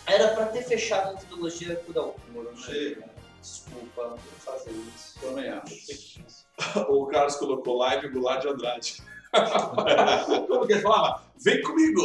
Era 0.06 0.28
pra 0.28 0.46
ter 0.46 0.62
fechado 0.62 1.10
a 1.10 1.14
trilogia 1.18 1.74
por 1.84 1.98
Alcura, 1.98 2.52
né? 2.52 2.56
Chega. 2.56 3.04
Desculpa, 3.40 4.02
não 4.02 4.10
vou 4.10 4.18
fazer 4.38 4.70
isso. 4.70 5.18
Também 5.20 5.48
acho. 5.50 6.22
O 6.88 7.06
Carlos 7.06 7.34
colocou 7.34 7.78
live 7.78 8.08
Goulart 8.10 8.42
de 8.42 8.48
Andrade. 8.48 9.02
Como 10.48 10.66
que 10.66 10.72
ele 10.72 10.82
falava? 10.82 11.22
Vem 11.38 11.62
comigo! 11.62 12.00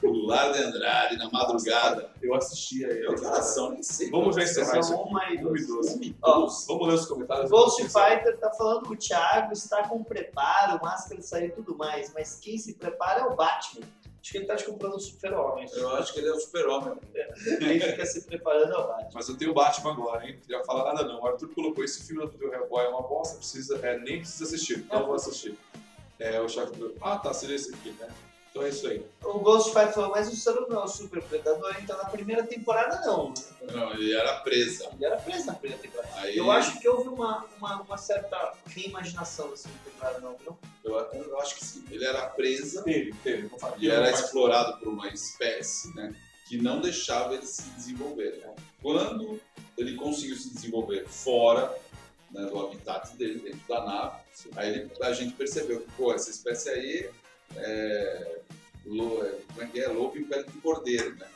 Goulart 0.00 0.54
de 0.54 0.62
Andrade 0.62 1.16
na 1.16 1.30
madrugada. 1.30 2.10
Eu 2.22 2.34
assistia 2.34 2.88
ele. 2.88 3.06
Eu 3.06 3.14
que 3.14 3.24
oração, 3.24 3.70
nem 3.70 3.82
sei. 3.82 4.10
Vamos 4.10 4.36
já 4.36 4.42
encerrar 4.42 4.78
isso 4.78 4.94
aqui. 4.94 5.02
Um 5.02 5.12
Vamos 6.66 6.88
ler 6.88 6.94
os 6.94 7.06
comentários. 7.06 7.50
Ghost 7.50 7.82
Fighter 7.82 8.38
tá 8.38 8.50
falando 8.52 8.90
o 8.90 8.96
Thiago 8.96 9.52
está 9.52 9.88
com 9.88 10.02
preparo, 10.04 10.80
máscara 10.82 11.22
sair 11.22 11.46
e 11.46 11.52
tudo 11.52 11.76
mais, 11.76 12.12
mas 12.14 12.38
quem 12.38 12.58
se 12.58 12.74
prepara 12.74 13.20
é 13.20 13.24
o 13.24 13.34
Batman. 13.34 13.86
Acho 14.20 14.32
que 14.32 14.38
ele 14.38 14.46
tá 14.46 14.56
te 14.56 14.64
comprando 14.64 14.94
o 14.94 15.00
super-homem. 15.00 15.68
Eu 15.72 15.88
acho 15.90 16.12
que 16.12 16.18
ele 16.18 16.28
é 16.28 16.32
o 16.32 16.40
super-homem. 16.40 16.98
Quem 17.60 17.80
fica 17.80 18.04
se 18.04 18.22
preparando 18.22 18.72
é 18.72 18.76
o 18.76 18.88
Batman. 18.88 19.10
Mas 19.14 19.28
eu 19.28 19.36
tenho 19.36 19.52
o 19.52 19.54
Batman 19.54 19.92
agora, 19.92 20.26
hein? 20.26 20.34
Não 20.34 20.40
queria 20.40 20.64
falar 20.64 20.92
nada 20.92 21.06
não. 21.06 21.20
O 21.20 21.26
Arthur 21.26 21.48
colocou 21.54 21.84
esse 21.84 22.02
filme 22.02 22.26
do 22.26 22.52
Hellboy 22.52 22.84
é 22.84 22.88
uma 22.88 23.02
bosta, 23.02 23.36
precisa, 23.36 23.78
é, 23.86 23.96
nem 24.00 24.18
precisa 24.18 24.42
assistir. 24.42 24.78
Então 24.78 25.00
eu 25.00 25.06
vou 25.06 25.14
assistir. 25.14 25.56
É 26.18 26.40
o 26.40 26.48
chefe 26.48 26.72
do. 26.76 26.94
Ah, 27.00 27.18
tá, 27.18 27.32
seria 27.34 27.56
esse 27.56 27.74
aqui, 27.74 27.90
né? 27.92 28.08
Então 28.50 28.64
é 28.64 28.70
isso 28.70 28.88
aí. 28.88 29.04
O 29.22 29.38
Ghost 29.40 29.70
Fighter 29.70 29.92
falou, 29.92 30.10
mas 30.12 30.32
o 30.32 30.36
Saru 30.36 30.66
não 30.66 30.80
é 30.80 30.84
o 30.84 30.88
super 30.88 31.22
predador, 31.22 31.76
então 31.78 31.94
na 31.98 32.06
primeira 32.06 32.42
temporada 32.42 33.04
não. 33.04 33.28
né? 33.28 33.34
Não, 33.70 33.92
ele 33.92 34.14
era 34.16 34.40
presa. 34.40 34.88
Ele 34.94 35.04
era 35.04 35.18
preso 35.18 35.46
na 35.46 35.52
primeira 35.52 35.82
temporada. 35.82 36.08
Aí, 36.20 36.38
Eu 36.38 36.50
acho 36.50 36.80
que 36.80 36.88
houve 36.88 37.10
uma, 37.10 37.44
uma, 37.58 37.82
uma 37.82 37.98
certa 37.98 38.54
reimaginação 38.68 39.50
da 39.50 39.56
segunda 39.58 39.80
temporada, 39.84 40.20
não, 40.20 40.36
viu? 40.38 40.56
eu, 40.84 40.94
eu 41.24 41.38
acho 41.40 41.54
que 41.56 41.64
sim. 41.66 41.84
Ele 41.90 42.06
era 42.06 42.30
presa 42.30 42.82
Teve, 42.82 43.12
teve. 43.22 43.50
E 43.76 43.90
era 43.90 44.10
explorado 44.10 44.78
por 44.78 44.88
uma 44.88 45.08
espécie, 45.08 45.94
né? 45.94 46.16
Que 46.48 46.56
não 46.56 46.80
deixava 46.80 47.34
ele 47.34 47.44
se 47.44 47.68
desenvolver. 47.70 48.38
né? 48.38 48.54
Quando 48.80 49.38
ele 49.76 49.96
conseguiu 49.96 50.36
se 50.36 50.54
desenvolver 50.54 51.06
fora 51.06 51.76
né, 52.30 52.46
do 52.46 52.58
habitat 52.58 53.14
dele, 53.18 53.38
dentro 53.40 53.60
da 53.68 53.84
nave, 53.84 54.16
aí 54.56 54.88
a 55.02 55.12
gente 55.12 55.34
percebeu 55.34 55.80
que, 55.80 55.90
pô, 55.92 56.12
essa 56.12 56.30
espécie 56.30 56.68
aí 56.70 57.10
é, 57.56 58.38
lo- 58.84 59.24
é, 59.24 59.30
como 59.48 59.62
é 59.62 59.66
que 59.66 59.80
é? 59.80 59.88
Lobo 59.88 60.16
em 60.18 60.24
pele 60.24 60.44
de 60.44 60.58
cordeiro, 60.58 61.14
né? 61.16 61.26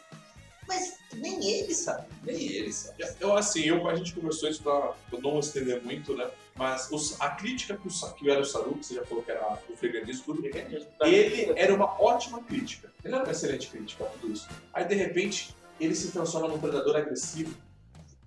Mas 0.68 0.98
nem 1.14 1.44
ele 1.61 1.74
sabe. 1.74 2.07
Nem 2.22 2.40
ele 2.53 2.72
sabe. 2.72 3.03
Eu, 3.18 3.36
assim, 3.36 3.62
eu, 3.62 3.88
a 3.88 3.94
gente 3.96 4.12
conversou 4.14 4.48
isso 4.48 4.62
pra 4.62 4.94
eu 5.12 5.20
não 5.20 5.40
estender 5.40 5.82
muito, 5.82 6.16
né? 6.16 6.30
Mas 6.57 6.88
os- 6.92 7.20
a 7.20 7.30
crítica 7.30 7.76
que, 7.76 7.88
o, 7.88 8.14
que 8.14 8.30
era 8.30 8.40
o 8.40 8.44
Saru, 8.44 8.76
que 8.76 8.86
você 8.86 8.94
já 8.94 9.05
falou 9.05 9.24
que 9.24 9.30
era 9.30 9.59
o 9.68 9.76
freganismo, 9.76 10.24
tudo, 10.26 10.46
ele 10.46 11.53
era 11.57 11.74
uma 11.74 12.01
ótima 12.01 12.42
crítica. 12.42 12.92
Ele 13.05 13.14
era 13.14 13.24
uma 13.24 13.32
excelente 13.32 13.68
crítica 13.68 14.05
a 14.05 14.09
tudo 14.09 14.32
isso. 14.32 14.46
Aí, 14.72 14.84
de 14.84 14.94
repente, 14.94 15.57
ele 15.80 15.94
se 15.94 16.12
transforma 16.12 16.48
num 16.48 16.61
predador 16.61 16.94
agressivo. 16.96 17.57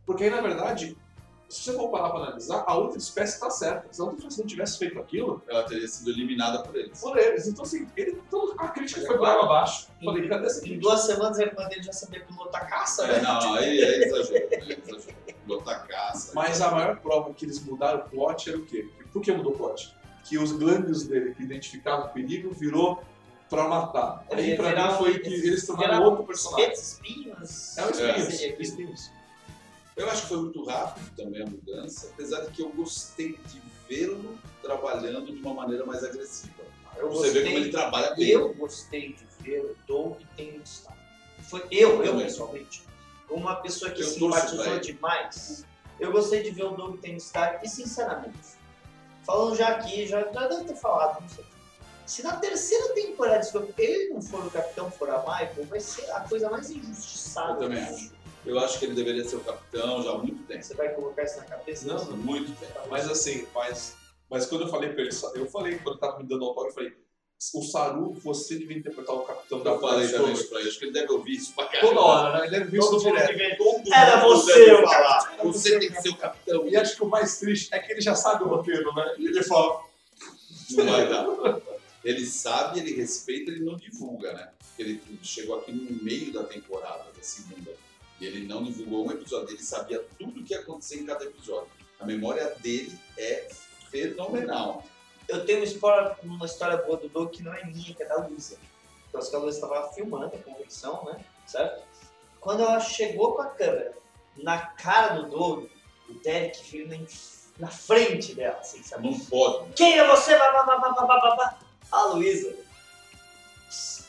Porque 0.05 0.25
aí, 0.25 0.29
na 0.29 0.41
verdade, 0.41 0.97
se 1.53 1.63
você 1.63 1.73
for 1.73 1.89
parar 1.89 2.09
pra 2.09 2.19
analisar, 2.19 2.63
a 2.67 2.75
outra 2.75 2.97
espécie 2.97 3.39
tá 3.39 3.49
certa. 3.49 3.87
Se 3.91 4.01
a 4.01 4.05
outra 4.05 4.19
espécie 4.19 4.39
não 4.39 4.47
tivesse 4.47 4.77
feito 4.79 4.99
aquilo, 4.99 5.41
Ela 5.47 5.63
teria 5.63 5.87
sido 5.87 6.09
eliminada 6.09 6.63
por 6.63 6.75
eles. 6.75 6.99
por 6.99 7.17
eles. 7.17 7.47
Então, 7.47 7.63
assim, 7.63 7.87
ele, 7.95 8.21
então, 8.27 8.53
a 8.57 8.67
crítica 8.69 9.01
foi 9.05 9.17
por 9.17 9.27
água 9.27 9.43
abaixo. 9.45 9.87
Falei, 10.03 10.27
cadê 10.27 10.45
essa 10.45 10.59
Em 10.59 10.61
crítica? 10.63 10.81
duas 10.81 11.01
semanas 11.05 11.39
a 11.39 11.43
irmã 11.43 11.67
dele 11.67 11.83
já 11.83 11.93
sabia 11.93 12.25
pilotar 12.25 12.69
caça, 12.69 13.05
É, 13.05 13.13
né? 13.13 13.21
não, 13.21 13.53
aí 13.53 13.79
é 13.79 14.05
exagero. 14.07 14.47
É 14.51 14.57
exagero. 14.73 15.15
Botar 15.45 15.79
caça. 15.87 16.31
Mas 16.33 16.61
a 16.61 16.71
maior 16.71 16.97
prova 16.99 17.33
que 17.33 17.45
eles 17.45 17.63
mudaram 17.63 17.99
o 17.99 18.09
plot 18.09 18.49
era 18.49 18.57
o 18.57 18.65
quê? 18.65 18.89
Por 19.11 19.21
que 19.21 19.31
mudou 19.31 19.51
o 19.53 19.57
plot? 19.57 19.93
Que 20.23 20.37
os 20.37 20.51
glândulos 20.53 21.03
dele 21.03 21.33
que 21.35 21.43
identificavam 21.43 22.05
o 22.05 22.09
perigo 22.09 22.51
virou 22.51 23.03
pra 23.49 23.67
matar. 23.67 24.25
Ele 24.31 24.41
Aí 24.41 24.55
pra 24.55 24.71
mim 24.91 24.97
foi 24.97 25.19
que 25.19 25.27
eles 25.29 25.65
tornaram 25.67 26.01
outro 26.03 26.23
personagem. 26.23 26.71
Espinhos. 26.71 27.77
É 27.77 27.85
o 27.85 27.93
Seria 27.93 28.17
Espinhos. 28.17 28.41
aquilo. 28.41 28.61
Espinhos. 28.61 29.11
Eu 29.95 30.09
acho 30.09 30.23
que 30.23 30.27
foi 30.29 30.37
muito 30.37 30.63
rápido 30.65 31.15
também 31.15 31.43
a 31.43 31.45
mudança, 31.45 32.09
apesar 32.13 32.41
de 32.41 32.51
que 32.51 32.61
eu 32.61 32.69
gostei 32.69 33.37
de 33.47 33.61
vê-lo 33.87 34.37
trabalhando 34.61 35.25
de 35.25 35.39
uma 35.41 35.53
maneira 35.53 35.85
mais 35.85 36.03
agressiva. 36.03 36.63
Eu 36.95 37.09
Você 37.11 37.29
vê 37.31 37.41
como 37.41 37.51
gostei- 37.51 37.55
ele 37.63 37.71
trabalha 37.71 38.15
bem. 38.15 38.29
Eu 38.29 38.53
gostei 38.53 39.13
de 39.13 39.25
ver 39.41 39.61
o 39.61 39.75
Doug 39.87 40.19
tem 40.35 40.59
destaque. 40.59 40.97
Foi 41.49 41.63
eu, 41.69 42.01
eu 42.03 42.11
Também. 42.11 42.25
pessoalmente, 42.25 42.83
uma 43.29 43.55
pessoa 43.57 43.91
que 43.91 44.01
Eu 44.01 44.07
simpatizou 44.07 44.79
demais. 44.79 45.65
Eu 45.99 46.11
gostei 46.11 46.41
de 46.43 46.49
ver 46.51 46.63
o 46.65 46.71
Doug 46.71 46.99
tem 46.99 47.15
destaque 47.15 47.65
e, 47.65 47.69
sinceramente, 47.69 48.37
falando 49.23 49.55
já 49.55 49.69
aqui, 49.69 50.07
já, 50.07 50.21
já 50.31 50.47
deve 50.47 50.63
ter 50.65 50.75
falado, 50.75 51.21
não 51.21 51.29
sei. 51.29 51.45
Se 52.05 52.21
na 52.23 52.35
terceira 52.37 52.93
temporada 52.93 53.47
ele 53.77 54.13
não 54.13 54.21
for 54.21 54.45
o 54.45 54.49
capitão, 54.51 54.91
for 54.91 55.09
a 55.09 55.19
Michael, 55.19 55.65
vai 55.67 55.79
ser 55.79 56.09
a 56.11 56.21
coisa 56.21 56.49
mais 56.49 56.69
injustiçada. 56.69 57.53
Eu 57.53 57.59
também 57.59 57.83
acho. 57.83 58.11
Eu 58.45 58.59
acho 58.59 58.77
que 58.79 58.85
ele 58.85 58.93
deveria 58.93 59.23
ser 59.23 59.37
o 59.37 59.39
capitão 59.41 60.03
já 60.03 60.11
há 60.11 60.17
muito 60.17 60.43
tempo. 60.43 60.63
Você 60.63 60.73
vai 60.73 60.89
colocar 60.93 61.23
isso 61.23 61.37
na 61.37 61.45
cabeça? 61.45 61.87
Não, 61.87 62.17
Muito 62.17 62.51
tempo. 62.59 62.73
Mas 62.89 63.09
assim, 63.09 63.47
mas, 63.53 63.95
mas 64.29 64.45
quando 64.45 64.63
eu 64.63 64.67
falei 64.67 64.89
pra 64.89 65.01
ele, 65.01 65.11
eu 65.35 65.45
falei, 65.47 65.77
quando 65.79 65.95
ele 65.95 65.99
tava 65.99 66.19
me 66.19 66.27
dando 66.27 66.43
autógrafo, 66.45 66.79
eu 66.79 66.83
falei, 66.83 67.03
o 67.55 67.61
Saru, 67.61 68.13
você 68.13 68.57
devia 68.57 68.77
interpretar 68.77 69.15
o 69.15 69.21
capitão 69.21 69.61
da 69.61 69.71
Eu 69.71 69.79
falei 69.79 70.07
Force 70.07 70.13
também 70.13 70.27
Cobra." 70.27 70.41
isso 70.41 70.49
pra 70.49 70.59
ele, 70.59 70.69
acho 70.69 70.79
que 70.79 70.85
ele 70.85 70.93
deve 70.93 71.11
ouvir 71.11 71.33
isso 71.33 71.53
pra 71.53 71.65
caramba. 71.67 71.87
Toda 71.87 72.01
hora, 72.01 72.37
né? 72.37 72.45
Ele 72.45 72.51
deve 72.51 72.71
ver 72.71 72.77
isso 72.79 72.89
Todo 72.89 73.03
mundo 73.03 73.27
direto. 73.27 73.57
Todo 73.57 73.93
Era 73.93 74.23
você, 74.23 74.73
o 74.73 74.87
falar. 74.87 75.37
Você 75.43 75.79
tem 75.79 75.91
que 75.91 76.01
ser 76.01 76.09
o 76.09 76.17
capitão. 76.17 76.67
E 76.67 76.75
acho 76.75 76.95
que 76.95 77.03
o 77.03 77.09
mais 77.09 77.37
triste 77.39 77.73
é 77.73 77.79
que 77.79 77.91
ele 77.91 78.01
já 78.01 78.15
sabe 78.15 78.43
o 78.43 78.47
roteiro, 78.47 78.93
né? 78.93 79.15
E 79.17 79.25
ele 79.25 79.43
fala, 79.43 79.81
Não 80.71 80.85
vai 80.85 81.09
dar. 81.09 81.25
Ele 82.03 82.25
sabe, 82.25 82.79
ele 82.79 82.93
respeita, 82.95 83.51
ele 83.51 83.63
não 83.63 83.77
divulga, 83.77 84.33
né? 84.33 84.49
Ele 84.77 85.01
chegou 85.21 85.59
aqui 85.59 85.71
no 85.71 86.03
meio 86.03 86.33
da 86.33 86.43
temporada, 86.43 87.05
da 87.15 87.21
segunda. 87.21 87.71
Ele 88.25 88.47
não 88.47 88.63
divulgou 88.63 89.07
um 89.07 89.11
episódio. 89.11 89.49
Ele 89.53 89.63
sabia 89.63 90.03
tudo 90.17 90.39
o 90.39 90.43
que 90.43 90.53
ia 90.53 90.59
acontecer 90.59 90.99
em 90.99 91.05
cada 91.05 91.25
episódio. 91.25 91.69
A 91.99 92.05
memória 92.05 92.49
dele 92.61 92.97
é 93.17 93.47
fenomenal. 93.91 94.83
Eu 95.27 95.45
tenho 95.45 95.59
uma 95.59 95.65
história, 95.65 96.17
uma 96.23 96.45
história 96.45 96.77
boa 96.77 96.97
do 96.97 97.07
Doug 97.07 97.29
que 97.31 97.43
não 97.43 97.53
é 97.53 97.65
minha, 97.65 97.93
que 97.93 98.03
é 98.03 98.05
da 98.05 98.17
Luísa. 98.17 98.57
Então, 99.07 99.21
a 99.21 99.43
Luísa 99.43 99.57
estava 99.59 99.93
filmando 99.93 100.35
a 100.35 100.39
convenção, 100.39 101.05
né? 101.05 101.23
Certo? 101.45 101.83
Quando 102.39 102.63
ela 102.63 102.79
chegou 102.79 103.35
com 103.35 103.41
a 103.41 103.47
câmera 103.47 103.93
na 104.37 104.57
cara 104.57 105.21
do 105.21 105.29
Doug, 105.29 105.65
o 106.09 106.13
Derek 106.15 106.59
veio 106.69 106.87
na, 106.89 106.97
na 107.59 107.67
frente 107.67 108.33
dela, 108.33 108.57
assim, 108.59 108.83
sabe? 108.83 109.09
Não 109.09 109.19
pode. 109.19 109.71
Quem 109.73 109.97
é 109.97 110.07
você? 110.07 110.37
Bá, 110.37 110.51
bá, 110.51 111.35
bá. 111.35 111.59
A 111.91 112.05
Luísa, 112.05 112.55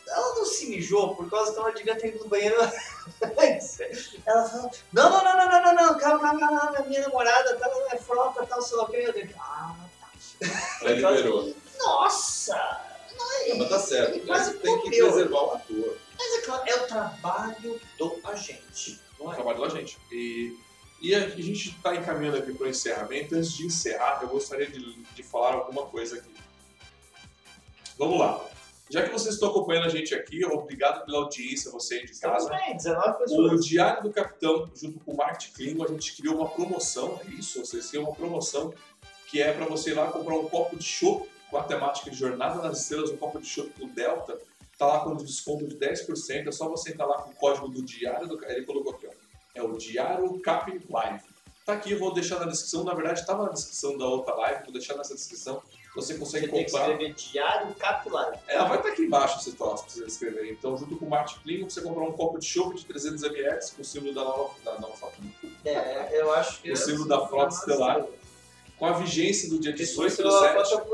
ela 0.08 0.34
não 0.34 0.44
se 0.44 0.66
mijou 0.66 1.14
por 1.14 1.28
causa 1.30 1.52
que 1.52 1.58
ela 1.58 1.70
devia 1.70 1.96
ter 1.96 2.08
ido 2.08 2.24
no 2.24 2.28
banheiro. 2.28 2.56
Ela 4.26 4.48
falou, 4.48 4.70
não, 4.92 5.10
não, 5.10 5.24
não, 5.24 5.36
não, 5.36 5.48
não, 5.48 5.62
não, 5.62 5.74
não, 5.74 5.98
calma, 5.98 6.20
calma, 6.20 6.60
calma, 6.60 6.88
minha 6.88 7.02
namorada, 7.02 7.56
tá, 7.56 7.70
é 7.92 7.96
frota, 7.96 8.46
tal, 8.46 8.62
sei 8.62 8.76
lá 8.76 8.84
o 8.84 8.88
que. 8.88 8.96
Eu 8.96 9.12
digo, 9.12 9.34
ah, 9.38 9.74
tá. 10.00 10.08
Aí 10.82 10.94
liberou. 10.94 11.54
Nossa! 11.78 12.80
Não, 13.48 13.58
mas 13.58 13.68
tá 13.68 13.78
certo. 13.78 14.14
Ele 14.16 14.26
quase 14.26 14.50
Ele 14.50 14.58
tem 14.60 14.80
que 14.80 14.90
preservar 14.90 15.42
o 15.42 15.52
ator. 15.52 15.98
Mas 16.18 16.34
é 16.34 16.40
claro, 16.42 16.62
é 16.66 16.74
o 16.76 16.86
trabalho 16.86 17.80
do 17.98 18.20
agente, 18.24 19.00
não 19.18 19.26
o 19.26 19.32
é? 19.32 19.34
trabalho 19.34 19.60
da 19.60 19.68
gente. 19.68 19.98
E, 20.10 20.56
e 21.00 21.14
a, 21.14 21.18
a 21.18 21.28
gente 21.28 21.70
está 21.70 21.94
encaminhando 21.94 22.38
aqui 22.38 22.52
para 22.52 22.66
o 22.66 22.70
encerramento. 22.70 23.34
Antes 23.34 23.52
de 23.52 23.66
encerrar, 23.66 24.20
eu 24.22 24.28
gostaria 24.28 24.66
de, 24.66 25.02
de 25.02 25.22
falar 25.22 25.54
alguma 25.54 25.86
coisa 25.86 26.16
aqui. 26.16 26.34
Vamos 27.98 28.18
lá. 28.18 28.44
Já 28.90 29.02
que 29.02 29.10
vocês 29.10 29.34
estão 29.34 29.48
acompanhando 29.48 29.86
a 29.86 29.88
gente 29.88 30.14
aqui, 30.14 30.44
obrigado 30.44 31.04
pela 31.04 31.18
audiência, 31.18 31.70
você 31.70 31.96
aí 31.96 32.06
de 32.06 32.20
casa. 32.20 32.50
bem, 32.50 32.76
19 32.76 33.08
O 33.08 33.18
pessoas. 33.18 33.64
Diário 33.64 34.02
do 34.02 34.12
Capitão, 34.12 34.70
junto 34.74 35.00
com 35.00 35.12
o 35.12 35.16
Marketing 35.16 35.52
Klingon, 35.52 35.84
a 35.84 35.88
gente 35.88 36.16
criou 36.16 36.36
uma 36.36 36.48
promoção, 36.48 37.18
é 37.24 37.30
isso? 37.30 37.64
Vocês 37.64 37.90
têm 37.90 38.00
uma 38.00 38.14
promoção 38.14 38.74
que 39.28 39.40
é 39.40 39.52
para 39.52 39.64
você 39.64 39.90
ir 39.90 39.94
lá 39.94 40.10
comprar 40.12 40.34
um 40.34 40.48
copo 40.48 40.76
de 40.76 40.84
chopp 40.84 41.28
com 41.50 41.56
a 41.56 41.62
temática 41.62 42.10
de 42.10 42.16
Jornada 42.16 42.62
nas 42.62 42.82
Estrelas, 42.82 43.10
um 43.10 43.16
copo 43.16 43.40
de 43.40 43.46
chopp 43.46 43.70
do 43.78 43.86
Delta, 43.86 44.38
tá 44.78 44.86
lá 44.86 45.00
com 45.00 45.16
desconto 45.16 45.66
de 45.66 45.76
10%, 45.76 46.46
é 46.46 46.52
só 46.52 46.68
você 46.68 46.92
entrar 46.92 47.06
lá 47.06 47.22
com 47.22 47.30
o 47.30 47.34
código 47.34 47.68
do 47.68 47.82
Diário 47.82 48.28
do 48.28 48.44
Ele 48.44 48.66
colocou 48.66 48.94
aqui, 48.94 49.06
ó. 49.06 49.10
É 49.54 49.62
o 49.62 49.76
Diário 49.78 50.38
Cap 50.40 50.70
Live. 50.90 51.22
Tá 51.64 51.72
aqui, 51.72 51.92
eu 51.92 51.98
vou 51.98 52.12
deixar 52.12 52.38
na 52.38 52.46
descrição, 52.46 52.84
na 52.84 52.92
verdade 52.92 53.20
estava 53.20 53.44
na 53.44 53.52
descrição 53.52 53.96
da 53.96 54.04
outra 54.04 54.34
live, 54.34 54.64
vou 54.64 54.72
deixar 54.72 54.96
nessa 54.96 55.14
descrição, 55.14 55.62
você 55.94 56.14
consegue 56.14 56.46
Você 56.46 56.52
tem 56.52 56.64
que 56.64 56.70
comprar. 56.72 56.90
escrever 56.90 57.14
diário 57.14 57.74
capilar. 57.74 58.40
É, 58.48 58.58
vai 58.58 58.76
estar 58.78 58.88
aqui 58.88 59.02
embaixo 59.02 59.38
esse 59.38 59.52
troço 59.52 59.84
pra 59.84 59.92
você 59.94 60.04
escrever. 60.04 60.50
Então, 60.52 60.76
junto 60.76 60.96
com 60.96 61.06
o 61.06 61.10
Martin 61.10 61.38
Klingon, 61.40 61.70
você 61.70 61.80
comprar 61.80 62.04
um 62.04 62.12
copo 62.12 62.38
de 62.38 62.46
chopp 62.46 62.74
de 62.74 62.84
300ml 62.86 63.74
com 63.76 63.82
o 63.82 63.84
símbolo 63.84 64.14
da 64.14 64.24
nova, 64.24 64.54
da 64.64 64.78
nova 64.80 64.96
frota. 64.96 65.14
É, 65.64 66.20
eu 66.20 66.32
acho 66.34 66.60
que. 66.60 66.72
O 66.72 66.76
símbolo 66.76 67.08
da 67.08 67.26
frota 67.26 67.54
estelar. 67.54 68.04
Com 68.76 68.86
a 68.86 68.92
vigência 68.92 69.48
do 69.48 69.60
dia 69.60 69.72
18 69.72 70.20
do 70.20 70.30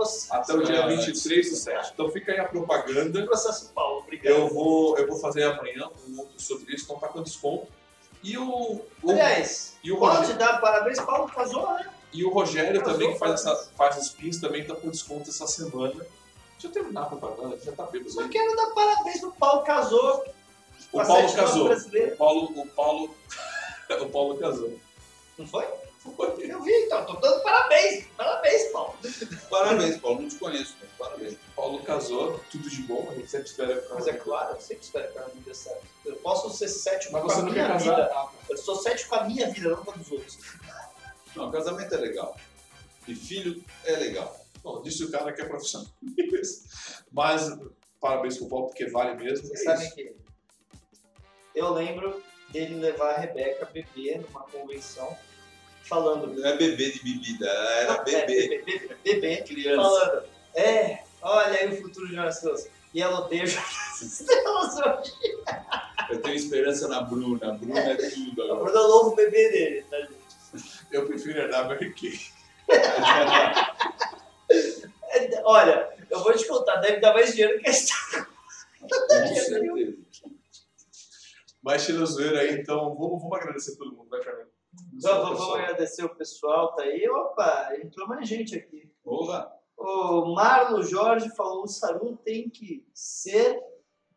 7 0.05 0.29
até 0.31 0.53
o 0.53 0.63
dia 0.63 0.85
Ah, 0.85 0.87
23 0.87 1.49
do 1.51 1.57
7. 1.57 1.91
Então 1.95 2.11
fica 2.11 2.31
aí 2.31 2.39
a 2.39 2.45
propaganda. 2.45 3.25
Processo 3.25 3.73
Paulo, 3.75 4.01
obrigado. 4.01 4.35
Eu 4.35 4.49
vou, 4.49 4.99
eu 4.99 5.07
vou 5.09 5.17
fazer 5.19 5.45
amanhã 5.45 5.89
um 6.07 6.19
outro 6.19 6.35
sobre 6.37 6.75
isso, 6.75 6.85
então 6.85 6.99
tá 6.99 7.09
com 7.09 7.23
desconto. 7.23 7.67
E 8.23 8.37
o, 8.37 8.83
o, 9.03 9.11
Aliás, 9.11 9.79
e 9.83 9.91
o 9.91 9.97
pode 9.99 10.19
Rogério, 10.19 10.39
dar 10.39 10.61
parabéns, 10.61 11.01
Paulo 11.01 11.27
casou, 11.33 11.73
né? 11.73 11.89
E 12.13 12.25
o 12.25 12.31
Rogério 12.31 12.81
Casou, 12.81 12.93
também 12.95 13.13
que 13.13 13.19
faz, 13.19 13.33
essa, 13.35 13.71
faz 13.77 13.97
os 13.97 14.11
pins, 14.11 14.41
também 14.41 14.67
tá 14.67 14.75
com 14.75 14.91
desconto 14.91 15.31
essa 15.31 15.47
semana. 15.47 15.95
Deixa 16.53 16.67
eu 16.67 16.71
terminar 16.73 17.03
a 17.03 17.07
propaganda, 17.07 17.59
já 17.59 17.73
tá 17.73 17.87
bêbado 17.87 18.11
Só 18.11 18.29
quero 18.29 18.55
dar 18.57 18.71
parabéns 18.71 19.21
pro 19.21 19.33
Paulo 19.33 19.63
casou. 19.63 20.25
O 20.93 21.05
Paulo 21.05 21.33
casou. 21.33 21.73
O 21.73 22.17
Paulo, 22.17 22.61
o 22.61 22.67
Paulo, 22.69 23.15
o 24.03 24.09
Paulo 24.11 24.39
casou. 24.39 24.79
Não 25.39 25.47
foi? 25.47 25.67
Eu 26.39 26.63
vi, 26.63 26.73
então, 26.87 27.05
tô 27.05 27.13
dando 27.15 27.43
parabéns. 27.43 28.07
Parabéns, 28.17 28.73
Paulo. 28.73 28.95
Parabéns, 29.51 29.99
Paulo. 29.99 30.23
Não 30.23 30.29
te 30.31 30.37
conheço, 30.37 30.75
mas 30.81 30.91
parabéns. 30.99 31.35
O 31.35 31.55
Paulo 31.55 31.83
avisou, 31.87 32.41
tudo 32.51 32.71
de 32.71 32.83
bom, 32.83 33.07
a 33.11 33.15
gente 33.15 33.31
sempre 33.31 33.49
espera 33.49 33.83
ficar 33.83 33.95
Mas 33.95 34.07
é 34.07 34.13
claro, 34.15 34.55
eu 34.55 34.61
sempre 34.61 34.85
espero 34.85 35.13
que 35.13 35.19
a 35.19 35.23
vida 35.25 35.43
dê 35.45 35.55
certo. 35.55 35.87
Eu 36.07 36.17
posso 36.17 36.51
ser 36.57 36.69
cético 36.69 37.13
Mas 37.13 37.23
com 37.23 37.29
você 37.29 37.41
a 37.41 37.43
não 37.43 37.53
minha 37.53 37.67
quer 37.67 37.73
casar? 37.73 37.95
vida. 37.97 38.29
Eu 38.49 38.57
sou 38.57 38.77
cético 38.77 39.11
com 39.11 39.17
a 39.17 39.25
minha 39.25 39.51
vida, 39.51 39.69
não 39.69 39.85
com 39.85 39.91
a 39.91 39.95
dos 39.95 40.11
outros. 40.11 40.39
Não, 41.37 41.51
casamento 41.51 41.95
é 41.95 41.99
legal. 41.99 42.37
E 43.09 43.15
filho 43.15 43.63
é 43.85 43.93
legal. 43.97 44.39
Bom, 44.63 44.83
disse 44.83 45.05
o 45.05 45.11
cara 45.11 45.33
que 45.33 45.41
é 45.41 45.45
profissional. 45.45 45.89
Mas 47.13 47.51
parabéns 48.01 48.37
pro 48.39 48.49
Paulo, 48.49 48.67
porque 48.69 48.87
vale 48.87 49.15
mesmo. 49.23 49.47
Vocês 49.47 49.61
É 49.61 49.65
sabem 49.65 49.87
isso. 49.87 49.95
que 49.95 50.15
eu 51.55 51.73
lembro 51.73 52.23
dele 52.51 52.75
levar 52.77 53.15
a 53.15 53.19
Rebeca 53.21 53.65
a 53.65 53.71
beber 53.71 54.21
numa 54.21 54.43
convenção, 54.45 55.17
falando. 55.85 56.27
Não 56.35 56.47
é 56.47 56.57
bebê 56.57 56.91
de 56.91 57.03
bebida, 57.03 57.47
era 57.49 57.95
É, 57.95 58.05
bebê. 58.05 58.49
bebê, 58.65 58.97
bebê, 59.05 59.43
Criança. 59.43 59.77
falando. 59.83 60.25
É, 60.55 61.03
olha 61.23 61.59
aí 61.59 61.73
o 61.73 61.83
futuro 61.83 62.09
de 62.09 62.17
nós 62.17 62.41
todos. 62.41 62.67
E 62.93 63.01
ela 63.01 63.21
odeia 63.21 63.45
delas 64.27 64.77
hoje. 64.77 65.13
Eu 66.11 66.21
tenho 66.23 66.35
esperança 66.35 66.89
na 66.89 67.01
Bruna. 67.03 67.51
A 67.51 67.53
Bruna 67.53 67.79
é 67.81 67.97
tudo 68.11 68.43
A 68.43 68.45
agora. 68.47 68.65
Bruna 68.65 68.79
é 68.79 68.83
o 68.83 68.89
novo 68.89 69.15
bebê 69.17 69.49
dele, 69.51 69.83
tá, 69.89 70.01
gente? 70.01 70.20
Eu 70.91 71.07
prefiro 71.07 71.39
herdar 71.39 71.67
Mary 71.67 71.95
Kay. 71.95 72.19
É, 75.13 75.43
Olha, 75.45 75.97
eu 76.09 76.23
vou 76.23 76.33
te 76.33 76.47
contar, 76.47 76.77
deve 76.77 77.01
dar 77.01 77.15
mais 77.15 77.33
dinheiro 77.33 77.61
que 77.61 77.69
a 77.69 77.71
história. 77.71 78.27
Com 78.81 78.89
certeza. 78.89 79.61
Mas 81.63 81.85
tira 81.85 82.05
zoeira 82.07 82.41
aí, 82.41 82.55
então 82.55 82.95
vamos, 82.97 83.21
vamos 83.21 83.39
agradecer 83.39 83.77
todo 83.77 83.95
mundo, 83.95 84.09
vai, 84.09 84.23
Fernando? 84.23 84.49
Vamos, 85.03 85.39
vamos, 85.39 85.55
agradecer 85.57 86.05
o 86.05 86.15
pessoal, 86.15 86.75
tá 86.75 86.83
aí. 86.83 87.09
Opa, 87.09 87.73
entrou 87.83 88.09
mais 88.09 88.29
gente 88.29 88.57
aqui. 88.57 88.91
Porra. 89.03 89.53
O 89.77 90.35
Marlo 90.35 90.83
Jorge 90.83 91.29
falou: 91.35 91.65
o 91.65 91.69
Saru 91.69 92.17
tem 92.25 92.49
que 92.49 92.87
ser 92.95 93.61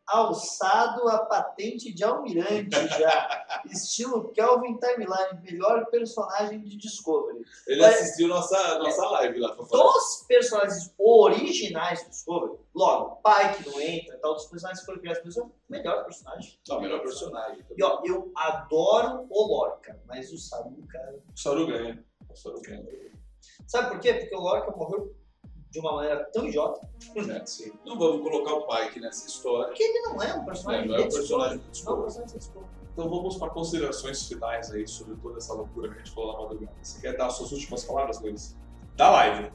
alçado 0.06 1.08
a 1.08 1.18
patente 1.18 1.92
de 1.92 2.04
almirante 2.04 2.76
já. 2.98 3.62
Estilo 3.66 4.30
Kelvin 4.32 4.78
Timeline, 4.78 5.40
melhor 5.42 5.86
personagem 5.86 6.60
de 6.62 6.76
Discovery. 6.76 7.44
Ele 7.66 7.80
Mas- 7.80 7.94
assistiu 7.96 8.28
nossa, 8.28 8.78
nossa 8.78 9.08
live 9.10 9.40
lá. 9.40 9.54
Dos 9.54 10.24
personagens 10.28 10.92
originais 10.98 12.02
de 12.04 12.10
Discovery, 12.10 12.58
logo, 12.74 13.16
pai 13.16 13.54
que 13.56 13.68
não 13.68 13.80
entra, 13.80 14.18
tal, 14.18 14.34
dos 14.34 14.46
personagens 14.46 14.80
que 14.80 14.86
foram 14.86 15.00
criados 15.00 15.22
Discovery, 15.22 15.52
o 15.68 15.72
melhor 15.72 16.04
personagem. 16.04 16.58
Não, 16.68 16.78
o 16.78 16.80
melhor 16.80 17.00
personagem. 17.00 17.64
E 17.76 17.82
ó, 17.82 18.00
eu 18.04 18.30
adoro 18.36 19.26
o 19.30 19.46
Lorca, 19.46 20.00
mas 20.06 20.32
o 20.32 20.38
Saru, 20.38 20.76
cara. 20.88 21.18
O 21.34 21.38
Saru 21.40 21.66
ganha. 21.66 22.04
O 22.30 22.36
Saru 22.36 22.60
ganha. 22.60 22.84
Sabe 23.66 23.90
por 23.90 24.00
quê? 24.00 24.14
Porque 24.14 24.34
o 24.34 24.40
Lorca 24.40 24.70
morreu 24.76 25.14
de 25.74 25.80
uma 25.80 25.92
maneira 25.96 26.24
tão 26.32 26.46
idiota. 26.46 26.88
É, 27.16 27.44
sim. 27.46 27.72
Não 27.84 27.98
vamos 27.98 28.22
colocar 28.22 28.54
o 28.54 28.62
Pike 28.66 29.00
nessa 29.00 29.26
história. 29.26 29.66
Porque 29.66 29.82
ele 29.82 30.00
não 30.02 30.22
é 30.22 30.32
um 30.34 30.44
personagem 30.44 30.84
É, 30.84 30.86
não 30.86 30.94
é 30.94 31.00
um 31.00 31.08
personagem 31.10 31.60
de 31.72 31.84
Não 31.84 31.92
é 31.92 31.96
um 31.98 32.02
personagem 32.02 32.38
de. 32.38 32.50
Então 32.92 33.10
vamos 33.10 33.36
para 33.36 33.50
considerações 33.50 34.28
finais 34.28 34.70
aí 34.70 34.86
sobre 34.86 35.16
toda 35.16 35.38
essa 35.38 35.52
loucura 35.52 35.88
que 35.88 35.94
a 35.96 35.98
gente 35.98 36.14
falou 36.14 36.32
na 36.32 36.42
madrugada. 36.42 36.72
Você 36.80 37.00
quer 37.00 37.16
dar 37.16 37.26
as 37.26 37.32
suas 37.34 37.50
últimas 37.50 37.82
palavras, 37.84 38.20
Luiz? 38.20 38.56
Da 38.96 39.10
live. 39.10 39.50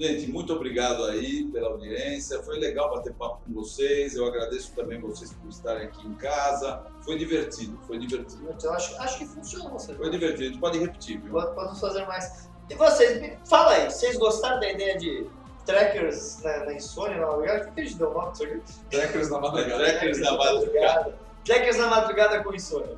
Gente, 0.00 0.32
muito 0.32 0.52
obrigado 0.54 1.04
aí 1.04 1.44
pela 1.52 1.68
audiência. 1.68 2.42
Foi 2.42 2.58
legal 2.58 2.90
bater 2.90 3.12
papo 3.14 3.42
com 3.46 3.52
vocês. 3.52 4.16
Eu 4.16 4.26
agradeço 4.26 4.74
também 4.74 4.98
vocês 5.00 5.32
por 5.34 5.48
estarem 5.48 5.86
aqui 5.86 6.04
em 6.08 6.14
casa. 6.14 6.82
Foi 7.04 7.16
divertido, 7.18 7.78
foi 7.86 7.98
divertido. 7.98 8.48
Eu 8.64 8.72
acho, 8.72 8.96
acho 9.00 9.18
que 9.18 9.26
funciona 9.26 9.68
você. 9.70 9.94
Foi 9.94 10.10
divertido. 10.10 10.58
Pode 10.58 10.78
repetir, 10.78 11.20
viu? 11.20 11.32
Pode- 11.32 11.54
Podemos 11.54 11.78
fazer 11.78 12.04
mais. 12.06 12.49
E 12.70 12.74
vocês, 12.76 13.20
me 13.20 13.36
fala 13.44 13.72
aí, 13.72 13.90
vocês 13.90 14.16
gostaram 14.16 14.60
da 14.60 14.70
ideia 14.70 14.96
de 14.96 15.26
trackers 15.66 16.40
na, 16.42 16.66
na 16.66 16.72
insônia, 16.72 17.18
na 17.18 17.26
madrugada? 17.26 17.68
O 17.68 17.72
que 17.72 17.80
a 17.80 17.84
gente 17.84 17.96
deu 17.96 18.10
o 18.10 18.14
nome 18.14 18.30
disso 18.30 18.44
aqui? 18.44 18.62
Trackers 18.90 19.28
na 19.28 19.40
madrugada. 19.40 19.84
Trackers 19.84 20.18
na 20.20 20.32
madrugada. 20.36 21.18
Trackers 21.44 21.76
na 21.78 21.86
madrugada 21.88 22.44
com 22.44 22.54
insônia. 22.54 22.96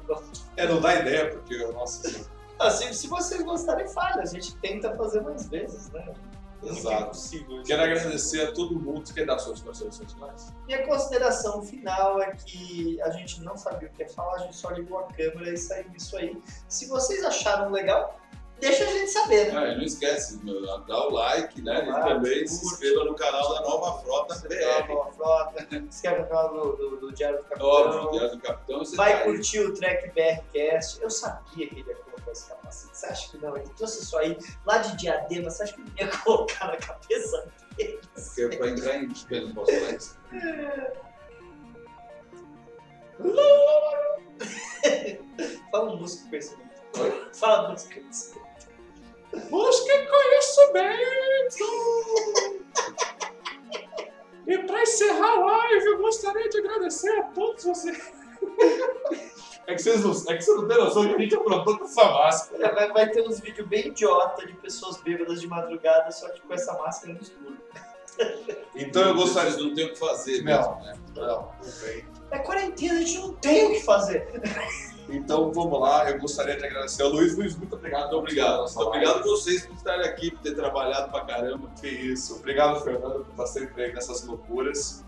É, 0.59 0.66
não 0.66 0.79
dá 0.81 0.95
ideia, 0.97 1.31
porque, 1.31 1.57
nossa, 1.68 2.07
assim, 2.61 2.89
Ah, 2.89 2.93
se, 2.93 3.09
vocês 3.09 3.43
gostarem, 3.43 3.89
fale. 3.89 4.20
A 4.20 4.27
gente 4.27 4.55
tenta 4.57 4.95
fazer 4.95 5.23
mais 5.23 5.49
vezes, 5.49 5.91
né? 5.91 6.14
Muito 6.61 6.79
Exato. 6.79 7.16
isso. 7.16 7.62
Quero 7.66 7.83
agradecer 7.83 8.43
a 8.43 8.53
todo 8.53 8.79
mundo 8.79 9.12
que 9.12 9.25
dar 9.25 9.39
suas 9.39 9.61
considerações 9.61 10.12
finais. 10.12 10.53
Minha 10.66 10.87
consideração 10.87 11.62
final 11.62 12.23
é 12.23 12.37
que 12.37 13.01
a 13.03 13.11
gente 13.11 13.43
não 13.43 13.57
sabia 13.57 13.89
o 13.89 13.93
que 13.93 14.03
ia 14.03 14.09
falar, 14.11 14.35
a 14.35 14.39
gente 14.39 14.55
só 14.55 14.70
ligou 14.70 14.99
a 14.99 15.05
câmera 15.05 15.53
e 15.53 15.57
saiu 15.57 15.91
isso 15.97 16.16
aí. 16.16 16.41
Se 16.68 16.87
vocês 16.87 17.25
acharam 17.25 17.70
legal, 17.73 18.16
deixa 18.63 18.85
a 18.85 18.87
gente 18.87 19.11
saber, 19.11 19.53
né? 19.53 19.59
Ah, 19.59 19.73
e 19.73 19.77
não 19.77 19.85
esquece, 19.85 20.41
dá 20.87 21.09
o 21.09 21.11
like, 21.11 21.61
né? 21.61 21.81
Like, 21.81 21.91
e 21.91 22.15
também 22.15 22.47
se 22.47 22.65
inscreva 22.65 23.05
no 23.05 23.15
canal 23.15 23.53
da 23.55 23.61
Nova 23.61 24.01
Frota 24.03 24.35
BR. 24.49 24.89
nova 24.89 25.13
frota, 25.13 25.67
se 25.69 25.77
inscreve 25.79 26.21
no 26.23 26.29
canal 26.29 26.55
do, 26.55 26.77
do, 26.77 26.97
do 26.97 27.13
Diário 27.13 27.39
do 27.39 27.45
Capitão. 27.45 27.67
Óbvio, 27.67 28.11
Diário 28.13 28.31
do 28.37 28.41
Capitão, 28.41 28.79
você 28.79 28.97
Vai 28.97 29.13
tá 29.13 29.19
aí. 29.19 29.25
curtir 29.25 29.61
o 29.61 29.75
Track 29.75 30.11
BRCast. 30.13 31.03
Eu 31.03 31.11
sabia 31.11 31.67
que 31.69 31.81
ele 31.81 31.91
ia 31.91 31.97
colocar 31.97 32.31
esse 32.31 32.49
capacete. 32.49 32.97
Você 32.97 33.07
acha 33.07 33.31
que 33.31 33.39
não? 33.39 33.57
Ele 33.57 33.69
trouxe 33.77 34.03
isso 34.03 34.17
aí 34.17 34.39
lá 34.65 34.79
de 34.79 34.97
diadema. 34.97 35.51
Você 35.51 35.65
acha 35.65 35.75
que 35.75 35.81
ele 35.81 35.93
ia 35.99 36.09
colocar 36.19 36.69
na 36.69 36.77
cabeça 36.77 37.49
dele? 37.77 38.01
Porque 38.15 38.43
é 38.43 38.57
pra 38.57 38.69
entrar 38.69 38.97
em. 38.97 39.09
Eu 39.31 39.49
não 39.49 39.55
posso 39.55 39.73
falar 39.73 39.91
isso. 39.91 40.17
Fala 45.71 45.93
um 45.93 45.97
músico 45.97 46.25
momento. 46.27 46.59
Fala 47.33 47.63
momento. 47.63 47.89
Busque 49.51 50.07
conhecimento! 50.07 51.64
e 54.47 54.59
para 54.59 54.83
encerrar 54.83 55.33
a 55.33 55.41
live, 55.41 55.87
eu 55.87 55.99
gostaria 55.99 56.49
de 56.49 56.59
agradecer 56.59 57.11
a 57.18 57.22
todos 57.24 57.64
vocês. 57.64 58.12
É 59.66 59.74
que, 59.74 59.83
vocês 59.83 60.03
não, 60.03 60.11
é 60.11 60.37
que 60.37 60.43
você 60.43 60.55
não 60.55 60.66
tem 60.66 60.76
noção 60.76 61.09
que 61.09 61.14
a 61.14 61.18
gente 61.18 61.35
aprontou 61.37 61.78
com 61.78 61.85
essa 61.85 62.05
máscara. 62.05 62.66
É, 62.66 62.74
Vai, 62.74 62.93
vai 62.93 63.11
ter 63.11 63.22
uns 63.22 63.39
vídeos 63.41 63.68
bem 63.68 63.87
idiota 63.87 64.45
de 64.45 64.55
pessoas 64.55 65.01
bêbadas 65.01 65.41
de 65.41 65.47
madrugada, 65.47 66.11
só 66.11 66.28
que 66.30 66.41
com 66.41 66.53
essa 66.53 66.76
máscara 66.76 67.14
no 67.14 67.20
escuro. 67.20 67.57
Então 68.74 69.03
eu 69.03 69.14
gostaria. 69.14 69.53
Vocês 69.53 69.64
não 69.64 69.74
tem 69.74 69.87
o 69.87 69.93
que 69.93 69.99
fazer 69.99 70.43
Não. 70.43 70.45
mesmo, 70.45 70.83
né? 70.83 70.99
Não, 71.14 71.26
não. 71.26 71.53
É 72.30 72.39
quarentena, 72.41 72.95
a 72.95 73.03
gente 73.03 73.18
não 73.18 73.35
tem 73.35 73.66
o 73.66 73.70
que 73.70 73.80
fazer. 73.83 74.28
Então 75.17 75.53
vamos 75.53 75.81
lá, 75.81 76.11
eu 76.11 76.19
gostaria 76.19 76.57
de 76.57 76.65
agradecer 76.65 77.03
ao 77.03 77.11
Luiz. 77.11 77.37
Luiz, 77.37 77.57
muito 77.57 77.75
obrigado. 77.77 78.03
Muito 78.05 78.17
obrigado. 78.17 78.61
Muito 78.61 78.81
obrigado 78.81 79.23
vocês 79.23 79.67
por 79.67 79.75
estarem 79.75 80.07
aqui, 80.07 80.31
por 80.31 80.41
ter 80.41 80.55
trabalhado 80.55 81.11
pra 81.11 81.21
caramba. 81.25 81.71
Que 81.81 81.89
isso. 81.89 82.37
Obrigado, 82.37 82.81
Fernando, 82.81 83.25
por 83.25 83.31
estar 83.31 83.47
sempre 83.47 83.85
aí 83.85 83.93
nessas 83.93 84.25
loucuras. 84.25 85.05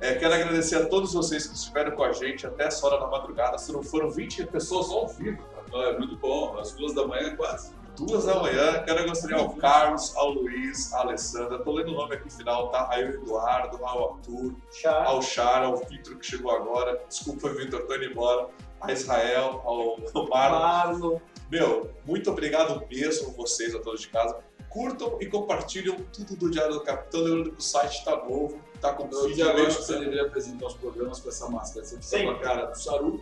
É, 0.00 0.14
quero 0.16 0.34
agradecer 0.34 0.76
a 0.76 0.86
todos 0.86 1.14
vocês 1.14 1.46
que 1.46 1.54
estiveram 1.54 1.92
com 1.92 2.02
a 2.02 2.12
gente 2.12 2.46
até 2.46 2.64
essa 2.64 2.84
hora 2.86 2.98
da 2.98 3.06
madrugada. 3.06 3.56
Se 3.58 3.72
não 3.72 3.82
foram 3.82 4.10
20 4.10 4.46
pessoas 4.46 4.90
ao 4.90 5.08
vivo, 5.08 5.42
cara. 5.70 5.88
É 5.90 5.98
muito 5.98 6.16
bom, 6.16 6.58
às 6.58 6.72
duas 6.72 6.94
da 6.94 7.06
manhã 7.06 7.34
quase. 7.36 7.72
Duas 7.96 8.24
da 8.24 8.40
manhã. 8.40 8.82
Quero 8.84 8.98
agradecer 8.98 9.32
ao 9.34 9.50
Carlos, 9.50 10.14
ao 10.16 10.30
Luiz, 10.30 10.92
à 10.92 11.00
Alessandra. 11.00 11.60
Tô 11.60 11.72
lendo 11.72 11.92
o 11.92 11.94
nome 11.94 12.16
aqui 12.16 12.24
no 12.24 12.30
final, 12.30 12.68
tá? 12.68 12.88
Aí 12.90 13.04
o 13.04 13.14
Eduardo, 13.14 13.78
ao 13.84 14.14
Arthur, 14.14 14.52
Chá. 14.72 15.04
ao 15.04 15.22
Char, 15.22 15.62
ao 15.62 15.76
Vitor 15.76 16.16
que 16.16 16.26
chegou 16.26 16.50
agora. 16.50 17.00
Desculpa, 17.08 17.48
Vitor, 17.50 17.82
tô 17.82 17.94
indo 17.94 18.04
embora. 18.06 18.48
A 18.84 18.92
Israel, 18.92 19.62
ao 19.64 20.28
Marlon. 20.28 20.58
Marlo. 20.58 21.22
Meu, 21.50 21.90
muito 22.04 22.30
obrigado 22.30 22.84
mesmo 22.90 23.32
vocês, 23.32 23.74
a 23.74 23.78
todos 23.78 24.02
de 24.02 24.08
casa. 24.08 24.38
Curtam 24.68 25.18
e 25.20 25.26
compartilham 25.26 25.96
tudo 26.12 26.36
do 26.36 26.50
Diário 26.50 26.74
do 26.74 26.80
Capitão. 26.80 27.20
Lembrando 27.20 27.52
que 27.52 27.58
o 27.58 27.62
site 27.62 28.04
tá 28.04 28.16
novo, 28.16 28.58
tá 28.80 28.92
com 28.92 29.08
Eu 29.10 29.34
já 29.34 29.52
acho 29.52 29.78
que 29.78 29.84
você 29.84 29.98
deveria 29.98 30.26
apresentar 30.26 30.66
os 30.66 30.74
programas 30.74 31.20
com 31.20 31.28
essa 31.28 31.48
máscara. 31.48 31.86
Você 31.86 31.96
fica 31.96 32.06
Sim. 32.06 32.24
com 32.24 32.30
a 32.30 32.38
cara 32.40 32.66
do 32.66 32.78
Saru, 32.78 33.20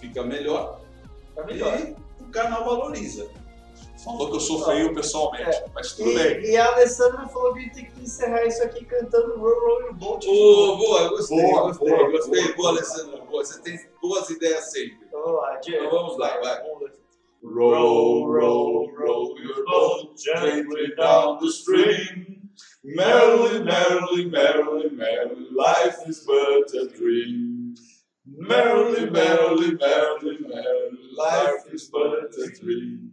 fica 0.00 0.22
melhor. 0.22 0.80
Tá 1.34 1.44
melhor. 1.44 1.78
E 1.78 1.96
o 2.22 2.28
canal 2.30 2.64
valoriza. 2.64 3.28
Falou 4.04 4.28
que 4.30 4.36
eu 4.36 4.40
sou 4.40 4.64
feio 4.64 4.94
pessoalmente, 4.94 5.62
mas 5.74 5.92
tudo 5.92 6.10
E, 6.10 6.14
bem. 6.14 6.50
e 6.50 6.56
a 6.56 6.66
Alessandra 6.74 7.26
falou 7.28 7.54
que 7.54 7.60
a 7.60 7.62
gente 7.62 7.74
tem 7.74 7.90
que 7.90 8.00
encerrar 8.02 8.44
isso 8.44 8.62
aqui 8.62 8.84
cantando 8.84 9.38
Roll 9.38 9.58
Roll 9.60 9.80
Your 9.80 9.94
Boat. 9.94 10.26
Boa, 10.26 10.76
boa, 10.76 11.08
gostei, 11.08 11.40
Boa, 11.42 11.62
gostei, 11.68 11.88
boa, 11.90 12.10
gostei. 12.10 12.42
boa. 12.42 12.56
Boa, 12.56 12.68
Alessandro. 12.70 13.24
Boa, 13.24 13.44
você 13.44 13.62
tem 13.62 13.78
boas 14.02 14.28
ideias 14.30 14.70
sempre. 14.70 14.98
Vamos 15.10 15.32
lá, 15.40 15.56
Diego. 15.56 15.84
Então 15.86 15.98
vamos 15.98 16.18
lá, 16.18 16.38
vai. 16.40 16.62
Roll, 17.42 18.26
roll, 18.26 18.90
roll 18.96 19.38
your 19.38 19.64
boat 19.64 20.14
gently 20.20 20.94
down 20.96 21.38
the 21.38 21.46
stream. 21.46 22.50
Merrily, 22.84 23.64
merrily, 23.64 24.26
merrily, 24.30 24.90
merrily, 24.90 25.48
life 25.54 25.98
is 26.06 26.24
but 26.26 26.74
a 26.74 26.86
dream. 26.88 27.72
Merrily, 28.26 29.10
merrily, 29.10 29.74
merrily, 29.76 30.38
merrily, 30.46 30.98
life 31.16 31.72
is 31.72 31.88
but 31.90 32.30
a 32.38 32.50
dream. 32.60 33.12